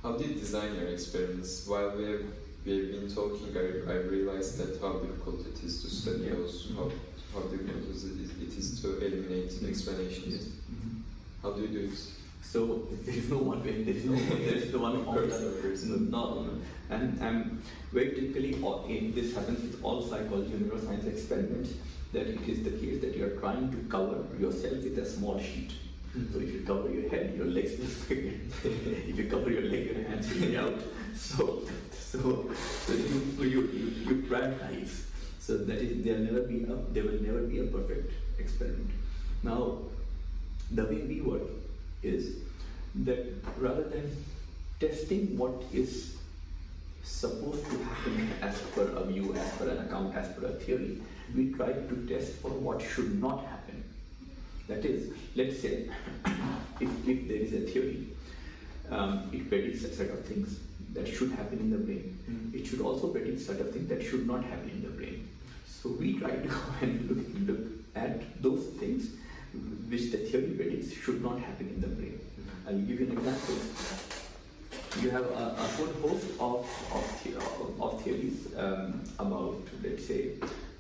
how 0.03 0.13
did 0.13 0.29
you 0.31 0.35
design 0.35 0.75
your 0.75 0.89
experiments? 0.89 1.67
While 1.67 1.97
we 1.97 2.05
have, 2.05 2.23
we 2.65 2.79
have 2.79 2.91
been 2.91 3.15
talking, 3.15 3.57
I, 3.57 3.93
I 3.93 3.97
realized 3.97 4.59
that 4.59 4.81
how 4.81 4.95
difficult 4.95 5.47
it 5.47 5.63
is 5.63 5.83
to 5.83 5.91
study 5.91 6.31
those, 6.31 6.73
how 6.77 6.91
how 7.37 7.43
difficult 7.49 7.85
it 7.85 7.91
is, 7.91 8.05
it 8.05 8.59
is 8.59 8.81
to 8.81 8.99
eliminate 8.99 9.53
explanations. 9.69 10.35
Yes. 10.35 10.45
Mm-hmm. 10.45 11.01
How 11.43 11.53
do 11.53 11.63
you 11.63 11.69
do 11.69 11.93
it? 11.93 11.99
So 12.43 12.89
there 13.05 13.15
is 13.15 13.29
no 13.29 13.39
one 13.39 13.63
way. 13.63 13.83
There 13.83 13.95
is 13.95 14.05
no. 14.05 14.17
There 14.17 14.55
is 14.55 14.73
the 14.73 14.79
one 14.79 15.05
formula. 15.05 15.41
No, 15.85 16.35
no, 16.35 16.43
no. 16.43 16.53
And 16.91 17.21
and 17.21 17.63
very 17.93 18.11
typically, 18.15 18.55
in, 18.89 19.15
this 19.15 19.35
happens 19.35 19.61
with 19.61 19.83
all 19.85 20.03
psychology 20.03 20.53
and 20.55 20.71
neuroscience 20.71 21.07
experiments. 21.07 21.75
That 22.13 22.29
it 22.29 22.49
is 22.49 22.63
the 22.63 22.71
case 22.71 23.01
that 23.03 23.17
you 23.17 23.27
are 23.27 23.37
trying 23.41 23.71
to 23.73 23.79
cover 23.91 24.25
yourself 24.39 24.85
with 24.85 24.99
a 24.99 25.05
small 25.05 25.39
sheet. 25.39 25.73
Mm-hmm. 26.17 26.33
So 26.33 26.39
if 26.41 26.53
you 26.55 26.61
cover 26.67 26.91
your 26.91 27.11
head, 27.11 27.35
your 27.37 27.47
legs 27.47 27.79
will 27.79 27.89
swing. 27.89 28.51
if 28.65 29.19
you 29.19 29.29
cover 29.29 29.51
your 29.51 29.63
leg, 29.63 29.87
your 29.87 30.09
hands 30.09 30.33
will 30.33 30.61
out. 30.61 30.81
So 31.15 31.63
so, 32.07 32.55
so 32.87 32.93
you, 32.93 33.37
you, 33.41 33.47
you, 33.47 33.61
you 34.07 34.23
prioritize 34.29 35.03
so 35.47 35.57
that 35.57 35.79
is 35.79 36.03
there 36.05 36.19
never 36.19 36.41
be 36.41 36.65
a 36.65 36.77
there 36.95 37.05
will 37.05 37.23
never 37.23 37.43
be 37.43 37.61
a 37.61 37.65
perfect 37.65 38.13
experiment. 38.39 38.91
Now, 39.45 39.79
the 40.73 40.85
way 40.85 41.03
we 41.11 41.21
work 41.21 41.43
is 42.03 42.39
that 43.05 43.21
rather 43.59 43.85
than 43.85 44.25
testing 44.81 45.39
what 45.39 45.63
is 45.73 46.17
supposed 47.05 47.65
to 47.67 47.79
happen 47.85 48.29
as 48.43 48.61
per 48.75 48.89
a 49.03 49.05
view, 49.05 49.35
as 49.35 49.53
per 49.53 49.69
an 49.69 49.87
account, 49.87 50.17
as 50.17 50.35
per 50.35 50.47
a 50.47 50.53
theory, 50.65 51.01
we 51.37 51.53
try 51.53 51.73
to 51.73 52.07
test 52.09 52.33
for 52.43 52.51
what 52.51 52.83
should 52.83 53.21
not 53.21 53.47
happen. 53.47 53.85
That 54.67 54.85
is, 54.85 55.13
let's 55.37 55.61
say, 55.61 55.89
if, 56.81 57.09
if 57.09 57.29
there 57.29 57.37
is 57.37 57.53
a 57.53 57.61
theory, 57.71 58.09
um, 58.91 59.31
it 59.33 59.49
predicts 59.49 59.85
a 59.85 59.95
set 59.95 60.11
of 60.11 60.25
things 60.25 60.59
that 60.93 61.07
should 61.07 61.31
happen 61.31 61.61
in 61.61 61.71
the 61.71 61.79
brain. 61.79 62.19
Mm-hmm. 62.29 62.59
It 62.59 62.67
should 62.67 62.81
also 62.81 63.09
predict 63.09 63.41
a 63.41 63.45
set 63.45 63.61
of 63.61 63.73
things 63.73 63.89
that 63.91 64.03
should 64.03 64.27
not 64.27 64.43
happen 64.43 64.71
in 64.71 64.83
the 64.83 64.89
brain. 64.89 65.29
So 65.87 65.93
we 65.93 66.19
try 66.19 66.31
to 66.31 66.49
go 66.57 66.61
and 66.81 67.09
look, 67.09 67.49
look 67.49 67.67
at 67.95 68.43
those 68.43 68.65
things 68.81 69.11
which 69.89 70.11
the 70.11 70.19
theory 70.19 70.51
predicts 70.57 70.93
should 70.93 71.23
not 71.23 71.39
happen 71.39 71.69
in 71.69 71.81
the 71.81 71.87
brain. 71.87 72.19
I'll 72.67 72.77
give 72.79 72.99
you 73.01 73.07
an 73.07 73.13
example. 73.13 73.55
You 75.01 75.11
have 75.11 75.27
a, 75.27 75.55
a 75.57 75.67
whole 75.77 75.93
host 76.03 76.27
of, 76.41 76.67
of, 76.93 77.81
of 77.81 78.03
theories 78.03 78.49
um, 78.57 79.05
about, 79.21 79.63
let's 79.85 80.05
say, 80.05 80.33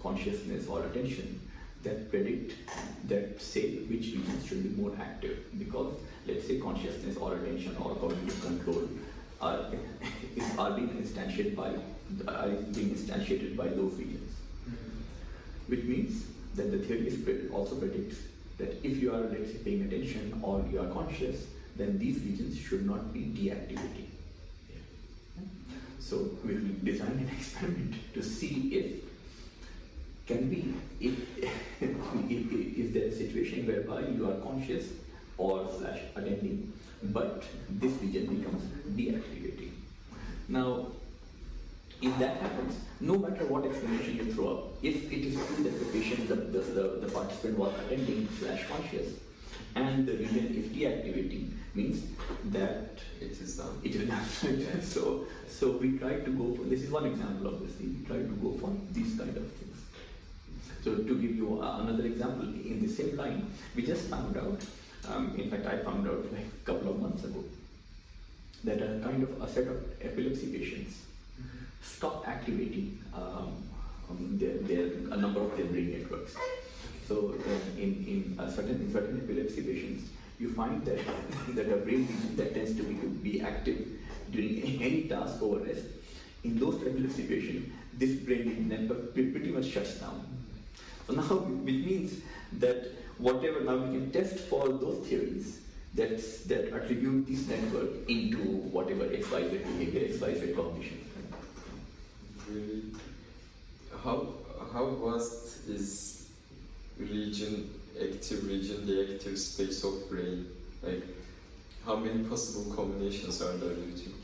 consciousness 0.02 0.66
or 0.66 0.82
attention 0.86 1.40
that 1.84 2.10
predict 2.10 2.54
that 3.06 3.40
say 3.40 3.76
which 3.90 4.06
regions 4.06 4.44
should 4.44 4.64
be 4.64 4.82
more 4.82 4.92
active 5.00 5.38
because 5.56 5.94
let's 6.26 6.48
say 6.48 6.58
consciousness 6.58 7.16
or 7.16 7.36
attention 7.36 7.76
or 7.76 7.94
cognitive 7.94 8.42
control 8.42 8.88
are, 9.40 9.66
are 10.58 10.72
being 10.72 10.88
instantiated 10.88 11.54
by 11.54 11.70
are 12.26 12.48
being 12.48 12.90
instantiated 12.90 13.56
by 13.56 13.68
those 13.68 13.92
regions 13.94 14.35
which 15.66 15.82
means 15.84 16.24
that 16.54 16.70
the 16.70 16.78
theory 16.78 17.48
also 17.52 17.76
predicts 17.76 18.16
that 18.58 18.74
if 18.82 18.96
you 19.02 19.12
are, 19.12 19.20
let's 19.20 19.52
say, 19.52 19.58
paying 19.58 19.82
attention 19.82 20.40
or 20.42 20.64
you 20.70 20.80
are 20.80 20.88
conscious, 20.88 21.46
then 21.76 21.98
these 21.98 22.18
regions 22.22 22.58
should 22.58 22.86
not 22.86 23.12
be 23.12 23.20
deactivating. 23.20 24.06
So 25.98 26.30
we 26.44 26.54
will 26.54 26.74
design 26.84 27.08
an 27.08 27.30
experiment 27.36 27.94
to 28.14 28.22
see 28.22 28.74
if 28.74 29.06
can 30.26 30.48
we 30.50 30.74
if, 31.00 31.14
if, 31.38 31.50
if, 31.82 32.52
if 32.78 32.92
there 32.94 33.02
is 33.04 33.14
a 33.14 33.26
situation 33.26 33.66
whereby 33.66 34.00
you 34.08 34.28
are 34.28 34.36
conscious 34.36 34.86
or 35.38 35.68
slash 35.78 36.00
attending, 36.16 36.72
but 37.02 37.44
this 37.68 37.92
region 38.00 38.36
becomes 38.36 38.62
deactivating. 38.96 39.70
Now 40.48 40.86
if 42.02 42.18
that 42.18 42.36
happens, 42.38 42.78
no 43.00 43.16
matter 43.16 43.46
what 43.46 43.64
explanation 43.64 44.16
you 44.16 44.32
throw 44.32 44.48
up, 44.56 44.64
if 44.82 45.10
it 45.10 45.24
is 45.24 45.34
true 45.34 45.64
that 45.64 45.78
the 45.78 45.84
patient, 45.86 46.28
the, 46.28 46.34
the, 46.34 46.58
the, 46.58 46.82
the 47.06 47.10
participant 47.10 47.58
was 47.58 47.72
attending 47.86 48.28
slash 48.38 48.66
conscious, 48.68 49.14
and 49.74 50.06
the 50.06 50.12
region 50.12 50.54
is 50.54 50.66
deactivating, 50.68 51.50
means 51.74 52.04
that 52.46 52.98
it 53.20 53.32
is 53.32 53.56
done. 53.56 53.80
It 53.82 53.94
is 53.94 54.88
so, 54.92 55.26
so 55.48 55.72
we 55.72 55.98
try 55.98 56.20
to 56.20 56.30
go 56.30 56.54
for 56.54 56.64
this 56.64 56.82
is 56.82 56.90
one 56.90 57.06
example 57.06 57.48
of 57.48 57.60
this 57.60 57.72
thing. 57.76 57.98
We 58.00 58.06
try 58.06 58.16
to 58.18 58.36
go 58.42 58.52
for 58.58 58.74
these 58.92 59.16
kind 59.16 59.36
of 59.36 59.50
things. 59.52 59.76
So 60.82 60.96
to 60.96 61.20
give 61.20 61.36
you 61.36 61.60
another 61.62 62.04
example, 62.04 62.44
in 62.44 62.80
the 62.80 62.88
same 62.88 63.16
line, 63.16 63.50
we 63.74 63.82
just 63.82 64.08
found 64.08 64.36
out. 64.36 64.60
Um, 65.08 65.34
in 65.38 65.50
fact, 65.50 65.66
I 65.66 65.78
found 65.78 66.08
out 66.08 66.32
like 66.32 66.46
a 66.46 66.64
couple 66.64 66.90
of 66.90 67.00
months 67.00 67.24
ago 67.24 67.44
that 68.64 68.78
a 68.82 69.00
kind 69.00 69.22
of 69.22 69.40
a 69.40 69.48
set 69.48 69.68
of 69.68 69.84
epilepsy 70.02 70.46
patients 70.46 71.05
stop 71.86 72.26
activating 72.28 72.98
um, 73.14 73.62
um, 74.10 74.38
their, 74.38 74.58
their, 74.58 74.86
a 75.12 75.16
number 75.16 75.40
of 75.40 75.56
their 75.56 75.66
brain 75.66 75.98
networks. 75.98 76.34
So 77.08 77.34
uh, 77.38 77.80
in, 77.80 78.36
in, 78.38 78.50
certain, 78.50 78.80
in 78.80 78.92
certain 78.92 79.20
epilepsy 79.22 79.62
patients, 79.62 80.10
you 80.38 80.52
find 80.52 80.84
that, 80.84 80.98
that 81.54 81.72
a 81.72 81.76
brain 81.76 82.06
region 82.06 82.36
that 82.36 82.54
tends 82.54 82.76
to 82.76 82.82
be, 82.82 82.94
be 83.30 83.40
active 83.40 83.86
during 84.30 84.82
any 84.82 85.08
task 85.08 85.42
over 85.42 85.64
rest, 85.64 85.84
in 86.44 86.58
those 86.58 86.76
epilepsy 86.82 87.24
patients, 87.24 87.72
this 87.94 88.16
brain 88.20 88.68
network 88.68 89.14
pretty 89.14 89.50
much 89.50 89.66
shuts 89.66 89.94
down. 89.94 90.26
So 91.06 91.14
now, 91.14 91.22
which 91.22 91.84
means 91.84 92.20
that 92.58 92.92
whatever, 93.18 93.60
now 93.60 93.76
we 93.76 93.98
can 93.98 94.10
test 94.10 94.38
for 94.40 94.68
those 94.68 95.06
theories 95.06 95.60
that, 95.94 96.18
that 96.48 96.74
attribute 96.74 97.26
this 97.26 97.46
network 97.48 98.08
into 98.08 98.38
whatever 98.38 99.04
XYZ 99.04 99.50
behavior, 99.78 100.08
XYZ 100.08 100.54
cognition 100.54 101.00
really? 102.48 102.82
How 104.04 104.34
how 104.72 104.86
vast 105.04 105.68
is 105.68 106.28
region 106.98 107.70
active 108.00 108.46
region 108.46 108.86
the 108.86 109.14
active 109.14 109.38
space 109.38 109.84
of 109.84 110.08
brain? 110.10 110.46
Like 110.82 111.04
how 111.84 111.96
many 111.96 112.24
possible 112.24 112.74
combinations 112.74 113.42
are 113.42 113.56
there 113.56 113.72
you 113.72 113.96
think 113.96 114.14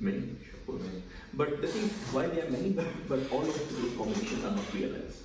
many 0.00 0.36
many. 0.72 1.02
But 1.34 1.60
the 1.60 1.68
thing 1.68 1.88
why 2.12 2.26
there 2.26 2.46
are 2.46 2.50
many 2.50 2.70
but, 2.70 2.86
but 3.08 3.20
all 3.30 3.42
of 3.42 3.82
those 3.82 3.96
combinations 3.96 4.44
are 4.44 4.52
not 4.52 4.74
realized. 4.74 5.18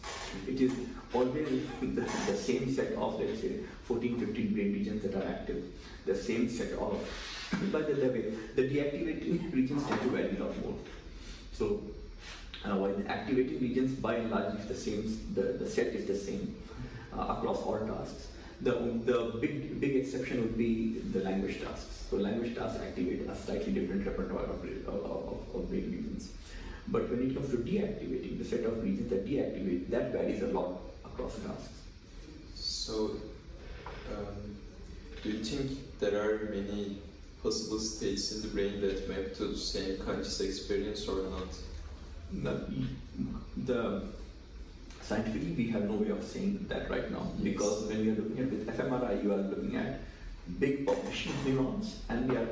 It 0.48 0.62
is 0.62 0.74
always 1.14 1.66
the, 1.82 2.02
the 2.02 2.36
same 2.36 2.74
set 2.74 2.94
of 2.94 3.20
let's 3.20 3.42
say 3.42 3.60
14 3.84 4.20
15 4.20 4.54
brain 4.54 4.74
regions 4.74 5.04
that 5.04 5.16
are 5.16 5.28
active. 5.28 5.64
The 6.06 6.16
same 6.16 6.50
set 6.50 6.74
of 6.74 7.00
by 7.72 7.82
the 7.82 7.94
way 7.94 8.34
the 8.56 8.64
deactivating 8.64 9.54
regions 9.54 9.86
tend 9.88 10.02
to 10.02 10.10
vary 10.10 10.38
a 10.38 10.44
lot 10.44 10.58
more. 10.64 10.76
So 11.54 11.82
uh, 12.66 12.76
while 12.76 12.94
the 12.94 13.10
activating 13.10 13.60
regions 13.62 13.94
by 13.94 14.16
and 14.16 14.32
large 14.32 14.56
is 14.56 14.66
the 14.68 14.76
same, 14.76 15.20
the, 15.34 15.42
the 15.64 15.70
set 15.70 15.88
is 15.88 16.06
the 16.06 16.18
same 16.18 16.56
uh, 17.14 17.36
across 17.38 17.58
all 17.64 17.80
tasks. 17.80 18.28
The, 18.62 18.74
the 19.06 19.38
big 19.40 19.80
big 19.80 19.96
exception 19.96 20.42
would 20.42 20.58
be 20.58 21.00
the 21.14 21.24
language 21.24 21.62
tasks. 21.62 22.08
So 22.10 22.18
language 22.18 22.56
tasks 22.56 22.82
activate 22.82 23.30
a 23.30 23.36
slightly 23.36 23.72
different 23.72 24.06
repertoire 24.06 24.44
of, 24.44 24.66
of, 24.88 25.56
of, 25.56 25.70
brain 25.70 25.92
regions. 25.92 26.32
But 26.90 27.10
when 27.10 27.30
it 27.30 27.34
comes 27.36 27.52
to 27.52 27.58
deactivating, 27.58 28.38
the 28.38 28.44
set 28.44 28.66
of 28.66 28.84
regions 28.84 29.10
that 29.12 29.26
deactivate, 29.26 29.90
that 29.92 30.12
varies 30.12 30.42
a 30.42 30.48
lot 30.48 30.82
across 31.06 31.36
tasks. 31.36 31.70
So, 32.56 33.12
Um, 34.10 34.56
do 35.24 35.30
you 35.30 35.44
think 35.44 36.00
there 36.00 36.16
are 36.22 36.50
many 36.50 36.98
possible 37.44 37.80
states 37.80 38.32
in 38.32 38.42
the 38.42 38.48
brain 38.48 38.82
that 38.82 39.08
map 39.08 39.34
to 39.36 39.48
the 39.48 39.58
same 39.58 39.98
conscious 40.06 40.40
experience 40.42 41.08
or 41.08 41.30
not? 41.30 41.48
The, 42.32 42.62
the 43.66 44.04
scientifically 45.02 45.54
we 45.58 45.68
have 45.70 45.84
no 45.90 45.96
way 45.96 46.10
of 46.10 46.24
saying 46.24 46.66
that 46.70 46.90
right 46.90 47.10
now. 47.12 47.26
Yes. 47.38 47.44
because 47.44 47.88
when 47.88 48.06
we 48.06 48.12
are 48.12 48.16
looking 48.16 48.40
at 48.40 48.52
with 48.52 48.68
fMRI 48.78 49.24
you 49.24 49.34
are 49.34 49.44
looking 49.54 49.76
at 49.76 50.02
big 50.60 50.86
population 50.86 51.32
of 51.32 51.48
neurons 51.48 52.02
and 52.10 52.30
we 52.30 52.38
are 52.38 52.48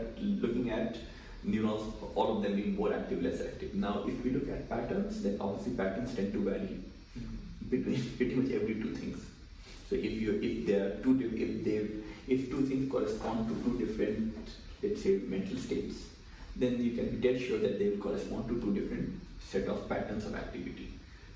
looking 0.46 0.72
at 0.72 0.98
neurons 1.44 1.94
all 2.16 2.38
of 2.38 2.44
them 2.44 2.56
being 2.56 2.76
more 2.76 2.94
active 2.94 3.22
less 3.22 3.42
active. 3.42 3.76
Now 3.76 4.04
if 4.08 4.24
we 4.24 4.32
look 4.32 4.50
at 4.50 4.68
patterns 4.70 5.22
then 5.22 5.38
obviously 5.40 5.74
patterns 5.74 6.16
tend 6.16 6.34
to 6.34 6.44
vary 6.50 6.80
mm-hmm. 6.80 7.70
between 7.70 8.04
pretty 8.18 8.36
much 8.36 8.52
every 8.52 8.76
two 8.76 8.96
things. 8.96 9.24
So 9.90 9.96
if 9.96 10.22
you 10.22 10.40
if 10.42 10.66
there 10.66 10.88
are 10.88 10.96
two 11.04 11.14
if 11.36 11.64
they 11.64 11.78
if 12.28 12.50
two 12.50 12.66
things 12.66 12.92
correspond 12.92 13.48
to 13.50 13.56
two 13.64 13.78
different 13.86 14.36
let's 14.82 15.04
say 15.04 15.20
mental 15.36 15.58
states 15.58 16.04
then 16.56 16.84
you 16.84 16.92
can 16.98 17.10
be 17.16 17.18
dead 17.28 17.40
sure 17.40 17.60
that 17.60 17.78
they 17.80 17.90
will 17.90 18.04
correspond 18.10 18.48
to 18.50 18.60
two 18.60 18.74
different 18.74 19.27
set 19.40 19.68
of 19.68 19.88
patterns 19.90 20.26
of 20.26 20.36
activity 20.36 20.90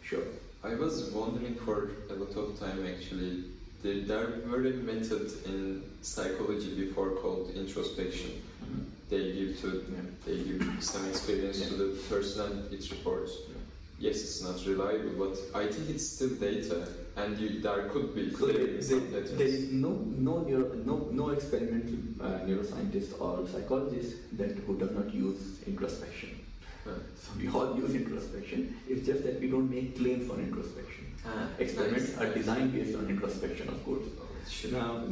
sure 0.03 0.23
I 0.63 0.75
was 0.75 1.09
wondering 1.09 1.55
for 1.55 1.89
a 2.09 2.13
lot 2.13 2.35
of 2.37 2.59
time 2.59 2.85
actually. 2.85 3.45
There, 3.81 4.01
there 4.01 4.27
were 4.47 4.63
a 4.67 4.73
method 4.73 5.31
in 5.45 5.81
psychology 6.03 6.75
before 6.75 7.15
called 7.15 7.49
introspection. 7.55 8.43
Mm-hmm. 8.63 8.83
They 9.09 9.31
give 9.31 9.61
to 9.61 9.83
yeah. 9.91 10.01
they 10.23 10.37
give 10.43 10.83
some 10.83 11.09
experience 11.09 11.61
yeah. 11.61 11.69
to 11.69 11.73
the 11.73 11.99
person 12.07 12.51
and 12.51 12.73
it 12.73 12.91
reports. 12.91 13.31
Yeah. 13.49 13.55
Yes, 13.97 14.21
it's 14.21 14.43
not 14.43 14.63
reliable, 14.67 15.27
but 15.27 15.59
I 15.59 15.67
think 15.67 15.89
it's 15.89 16.07
still 16.07 16.29
data, 16.29 16.87
and 17.17 17.37
you, 17.37 17.59
there 17.61 17.87
could 17.89 18.15
be 18.15 18.33
so 18.33 18.47
there, 18.47 18.81
there, 18.81 19.21
there 19.21 19.47
is 19.47 19.71
no 19.71 19.89
no 19.89 20.41
neuro, 20.41 20.73
no 20.85 21.07
no 21.11 21.29
experimental 21.29 21.99
uh, 22.19 22.39
neuroscientist 22.45 23.19
or 23.19 23.47
psychologist 23.47 24.15
that 24.37 24.57
who 24.65 24.77
does 24.77 24.91
not 24.91 25.13
use 25.13 25.59
introspection. 25.65 26.40
So 26.83 26.91
we 27.37 27.47
all 27.49 27.77
use 27.77 27.93
introspection. 27.93 28.75
It's 28.89 29.05
just 29.05 29.23
that 29.23 29.39
we 29.39 29.49
don't 29.49 29.69
make 29.69 29.97
claims 29.97 30.29
on 30.31 30.39
introspection. 30.39 31.13
Ah, 31.25 31.47
Experiments 31.59 32.15
nice. 32.15 32.21
are 32.21 32.33
designed 32.33 32.73
based 32.73 32.97
on 32.97 33.07
introspection, 33.07 33.67
of 33.69 33.85
course. 33.85 34.07
Sure. 34.49 34.71
Now, 34.71 35.03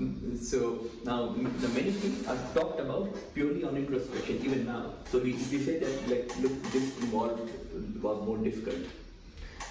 so 0.42 0.88
now 1.04 1.28
the 1.28 1.70
many 1.70 1.92
things 1.92 2.28
are 2.28 2.38
talked 2.54 2.80
about 2.80 3.16
purely 3.36 3.64
on 3.64 3.78
introspection 3.78 4.42
even 4.44 4.66
now. 4.66 4.94
So 5.12 5.20
we, 5.20 5.34
we 5.34 5.60
say 5.64 5.78
that 5.80 6.10
like 6.10 6.36
look, 6.40 6.64
this 6.72 6.98
involved 6.98 7.50
was 8.02 8.26
more 8.26 8.38
difficult, 8.38 8.90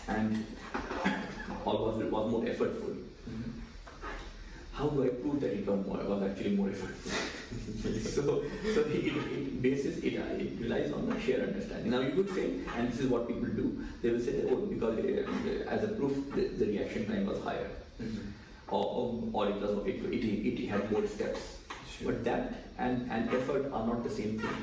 and 0.06 0.46
all 1.64 1.86
was 1.86 2.04
was 2.04 2.30
more 2.30 2.42
effortful. 2.44 3.07
How 4.78 4.86
do 4.86 5.02
I 5.02 5.08
prove 5.08 5.40
that 5.40 5.52
it 5.52 5.66
was, 5.66 5.84
more, 5.84 5.96
was 5.96 6.22
actually 6.22 6.54
more 6.54 6.70
so, 6.72 8.44
so 8.74 8.80
it, 8.80 9.06
it 9.06 9.60
bases 9.60 9.98
it, 10.04 10.20
uh, 10.20 10.44
it 10.44 10.52
relies 10.60 10.92
on 10.92 11.08
the 11.08 11.20
shared 11.20 11.48
understanding. 11.48 11.90
Now 11.90 12.00
you 12.00 12.12
could 12.12 12.32
say, 12.32 12.60
and 12.76 12.92
this 12.92 13.00
is 13.00 13.08
what 13.08 13.26
people 13.26 13.48
do, 13.48 13.84
they 14.02 14.10
will 14.10 14.20
say, 14.20 14.44
oh, 14.48 14.56
because 14.66 14.98
uh, 14.98 15.68
as 15.68 15.82
a 15.82 15.88
proof 15.88 16.12
the, 16.32 16.46
the, 16.58 16.66
reaction 16.66 17.06
time 17.06 17.26
was 17.26 17.42
higher, 17.42 17.68
mm-hmm. 18.00 18.28
or, 18.68 18.84
or, 18.84 19.24
or, 19.32 19.48
it 19.48 19.60
was 19.60 19.86
it, 19.86 19.96
it, 19.96 20.62
it 20.62 20.68
had 20.68 20.92
more 20.92 21.04
steps. 21.08 21.40
Sure. 21.90 22.12
But 22.12 22.24
that 22.24 22.52
and, 22.78 23.10
and 23.10 23.28
effort 23.30 23.72
are 23.72 23.84
not 23.84 24.04
the 24.04 24.10
same 24.10 24.38
thing. 24.38 24.56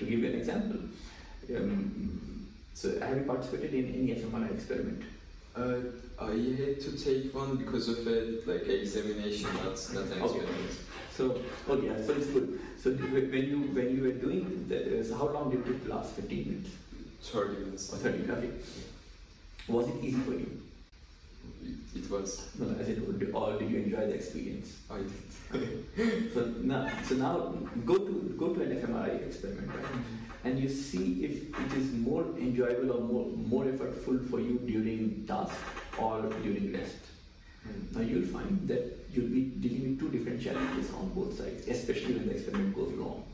To 0.00 0.04
give 0.04 0.18
you 0.18 0.26
an 0.26 0.34
example, 0.34 0.80
um, 1.56 2.46
so 2.74 3.00
have 3.00 3.16
you 3.16 3.22
participated 3.22 3.72
in 3.72 3.94
any 3.94 4.20
fMRI 4.20 4.52
experiment? 4.52 5.02
Uh, 5.56 5.76
I 6.18 6.30
had 6.30 6.80
to 6.80 6.92
take 6.96 7.34
one 7.34 7.56
because 7.56 7.88
of 7.88 8.06
a 8.06 8.40
like 8.46 8.66
examination, 8.66 9.50
not 9.62 9.76
not 9.92 10.04
an. 10.04 10.22
Okay. 10.22 10.46
So 11.12 11.40
oh 11.68 11.80
yeah, 11.80 11.96
so 12.04 12.12
it's 12.12 12.26
good. 12.28 12.58
So 12.82 12.90
when 12.92 13.44
you 13.44 13.58
when 13.74 13.94
you 13.94 14.02
were 14.02 14.12
doing 14.12 14.66
that, 14.68 14.86
uh, 14.86 15.04
so 15.04 15.16
how 15.16 15.28
long 15.28 15.50
did 15.50 15.66
it 15.68 15.86
last? 15.86 16.14
Fifteen 16.14 16.44
minutes. 16.48 16.70
Thirty 17.20 17.64
minutes. 17.64 17.90
Oh, 17.92 17.96
Thirty. 17.98 18.30
Okay. 18.30 18.50
Was 19.68 19.88
it 19.88 20.02
easy 20.02 20.20
for 20.20 20.32
you? 20.32 20.62
It, 21.64 22.04
it 22.04 22.10
was. 22.10 22.48
No, 22.58 22.74
as 22.80 22.88
it 22.88 23.06
would, 23.06 23.30
or 23.34 23.58
did 23.58 23.70
you 23.70 23.78
enjoy 23.80 24.06
the 24.06 24.14
experience? 24.14 24.76
I 24.90 24.98
did. 24.98 26.32
so 26.34 26.46
now, 26.62 26.88
so 27.04 27.14
now 27.16 27.38
go 27.84 27.98
to 27.98 28.34
go 28.38 28.54
to 28.54 28.62
an 28.62 28.76
fMRI 28.80 29.26
experiment, 29.26 29.68
right? 29.68 30.25
And 30.44 30.58
you 30.58 30.68
see 30.68 31.24
if 31.24 31.58
it 31.60 31.78
is 31.78 31.92
more 31.92 32.24
enjoyable 32.38 32.92
or 32.92 33.00
more, 33.00 33.26
more 33.26 33.64
effortful 33.64 34.28
for 34.30 34.40
you 34.40 34.60
during 34.66 35.24
task 35.26 35.56
or 35.98 36.22
during 36.42 36.72
rest. 36.72 36.96
Mm. 37.66 37.96
Now 37.96 38.00
you'll 38.02 38.28
find 38.28 38.68
that 38.68 38.96
you'll 39.12 39.28
be 39.28 39.42
dealing 39.42 39.90
with 39.90 40.00
two 40.00 40.10
different 40.10 40.42
challenges 40.42 40.92
on 40.92 41.08
both 41.14 41.36
sides, 41.36 41.66
especially 41.66 42.14
when 42.14 42.28
the 42.28 42.34
experiment 42.34 42.74
goes 42.74 42.92
wrong. 42.92 43.24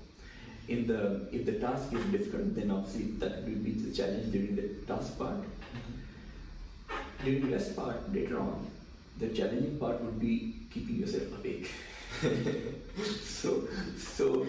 In 0.69 0.87
the 0.87 1.29
if 1.33 1.45
the 1.45 1.59
task 1.59 1.93
is 1.93 2.05
different, 2.07 2.55
then 2.55 2.71
obviously 2.71 3.11
that 3.19 3.43
will 3.45 3.63
be 3.69 3.73
the 3.73 3.95
challenge 3.95 4.33
during 4.33 4.57
the 4.57 4.69
task 4.87 5.19
part. 5.19 5.35
Mm-hmm. 5.35 7.25
During 7.25 7.47
the 7.47 7.57
rest 7.57 7.77
part 7.77 8.13
later 8.13 8.39
on, 8.39 8.71
the 9.19 9.29
challenging 9.29 9.79
part 9.79 10.01
would 10.01 10.21
be 10.21 10.55
keeping 10.73 10.97
yourself 10.97 11.39
awake. 11.39 11.71
so, 13.25 13.67
so, 13.97 14.47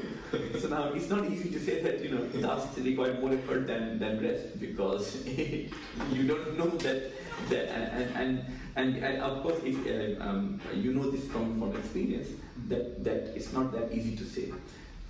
so 0.60 0.68
now 0.68 0.94
it's 0.94 1.10
not 1.10 1.26
easy 1.30 1.50
to 1.50 1.60
say 1.60 1.82
that 1.82 2.04
you 2.04 2.10
know 2.10 2.22
tasks 2.42 2.78
require 2.78 3.20
more 3.20 3.34
effort 3.34 3.66
than, 3.66 3.98
than 4.00 4.22
rest 4.22 4.60
because 4.60 5.26
you 5.28 6.28
don't 6.28 6.58
know 6.58 6.70
that 6.86 7.12
that 7.50 7.70
and 7.70 8.16
and 8.16 8.46
and, 8.76 8.98
and 8.98 9.22
of 9.22 9.42
course 9.42 9.60
if 9.64 9.76
uh, 9.88 10.24
um, 10.24 10.60
you 10.76 10.94
know 10.94 11.10
this 11.10 11.26
from 11.28 11.60
from 11.60 11.76
experience 11.76 12.30
that 12.68 13.04
that 13.04 13.34
it's 13.36 13.54
not 13.54 13.72
that 13.72 13.92
easy 13.92 14.16
to 14.16 14.26
say. 14.26 14.52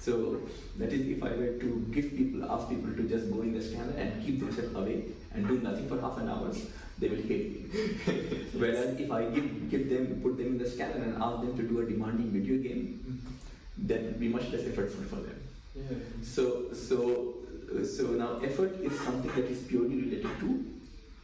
So 0.04 0.42
that 0.78 0.92
is 0.92 1.08
if 1.08 1.24
I 1.24 1.30
were 1.30 1.54
to 1.64 1.88
give 1.92 2.12
people, 2.18 2.52
ask 2.52 2.68
people 2.68 2.92
to 2.94 3.04
just 3.04 3.32
go 3.32 3.42
in 3.42 3.54
the 3.54 3.64
scanner 3.64 3.94
and 3.98 4.26
keep 4.26 4.42
themselves 4.42 4.76
away 4.76 5.06
and 5.34 5.48
do 5.48 5.60
nothing 5.62 5.88
for 5.88 6.00
half 6.02 6.18
an 6.18 6.28
hour, 6.28 6.52
they 7.00 7.08
will 7.08 7.22
hate 7.22 7.48
me. 7.54 8.48
Whereas 8.54 9.00
if 9.00 9.10
I 9.10 9.24
give, 9.30 9.72
give 9.72 9.90
them, 9.90 10.20
put 10.22 10.38
them 10.38 10.48
in 10.48 10.58
the 10.58 10.70
scanner 10.70 11.04
and 11.04 11.24
ask 11.24 11.42
them 11.42 11.56
to 11.56 11.64
do 11.64 11.80
a 11.80 11.86
demanding 11.86 12.32
video 12.32 12.62
game, 12.62 13.22
that 13.86 14.04
would 14.04 14.20
be 14.20 14.28
much 14.28 14.50
less 14.50 14.64
effortful 14.64 15.08
for 15.08 15.16
them. 15.16 15.40
Yeah. 15.74 15.98
So, 16.22 16.74
so, 16.74 17.36
so 17.86 18.08
now 18.08 18.42
effort 18.44 18.82
is 18.82 19.00
something 19.00 19.32
that 19.36 19.50
is 19.50 19.60
purely 19.64 20.02
related 20.02 20.30
to 20.42 20.73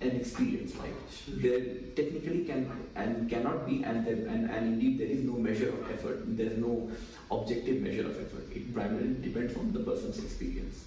an 0.01 0.11
experience. 0.11 0.75
Like 0.77 0.93
sure. 1.11 1.35
there 1.35 1.59
technically 1.95 2.45
can 2.45 2.71
and 2.95 3.29
cannot 3.29 3.67
be, 3.67 3.83
and, 3.83 4.05
there, 4.05 4.27
and 4.27 4.49
and 4.49 4.73
indeed 4.73 4.99
there 4.99 5.07
is 5.07 5.23
no 5.23 5.33
measure 5.33 5.69
of 5.69 5.91
effort. 5.91 6.37
There 6.37 6.47
is 6.47 6.57
no 6.57 6.89
objective 7.31 7.81
measure 7.81 8.05
of 8.05 8.19
effort. 8.19 8.45
It 8.55 8.73
primarily 8.73 9.15
depends 9.21 9.55
on 9.57 9.73
the 9.73 9.79
person's 9.79 10.19
experience. 10.19 10.85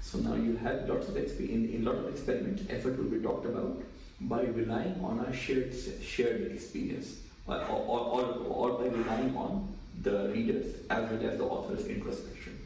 So 0.00 0.18
now 0.18 0.34
you 0.34 0.56
have 0.56 0.88
lots 0.88 1.08
of 1.08 1.16
experience 1.16 1.70
in, 1.70 1.76
in 1.76 1.84
lot 1.84 1.96
of 1.96 2.08
experiments. 2.08 2.62
Effort 2.70 2.96
will 2.98 3.10
be 3.10 3.20
talked 3.20 3.46
about 3.46 3.82
by 4.22 4.42
relying 4.42 4.98
on 5.04 5.20
a 5.20 5.32
shared 5.32 5.74
shared 6.02 6.50
experience 6.52 7.16
or, 7.46 7.56
or, 7.56 8.00
or, 8.00 8.24
or 8.48 8.78
by 8.78 8.86
relying 8.86 9.36
on 9.36 9.68
the 10.02 10.30
readers 10.30 10.74
as 10.90 11.10
well 11.10 11.30
as 11.30 11.38
the 11.38 11.44
author's 11.44 11.86
introspection. 11.86 12.58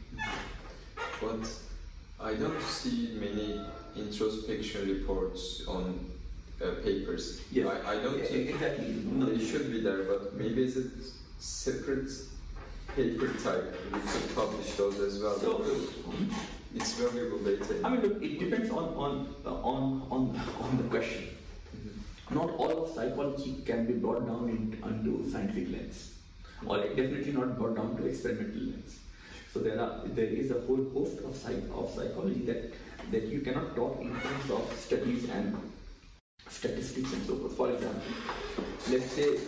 But 1.21 1.49
I 2.19 2.33
don't 2.33 2.61
see 2.61 3.17
many 3.19 3.61
introspection 3.95 4.89
reports 4.89 5.63
on 5.67 5.99
uh, 6.63 6.71
papers. 6.83 7.41
Yes. 7.51 7.67
I, 7.67 7.93
I 7.93 7.95
don't 8.03 8.19
yeah, 8.19 8.25
think 8.25 8.49
exactly. 8.49 8.93
No. 8.93 9.25
they 9.25 9.43
should 9.43 9.71
be 9.71 9.81
there, 9.81 10.03
but 10.03 10.33
maybe 10.35 10.63
it's 10.63 10.77
a 10.77 10.85
separate 11.39 12.11
paper 12.95 13.27
type. 13.43 13.75
We 13.91 13.99
could 13.99 14.35
publish 14.35 14.73
those 14.73 14.99
as 14.99 15.21
well. 15.21 15.39
So, 15.39 15.65
it's 16.75 16.93
valuable 16.93 17.39
data. 17.39 17.81
I 17.83 17.89
mean, 17.89 18.01
look, 18.01 18.21
it 18.23 18.39
depends 18.39 18.69
on 18.71 18.93
on 18.95 19.35
on 19.45 20.07
on, 20.09 20.41
on 20.61 20.77
the 20.77 20.83
question 20.89 21.29
not 22.33 22.49
all 22.51 22.83
of 22.83 22.95
psychology 22.95 23.61
can 23.65 23.85
be 23.85 23.93
brought 23.93 24.25
down 24.25 24.49
in, 24.49 24.61
into 24.89 25.29
scientific 25.29 25.71
lens, 25.71 26.13
or 26.65 26.77
definitely 26.77 27.31
not 27.31 27.57
brought 27.57 27.75
down 27.75 27.95
to 27.97 28.05
experimental 28.05 28.61
lens. 28.61 28.99
So 29.53 29.59
there 29.59 29.79
are 29.79 30.01
there 30.05 30.25
is 30.25 30.51
a 30.51 30.59
whole 30.61 30.83
host 30.93 31.19
of 31.19 31.35
psych, 31.35 31.63
of 31.75 31.91
psychology 31.95 32.45
that 32.45 32.73
that 33.11 33.23
you 33.23 33.41
cannot 33.41 33.75
talk 33.75 33.99
in 34.01 34.09
terms 34.09 34.51
of 34.51 34.73
studies 34.77 35.29
and 35.29 35.57
statistics 36.49 37.13
and 37.13 37.25
so 37.25 37.35
forth. 37.35 37.55
For 37.55 37.71
example, 37.71 38.01
let's 38.89 39.11
say 39.11 39.39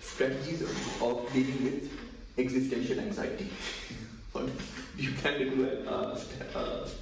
strategies 0.00 0.62
of 0.62 1.32
dealing 1.32 1.64
with 1.64 1.90
existential 2.38 3.00
anxiety. 3.00 3.48
you 4.96 5.12
can 5.22 5.38
do 5.38 5.68
a, 5.86 6.18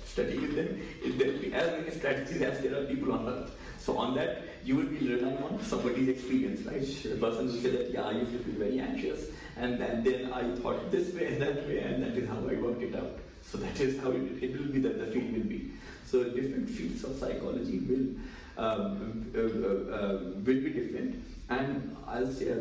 study 0.05 0.39
with 0.39 0.56
them. 0.56 0.81
There 1.18 1.32
will 1.32 1.39
be 1.39 1.55
as 1.55 1.70
many 1.70 1.90
strategies 1.90 2.43
as 2.43 2.60
there 2.60 2.74
are 2.77 2.85
people 2.85 3.12
on 3.12 3.28
earth. 3.28 3.55
So 3.78 3.97
on 3.97 4.14
that, 4.16 4.43
you 4.64 4.77
will 4.77 4.86
be 4.86 5.14
relying 5.14 5.39
on 5.39 5.62
somebody's 5.62 6.09
experience, 6.09 6.66
right? 6.66 6.86
Sure. 6.86 7.14
The 7.14 7.20
person 7.20 7.47
will 7.47 7.55
say 7.55 7.70
that, 7.70 7.90
yeah, 7.93 8.02
I 8.02 8.12
used 8.12 8.32
to 8.32 8.39
feel 8.40 8.59
very 8.59 8.81
anxious, 8.81 9.31
and, 9.56 9.81
and 9.81 10.05
then 10.05 10.32
I 10.32 10.55
thought 10.56 10.90
this 10.90 11.14
way 11.14 11.28
and 11.28 11.40
that 11.43 11.66
way, 11.66 11.78
and 11.78 12.02
that 12.02 12.16
is 12.18 12.28
how 12.28 12.39
I 12.48 12.55
worked 12.56 12.82
it 12.82 12.94
out. 12.94 13.18
So 13.42 13.58
that 13.58 13.80
is 13.80 14.00
how 14.00 14.10
it, 14.10 14.42
it 14.42 14.58
will 14.58 14.72
be 14.72 14.80
that 14.80 14.98
the 14.98 15.06
field 15.06 15.32
will 15.32 15.48
be. 15.48 15.72
So 16.06 16.24
different 16.24 16.68
fields 16.68 17.04
of 17.04 17.16
psychology 17.18 17.78
will 17.80 18.14
um, 18.58 19.30
uh, 19.34 19.40
uh, 19.40 19.96
uh, 19.96 20.18
will 20.34 20.60
be 20.66 20.70
different, 20.70 21.24
and 21.48 21.96
I'll 22.06 22.30
say 22.32 22.48
a 22.48 22.60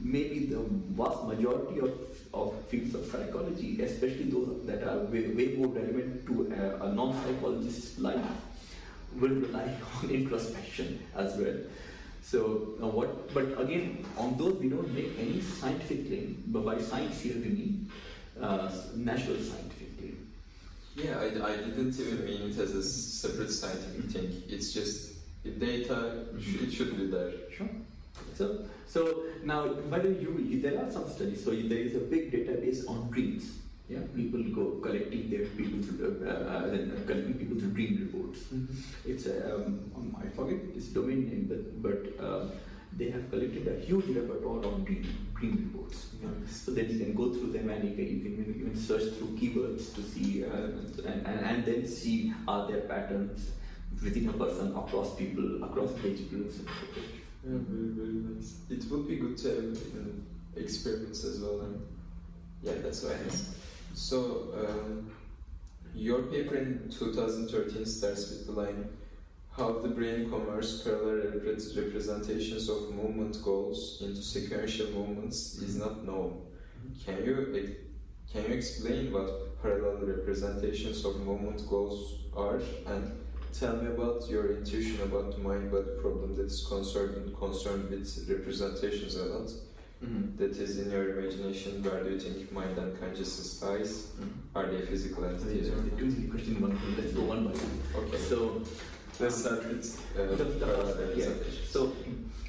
maybe 0.00 0.46
the 0.46 0.60
vast 0.96 1.24
majority 1.24 1.80
of, 1.80 1.92
of 2.32 2.54
fields 2.68 2.94
of 2.94 3.04
psychology, 3.06 3.82
especially 3.82 4.30
those 4.30 4.64
that 4.66 4.82
are 4.84 4.98
way, 5.06 5.28
way 5.28 5.56
more 5.56 5.68
relevant 5.68 6.26
to 6.26 6.52
a, 6.54 6.86
a 6.86 6.92
non-psychologist's 6.92 7.98
life, 7.98 8.24
will 9.16 9.30
rely 9.30 9.74
on 10.02 10.10
introspection 10.10 11.00
as 11.16 11.36
well. 11.36 11.56
So 12.22 12.74
uh, 12.82 12.86
what? 12.86 13.32
But 13.32 13.58
again, 13.60 14.04
on 14.16 14.36
those 14.36 14.54
we 14.58 14.68
don't 14.68 14.92
make 14.94 15.18
any 15.18 15.40
scientific 15.40 16.08
claim. 16.08 16.44
But 16.48 16.64
by 16.64 16.78
science 16.78 17.20
here 17.20 17.34
we 17.34 17.48
mean 17.48 17.90
uh, 18.40 18.70
natural 18.94 19.36
claim. 19.36 19.77
Yeah, 20.98 21.20
I, 21.20 21.26
I 21.52 21.56
didn't 21.56 21.98
even 22.00 22.24
mean 22.24 22.50
it 22.50 22.58
as 22.58 22.74
a 22.74 22.82
separate 22.82 23.50
scientific 23.52 24.10
thing. 24.10 24.42
It's 24.48 24.72
just 24.72 25.12
the 25.44 25.50
data. 25.50 26.26
It 26.36 26.72
should 26.72 26.96
be 26.96 27.06
there. 27.06 27.32
Sure. 27.56 27.68
So, 28.34 28.64
so 28.86 29.22
now, 29.44 29.74
by 29.90 30.00
the 30.00 30.08
way, 30.08 30.20
you, 30.20 30.60
there 30.60 30.84
are 30.84 30.90
some 30.90 31.08
studies. 31.08 31.44
So 31.44 31.50
there 31.50 31.78
is 31.78 31.94
a 31.94 32.00
big 32.00 32.32
database 32.32 32.88
on 32.88 33.10
dreams. 33.10 33.58
Yeah, 33.88 34.00
people 34.14 34.42
go 34.42 34.80
collecting 34.82 35.30
their 35.30 35.46
people's 35.46 35.88
uh, 36.00 36.28
uh, 36.28 37.06
collecting 37.06 37.34
people's 37.34 37.62
dream 37.62 37.96
reports. 38.02 38.40
Mm-hmm. 38.52 39.10
It's 39.10 39.26
a 39.26 39.54
um, 39.54 40.14
I 40.20 40.28
forget 40.36 40.58
its 40.76 40.88
domain 40.88 41.24
name, 41.30 41.46
but 41.48 41.80
but 41.80 42.22
uh, 42.22 42.48
they 42.92 43.10
have 43.10 43.30
collected 43.30 43.68
a 43.68 43.78
huge 43.84 44.06
repertoire 44.16 44.64
of 44.64 44.84
dream, 44.84 45.06
dream 45.38 45.70
reports. 45.72 46.06
Nice. 46.22 46.62
So 46.62 46.72
then 46.72 46.88
you 46.90 46.98
can 46.98 47.14
go 47.14 47.32
through 47.32 47.52
them 47.52 47.70
and 47.70 47.88
you 47.88 47.94
can, 47.94 48.06
you 48.06 48.20
can 48.20 48.60
even 48.60 48.76
search 48.76 49.14
through 49.14 49.36
keywords 49.38 49.94
to 49.94 50.02
see 50.02 50.44
uh, 50.44 50.48
and, 50.48 51.26
and, 51.26 51.46
and 51.46 51.64
then 51.64 51.86
see 51.86 52.32
are 52.46 52.66
there 52.66 52.80
patterns 52.82 53.50
within 54.02 54.28
a 54.28 54.32
person 54.32 54.76
across 54.76 55.14
people 55.14 55.62
across 55.64 55.90
age 56.04 56.28
groups. 56.30 56.58
Yeah, 57.44 57.58
very, 57.68 57.88
very 57.92 58.34
nice. 58.34 58.56
It 58.70 58.90
would 58.90 59.06
be 59.06 59.16
good 59.16 59.38
to 59.38 59.48
have 59.48 59.78
experiments 60.56 61.24
as 61.24 61.40
well. 61.40 61.60
And 61.60 61.86
yeah, 62.62 62.72
that's 62.82 63.02
why 63.02 63.14
asked. 63.26 63.54
So, 63.94 64.48
um, 64.56 65.10
your 65.94 66.22
paper 66.22 66.56
in 66.56 66.90
2013 66.90 67.84
starts 67.86 68.30
with 68.30 68.46
the 68.46 68.52
line 68.52 68.88
how 69.58 69.72
the 69.72 69.88
brain 69.88 70.30
converts 70.30 70.82
parallel 70.82 71.32
representations 71.44 72.68
of 72.68 72.94
movement 72.94 73.42
goals 73.42 73.98
into 74.00 74.22
sequential 74.22 74.86
movements 74.90 75.56
is 75.58 75.76
not 75.76 76.04
known. 76.04 76.46
Can 77.04 77.24
you 77.24 77.74
can 78.32 78.44
you 78.44 78.54
explain 78.54 79.12
what 79.12 79.60
parallel 79.60 80.06
representations 80.06 81.04
of 81.04 81.16
movement 81.26 81.68
goals 81.68 82.18
are 82.36 82.60
and 82.86 83.10
tell 83.52 83.76
me 83.76 83.88
about 83.88 84.28
your 84.28 84.52
intuition 84.52 85.00
about 85.02 85.32
the 85.32 85.38
mind-body 85.38 85.92
problem 86.00 86.36
that 86.36 86.46
is 86.46 86.64
concerned 86.68 87.36
concerned 87.36 87.90
with 87.90 88.26
representations 88.28 89.16
a 89.16 89.24
lot? 89.24 89.50
Mm-hmm. 90.04 90.36
That 90.36 90.52
is 90.52 90.78
in 90.78 90.92
your 90.92 91.18
imagination. 91.18 91.82
Where 91.82 92.04
do 92.04 92.10
you 92.10 92.20
think 92.20 92.52
mind 92.52 92.78
and 92.78 93.00
consciousness 93.00 93.60
lies? 93.60 93.90
Mm-hmm. 93.90 94.56
Are 94.56 94.66
they 94.70 94.86
physical 94.86 95.24
entities? 95.24 95.70
Two 95.98 96.06
easy 96.06 96.28
question 96.28 96.60
one. 96.60 96.78
Let's 96.96 97.12
go 97.12 97.22
one 97.22 97.48
by 97.48 97.54
one. 97.54 98.04
Okay. 98.04 98.18
So 98.18 98.62
uh, 99.20 100.36
the, 100.36 100.44
the 100.44 101.12
yeah. 101.16 101.28
So 101.68 101.92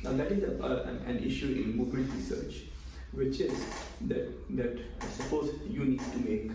now 0.03 0.13
that 0.13 0.31
is 0.31 0.43
a, 0.43 0.63
uh, 0.63 0.83
an, 0.83 0.97
an 1.07 1.23
issue 1.23 1.47
in 1.47 1.75
movement 1.75 2.11
research, 2.13 2.63
which 3.11 3.39
is 3.39 3.53
that 4.07 4.29
that 4.55 4.79
suppose 5.17 5.53
you 5.67 5.85
need 5.85 5.99
to 5.99 6.17
make 6.19 6.51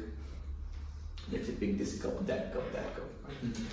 let's 1.32 1.46
say 1.46 1.52
pick 1.54 1.78
this 1.78 2.00
cup, 2.00 2.26
that 2.26 2.52
cup, 2.52 2.72
that 2.72 2.94
cup. 2.94 3.10
Right? 3.26 3.44
Mm-hmm. 3.44 3.64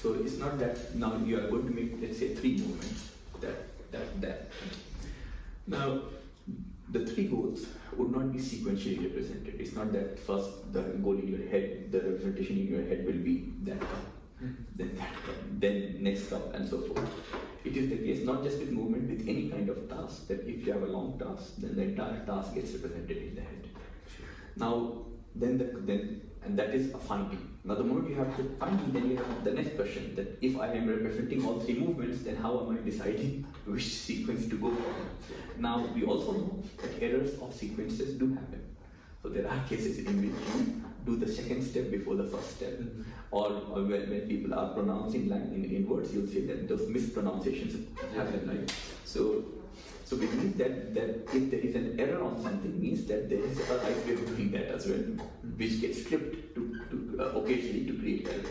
So 0.00 0.14
it's 0.14 0.38
not 0.38 0.58
that 0.58 0.94
now 0.94 1.16
you 1.24 1.38
are 1.38 1.48
going 1.48 1.66
to 1.66 1.74
make 1.74 2.00
let's 2.00 2.18
say 2.18 2.34
three 2.34 2.58
movements, 2.58 3.10
that, 3.40 3.56
that, 3.92 4.20
that. 4.20 4.50
Now 5.66 6.00
the 6.90 7.04
three 7.06 7.26
goals 7.26 7.66
would 7.96 8.12
not 8.12 8.32
be 8.32 8.38
sequentially 8.38 9.02
represented. 9.02 9.60
It's 9.60 9.74
not 9.74 9.92
that 9.92 10.18
first 10.20 10.72
the 10.72 10.82
goal 10.82 11.18
in 11.18 11.28
your 11.28 11.48
head, 11.48 11.90
the 11.90 12.00
representation 12.00 12.58
in 12.58 12.68
your 12.68 12.86
head 12.86 13.04
will 13.04 13.20
be 13.30 13.52
that 13.64 13.80
cup. 13.80 14.17
Then 14.76 14.96
that 14.96 15.08
then 15.60 15.96
next 16.00 16.30
cup, 16.30 16.54
and 16.54 16.68
so 16.68 16.80
forth. 16.80 17.08
It 17.64 17.76
is 17.76 17.90
the 17.90 17.96
case 17.98 18.24
not 18.24 18.42
just 18.42 18.58
with 18.58 18.70
movement, 18.70 19.10
with 19.10 19.28
any 19.28 19.48
kind 19.48 19.68
of 19.68 19.88
task, 19.88 20.28
that 20.28 20.46
if 20.48 20.66
you 20.66 20.72
have 20.72 20.82
a 20.82 20.86
long 20.86 21.18
task, 21.18 21.54
then 21.58 21.76
the 21.76 21.82
entire 21.82 22.24
task 22.24 22.54
gets 22.54 22.72
represented 22.72 23.16
in 23.16 23.34
the 23.34 23.40
head. 23.42 23.68
Now, 24.56 25.04
then 25.34 25.58
the, 25.58 25.64
then 25.64 26.22
and 26.44 26.58
that 26.58 26.74
is 26.74 26.94
a 26.94 26.98
finding. 26.98 27.58
Now, 27.64 27.74
the 27.74 27.84
moment 27.84 28.08
you 28.08 28.16
have 28.16 28.36
the 28.36 28.44
finding, 28.58 28.92
then 28.92 29.10
you 29.10 29.16
have 29.16 29.44
the 29.44 29.52
next 29.52 29.76
question 29.76 30.14
that 30.14 30.38
if 30.40 30.58
I 30.58 30.68
am 30.68 30.88
representing 30.88 31.44
all 31.44 31.60
three 31.60 31.74
movements, 31.74 32.22
then 32.22 32.36
how 32.36 32.60
am 32.60 32.76
I 32.76 32.80
deciding 32.80 33.44
which 33.66 33.84
sequence 33.84 34.48
to 34.48 34.56
go 34.56 34.74
for? 34.74 35.60
Now, 35.60 35.86
we 35.94 36.04
also 36.04 36.32
know 36.32 36.62
that 36.80 37.02
errors 37.02 37.34
of 37.40 37.52
sequences 37.52 38.14
do 38.14 38.32
happen. 38.34 38.62
So 39.22 39.28
there 39.28 39.50
are 39.50 39.60
cases 39.68 39.98
in 39.98 40.22
which 40.22 40.40
you 40.54 40.82
do 41.04 41.16
the 41.16 41.30
second 41.30 41.62
step 41.62 41.90
before 41.90 42.14
the 42.14 42.24
first 42.24 42.56
step. 42.56 42.80
Or, 43.30 43.50
when, 43.50 44.20
people 44.26 44.54
are 44.54 44.72
pronouncing 44.72 45.30
in, 45.30 45.64
in 45.64 45.88
words, 45.88 46.14
you'll 46.14 46.26
see 46.26 46.46
that 46.46 46.66
those 46.68 46.88
mispronunciations 46.88 47.86
happen? 48.14 48.66
So 49.04 49.44
so 50.08 50.16
we 50.16 50.26
mean 50.26 50.56
that, 50.56 50.94
that 50.94 51.36
if 51.36 51.50
there 51.50 51.60
is 51.60 51.74
an 51.74 52.00
error 52.00 52.24
on 52.24 52.42
something, 52.42 52.80
means 52.80 53.04
that 53.08 53.28
there 53.28 53.40
is 53.40 53.60
a 53.60 53.76
right 53.76 54.06
way 54.06 54.14
of 54.14 54.26
doing 54.26 54.50
that 54.52 54.68
as 54.68 54.86
well, 54.86 55.04
which 55.58 55.82
gets 55.82 56.00
flipped 56.00 56.54
to, 56.54 56.80
to 56.88 57.16
uh, 57.20 57.38
occasionally 57.38 57.84
to 57.84 57.92
create 57.92 58.26
error. 58.26 58.48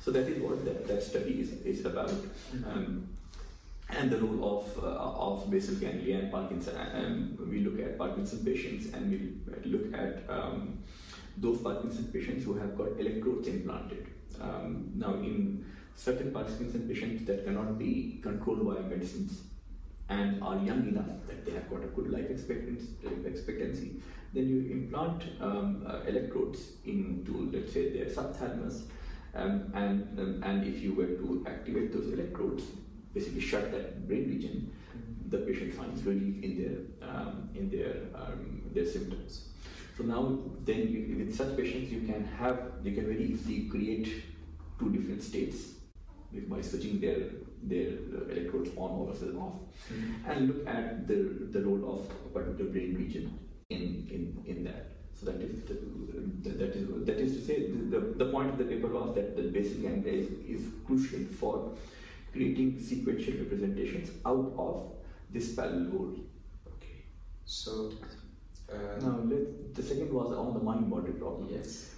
So 0.00 0.10
that 0.10 0.26
is 0.26 0.42
what 0.42 0.64
that, 0.64 0.88
that 0.88 1.04
study 1.04 1.38
is, 1.38 1.52
is 1.64 1.86
about. 1.86 2.10
Um, 2.66 3.06
and 3.90 4.10
the 4.10 4.18
role 4.18 4.58
of, 4.58 4.82
uh, 4.82 4.88
of 4.88 5.48
basal 5.52 5.76
ganglia 5.76 6.18
and 6.18 6.32
Parkinson. 6.32 6.74
Um, 6.76 7.38
we 7.48 7.60
look 7.60 7.78
at 7.78 7.96
Parkinson 7.96 8.44
patients 8.44 8.92
and 8.92 9.08
we 9.08 9.70
look 9.70 9.94
at 9.94 10.24
um, 10.28 10.82
those 11.36 11.60
Parkinson 11.60 12.04
patients 12.12 12.44
who 12.44 12.54
have 12.54 12.76
got 12.76 12.88
electrodes 12.98 13.48
implanted. 13.48 14.06
Um, 14.40 14.90
now, 14.94 15.14
in 15.14 15.64
certain 15.94 16.32
Parkinson 16.32 16.88
patients 16.88 17.24
that 17.26 17.44
cannot 17.44 17.78
be 17.78 18.20
controlled 18.22 18.66
by 18.66 18.80
medicines, 18.82 19.42
and 20.08 20.42
are 20.42 20.56
young 20.56 20.88
enough 20.88 21.06
that 21.26 21.44
they 21.44 21.52
have 21.52 21.68
got 21.70 21.82
a 21.82 21.86
good 21.86 22.10
life 22.10 22.28
expectancy, 22.30 24.02
then 24.34 24.48
you 24.48 24.70
implant 24.70 25.22
um, 25.40 25.86
uh, 25.86 26.00
electrodes 26.06 26.60
into, 26.84 27.50
let's 27.52 27.72
say, 27.72 27.90
their 27.90 28.06
subthalamus, 28.06 28.82
um, 29.34 29.72
and 29.74 30.18
um, 30.18 30.42
and 30.44 30.66
if 30.66 30.82
you 30.82 30.94
were 30.94 31.06
to 31.06 31.44
activate 31.46 31.92
those 31.92 32.12
electrodes, 32.12 32.64
basically 33.14 33.40
shut 33.40 33.70
that 33.72 34.06
brain 34.06 34.28
region, 34.28 34.70
the 35.28 35.38
patient 35.38 35.74
finds 35.74 36.02
relief 36.02 36.42
in 36.42 36.58
their 36.60 37.08
um, 37.08 37.48
in 37.54 37.70
their 37.70 37.96
um, 38.14 38.62
their 38.74 38.86
symptoms. 38.86 39.48
So 39.96 40.04
now, 40.04 40.38
then 40.64 40.88
you, 40.88 41.16
with 41.18 41.36
such 41.36 41.56
patients, 41.56 41.92
you 41.92 42.00
can 42.00 42.24
have 42.24 42.58
you 42.82 42.92
can 42.92 43.06
very 43.06 43.24
easily 43.24 43.68
create 43.68 44.24
two 44.78 44.90
different 44.90 45.22
states 45.22 45.56
by 46.48 46.60
switching 46.62 47.00
their 47.00 47.18
their 47.62 47.90
electrodes 48.30 48.70
on 48.76 48.90
or 48.90 49.10
off, 49.10 49.54
mm-hmm. 49.92 50.30
and 50.30 50.48
look 50.48 50.66
at 50.66 51.06
the 51.06 51.48
the 51.52 51.60
role 51.60 51.94
of 51.94 52.10
a 52.26 52.28
particular 52.38 52.70
brain 52.70 52.96
region 52.96 53.38
in 53.68 54.08
in, 54.10 54.42
in 54.46 54.64
that. 54.64 54.88
So 55.14 55.26
that 55.26 55.40
is 55.40 55.62
the, 55.64 55.74
that 56.48 56.74
is 56.74 56.88
that 57.06 57.18
is 57.18 57.36
to 57.36 57.42
say 57.44 57.70
the, 57.70 58.00
the 58.16 58.30
point 58.32 58.50
of 58.50 58.58
the 58.58 58.64
paper 58.64 58.88
was 58.88 59.14
that 59.14 59.36
the 59.36 59.42
basal 59.42 59.82
ganglia 59.82 60.14
is, 60.14 60.28
is 60.48 60.62
crucial 60.86 61.20
for 61.38 61.72
creating 62.32 62.80
sequential 62.80 63.34
representations 63.34 64.10
out 64.24 64.52
of 64.56 64.90
this 65.30 65.54
parallel 65.54 65.84
goal. 65.90 66.16
Okay. 66.66 67.04
So 67.44 67.92
now 69.00 69.18
let 69.24 69.74
the 69.74 69.82
second 69.82 70.12
was 70.12 70.32
on 70.32 70.54
the 70.54 70.60
mind 70.60 70.90
body 70.90 71.12
problem. 71.12 71.48
Yes. 71.50 71.90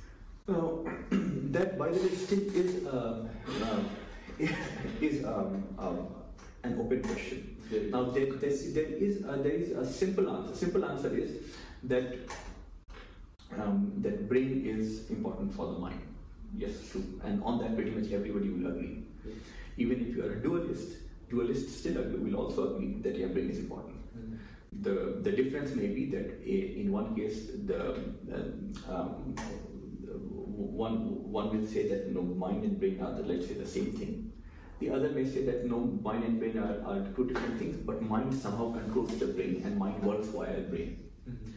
Now 0.48 0.84
that 1.56 1.78
by 1.78 1.88
the 1.90 2.00
way 2.00 2.14
still 2.14 2.44
is 2.54 2.86
uh, 2.86 3.26
uh, 3.62 3.80
is 5.00 5.24
um, 5.24 5.64
um, 5.78 6.08
an 6.62 6.78
open 6.80 7.02
question. 7.02 7.56
Now 7.90 8.04
there, 8.10 8.32
there, 8.32 8.50
there 8.50 8.92
is 9.06 9.18
a, 9.24 9.38
there 9.42 9.52
is 9.52 9.70
a 9.70 9.84
simple 9.84 10.28
answer. 10.30 10.54
Simple 10.54 10.84
answer 10.84 11.16
is 11.16 11.30
that 11.84 12.16
um, 13.58 13.92
that 13.98 14.28
brain 14.28 14.66
is 14.66 15.08
important 15.10 15.54
for 15.54 15.66
the 15.66 15.78
mind. 15.78 16.00
Yes, 16.56 16.72
true. 16.90 17.04
And 17.24 17.42
on 17.42 17.58
that, 17.58 17.74
pretty 17.74 17.90
much 17.90 18.12
everybody 18.12 18.48
will 18.48 18.70
agree. 18.70 19.02
Even 19.76 20.00
if 20.00 20.16
you 20.16 20.24
are 20.24 20.32
a 20.32 20.42
dualist, 20.42 20.96
dualists 21.30 21.70
still 21.70 22.02
will 22.02 22.36
also 22.36 22.74
agree 22.74 22.94
that 23.02 23.16
your 23.16 23.28
brain 23.30 23.50
is 23.50 23.58
important. 23.58 23.93
The 24.82 25.18
the 25.22 25.32
difference 25.32 25.74
may 25.74 25.88
be 25.88 26.06
that 26.10 26.42
in 26.44 26.92
one 26.92 27.14
case 27.14 27.50
the 27.64 27.94
um, 28.88 29.34
one 30.54 31.32
one 31.32 31.56
will 31.56 31.66
say 31.66 31.88
that 31.88 32.06
you 32.06 32.14
know 32.14 32.22
mind 32.22 32.64
and 32.64 32.78
brain 32.78 33.00
are 33.00 33.12
the, 33.14 33.22
let's 33.22 33.46
say 33.46 33.54
the 33.54 33.66
same 33.66 33.92
thing. 33.92 34.32
The 34.80 34.90
other 34.90 35.10
may 35.10 35.24
say 35.24 35.44
that 35.44 35.64
no, 35.66 35.78
mind 36.02 36.24
and 36.24 36.38
brain 36.38 36.58
are, 36.58 36.82
are 36.84 37.06
two 37.16 37.28
different 37.28 37.58
things, 37.58 37.76
but 37.76 38.02
mind 38.02 38.34
somehow 38.34 38.72
controls 38.72 39.16
the 39.18 39.26
brain 39.26 39.62
and 39.64 39.78
mind 39.78 40.02
works 40.02 40.28
via 40.28 40.60
brain. 40.60 40.98
Mm-hmm. 41.28 41.50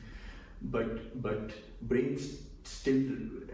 But 0.62 1.22
but 1.22 1.52
brain 1.82 2.20
still, 2.64 3.04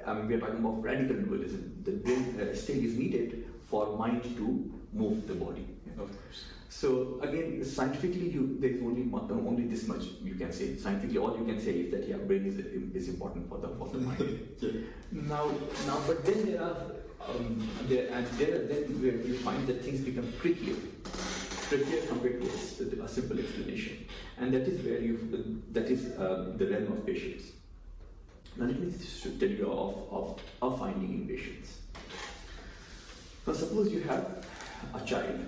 I 0.05 0.13
mean, 0.13 0.27
we 0.27 0.35
are 0.35 0.39
talking 0.39 0.59
about 0.59 0.83
radical 0.83 1.15
dualism. 1.15 1.81
The 1.83 1.91
brain 1.91 2.39
uh, 2.41 2.55
still 2.55 2.83
is 2.83 2.95
needed 2.95 3.45
for 3.69 3.97
mind 3.97 4.23
to 4.23 4.71
move 4.91 5.27
the 5.27 5.35
body. 5.35 5.67
Of 5.97 6.09
course. 6.09 6.45
So 6.69 7.19
again, 7.21 7.63
scientifically, 7.63 8.29
you, 8.29 8.57
there 8.59 8.71
is 8.71 8.81
only 8.81 9.07
only 9.13 9.67
this 9.67 9.87
much 9.87 10.05
you 10.23 10.35
can 10.35 10.51
say. 10.51 10.75
Scientifically, 10.75 11.19
all 11.19 11.37
you 11.37 11.45
can 11.45 11.61
say 11.61 11.71
is 11.71 11.91
that 11.91 12.07
yeah, 12.07 12.17
brain 12.17 12.45
is, 12.45 12.57
is 12.57 13.09
important 13.09 13.47
for 13.47 13.59
the 13.59 13.69
for 13.77 13.89
the 13.89 13.99
mind. 13.99 14.39
yeah. 14.59 14.71
Now, 15.11 15.51
now, 15.85 16.01
but 16.07 16.25
then 16.25 16.45
there 16.45 16.61
are 16.63 16.75
um, 17.29 17.69
there 17.87 18.09
and 18.11 18.27
there 18.39 18.65
then 18.67 19.01
where 19.01 19.15
you 19.15 19.37
find 19.37 19.67
that 19.67 19.83
things 19.83 20.01
become 20.01 20.33
trickier, 20.41 20.75
trickier 21.69 22.01
compared 22.07 22.41
to 22.41 22.49
a, 22.49 23.05
a 23.05 23.07
simple 23.07 23.39
explanation, 23.39 24.05
and 24.37 24.53
that 24.53 24.67
is 24.67 24.83
where 24.83 24.99
you 24.99 25.61
that 25.71 25.85
is 25.85 26.11
uh, 26.17 26.53
the 26.57 26.67
realm 26.67 26.91
of 26.91 27.05
patients. 27.05 27.51
Now 28.57 28.65
let 28.65 28.79
me 28.79 28.93
tell 29.39 29.49
you 29.49 29.71
of, 29.71 29.95
of, 30.11 30.41
of 30.61 30.79
finding 30.79 31.13
in 31.13 31.27
patients. 31.27 31.79
Now 33.47 33.53
suppose 33.53 33.91
you 33.91 34.01
have 34.01 34.45
a 34.93 35.05
child, 35.05 35.39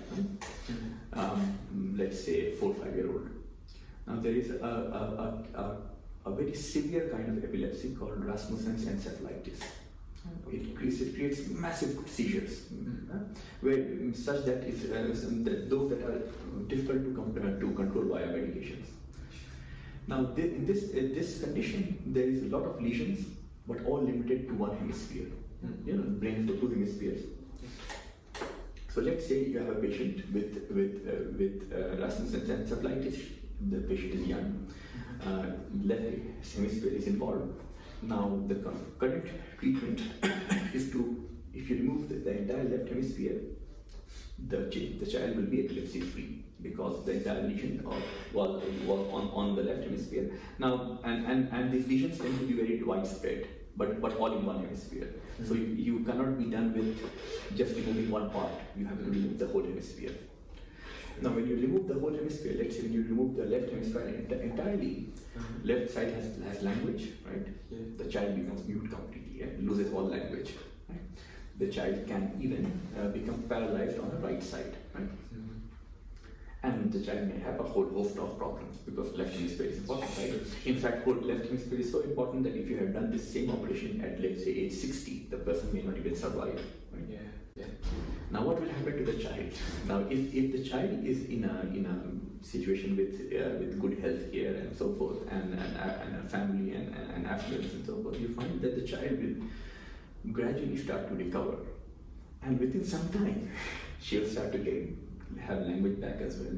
um, 1.12 1.94
let's 1.96 2.24
say 2.24 2.52
four 2.52 2.74
five 2.74 2.94
year 2.94 3.08
old. 3.08 3.28
Now 4.06 4.16
there 4.20 4.32
is 4.32 4.50
a, 4.50 4.64
a, 4.64 5.60
a, 5.60 5.76
a, 6.26 6.34
very 6.34 6.54
severe 6.54 7.08
kind 7.08 7.36
of 7.36 7.42
epilepsy 7.42 7.94
called 7.94 8.24
Rasmussen's 8.24 8.84
encephalitis. 8.84 9.60
It 10.50 10.76
creates, 10.76 11.00
it 11.00 11.14
creates 11.14 11.48
massive 11.48 11.98
seizures, 12.08 12.66
mm-hmm. 12.72 13.18
where 13.60 14.14
such 14.14 14.44
that, 14.44 14.58
uh, 14.58 15.44
that 15.44 15.70
those 15.70 15.90
that 15.90 16.02
are 16.02 16.22
difficult 16.66 17.04
to, 17.04 17.40
uh, 17.40 17.60
to 17.60 17.72
control 17.74 18.04
via 18.04 18.26
medications. 18.26 18.86
Now, 20.08 20.32
in 20.36 20.66
this, 20.66 20.90
in 20.90 21.14
this 21.14 21.40
condition, 21.40 22.00
there 22.06 22.24
is 22.24 22.44
a 22.44 22.56
lot 22.56 22.64
of 22.64 22.80
lesions, 22.80 23.26
but 23.66 23.84
all 23.84 24.02
limited 24.02 24.48
to 24.48 24.54
one 24.54 24.76
hemisphere. 24.78 25.26
Mm-hmm. 25.64 25.88
You 25.88 25.94
know, 25.96 26.02
the 26.02 26.10
brain 26.10 26.36
has 26.36 26.46
the 26.46 26.60
two 26.60 26.68
hemispheres. 26.68 27.22
So 28.96 29.02
let's 29.02 29.26
say 29.28 29.44
you 29.44 29.58
have 29.58 29.68
a 29.68 29.74
patient 29.74 30.20
with 30.32 30.52
with 30.70 30.92
uh, 31.06 31.16
with 31.38 31.70
uh, 31.70 32.02
Rasmussen's 32.02 32.48
encephalitis. 32.48 33.18
The 33.72 33.80
patient 33.88 34.14
is 34.14 34.26
young. 34.26 34.46
Uh, 35.22 35.50
left 35.90 36.54
hemisphere 36.54 36.92
is 37.00 37.06
involved. 37.06 37.60
Now 38.00 38.40
the 38.46 38.54
current 38.98 39.26
treatment 39.58 40.00
is 40.72 40.90
to 40.92 41.28
if 41.52 41.68
you 41.68 41.76
remove 41.76 42.08
the, 42.08 42.14
the 42.14 42.38
entire 42.38 42.64
left 42.70 42.88
hemisphere, 42.88 43.36
the 44.48 44.62
the 45.02 45.10
child 45.12 45.36
will 45.36 45.50
be 45.56 45.66
epilepsy 45.66 46.00
free 46.00 46.42
because 46.62 47.04
the 47.04 47.12
entire 47.18 47.42
lesion 47.42 47.84
was, 48.32 48.62
was 48.86 49.00
on, 49.12 49.28
on 49.42 49.56
the 49.56 49.62
left 49.62 49.84
hemisphere. 49.84 50.30
Now, 50.58 51.00
and, 51.04 51.26
and, 51.26 51.52
and 51.52 51.70
these 51.70 51.86
lesions 51.86 52.18
tend 52.18 52.38
to 52.38 52.46
be 52.46 52.54
very 52.54 52.82
widespread 52.82 53.46
but, 53.76 54.00
but 54.00 54.16
all 54.16 54.32
in 54.32 54.44
one 54.44 54.60
hemisphere. 54.64 55.08
So 55.44 55.54
you, 55.54 55.66
you 55.66 56.00
cannot 56.00 56.38
be 56.38 56.44
done 56.46 56.72
with 56.72 56.98
just 57.56 57.74
removing 57.76 58.10
one 58.10 58.30
part, 58.30 58.50
you 58.76 58.86
have 58.86 58.98
to 58.98 59.04
remove 59.04 59.38
the 59.38 59.46
whole 59.46 59.62
hemisphere. 59.62 60.12
Now, 61.20 61.30
when 61.30 61.46
you 61.48 61.56
remove 61.56 61.88
the 61.88 61.94
whole 61.94 62.12
hemisphere, 62.12 62.54
let's 62.58 62.76
say 62.76 62.82
when 62.82 62.92
you 62.92 63.02
remove 63.02 63.36
the 63.36 63.44
left 63.44 63.70
hemisphere 63.70 64.26
entirely, 64.30 65.08
mm-hmm. 65.36 65.66
left 65.66 65.90
side 65.90 66.12
has, 66.12 66.36
has 66.44 66.62
language, 66.62 67.08
right? 67.24 67.46
Yeah. 67.70 67.78
The 67.96 68.04
child 68.04 68.36
becomes 68.36 68.66
mute 68.68 68.90
completely, 68.90 69.40
yeah? 69.40 69.46
loses 69.60 69.92
all 69.92 70.04
language. 70.04 70.52
Right? 70.88 71.00
The 71.58 71.68
child 71.68 72.06
can 72.06 72.36
even 72.40 72.70
uh, 72.98 73.08
become 73.08 73.42
paralyzed 73.48 73.98
on 73.98 74.10
the 74.10 74.16
right 74.16 74.42
side, 74.42 74.76
right? 74.94 75.08
And 76.66 76.92
the 76.92 77.00
child 77.00 77.28
may 77.28 77.38
have 77.44 77.60
a 77.60 77.62
whole 77.62 77.88
host 77.90 78.18
of 78.18 78.36
problems 78.36 78.78
because 78.78 79.16
left 79.16 79.34
hemisphere 79.34 79.66
is 79.66 79.78
important, 79.78 80.10
right? 80.18 80.34
In 80.64 80.76
fact, 80.76 81.04
whole 81.04 81.14
left 81.14 81.44
hemisphere 81.44 81.78
is 81.78 81.92
so 81.92 82.00
important 82.00 82.42
that 82.42 82.56
if 82.56 82.68
you 82.68 82.76
have 82.78 82.92
done 82.92 83.12
the 83.12 83.20
same 83.20 83.50
operation 83.50 84.00
at 84.00 84.20
let's 84.20 84.42
say 84.42 84.50
age 84.50 84.72
60, 84.72 85.28
the 85.30 85.36
person 85.36 85.72
may 85.72 85.82
not 85.82 85.96
even 85.96 86.16
survive. 86.16 86.60
Right? 86.92 87.04
Yeah. 87.08 87.18
yeah. 87.54 87.66
Now, 88.32 88.42
what 88.42 88.60
will 88.60 88.68
happen 88.68 88.96
to 88.96 89.12
the 89.12 89.22
child? 89.22 89.52
Now, 89.86 90.00
if, 90.10 90.34
if 90.34 90.50
the 90.50 90.68
child 90.68 91.04
is 91.04 91.26
in 91.26 91.44
a 91.44 91.60
in 91.78 91.86
a 91.86 92.44
situation 92.44 92.96
with 92.96 93.14
uh, 93.30 93.58
with 93.60 93.80
good 93.80 94.00
health 94.00 94.32
care 94.32 94.54
and 94.56 94.76
so 94.76 94.92
forth, 94.94 95.22
and 95.30 95.54
and, 95.54 95.76
and 96.02 96.26
a 96.26 96.28
family 96.28 96.74
and, 96.74 96.92
and 97.14 97.28
affluence 97.28 97.72
and 97.74 97.86
so 97.86 98.02
forth, 98.02 98.18
you 98.18 98.34
find 98.34 98.60
that 98.60 98.74
the 98.74 98.86
child 98.92 99.22
will 99.22 100.32
gradually 100.32 100.76
start 100.76 101.08
to 101.08 101.14
recover, 101.14 101.58
and 102.42 102.58
within 102.58 102.84
some 102.84 103.08
time, 103.10 103.52
she'll 104.00 104.28
start 104.28 104.50
to 104.50 104.58
gain 104.58 105.05
have 105.40 105.60
language 105.62 106.00
back 106.00 106.20
as 106.20 106.36
well. 106.38 106.56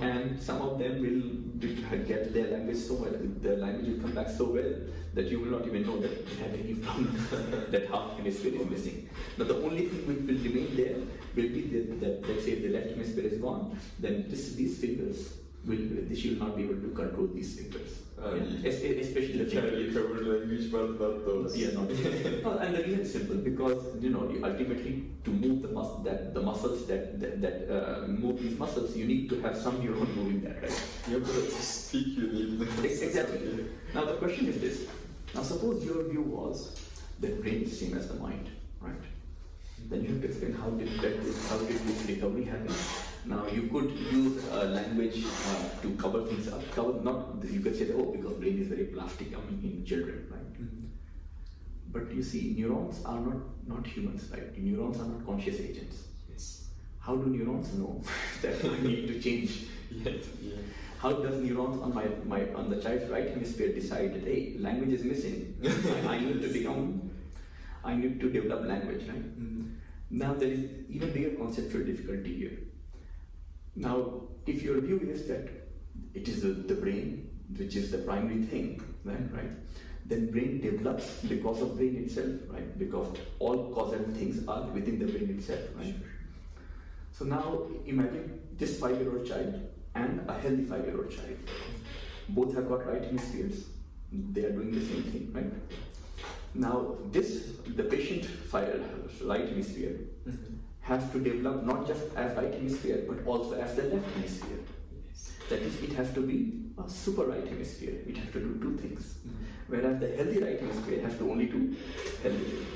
Oh. 0.00 0.02
And 0.02 0.40
some 0.40 0.60
of 0.62 0.78
them 0.78 1.00
will 1.00 1.98
get 2.06 2.32
their 2.34 2.50
language 2.50 2.78
so 2.78 2.94
well, 2.94 3.14
their 3.40 3.56
language 3.56 3.88
will 3.88 4.02
come 4.02 4.12
back 4.12 4.28
so 4.28 4.44
well 4.44 4.74
that 5.14 5.26
you 5.26 5.40
will 5.40 5.58
not 5.58 5.66
even 5.66 5.86
know 5.86 5.98
that 5.98 6.26
they 6.26 6.36
have 6.36 6.54
any 6.54 6.74
problem, 6.74 7.66
that 7.70 7.88
half 7.88 8.16
hemisphere 8.16 8.60
is 8.60 8.66
missing. 8.68 9.08
Now 9.36 9.44
the 9.44 9.56
only 9.56 9.86
thing 9.86 10.06
which 10.06 10.18
will 10.18 10.42
remain 10.44 10.76
there 10.76 10.96
will 11.34 11.52
be 11.54 11.62
that, 11.72 12.00
that 12.00 12.28
let's 12.28 12.44
say 12.44 12.52
if 12.52 12.62
the 12.62 12.68
left 12.68 12.90
hemisphere 12.90 13.24
is 13.24 13.38
gone, 13.38 13.78
then 13.98 14.26
this, 14.28 14.54
these 14.54 14.78
fingers 14.78 15.34
will, 15.64 15.78
she 16.14 16.34
will 16.34 16.46
not 16.46 16.56
be 16.56 16.64
able 16.64 16.80
to 16.80 16.88
control 16.94 17.28
these 17.28 17.58
fingers. 17.58 17.98
Uh, 18.18 18.34
especially 18.66 19.44
the 19.44 19.50
can 19.50 19.64
recover 19.64 20.20
language, 20.24 20.72
but 20.72 20.98
not 20.98 21.24
those. 21.24 21.56
Yeah, 21.56 21.70
not 21.70 21.88
no, 21.88 22.58
and 22.62 22.74
the 22.74 22.82
reason 22.82 23.00
is 23.00 23.12
simple 23.12 23.36
because 23.36 23.78
you 24.02 24.10
know 24.10 24.22
ultimately 24.42 25.04
to 25.22 25.30
move 25.30 25.62
the 25.62 25.68
mus- 25.68 26.02
that 26.02 26.34
the 26.34 26.42
muscles 26.42 26.86
that 26.86 27.20
that, 27.20 27.40
that 27.40 27.56
uh, 27.70 28.08
move 28.08 28.42
these 28.42 28.58
muscles, 28.58 28.96
you 28.96 29.06
need 29.06 29.28
to 29.30 29.40
have 29.42 29.56
some 29.56 29.80
neuron 29.80 30.12
moving 30.16 30.40
that, 30.42 30.60
right? 30.60 30.82
Yeah, 31.08 31.18
but 31.18 31.30
to 31.32 31.62
speak, 31.62 32.18
you 32.18 32.26
need 32.26 32.84
exactly. 32.84 33.66
Now 33.94 34.04
the 34.04 34.14
question 34.14 34.48
is 34.48 34.60
this: 34.60 34.88
Now 35.34 35.42
suppose 35.42 35.84
your 35.84 36.02
view 36.08 36.22
was 36.22 36.74
that 37.20 37.40
brain 37.40 37.62
is 37.62 37.78
same 37.78 37.96
as 37.96 38.08
the 38.08 38.14
mind, 38.14 38.50
right? 38.80 39.06
Then 39.88 40.02
you 40.02 40.08
have 40.08 40.22
to 40.22 40.28
explain 40.28 40.54
how 40.54 40.70
did 40.70 40.90
that 41.00 41.14
how 41.48 41.58
did 41.58 41.78
this 41.86 42.02
recovery 42.08 42.44
happen? 42.44 42.74
Now 43.26 43.46
you 43.46 43.62
could 43.62 43.90
use 43.90 44.44
uh, 44.50 44.64
language 44.64 45.24
uh, 45.24 45.82
to 45.82 45.94
cover 45.96 46.24
things 46.24 46.48
up. 46.48 46.62
Cover 46.72 47.00
not 47.02 47.44
you 47.44 47.60
could 47.60 47.76
say 47.76 47.90
oh 47.92 48.12
because 48.12 48.32
brain 48.34 48.60
is 48.60 48.68
very 48.68 48.84
plastic. 48.84 49.28
I 49.36 49.40
mean 49.50 49.60
in 49.62 49.84
children, 49.84 50.26
right? 50.30 50.52
Mm-hmm. 50.54 50.86
But 51.90 52.12
you 52.12 52.22
see, 52.22 52.54
neurons 52.56 53.04
are 53.04 53.20
not 53.20 53.36
not 53.66 53.86
humans, 53.86 54.30
right? 54.30 54.56
Neurons 54.56 55.00
are 55.00 55.06
not 55.06 55.26
conscious 55.26 55.60
agents. 55.60 56.04
Yes. 56.30 56.68
How 57.00 57.16
do 57.16 57.26
neurons 57.26 57.72
know 57.74 58.02
that 58.42 58.64
I 58.64 58.80
need 58.82 59.08
to 59.08 59.20
change? 59.20 59.64
Yes. 59.90 60.24
Yeah. 60.42 60.56
How 60.98 61.12
does 61.12 61.40
neurons 61.40 61.80
on 61.80 61.94
my, 61.94 62.06
my 62.24 62.40
on 62.54 62.70
the 62.70 62.80
child's 62.82 63.08
right 63.08 63.28
hemisphere 63.28 63.72
decide 63.72 64.14
that 64.14 64.24
hey, 64.24 64.56
language 64.58 64.92
is 64.92 65.04
missing? 65.04 65.56
I, 65.64 66.14
I, 66.14 66.20
need 66.20 66.42
to 66.42 66.48
become, 66.48 67.10
I 67.84 67.94
need 67.94 68.20
to 68.20 68.28
develop 68.28 68.66
language, 68.66 69.06
right? 69.06 69.40
Mm-hmm. 69.40 69.62
Now 70.10 70.34
there 70.34 70.48
is 70.48 70.64
even 70.88 71.12
bigger 71.12 71.36
conceptual 71.36 71.84
difficulty 71.84 72.34
here 72.36 72.58
now, 73.78 74.22
if 74.46 74.62
your 74.62 74.80
view 74.80 74.98
is 74.98 75.28
that 75.28 75.48
it 76.12 76.26
is 76.26 76.42
the, 76.42 76.48
the 76.48 76.74
brain 76.74 77.30
which 77.56 77.76
is 77.76 77.92
the 77.92 77.98
primary 77.98 78.42
thing, 78.42 78.82
then, 79.04 79.30
right? 79.32 79.50
Then 80.04 80.32
brain 80.32 80.60
develops 80.60 81.20
because 81.22 81.62
of 81.62 81.76
brain 81.76 81.96
itself, 81.96 82.40
right? 82.48 82.76
Because 82.76 83.16
all 83.38 83.72
causal 83.72 84.04
things 84.14 84.46
are 84.48 84.62
within 84.62 84.98
the 84.98 85.06
brain 85.06 85.30
itself, 85.38 85.60
right? 85.76 85.94
So 87.12 87.24
now 87.24 87.68
imagine 87.86 88.40
this 88.56 88.80
five-year-old 88.80 89.26
child 89.26 89.60
and 89.94 90.28
a 90.28 90.32
healthy 90.32 90.64
five-year-old 90.64 91.10
child. 91.10 91.36
Both 92.30 92.54
have 92.56 92.68
got 92.68 92.84
right 92.84 93.04
hemispheres. 93.04 93.64
They 94.12 94.44
are 94.44 94.50
doing 94.50 94.72
the 94.72 94.84
same 94.84 95.02
thing, 95.04 95.32
right? 95.32 95.52
Now 96.54 96.96
this 97.12 97.52
the 97.76 97.84
patient 97.84 98.24
fire 98.24 98.80
right 99.22 99.48
hemisphere 99.48 100.00
mm-hmm 100.26 100.54
has 100.88 101.10
to 101.12 101.20
develop 101.20 101.64
not 101.64 101.86
just 101.86 102.04
as 102.16 102.36
right 102.36 102.52
hemisphere 102.52 103.04
but 103.08 103.24
also 103.26 103.60
as 103.60 103.74
the 103.76 103.84
left 103.84 104.10
hemisphere. 104.14 104.58
That 105.50 105.60
is, 105.62 105.82
it 105.82 105.92
has 105.92 106.12
to 106.14 106.20
be 106.20 106.38
a 106.84 106.88
super 106.88 107.24
right 107.24 107.46
hemisphere. 107.46 107.94
It 108.06 108.16
has 108.18 108.32
to 108.32 108.40
do 108.40 108.58
two 108.60 108.76
things. 108.76 109.14
Mm-hmm. 109.26 109.44
Whereas 109.68 110.00
the 110.00 110.08
healthy 110.16 110.42
right 110.42 110.60
hemisphere 110.60 111.00
has 111.02 111.16
to 111.18 111.30
only 111.30 111.46
do 111.46 111.76
healthy. 112.22 112.66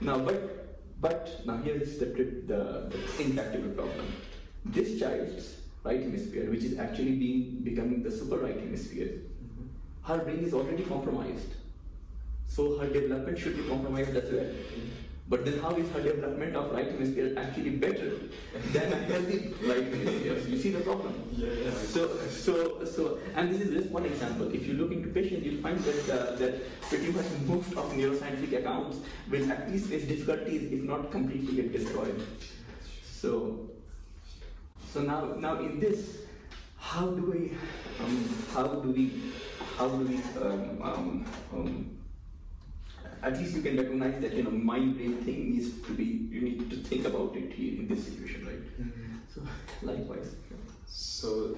Now, 0.00 0.18
but 0.18 0.78
but 1.00 1.40
now 1.46 1.56
here 1.58 1.74
is 1.76 1.98
the 1.98 2.06
the, 2.06 2.60
the 2.92 3.24
intractable 3.24 3.70
problem. 3.70 4.06
This 4.64 4.98
child's 5.00 5.56
right 5.82 6.00
hemisphere, 6.00 6.50
which 6.50 6.64
is 6.64 6.78
actually 6.78 7.16
being 7.24 7.60
becoming 7.64 8.02
the 8.02 8.12
super 8.12 8.38
right 8.38 8.58
hemisphere, 8.60 9.08
mm-hmm. 9.08 9.66
her 10.12 10.18
brain 10.18 10.44
is 10.44 10.54
already 10.54 10.84
compromised. 10.84 11.58
So 12.46 12.78
her 12.78 12.88
development 12.88 13.38
should 13.38 13.56
be 13.56 13.68
compromised 13.68 14.16
as 14.16 14.32
well. 14.32 14.46
But 15.30 15.44
then 15.44 15.60
how 15.60 15.70
is 15.76 15.88
her 15.92 16.02
development 16.02 16.56
of 16.56 16.72
right 16.72 16.90
hemisphere 16.90 17.34
actually 17.38 17.70
better 17.76 18.18
than 18.72 18.92
a 18.92 18.96
healthy 18.96 19.54
right 19.62 19.84
hemisphere? 19.84 20.38
You 20.38 20.58
see 20.58 20.70
the 20.72 20.80
problem? 20.80 21.14
Yeah, 21.36 21.52
yeah. 21.66 21.70
So, 21.70 22.18
so, 22.28 22.84
so, 22.84 23.20
and 23.36 23.54
this 23.54 23.60
is 23.60 23.70
just 23.72 23.90
one 23.92 24.06
example. 24.06 24.52
If 24.52 24.66
you 24.66 24.74
look 24.74 24.90
into 24.90 25.08
patients, 25.10 25.46
you'll 25.46 25.62
find 25.62 25.78
that, 25.78 26.10
uh, 26.10 26.34
that 26.34 26.80
pretty 26.82 27.12
much 27.12 27.26
most 27.46 27.70
of 27.74 27.92
neuroscientific 27.92 28.58
accounts 28.58 28.98
will 29.30 29.52
at 29.52 29.70
least 29.70 29.86
face 29.86 30.04
difficulties, 30.08 30.72
if 30.72 30.82
not 30.82 31.12
completely 31.12 31.62
get 31.62 31.72
destroyed. 31.72 32.26
So, 33.12 33.70
so 34.92 35.02
now, 35.02 35.34
now 35.38 35.60
in 35.60 35.78
this, 35.78 36.22
how 36.76 37.06
do 37.06 37.22
we, 37.22 37.56
um, 38.02 38.34
how 38.52 38.66
do 38.66 38.90
we, 38.90 39.22
how 39.78 39.88
do 39.90 40.04
we 40.06 40.16
um, 40.42 40.82
um, 40.82 41.24
um 41.52 41.99
at 43.22 43.38
least 43.38 43.54
you 43.54 43.62
can 43.62 43.76
recognize 43.76 44.20
that 44.20 44.32
you 44.32 44.42
know 44.42 44.50
mind 44.50 44.96
brain 44.96 45.16
thing 45.24 45.52
needs 45.52 45.70
to 45.86 45.92
be 45.92 46.04
you 46.30 46.40
need 46.40 46.70
to 46.70 46.76
think 46.76 47.06
about 47.06 47.36
it 47.36 47.52
here 47.52 47.78
in 47.80 47.88
this 47.88 48.04
situation, 48.04 48.46
right? 48.46 48.80
Mm-hmm. 48.80 49.16
So 49.34 49.42
likewise. 49.82 50.34
So 50.86 51.56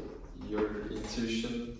your 0.48 0.88
intuition, 0.90 1.78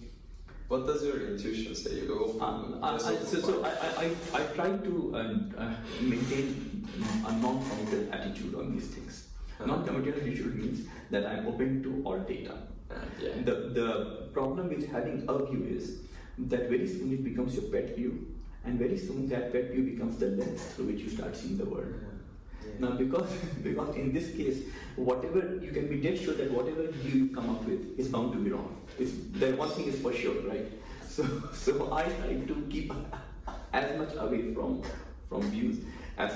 what 0.68 0.86
does 0.86 1.04
your 1.04 1.28
intuition 1.30 1.74
say? 1.74 1.94
You 2.00 2.38
Um, 2.40 2.78
I, 2.82 2.94
I, 2.94 2.98
so, 2.98 3.40
so 3.40 3.62
I, 3.62 3.70
I, 3.70 4.04
I, 4.04 4.40
I 4.40 4.46
try 4.54 4.70
to 4.70 5.12
uh, 5.14 5.60
uh, 5.60 5.74
maintain 6.00 6.86
a 7.26 7.32
non-committal 7.32 8.12
attitude 8.12 8.54
on 8.54 8.72
these 8.72 8.86
things. 8.88 9.28
Uh-huh. 9.60 9.66
Non-committal 9.66 10.20
attitude 10.20 10.56
means 10.56 10.88
that 11.10 11.26
I'm 11.26 11.46
open 11.46 11.82
to 11.82 12.02
all 12.04 12.18
data. 12.18 12.54
Uh, 12.90 12.94
yeah. 13.20 13.30
The, 13.44 13.54
the 13.78 14.28
problem 14.32 14.68
with 14.68 14.90
having 14.90 15.24
a 15.28 15.46
view 15.46 15.66
is 15.68 16.00
that 16.38 16.68
very 16.68 16.88
soon 16.88 17.12
it 17.12 17.24
becomes 17.24 17.54
your 17.54 17.64
pet 17.64 17.94
view, 17.96 18.31
and 18.64 18.78
very 18.78 18.98
soon 18.98 19.28
that 19.28 19.52
pet 19.52 19.70
view 19.70 19.82
becomes 19.82 20.16
the 20.18 20.26
lens 20.28 20.62
through 20.74 20.86
which 20.86 21.00
you 21.00 21.10
start 21.10 21.36
seeing 21.36 21.58
the 21.58 21.64
world. 21.64 21.92
Yeah. 22.64 22.72
Now, 22.78 22.90
because 22.96 23.30
because 23.62 23.94
in 23.96 24.12
this 24.12 24.30
case, 24.34 24.62
whatever 24.96 25.58
you 25.62 25.72
can 25.72 25.88
be 25.88 26.00
dead 26.00 26.18
sure 26.18 26.34
that 26.34 26.50
whatever 26.50 26.84
you 27.02 27.28
come 27.34 27.50
up 27.50 27.64
with 27.64 27.98
is 27.98 28.08
bound 28.08 28.32
to 28.32 28.38
be 28.38 28.50
wrong. 28.50 28.76
It's, 28.98 29.12
that 29.40 29.56
one 29.58 29.68
thing 29.70 29.86
is 29.86 30.00
for 30.00 30.12
sure, 30.12 30.40
right? 30.48 30.66
So 31.12 31.24
so 31.52 31.92
I 31.92 32.04
try 32.04 32.34
to 32.50 32.54
keep 32.70 32.90
as 33.74 33.98
much 33.98 34.14
away 34.16 34.54
from 34.54 34.80
from 35.28 35.42
views 35.50 35.80
as 36.16 36.32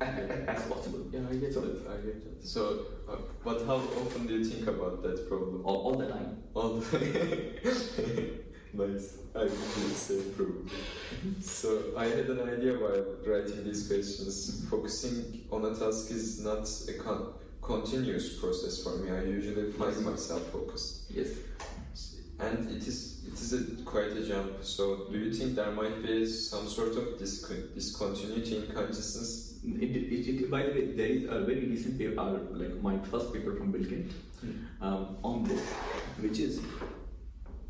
as 0.00 0.62
possible. 0.68 1.06
Yeah, 1.12 1.20
I 1.30 1.36
get 1.36 1.54
So- 1.54 1.62
it. 1.64 1.86
I 1.88 1.96
get 2.04 2.16
it. 2.16 2.44
So, 2.44 2.84
uh, 3.08 3.16
but 3.42 3.64
how 3.64 3.76
often 3.76 4.26
do 4.26 4.36
you 4.38 4.44
think 4.44 4.66
about 4.66 5.02
that 5.02 5.26
problem? 5.28 5.62
All, 5.64 5.76
all 5.86 5.94
the 5.94 6.08
time. 6.08 6.42
All 6.52 6.74
the 6.80 8.40
nice. 8.76 9.16
I 9.36 9.44
the 9.44 9.50
same 9.50 10.30
problem. 10.34 10.70
So 11.40 11.92
I 11.96 12.06
had 12.06 12.26
an 12.26 12.40
idea 12.48 12.74
while 12.74 13.04
writing 13.26 13.64
these 13.64 13.88
questions. 13.88 14.64
Focusing 14.70 15.42
on 15.50 15.64
a 15.64 15.74
task 15.74 16.10
is 16.12 16.40
not 16.44 16.68
a 16.88 16.98
con- 17.02 17.32
continuous 17.62 18.38
process 18.38 18.82
for 18.82 18.96
me. 18.98 19.10
I 19.10 19.22
usually 19.24 19.72
find 19.72 20.04
myself 20.04 20.42
focused, 20.52 21.10
Yes. 21.10 21.30
and 22.38 22.68
it 22.70 22.86
is 22.86 23.24
it 23.26 23.32
is 23.34 23.52
a 23.54 23.82
quite 23.84 24.12
a 24.12 24.26
jump. 24.26 24.62
So 24.62 25.06
do 25.10 25.18
you 25.18 25.32
think 25.32 25.56
there 25.56 25.72
might 25.72 26.02
be 26.02 26.26
some 26.26 26.68
sort 26.68 26.96
of 26.96 27.18
disco- 27.18 27.68
discontinuity 27.74 28.56
in 28.58 28.72
consciousness? 28.72 29.58
It, 29.64 29.96
it, 29.96 30.42
it, 30.42 30.50
by 30.50 30.62
the 30.62 30.72
way, 30.72 30.92
there 30.92 31.06
is 31.06 31.24
a 31.24 31.40
very 31.40 31.64
recent 31.70 31.98
paper, 31.98 32.20
uh, 32.20 32.38
like 32.56 32.80
my 32.82 32.98
first 33.10 33.32
paper 33.32 33.56
from 33.56 33.72
Bilkent, 33.72 34.12
um, 34.82 35.16
on 35.24 35.42
this, 35.44 35.62
which 36.20 36.38
is 36.38 36.60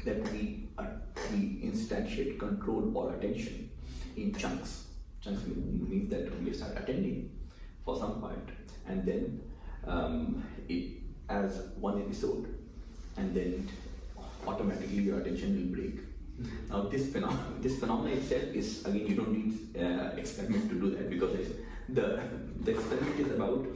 that 0.04 0.22
we, 0.32 0.68
uh, 0.78 0.84
we 1.32 1.60
instantiate 1.64 2.38
control 2.38 2.92
or 2.96 3.14
attention 3.14 3.70
in 4.16 4.34
chunks. 4.34 4.84
Chunks 5.22 5.42
means 5.46 6.10
that 6.10 6.42
we 6.42 6.52
start 6.52 6.72
attending 6.76 7.30
for 7.84 7.96
some 7.98 8.20
and 8.86 9.04
then 9.04 9.40
um, 9.86 10.44
it 10.68 11.00
as 11.28 11.68
one 11.78 12.00
episode, 12.02 12.54
and 13.16 13.34
then 13.34 13.68
automatically 14.46 15.02
your 15.02 15.20
attention 15.20 15.56
will 15.56 15.76
break. 15.76 16.00
Now 16.68 16.82
this 16.82 17.12
phenomenon, 17.12 17.60
this 17.60 17.78
phenomenon 17.78 18.18
itself 18.18 18.44
is 18.54 18.84
again 18.84 19.06
you 19.06 19.16
don't 19.16 19.32
need 19.32 19.80
uh, 19.80 20.16
experiment 20.16 20.68
to 20.70 20.80
do 20.80 20.90
that 20.90 21.08
because 21.08 21.36
the 21.88 22.20
the 22.62 22.72
experiment 22.72 23.20
is 23.20 23.32
about 23.32 23.66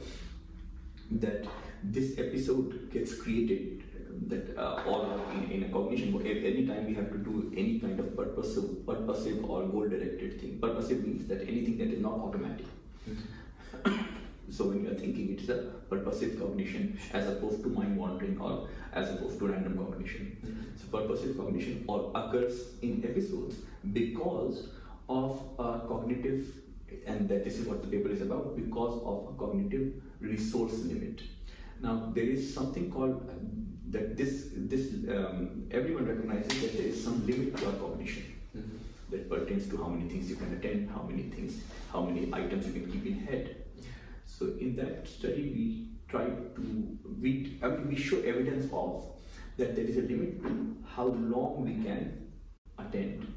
that 1.11 1.47
this 1.83 2.19
episode 2.19 2.91
gets 2.91 3.15
created 3.15 3.83
that 4.27 4.57
uh, 4.57 4.83
all 4.85 5.21
in, 5.33 5.51
in 5.51 5.63
a 5.63 5.69
cognition 5.69 6.13
any 6.25 6.65
time 6.65 6.85
we 6.85 6.93
have 6.93 7.11
to 7.11 7.17
do 7.17 7.51
any 7.55 7.79
kind 7.79 7.99
of 7.99 8.15
purposive 8.15 8.85
purposive 8.85 9.43
or 9.49 9.63
goal 9.67 9.87
directed 9.87 10.39
thing. 10.39 10.59
Purposive 10.59 11.05
means 11.05 11.27
that 11.27 11.41
anything 11.41 11.77
that 11.77 11.87
is 11.87 12.01
not 12.01 12.13
automatic. 12.13 12.65
So 14.51 14.65
when 14.65 14.83
you 14.83 14.89
are 14.89 14.95
thinking 14.95 15.37
it's 15.37 15.47
a 15.49 15.57
purposive 15.89 16.39
cognition 16.39 16.97
as 17.13 17.27
opposed 17.27 17.61
to 17.61 17.69
mind 17.69 17.95
wandering 17.95 18.41
or 18.41 18.67
as 18.93 19.11
opposed 19.11 19.37
to 19.39 19.47
random 19.47 19.77
cognition. 19.77 20.75
So 20.75 20.97
purposive 20.97 21.37
cognition 21.37 21.83
all 21.85 22.11
occurs 22.15 22.73
in 22.81 23.05
episodes 23.05 23.57
because 23.93 24.69
of 25.07 25.39
a 25.59 25.81
cognitive 25.87 26.47
and 27.05 27.29
that 27.29 27.43
this 27.43 27.59
is 27.59 27.67
what 27.67 27.83
the 27.83 27.87
paper 27.95 28.09
is 28.09 28.21
about 28.21 28.55
because 28.55 28.99
of 29.03 29.33
a 29.33 29.37
cognitive 29.37 29.93
resource 30.19 30.73
limit. 30.79 31.21
Now 31.81 32.11
there 32.13 32.25
is 32.25 32.53
something 32.53 32.91
called 32.91 33.29
that 33.89 34.17
this 34.17 34.49
this 34.73 34.93
um, 35.15 35.67
everyone 35.71 36.05
recognizes 36.05 36.61
that 36.61 36.77
there 36.77 36.87
is 36.87 37.03
some 37.03 37.25
limit 37.25 37.55
to 37.57 37.67
our 37.67 37.73
cognition 37.73 38.23
that 39.09 39.29
pertains 39.29 39.67
to 39.69 39.77
how 39.77 39.87
many 39.87 40.07
things 40.09 40.29
you 40.29 40.35
can 40.35 40.53
attend 40.53 40.89
how 40.89 41.01
many 41.03 41.23
things 41.35 41.61
how 41.91 42.01
many 42.01 42.29
items 42.33 42.67
you 42.67 42.73
can 42.73 42.91
keep 42.91 43.05
in 43.05 43.19
head 43.29 43.55
so 44.39 44.45
in 44.57 44.75
that 44.77 45.05
study, 45.05 45.51
we 45.53 45.89
try 46.07 46.23
to 46.23 46.99
we 47.21 47.59
I 47.61 47.67
mean, 47.67 47.89
we 47.89 47.95
show 47.97 48.21
evidence 48.21 48.71
of 48.71 49.05
that 49.57 49.75
there 49.75 49.83
is 49.83 49.97
a 49.97 50.01
limit 50.01 50.41
to 50.43 50.77
how 50.95 51.07
long 51.07 51.65
we 51.65 51.83
can 51.83 52.31
attend. 52.77 53.27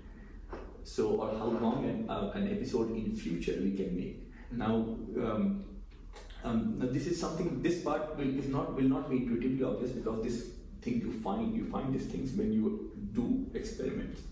So 0.85 1.16
or 1.23 1.29
how 1.39 1.47
long 1.47 1.85
an, 1.85 2.11
uh, 2.11 2.31
an 2.35 2.53
episode 2.53 2.91
in 2.91 3.16
future 3.16 3.59
we 3.61 3.73
can 3.73 3.97
make. 3.97 4.31
Now, 4.53 4.74
um, 5.27 5.65
um, 6.44 6.78
now 6.78 6.86
this 6.86 7.06
is 7.06 7.20
something. 7.20 7.62
This 7.62 7.82
part 7.82 8.16
will 8.16 8.39
is 8.39 8.48
not 8.48 8.74
will 8.74 8.89
not 8.94 9.10
be 9.10 9.19
intuitively 9.19 9.64
obvious 9.64 9.93
because 9.93 10.23
this 10.24 10.51
thing 10.82 11.01
you 11.01 11.12
find 11.20 11.56
you 11.56 11.66
find 11.70 11.94
these 11.94 12.06
things 12.06 12.32
when 12.32 12.52
you 12.52 12.90
do 13.14 13.47
experiments 13.55 14.23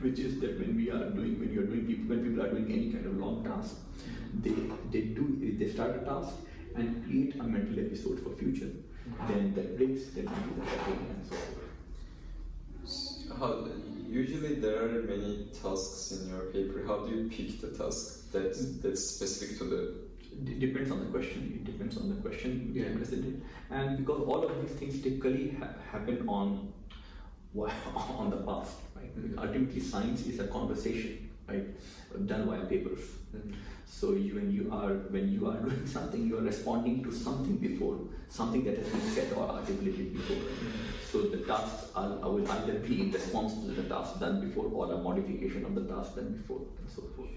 which 0.00 0.18
is 0.20 0.38
that 0.40 0.58
when 0.60 0.76
we 0.76 0.90
are 0.90 1.10
doing 1.10 1.38
when 1.40 1.52
you 1.52 1.62
are 1.62 1.66
doing 1.66 1.86
people 1.86 2.06
when 2.14 2.22
people 2.24 2.42
are 2.44 2.50
doing 2.50 2.70
any 2.72 2.92
kind 2.92 3.06
of 3.06 3.16
long 3.16 3.44
task 3.44 3.76
they 4.44 4.54
they 4.92 5.00
do 5.18 5.24
they 5.62 5.68
start 5.68 5.96
a 5.96 6.04
task 6.04 6.34
and 6.76 7.04
create 7.04 7.34
a 7.34 7.42
mental 7.42 7.80
episode 7.84 8.20
for 8.20 8.36
future 8.42 8.70
then 9.26 9.52
that 9.54 9.76
breaks 9.76 10.10
then 10.14 10.26
we 10.34 10.44
do 10.48 10.60
that 10.60 10.86
again 10.86 11.02
and 11.14 11.26
so 11.26 11.36
How, 13.38 13.68
usually 14.08 14.54
there 14.60 14.76
are 14.84 15.02
many 15.02 15.48
tasks 15.62 16.12
in 16.12 16.30
your 16.30 16.44
paper. 16.52 16.84
How 16.86 17.06
do 17.06 17.14
you 17.14 17.28
pick 17.28 17.60
the 17.60 17.68
task 17.68 18.32
that's 18.32 18.62
that's 18.84 19.02
specific 19.04 19.58
to 19.58 19.64
the? 19.72 20.07
It 20.46 20.58
depends 20.60 20.90
on 20.90 21.00
the 21.04 21.10
question 21.10 21.52
it 21.56 21.64
depends 21.64 21.96
on 21.96 22.08
the 22.08 22.16
question 22.26 22.70
we 22.72 22.80
are 22.80 22.84
Yeah. 22.84 22.90
interested 22.92 23.24
in 23.24 23.42
and 23.70 23.96
because 23.98 24.20
all 24.22 24.44
of 24.48 24.52
these 24.62 24.76
things 24.80 25.00
typically 25.02 25.50
ha- 25.60 25.74
happen 25.92 26.28
on 26.28 26.72
on 28.20 28.30
the 28.30 28.40
past 28.48 28.76
right 28.96 29.12
Mhm. 29.18 29.38
ultimately 29.44 29.80
science 29.80 30.26
is 30.32 30.38
a 30.38 30.46
conversation 30.56 31.30
right 31.48 32.26
done 32.32 32.46
via 32.50 32.64
papers 32.74 33.14
Mm-hmm. 33.36 33.52
So 33.94 34.12
you, 34.12 34.36
when 34.36 34.50
you 34.50 34.70
are 34.72 34.92
when 35.14 35.26
you 35.32 35.48
are 35.50 35.56
doing 35.64 35.86
something, 35.86 36.26
you 36.28 36.38
are 36.38 36.42
responding 36.42 37.02
to 37.06 37.10
something 37.12 37.56
before, 37.64 37.96
something 38.36 38.62
that 38.68 38.78
has 38.78 38.88
been 38.92 39.08
said 39.16 39.32
or 39.34 39.42
articulated 39.56 40.14
before. 40.14 40.38
So 41.10 41.22
the 41.34 41.40
tasks 41.48 41.90
are, 41.94 42.12
are 42.22 42.30
will 42.36 42.50
either 42.54 42.78
be 42.86 43.00
in 43.02 43.10
response 43.12 43.52
to 43.64 43.66
the 43.80 43.82
task 43.90 44.18
done 44.20 44.40
before 44.46 44.64
or 44.72 44.92
a 44.94 44.98
modification 45.08 45.66
of 45.66 45.74
the 45.74 45.84
task 45.92 46.14
done 46.16 46.32
before, 46.38 46.62
and 46.78 46.88
so 46.96 47.02
forth. 47.16 47.36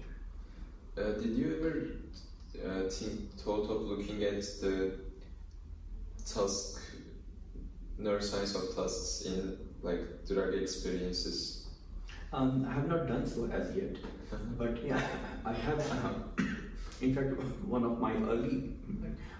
Uh, 0.96 1.12
did 1.20 1.36
you 1.42 1.56
ever 1.58 1.74
uh, 2.60 2.88
think 2.88 3.32
thought 3.38 3.70
of 3.70 3.82
looking 3.82 4.22
at 4.24 4.42
the 4.60 4.98
task 6.26 6.80
neuroscience 7.98 8.54
of 8.54 8.74
tasks 8.74 9.22
in 9.26 9.58
like 9.82 10.26
drug 10.26 10.54
experiences? 10.54 11.66
Um, 12.32 12.66
I 12.68 12.72
have 12.72 12.88
not 12.88 13.06
done 13.08 13.26
so 13.26 13.46
as 13.52 13.74
yet, 13.76 13.96
but 14.58 14.84
yeah, 14.84 15.02
I 15.44 15.52
have. 15.52 15.80
Uh, 15.80 16.42
in 17.00 17.14
fact, 17.14 17.32
one 17.66 17.84
of 17.84 17.98
my 18.00 18.14
early, 18.14 18.74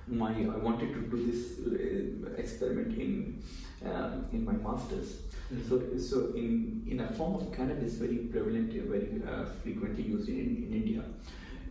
my 0.08 0.30
I 0.30 0.56
wanted 0.58 0.92
to 0.94 1.00
do 1.02 1.18
this 1.30 1.58
uh, 1.64 2.34
experiment 2.36 2.98
in 2.98 3.42
uh, 3.86 4.18
in 4.32 4.44
my 4.44 4.52
masters. 4.52 5.22
Mhm. 5.52 5.68
So, 5.68 5.98
so 5.98 6.34
in 6.34 6.82
in 6.86 7.00
a 7.00 7.12
form 7.12 7.34
of 7.34 7.52
cannabis, 7.52 7.94
very 7.94 8.18
prevalent, 8.32 8.72
very 8.72 9.22
uh, 9.26 9.44
frequently 9.62 10.02
used 10.02 10.28
in, 10.28 10.66
in 10.66 10.72
India, 10.72 11.02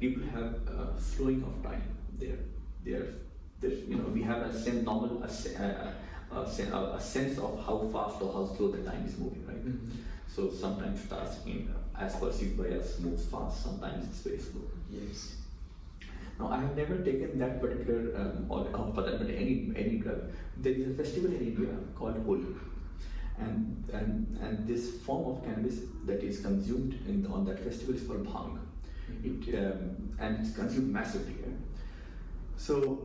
people 0.02 0.24
have 0.36 0.54
uh, 0.68 1.00
slowing 1.00 1.44
of 1.44 1.64
time. 1.64 1.84
There, 2.20 2.40
there, 2.84 3.08
you 3.62 3.96
know 3.98 4.10
we 4.18 4.24
have 4.24 4.42
a 4.42 4.54
sense 4.54 4.84
normal 4.86 5.24
a, 5.24 5.28
a, 6.32 6.40
a, 6.40 6.94
a 6.96 7.02
sense 7.02 7.38
of 7.38 7.64
how 7.66 7.78
fast 7.94 8.22
or 8.22 8.34
how 8.34 8.46
slow 8.56 8.72
the 8.72 8.84
time 8.90 9.06
is 9.06 9.18
moving, 9.18 9.46
right? 9.48 9.68
So 10.28 10.52
sometimes 10.52 11.08
task 11.08 11.46
in, 11.46 11.70
as 12.00 12.16
perceived 12.16 12.58
by 12.58 12.70
us 12.70 13.00
moves 13.00 13.26
fast, 13.26 13.64
sometimes 13.64 14.08
it's 14.10 14.22
very 14.22 14.40
slow. 14.40 14.64
Yes. 14.90 15.36
Now 16.40 16.48
I 16.48 16.60
have 16.62 16.76
never 16.76 16.98
taken 16.98 17.38
that 17.38 17.62
particular 17.62 18.16
um, 18.18 18.46
or, 18.50 18.62
or 18.74 18.92
for 18.96 19.04
that 19.04 19.22
matter 19.22 19.34
any 19.34 19.72
any 19.76 19.98
drug. 20.00 20.32
There 20.58 20.74
is 20.74 20.88
a 20.88 21.04
festival 21.04 21.32
in 21.32 21.42
India 21.52 21.76
called 21.96 22.24
Holi, 22.26 22.56
and 23.38 23.86
and 23.94 24.40
and 24.42 24.68
this 24.68 24.90
form 25.06 25.30
of 25.36 25.44
cannabis 25.46 25.80
that 26.06 26.24
is 26.24 26.42
consumed 26.50 27.00
in, 27.08 27.28
on 27.28 27.46
that 27.46 27.64
festival 27.70 27.96
is 27.96 28.08
called 28.08 28.26
bhang. 28.34 28.61
It 29.24 29.56
um, 29.56 30.16
and 30.20 30.40
it's 30.40 30.56
consumed 30.56 30.94
massively. 30.94 31.36
yeah. 31.42 31.54
So 32.58 33.00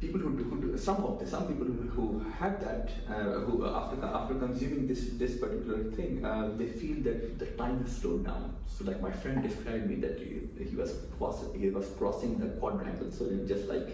people 0.00 0.20
who 0.20 0.30
who 0.30 0.60
do 0.60 0.78
some 0.78 1.04
of 1.04 1.18
the 1.18 1.26
some 1.26 1.46
people 1.48 1.66
who, 1.66 2.24
have 2.38 2.60
that 2.60 2.90
uh, 3.08 3.40
who 3.44 3.66
after 3.66 4.04
after 4.04 4.34
consuming 4.34 4.86
this 4.86 5.08
this 5.22 5.38
particular 5.38 5.84
thing 5.92 6.24
uh, 6.24 6.50
they 6.58 6.66
feel 6.66 6.96
that 7.02 7.38
the 7.38 7.46
time 7.60 7.82
has 7.82 7.96
slowed 7.96 8.26
down 8.26 8.54
so 8.66 8.84
like 8.84 9.00
my 9.00 9.10
friend 9.10 9.42
described 9.42 9.88
me 9.88 9.96
that 9.96 10.18
he, 10.18 10.42
he 10.62 10.76
was 10.76 10.92
cross, 11.16 11.40
he 11.54 11.70
was 11.70 11.88
crossing 11.98 12.38
the 12.38 12.48
quadrangle 12.60 13.10
so 13.10 13.24
just 13.46 13.64
like 13.68 13.88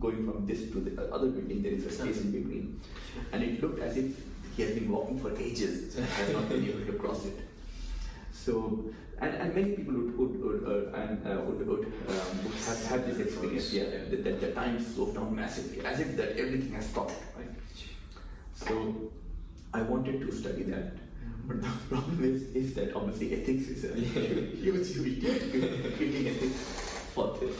going 0.00 0.24
from 0.26 0.46
this 0.46 0.70
to 0.72 0.80
the 0.80 1.02
other 1.12 1.28
building, 1.28 1.62
there 1.62 1.72
is 1.72 1.84
a 1.86 1.90
space 1.90 2.20
in 2.20 2.32
between. 2.32 2.80
And 3.32 3.42
it 3.42 3.62
looked 3.62 3.80
as 3.80 3.96
if 3.96 4.16
he 4.56 4.62
has 4.62 4.72
been 4.72 4.90
walking 4.90 5.18
for 5.18 5.36
ages 5.38 5.96
and 5.96 6.06
has 6.06 6.32
not 6.32 6.48
been 6.48 6.64
able 6.64 6.86
to 6.86 6.92
cross 6.98 7.24
it. 7.26 7.38
So, 8.44 8.84
and, 9.18 9.34
and 9.34 9.54
many 9.54 9.72
people 9.76 9.94
would, 9.94 10.18
would, 10.18 10.40
would, 10.40 10.94
uh, 10.94 10.96
and, 10.96 11.26
uh, 11.26 11.40
would, 11.42 11.66
would, 11.66 11.86
um, 11.86 12.44
would 12.44 12.54
have 12.54 12.86
had 12.86 13.06
this 13.06 13.18
experience, 13.18 13.72
yeah, 13.72 13.84
that, 13.84 14.24
that 14.24 14.40
the 14.40 14.52
time 14.52 14.78
slows 14.78 15.14
down 15.14 15.34
massively, 15.34 15.84
as 15.84 16.00
if 16.00 16.16
that 16.16 16.36
everything 16.36 16.72
has 16.74 16.86
stopped, 16.86 17.14
right? 17.36 17.48
So, 18.54 19.10
I 19.72 19.82
wanted 19.82 20.20
to 20.20 20.32
study 20.32 20.62
that. 20.64 20.92
But 21.46 21.62
the 21.62 21.68
problem 21.88 22.24
is, 22.24 22.42
is 22.54 22.74
that 22.74 22.94
obviously 22.94 23.40
ethics 23.40 23.68
is 23.68 23.84
a 23.84 23.94
huge, 23.94 24.94
huge 24.94 26.26
ethics 26.26 26.56
for 27.14 27.36
this. 27.38 27.56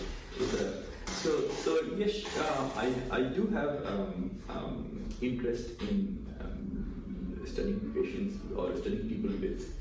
So, 1.22 1.48
so 1.48 1.80
yes, 1.96 2.24
uh, 2.38 2.68
I, 2.76 2.92
I 3.10 3.22
do 3.22 3.46
have 3.48 3.86
um, 3.86 4.38
um, 4.48 5.08
interest 5.20 5.80
in 5.82 6.26
um, 6.40 7.40
studying 7.46 7.80
patients 7.94 8.38
or 8.56 8.76
studying 8.76 9.08
people 9.08 9.30
with. 9.30 9.75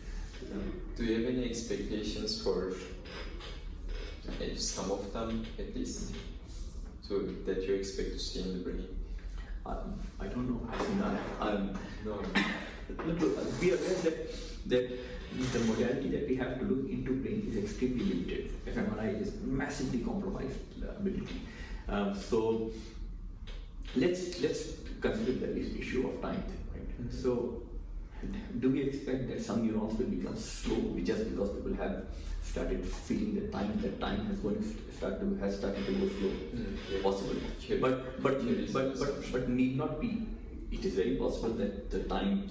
Do 0.96 1.04
you 1.04 1.16
have 1.16 1.34
any 1.34 1.50
expectations 1.50 2.42
for 2.42 2.74
uh, 4.28 4.56
some 4.56 4.92
of 4.92 5.12
them 5.14 5.46
at 5.60 5.76
least, 5.76 6.16
so 7.02 7.20
that 7.46 7.64
you 7.64 7.76
expect 7.76 8.14
to 8.14 8.20
see 8.20 8.42
in 8.42 8.58
the 8.58 8.64
brain? 8.64 8.88
Um, 9.66 10.00
I 10.20 10.28
don't 10.28 10.50
know. 10.50 10.62
I 10.72 10.78
think 10.78 11.02
I, 11.04 11.50
um, 11.50 11.80
no. 12.06 12.22
Look, 13.04 13.62
we 13.62 13.72
are 13.72 13.76
aware 13.76 13.96
that 14.04 14.36
that 14.68 15.00
the 15.52 15.60
modality 15.60 16.10
that 16.10 16.30
we 16.30 16.36
have 16.36 16.60
to 16.60 16.66
look 16.66 16.90
into 16.90 17.14
brain 17.22 17.46
is 17.50 17.58
extremely 17.58 18.06
limited. 18.06 18.52
fMRI 18.66 19.22
is 19.22 19.34
massively 19.44 20.00
compromised 20.00 20.60
ability. 20.88 21.42
Um, 21.88 22.16
so 22.16 22.72
let's 23.96 24.40
let's 24.42 24.74
consider 25.02 25.34
the 25.34 25.80
issue 25.80 26.08
of 26.08 26.22
time 26.22 26.44
right? 26.74 26.90
Mm-hmm. 27.02 27.22
So 27.22 27.65
do 28.60 28.70
we 28.70 28.82
expect 28.82 29.28
that 29.30 29.42
some 29.42 29.66
neurons 29.66 29.98
will 29.98 30.08
become 30.08 30.36
slow 30.38 30.98
just 31.04 31.30
because 31.30 31.50
people 31.50 31.76
have 31.76 32.06
started 32.44 32.86
feeling 32.86 33.36
that 33.36 33.52
time 33.52 33.80
that 33.82 34.00
time 34.00 34.26
has 34.28 34.38
going 34.40 34.62
to 34.62 34.98
start 34.98 35.20
to 35.20 35.36
has 35.44 35.58
started 35.58 35.86
to 35.86 35.94
go 35.94 36.08
slow? 36.20 36.30
Mm-hmm. 36.30 37.02
Possible, 37.04 37.36
but 37.82 38.22
but 38.24 38.74
but 38.74 39.00
but 39.00 39.32
but 39.32 39.50
need 39.50 39.78
not 39.78 40.00
be. 40.02 40.28
It 40.72 40.84
is 40.84 40.96
very 40.96 41.16
possible 41.16 41.54
that 41.62 41.90
the 41.92 42.04
time 42.04 42.50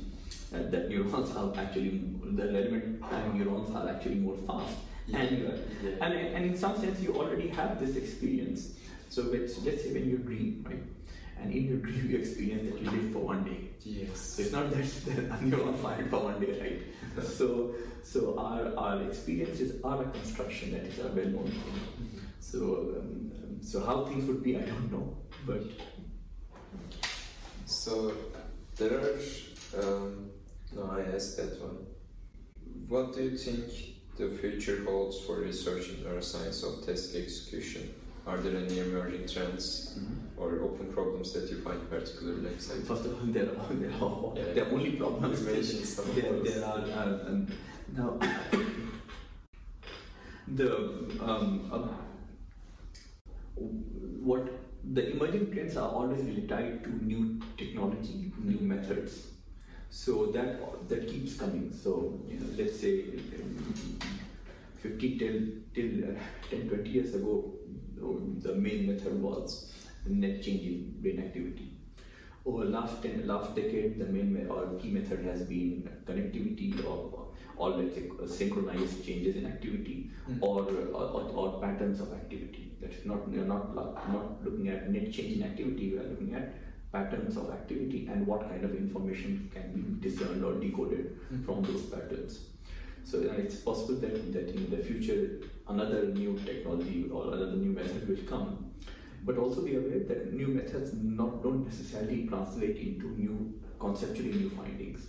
uh, 0.54 0.62
that 0.70 0.88
neurons 0.88 1.34
are 1.36 1.52
actually 1.56 2.00
the 2.22 2.46
relevant 2.46 3.02
time 3.10 3.38
neurons 3.38 3.74
are 3.74 3.88
actually 3.88 4.16
more 4.16 4.36
fast 4.46 4.76
yeah. 5.06 5.18
and, 5.18 5.38
yeah. 5.82 5.90
and 6.00 6.14
and 6.14 6.44
in 6.46 6.56
some 6.56 6.78
sense 6.78 7.00
you 7.00 7.14
already 7.14 7.48
have 7.48 7.80
this 7.80 7.96
experience 7.96 8.74
so 9.08 9.22
let's, 9.22 9.58
let's 9.64 9.82
say 9.84 9.92
when 9.92 10.08
you 10.08 10.18
dream 10.18 10.64
right 10.68 10.82
and 11.44 11.54
in 11.54 11.64
your 11.66 11.76
dream 11.78 12.10
you 12.10 12.18
experience 12.18 12.70
that 12.70 12.82
you 12.82 12.90
live 12.90 13.12
for 13.12 13.20
one 13.20 13.44
day 13.44 13.68
yes 13.84 14.20
so 14.20 14.42
it's 14.42 14.52
not 14.52 14.70
that, 14.70 15.42
you're 15.46 15.66
on 15.66 15.74
fire 15.76 16.06
for 16.08 16.20
one 16.24 16.40
day 16.40 16.60
right 16.60 17.24
so 17.36 17.74
so 18.02 18.36
our 18.38 18.74
our 18.76 19.02
experiences 19.02 19.80
are 19.84 20.02
a 20.02 20.10
construction 20.10 20.72
that 20.72 20.82
is 20.82 20.98
a 20.98 21.08
well-known 21.08 21.46
thing 21.46 21.80
mm-hmm. 22.02 22.18
so 22.40 22.58
um, 22.98 23.58
so 23.60 23.84
how 23.84 24.04
things 24.06 24.24
would 24.26 24.42
be 24.42 24.56
i 24.56 24.60
don't 24.60 24.90
know 24.90 25.16
but 25.46 25.62
so 27.66 28.12
there 28.76 28.94
are 28.98 29.18
um, 29.82 30.30
no, 30.74 30.90
I 30.90 31.14
asked 31.14 31.36
that 31.36 31.60
one. 31.60 31.86
What 32.88 33.14
do 33.14 33.22
you 33.22 33.36
think 33.36 33.64
the 34.16 34.30
future 34.38 34.82
holds 34.84 35.20
for 35.20 35.40
research 35.40 35.88
in 35.88 35.96
neuroscience 35.96 36.62
of 36.64 36.84
task 36.84 37.14
execution? 37.14 37.94
Are 38.26 38.38
there 38.38 38.56
any 38.56 38.78
emerging 38.78 39.28
trends 39.28 39.96
mm-hmm. 39.98 40.23
Or 40.36 40.60
open 40.60 40.92
problems 40.92 41.32
that 41.32 41.50
you 41.50 41.60
find 41.60 41.88
particularly 41.88 42.50
exciting? 42.52 42.84
First 42.84 43.06
of 43.06 43.20
all, 43.20 43.26
there 43.26 43.44
are, 43.44 43.74
there 43.74 43.90
are, 44.00 44.54
yeah. 44.54 44.62
are 44.62 44.70
only 44.72 44.92
problems. 44.92 45.44
there, 46.14 46.32
there 46.40 46.64
are 46.64 46.78
um, 46.78 47.46
now 47.96 48.18
the 50.48 50.76
um, 51.20 51.70
uh, 51.72 51.88
what 54.22 54.48
the 54.92 55.12
emerging 55.12 55.52
trends 55.52 55.76
are 55.76 55.88
always 55.88 56.22
really 56.22 56.46
tied 56.46 56.84
to 56.84 56.90
new 57.04 57.40
technology, 57.56 58.32
new 58.38 58.58
methods. 58.58 59.28
So 59.90 60.26
that 60.32 60.88
that 60.88 61.08
keeps 61.08 61.36
coming. 61.36 61.72
So 61.72 62.20
you 62.28 62.40
know, 62.40 62.46
let's 62.58 62.80
say 62.80 63.04
50 64.82 65.18
till, 65.18 65.40
till 65.74 66.10
uh, 66.10 66.18
10, 66.50 66.68
20 66.68 66.90
years 66.90 67.14
ago, 67.14 67.52
the 67.96 68.54
main 68.54 68.86
method 68.86 69.22
was 69.22 69.72
net 70.06 70.42
change 70.42 70.66
in 70.66 70.94
brain 71.00 71.18
activity. 71.18 71.72
Over 72.46 72.66
last 72.66 73.02
ten, 73.02 73.26
last 73.26 73.54
decade, 73.54 73.98
the 73.98 74.04
main 74.06 74.46
or 74.48 74.78
key 74.78 74.90
method 74.90 75.24
has 75.24 75.42
been 75.42 75.88
connectivity 76.04 76.84
or, 76.84 77.28
or 77.56 77.70
let's 77.70 77.94
say 77.94 78.10
synchronized 78.26 79.04
changes 79.06 79.36
in 79.36 79.46
activity 79.46 80.10
mm. 80.30 80.42
or, 80.42 80.62
or, 80.92 81.22
or 81.34 81.60
patterns 81.62 82.00
of 82.00 82.12
activity. 82.12 82.72
That's 82.80 83.04
not 83.06 83.20
you're 83.30 83.46
not 83.46 83.74
not 83.74 84.44
looking 84.44 84.68
at 84.68 84.90
net 84.90 85.10
change 85.10 85.38
in 85.38 85.42
activity. 85.42 85.92
We 85.92 85.98
are 85.98 86.08
looking 86.08 86.34
at 86.34 86.54
patterns 86.92 87.36
of 87.36 87.50
activity 87.50 88.08
and 88.12 88.26
what 88.26 88.48
kind 88.48 88.64
of 88.64 88.74
information 88.74 89.50
can 89.52 89.72
be 89.72 90.08
discerned 90.08 90.44
or 90.44 90.54
decoded 90.54 91.18
mm-hmm. 91.18 91.44
from 91.44 91.62
those 91.62 91.82
patterns. 91.86 92.40
So 93.04 93.20
it's 93.20 93.56
possible 93.56 93.96
that, 93.96 94.32
that 94.32 94.48
in 94.50 94.70
the 94.70 94.78
future 94.78 95.40
another 95.68 96.06
new 96.06 96.38
technology 96.44 97.08
or 97.12 97.28
another 97.28 97.56
new 97.56 97.70
method 97.70 98.08
will 98.08 98.24
come. 98.28 98.70
But 99.24 99.38
also 99.38 99.62
be 99.62 99.76
aware 99.76 100.00
that 100.00 100.32
new 100.32 100.48
methods 100.48 100.92
not 100.94 101.42
don't 101.42 101.64
necessarily 101.64 102.26
translate 102.26 102.76
into 102.76 103.06
new 103.18 103.54
conceptually 103.80 104.32
new 104.32 104.50
findings. 104.50 105.06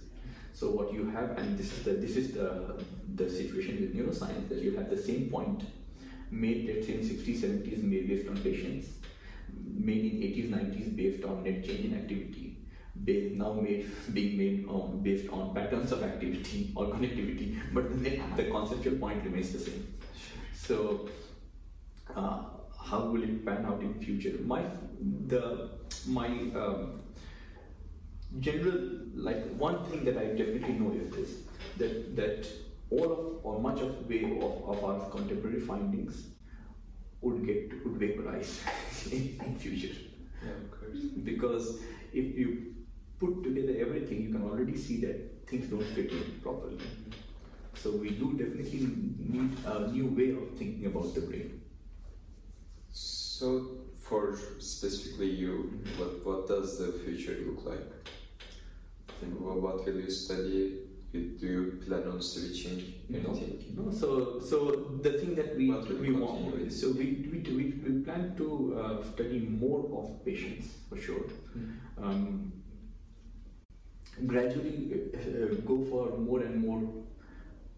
So 0.54 0.72
what 0.72 0.94
you 0.94 1.10
have, 1.10 1.38
and 1.38 1.58
this 1.58 1.72
is 1.74 1.84
the 1.84 1.92
this 1.92 2.16
is 2.16 2.32
the 2.34 2.82
the 3.16 3.30
situation 3.30 3.82
with 3.82 3.96
neuroscience 3.96 4.48
that 4.50 4.60
you 4.60 4.76
have 4.78 4.90
the 4.90 4.98
same 4.98 5.30
point 5.30 5.64
made 6.32 6.68
let's 6.68 6.88
say 6.88 6.94
in 6.94 7.00
60s, 7.02 7.40
70s, 7.40 7.84
made 7.84 8.08
based 8.08 8.28
on 8.30 8.38
patients, 8.38 8.88
made 9.90 10.06
in 10.06 10.22
80s, 10.22 10.50
90s 10.50 10.96
based 10.96 11.24
on 11.26 11.44
net 11.44 11.64
change 11.66 11.86
in 11.86 11.94
activity, 11.96 12.58
based, 13.04 13.36
now 13.36 13.54
made 13.54 13.90
being 14.14 14.38
made 14.38 14.66
um, 14.70 15.00
based 15.02 15.30
on 15.30 15.54
patterns 15.54 15.92
of 15.92 16.04
activity 16.04 16.72
or 16.76 16.88
connectivity, 16.88 17.60
but 17.74 17.90
the, 18.04 18.22
the 18.36 18.50
conceptual 18.50 18.98
point 18.98 19.24
remains 19.24 19.52
the 19.52 19.60
same. 19.60 19.94
So, 20.54 21.10
uh, 22.16 22.44
how 22.90 23.00
will 23.00 23.24
it 23.24 23.46
pan 23.46 23.66
out 23.66 23.82
in 23.82 23.94
future? 24.00 24.38
My 24.44 24.62
the 25.28 25.70
my 26.08 26.28
um, 26.64 27.02
general 28.40 28.80
like 29.16 29.44
one 29.56 29.84
thing 29.86 30.06
that 30.06 30.18
I 30.18 30.26
definitely 30.42 30.74
know 30.74 30.92
is 30.94 31.10
this 31.16 31.32
that 31.78 32.16
that 32.16 32.48
all 32.90 33.12
of 33.12 33.46
or 33.46 33.60
much 33.60 33.82
of 33.82 34.08
way 34.10 34.24
of, 34.24 34.70
of 34.70 34.84
our 34.84 35.10
contemporary 35.10 35.62
findings 35.62 36.28
would 37.22 37.46
get 37.46 37.74
would 37.84 37.98
vaporize 38.06 38.62
in 39.12 39.58
future. 39.58 39.96
Yeah, 40.44 40.52
of 40.52 40.72
course. 40.72 41.04
Because 41.24 41.80
if 42.14 42.38
you 42.38 42.76
put 43.20 43.44
together 43.44 43.76
everything, 43.80 44.22
you 44.22 44.32
can 44.32 44.44
already 44.44 44.78
see 44.78 45.02
that 45.02 45.48
things 45.48 45.68
don't 45.68 45.84
fit 45.96 46.12
in 46.12 46.40
properly. 46.44 46.80
So 47.74 47.92
we 47.92 48.10
do 48.10 48.34
definitely 48.34 48.88
need 49.18 49.58
a 49.66 49.88
new 49.92 50.08
way 50.08 50.32
of 50.32 50.58
thinking 50.58 50.86
about 50.86 51.14
the 51.16 51.22
brain. 51.22 51.62
So 53.38 53.48
for 54.00 54.38
specifically 54.60 55.30
you, 55.30 55.54
what 55.98 56.26
what 56.26 56.48
does 56.48 56.78
the 56.80 56.92
future 57.04 57.38
look 57.46 57.66
like? 57.66 57.88
And 59.22 59.40
what 59.42 59.86
will 59.86 60.00
you 60.00 60.10
study? 60.10 60.86
do 61.16 61.48
you 61.48 61.80
plan 61.86 62.08
on 62.12 62.22
switching 62.22 62.94
anything? 63.10 63.74
No, 63.76 63.84
no. 63.84 63.92
So, 63.92 64.40
so 64.40 64.58
the 65.02 65.14
thing 65.20 65.36
that 65.36 65.56
we 65.56 65.72
we 66.06 66.12
want, 66.12 66.72
so 66.72 66.92
we 66.92 67.06
we, 67.32 67.40
we, 67.58 67.64
we 67.84 68.04
plan 68.04 68.36
to 68.38 68.48
uh, 68.82 69.04
study 69.14 69.40
more 69.40 69.82
of 70.00 70.26
patients 70.26 70.68
for 70.90 70.98
sure. 70.98 71.26
Mm-hmm. 71.58 72.04
Um, 72.04 72.52
gradually 74.26 75.12
uh, 75.14 75.56
go 75.66 75.84
for 75.90 76.18
more 76.18 76.42
and 76.42 76.62
more 76.62 76.82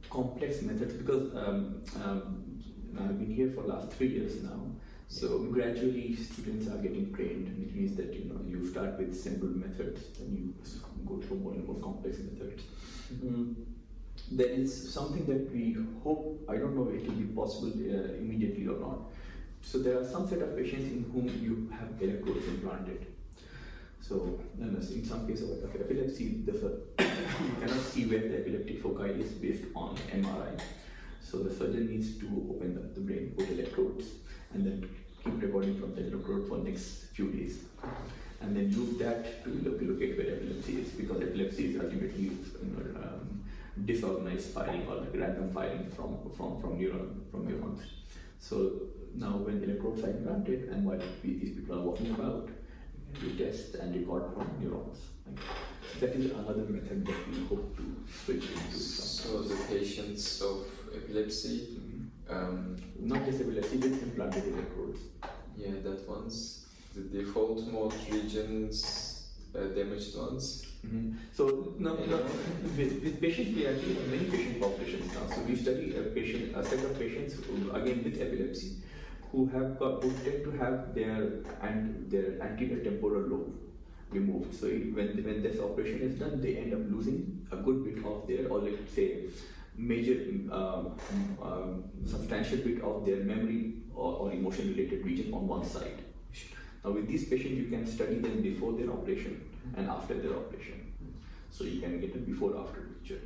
complex 0.09 0.61
methods 0.61 0.93
because 0.93 1.35
um, 1.35 1.83
um, 2.03 2.63
I've 2.99 3.19
been 3.19 3.33
here 3.33 3.51
for 3.51 3.63
last 3.63 3.91
three 3.93 4.09
years 4.09 4.41
now. 4.43 4.59
So 5.09 5.39
gradually 5.39 6.15
students 6.15 6.67
are 6.67 6.77
getting 6.77 7.13
trained, 7.13 7.57
which 7.59 7.73
means 7.73 7.95
that 7.95 8.13
you 8.13 8.25
know 8.25 8.39
you 8.45 8.69
start 8.69 8.97
with 8.99 9.15
simple 9.19 9.47
methods, 9.49 10.19
and 10.19 10.37
you 10.37 10.53
go 11.05 11.21
for 11.21 11.35
more 11.35 11.53
and 11.53 11.65
more 11.65 11.79
complex 11.81 12.17
methods. 12.19 12.63
Mm, 13.23 13.55
there 14.31 14.47
is 14.49 14.93
something 14.93 15.25
that 15.25 15.51
we 15.53 15.77
hope, 16.03 16.43
I 16.49 16.57
don't 16.57 16.75
know 16.75 16.89
if 16.89 17.01
it 17.01 17.07
will 17.07 17.15
be 17.15 17.33
possible 17.33 17.69
uh, 17.69 18.13
immediately 18.15 18.67
or 18.67 18.79
not. 18.79 18.99
So 19.61 19.79
there 19.79 19.99
are 19.99 20.05
some 20.05 20.27
set 20.27 20.39
of 20.39 20.55
patients 20.55 20.91
in 20.91 21.05
whom 21.11 21.27
you 21.41 21.69
have 21.77 22.01
electrodes 22.01 22.45
implanted. 22.47 23.07
So 24.01 24.39
in 24.59 25.05
some 25.05 25.27
cases 25.27 25.63
of 25.63 25.75
epilepsy, 25.75 26.41
the, 26.45 26.51
you 26.99 27.55
cannot 27.59 27.81
see 27.81 28.05
where 28.05 28.19
the 28.19 28.39
epileptic 28.39 28.81
foci 28.81 29.09
is 29.21 29.31
based 29.31 29.63
on 29.75 29.97
MRI. 30.13 30.59
So 31.21 31.39
the 31.39 31.53
surgeon 31.53 31.89
needs 31.89 32.17
to 32.19 32.25
open 32.49 32.77
up 32.77 32.95
the 32.95 33.01
brain, 33.01 33.33
put 33.37 33.49
electrodes, 33.49 34.05
and 34.53 34.65
then 34.65 34.89
keep 35.23 35.41
recording 35.41 35.79
from 35.79 35.95
the 35.95 36.07
electrode 36.07 36.47
for 36.47 36.57
next 36.57 37.05
few 37.13 37.31
days. 37.31 37.59
And 38.41 38.55
then 38.55 38.71
use 38.71 38.97
that 38.99 39.43
to 39.43 39.49
locate 39.49 40.17
where 40.17 40.35
epilepsy 40.35 40.81
is 40.81 40.89
because 40.89 41.21
epilepsy 41.21 41.73
is 41.73 41.81
ultimately 41.81 42.23
you 42.23 42.37
know, 42.63 43.01
um, 43.01 43.43
disorganized 43.85 44.53
firing 44.53 44.87
or 44.87 44.95
like 44.95 45.13
random 45.15 45.51
firing 45.51 45.89
from, 45.95 46.17
from, 46.35 46.61
from, 46.61 46.79
neuron, 46.79 47.29
from 47.31 47.47
neurons. 47.47 47.81
So 48.39 48.73
now 49.15 49.37
when 49.37 49.63
electrodes 49.63 50.03
are 50.03 50.11
implanted 50.11 50.69
and 50.69 50.85
while 50.85 51.01
these 51.23 51.55
people 51.55 51.79
are 51.79 51.81
walking 51.81 52.11
about, 52.11 52.49
we 53.21 53.31
test 53.37 53.75
and 53.75 53.95
record 53.95 54.33
from 54.33 54.47
neurons. 54.61 54.99
That 55.99 56.11
is 56.11 56.31
another 56.31 56.65
method 56.69 57.05
that 57.07 57.27
we 57.29 57.43
hope 57.45 57.75
to 57.77 57.95
switch 58.23 58.43
into. 58.43 58.77
So 58.77 59.41
the 59.41 59.55
patients 59.65 60.41
of 60.41 60.65
epilepsy, 60.95 61.79
um, 62.29 62.77
not 62.99 63.25
just 63.25 63.41
epilepsy, 63.41 63.77
with 63.77 64.03
implanted 64.03 64.47
electrodes. 64.47 64.99
Yeah, 65.55 65.71
that 65.83 66.07
ones. 66.07 66.65
The 66.95 67.01
default 67.01 67.65
mode 67.71 67.93
regions, 68.11 69.27
uh, 69.55 69.67
damaged 69.67 70.17
ones. 70.17 70.65
Mm-hmm. 70.85 71.17
So 71.33 71.73
now, 71.79 71.93
now 71.93 72.21
with, 72.77 73.03
with, 73.03 73.21
patients, 73.21 73.55
we 73.55 73.67
actually 73.67 73.95
have 73.95 74.07
many 74.07 74.25
patient 74.25 74.61
populations 74.61 75.13
now. 75.13 75.35
So 75.35 75.41
we 75.41 75.55
study 75.55 75.95
a 75.95 76.03
patient, 76.03 76.55
a 76.55 76.63
set 76.63 76.83
of 76.83 76.97
patients 76.99 77.35
who, 77.35 77.71
again 77.71 78.03
with 78.03 78.21
epilepsy, 78.21 78.77
who 79.31 79.47
have 79.47 79.79
got, 79.79 80.03
who 80.03 80.11
tend 80.23 80.43
to 80.43 80.51
have 80.51 80.93
their 80.93 81.43
and 81.61 82.09
their 82.09 82.41
anterior 82.41 82.83
temporal 82.83 83.21
lobe 83.21 83.53
removed. 84.11 84.55
So 84.55 84.67
when 84.67 85.23
when 85.23 85.41
this 85.43 85.59
operation 85.59 86.01
is 86.01 86.19
done, 86.19 86.41
they 86.41 86.57
end 86.57 86.73
up 86.73 86.79
losing 86.89 87.45
a 87.51 87.57
good 87.57 87.83
bit 87.83 88.05
of 88.05 88.27
their, 88.27 88.47
or 88.47 88.59
let's 88.59 88.93
say, 88.93 89.25
major 89.77 90.17
um, 90.51 90.97
um, 91.41 91.83
substantial 92.05 92.57
bit 92.57 92.81
of 92.81 93.05
their 93.05 93.17
memory 93.17 93.75
or, 93.95 94.13
or 94.13 94.31
emotion 94.31 94.69
related 94.69 95.05
region 95.05 95.33
on 95.33 95.47
one 95.47 95.65
side. 95.65 96.03
Now 96.83 96.91
with 96.91 97.07
these 97.07 97.27
patients, 97.27 97.57
you 97.57 97.67
can 97.69 97.85
study 97.85 98.15
them 98.15 98.41
before 98.41 98.73
their 98.73 98.89
operation 98.89 99.49
and 99.75 99.89
after 99.89 100.13
their 100.15 100.35
operation. 100.35 100.93
So 101.49 101.63
you 101.63 101.81
can 101.81 101.99
get 101.99 102.15
a 102.15 102.19
before 102.19 102.57
after 102.57 102.81
picture. 102.81 103.21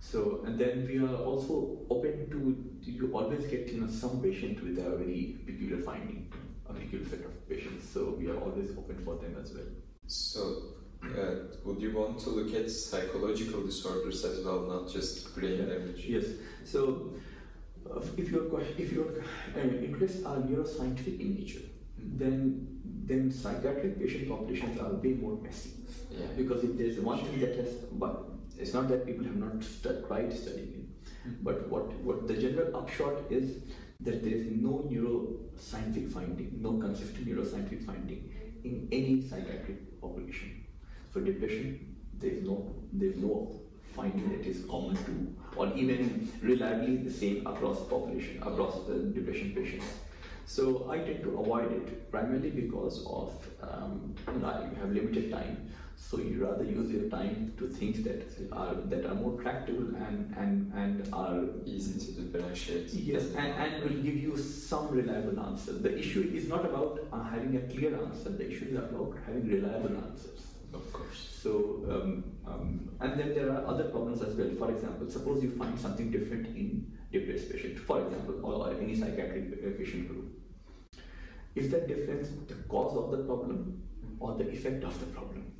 So 0.00 0.42
and 0.44 0.58
then 0.58 0.86
we 0.86 0.98
are 0.98 1.16
also 1.16 1.78
open 1.90 2.30
to 2.30 2.90
you 2.90 3.10
always 3.12 3.46
get 3.46 3.68
you 3.68 3.80
know 3.80 3.88
some 3.88 4.20
patient 4.22 4.62
with 4.62 4.78
a 4.78 4.96
very 4.96 5.38
peculiar 5.46 5.82
finding, 5.82 6.30
a 6.68 6.74
peculiar 6.74 7.08
set 7.08 7.20
of 7.20 7.48
patients. 7.48 7.88
So 7.88 8.14
we 8.18 8.28
are 8.28 8.38
always 8.38 8.70
open 8.76 9.02
for 9.04 9.16
them 9.16 9.36
as 9.42 9.52
well. 9.54 9.66
So 10.06 10.74
uh, 11.18 11.56
would 11.64 11.80
you 11.80 11.92
want 11.92 12.18
to 12.20 12.30
look 12.30 12.54
at 12.54 12.70
psychological 12.70 13.62
disorders 13.62 14.24
as 14.24 14.44
well, 14.44 14.60
not 14.60 14.92
just 14.92 15.34
brain 15.34 15.58
damage? 15.58 16.04
Yes. 16.06 16.24
So, 16.64 17.12
uh, 17.90 18.00
if 18.16 18.30
your 18.30 18.60
if 18.78 18.92
your 18.92 19.08
uh, 19.56 19.60
interests 19.60 20.24
are 20.24 20.36
neuroscientific 20.36 21.20
in 21.20 21.34
nature, 21.34 21.60
mm-hmm. 21.60 22.18
then 22.18 22.66
then 23.06 23.30
psychiatric 23.30 23.98
patient 23.98 24.28
populations 24.28 24.80
are 24.80 24.92
way 24.94 25.14
more 25.14 25.36
messy. 25.42 25.70
Yeah. 26.10 26.26
Because 26.36 26.64
if 26.64 26.76
there's 26.78 26.98
one 26.98 27.24
thing 27.24 27.40
that 27.40 27.56
has, 27.56 27.74
but 27.92 28.24
it's 28.58 28.72
not 28.72 28.88
that 28.88 29.06
people 29.06 29.24
have 29.24 29.36
not 29.36 29.62
st- 29.62 30.06
tried 30.06 30.32
studying 30.32 30.72
it, 30.80 31.04
mm-hmm. 31.28 31.42
but 31.42 31.68
what 31.68 31.92
what 32.10 32.26
the 32.28 32.34
general 32.34 32.76
upshot 32.76 33.30
is 33.30 33.58
that 34.00 34.22
there 34.22 34.34
is 34.34 34.46
no 34.50 34.86
neuroscientific 34.90 36.10
finding, 36.12 36.50
no 36.60 36.78
consistent 36.78 37.26
neuroscientific 37.26 37.84
finding 37.86 38.30
in 38.64 38.88
any 38.92 39.22
psychiatric 39.28 40.00
population. 40.00 40.63
For 41.14 41.20
depression, 41.20 41.94
there 42.18 42.30
is 42.30 42.42
no 42.42 42.74
there 42.92 43.08
is 43.08 43.18
no 43.18 43.60
finding 43.94 44.30
that 44.30 44.44
is 44.44 44.64
common 44.68 44.96
to 45.04 45.12
or 45.56 45.72
even 45.76 46.28
reliably 46.42 46.96
the 46.96 47.12
same 47.18 47.46
across 47.46 47.84
population 47.86 48.42
across 48.42 48.80
the 48.88 48.96
depression 49.18 49.52
patients. 49.54 49.86
So 50.46 50.90
I 50.90 50.98
tend 50.98 51.22
to 51.22 51.38
avoid 51.38 51.70
it 51.70 52.10
primarily 52.10 52.50
because 52.50 53.06
of 53.06 53.32
um, 53.62 54.16
you, 54.26 54.40
know, 54.40 54.68
you 54.68 54.80
have 54.80 54.90
limited 54.90 55.30
time. 55.30 55.70
So 55.94 56.18
you 56.18 56.44
rather 56.44 56.64
use 56.64 56.90
your 56.90 57.08
time 57.08 57.52
to 57.58 57.68
things 57.68 58.02
that 58.02 58.26
are 58.50 58.74
that 58.74 59.06
are 59.06 59.14
more 59.14 59.40
tractable 59.40 59.94
and 60.06 60.34
and, 60.36 60.72
and 60.74 61.08
are 61.12 61.44
easy 61.64 61.94
to 62.06 62.22
differentiate. 62.22 62.92
Yes, 62.92 63.26
and, 63.36 63.52
and 63.62 63.84
will 63.84 64.02
give 64.02 64.16
you 64.16 64.36
some 64.36 64.88
reliable 64.88 65.38
answer. 65.46 65.74
The 65.74 65.96
issue 65.96 66.28
is 66.34 66.48
not 66.48 66.64
about 66.64 67.06
uh, 67.12 67.22
having 67.22 67.56
a 67.56 67.60
clear 67.72 67.94
answer. 68.04 68.30
The 68.30 68.50
issue 68.50 68.66
is 68.72 68.78
about 68.78 69.14
having 69.24 69.46
reliable 69.46 69.96
answers. 70.08 70.53
Of 70.74 70.92
course. 70.92 71.38
So, 71.42 71.84
um, 71.88 72.24
um, 72.46 72.90
and 73.00 73.18
then 73.18 73.34
there 73.34 73.50
are 73.50 73.66
other 73.66 73.84
problems 73.84 74.22
as 74.22 74.34
well. 74.34 74.50
For 74.58 74.70
example, 74.70 75.08
suppose 75.08 75.42
you 75.42 75.50
find 75.52 75.78
something 75.78 76.10
different 76.10 76.46
in 76.48 76.92
depressed 77.12 77.52
patient, 77.52 77.78
for 77.78 78.04
example, 78.04 78.40
or, 78.42 78.54
or 78.66 78.74
any 78.80 78.96
psychiatric 78.96 79.78
patient 79.78 80.08
group. 80.08 80.32
Is 81.54 81.70
that 81.70 81.86
difference 81.86 82.28
the 82.48 82.54
cause 82.68 82.96
of 82.96 83.12
the 83.12 83.18
problem 83.24 83.82
or 84.18 84.34
the 84.36 84.48
effect 84.50 84.82
of 84.82 84.98
the 84.98 85.06
problem? 85.06 85.52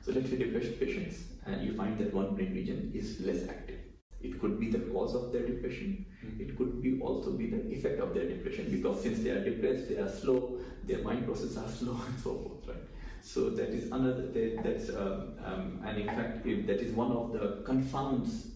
So 0.00 0.12
let's 0.12 0.30
say 0.30 0.36
depressed 0.36 0.80
patients, 0.80 1.18
and 1.46 1.62
you 1.62 1.76
find 1.76 1.98
that 1.98 2.12
one 2.12 2.34
brain 2.34 2.54
region 2.54 2.90
is 2.94 3.20
less 3.20 3.48
active. 3.48 3.78
It 4.20 4.40
could 4.40 4.58
be 4.58 4.70
the 4.70 4.80
cause 4.90 5.14
of 5.14 5.32
their 5.32 5.46
depression. 5.46 6.06
Mm-hmm. 6.24 6.40
It 6.42 6.56
could 6.56 6.82
be 6.82 7.00
also 7.00 7.32
be 7.32 7.50
the 7.50 7.70
effect 7.72 8.00
of 8.00 8.14
their 8.14 8.28
depression 8.28 8.68
because 8.70 9.02
since 9.02 9.22
they 9.22 9.30
are 9.30 9.44
depressed, 9.44 9.88
they 9.88 9.96
are 9.96 10.08
slow, 10.08 10.58
their 10.84 11.02
mind 11.02 11.26
processes 11.26 11.56
are 11.56 11.68
slow, 11.80 12.00
and 12.06 12.18
so 12.18 12.34
forth, 12.34 12.66
right? 12.66 12.84
So 13.28 13.50
that 13.50 13.68
is 13.68 13.92
another 13.92 14.26
that's 14.64 14.88
um, 14.88 15.34
um, 15.44 15.82
and 15.86 15.98
in 15.98 16.06
fact 16.06 16.44
that 16.44 16.80
is 16.80 16.92
one 16.92 17.12
of 17.12 17.34
the 17.34 17.62
confounds 17.62 18.46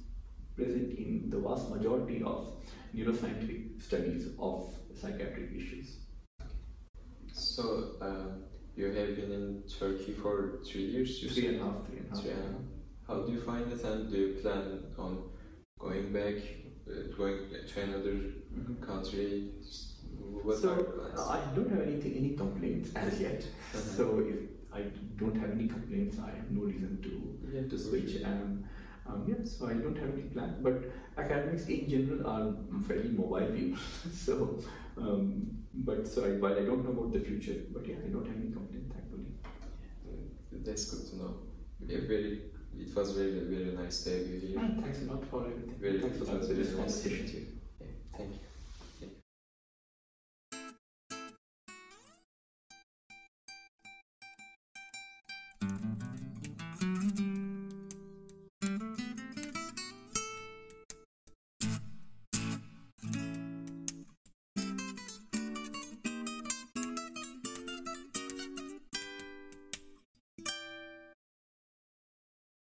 present 0.56 0.98
in 0.98 1.28
the 1.28 1.38
vast 1.38 1.68
majority 1.68 2.22
of 2.22 2.54
neuroscientific 2.96 3.82
studies 3.82 4.28
of 4.38 4.74
psychiatric 4.98 5.50
issues. 5.54 5.98
So 7.34 7.96
uh, 8.00 8.28
you 8.74 8.86
have 8.86 9.14
been 9.16 9.32
in 9.32 9.62
Turkey 9.78 10.14
for 10.14 10.60
three 10.64 10.86
years. 10.86 11.20
Three 11.20 11.48
and 11.48 11.60
a 11.60 11.64
half. 11.64 11.86
Three 11.86 11.98
and 11.98 12.06
a 12.06 12.14
half. 12.14 12.22
Three 12.22 12.30
and 12.30 12.40
a 12.40 12.52
half. 12.52 12.60
How 13.08 13.16
do 13.26 13.32
you 13.32 13.42
find 13.42 13.70
it, 13.70 13.84
and 13.84 14.10
do 14.10 14.16
you 14.16 14.40
plan 14.40 14.84
on 14.96 15.28
going 15.78 16.14
back, 16.14 16.36
uh, 16.88 17.14
going 17.18 17.40
to 17.68 17.80
another 17.82 18.14
mm-hmm. 18.14 18.82
country? 18.82 19.50
What 20.42 20.58
so 20.58 20.70
I 21.18 21.40
don't 21.54 21.68
have 21.68 21.82
anything, 21.82 22.14
any 22.16 22.30
complaints 22.36 22.90
as 22.94 23.20
yet. 23.20 23.42
Uh-huh. 23.42 23.78
So 23.96 24.18
if 24.20 24.51
I 24.74 24.82
don't 25.16 25.36
have 25.36 25.50
any 25.50 25.68
complaints. 25.68 26.18
I 26.18 26.30
have 26.30 26.50
no 26.50 26.62
reason 26.62 26.98
to 27.02 27.54
yeah, 27.54 27.68
to 27.68 27.78
switch. 27.78 28.22
Um, 28.24 28.64
um, 29.06 29.24
yeah, 29.28 29.44
so 29.44 29.66
I 29.66 29.74
don't 29.74 29.96
have 29.96 30.12
any 30.12 30.22
plan. 30.22 30.56
But 30.62 30.84
academics 31.18 31.66
in 31.66 31.88
general 31.88 32.26
are 32.26 32.54
fairly 32.86 33.10
mobile 33.10 33.46
people. 33.54 33.78
so, 34.12 34.58
um, 34.96 35.64
but 35.74 36.06
so 36.06 36.24
I, 36.24 36.30
while 36.38 36.52
I 36.52 36.64
don't 36.64 36.84
know 36.84 36.92
about 36.92 37.12
the 37.12 37.20
future, 37.20 37.62
but 37.72 37.86
yeah, 37.86 37.96
I 38.04 38.08
don't 38.08 38.26
have 38.26 38.36
any 38.36 38.52
complaints 38.52 38.92
thankfully. 38.94 39.26
That's 40.64 40.90
good 40.90 41.10
to 41.10 41.16
know. 41.16 41.34
Yeah, 41.86 41.98
very. 42.06 42.42
It 42.78 42.96
was 42.96 43.10
very 43.12 43.40
very 43.40 43.76
nice 43.76 44.02
to 44.04 44.10
have 44.16 44.26
you 44.26 44.40
here. 44.40 44.58
thanks 44.80 45.02
a 45.02 45.12
lot 45.12 45.24
for 45.26 45.44
everything. 45.44 45.76
Very 45.78 46.00
thanks 46.00 46.18
for 46.18 46.24
this 46.24 46.74
conversation. 46.74 47.60
Yeah, 47.80 47.86
thank 48.16 48.32
you. 48.32 48.38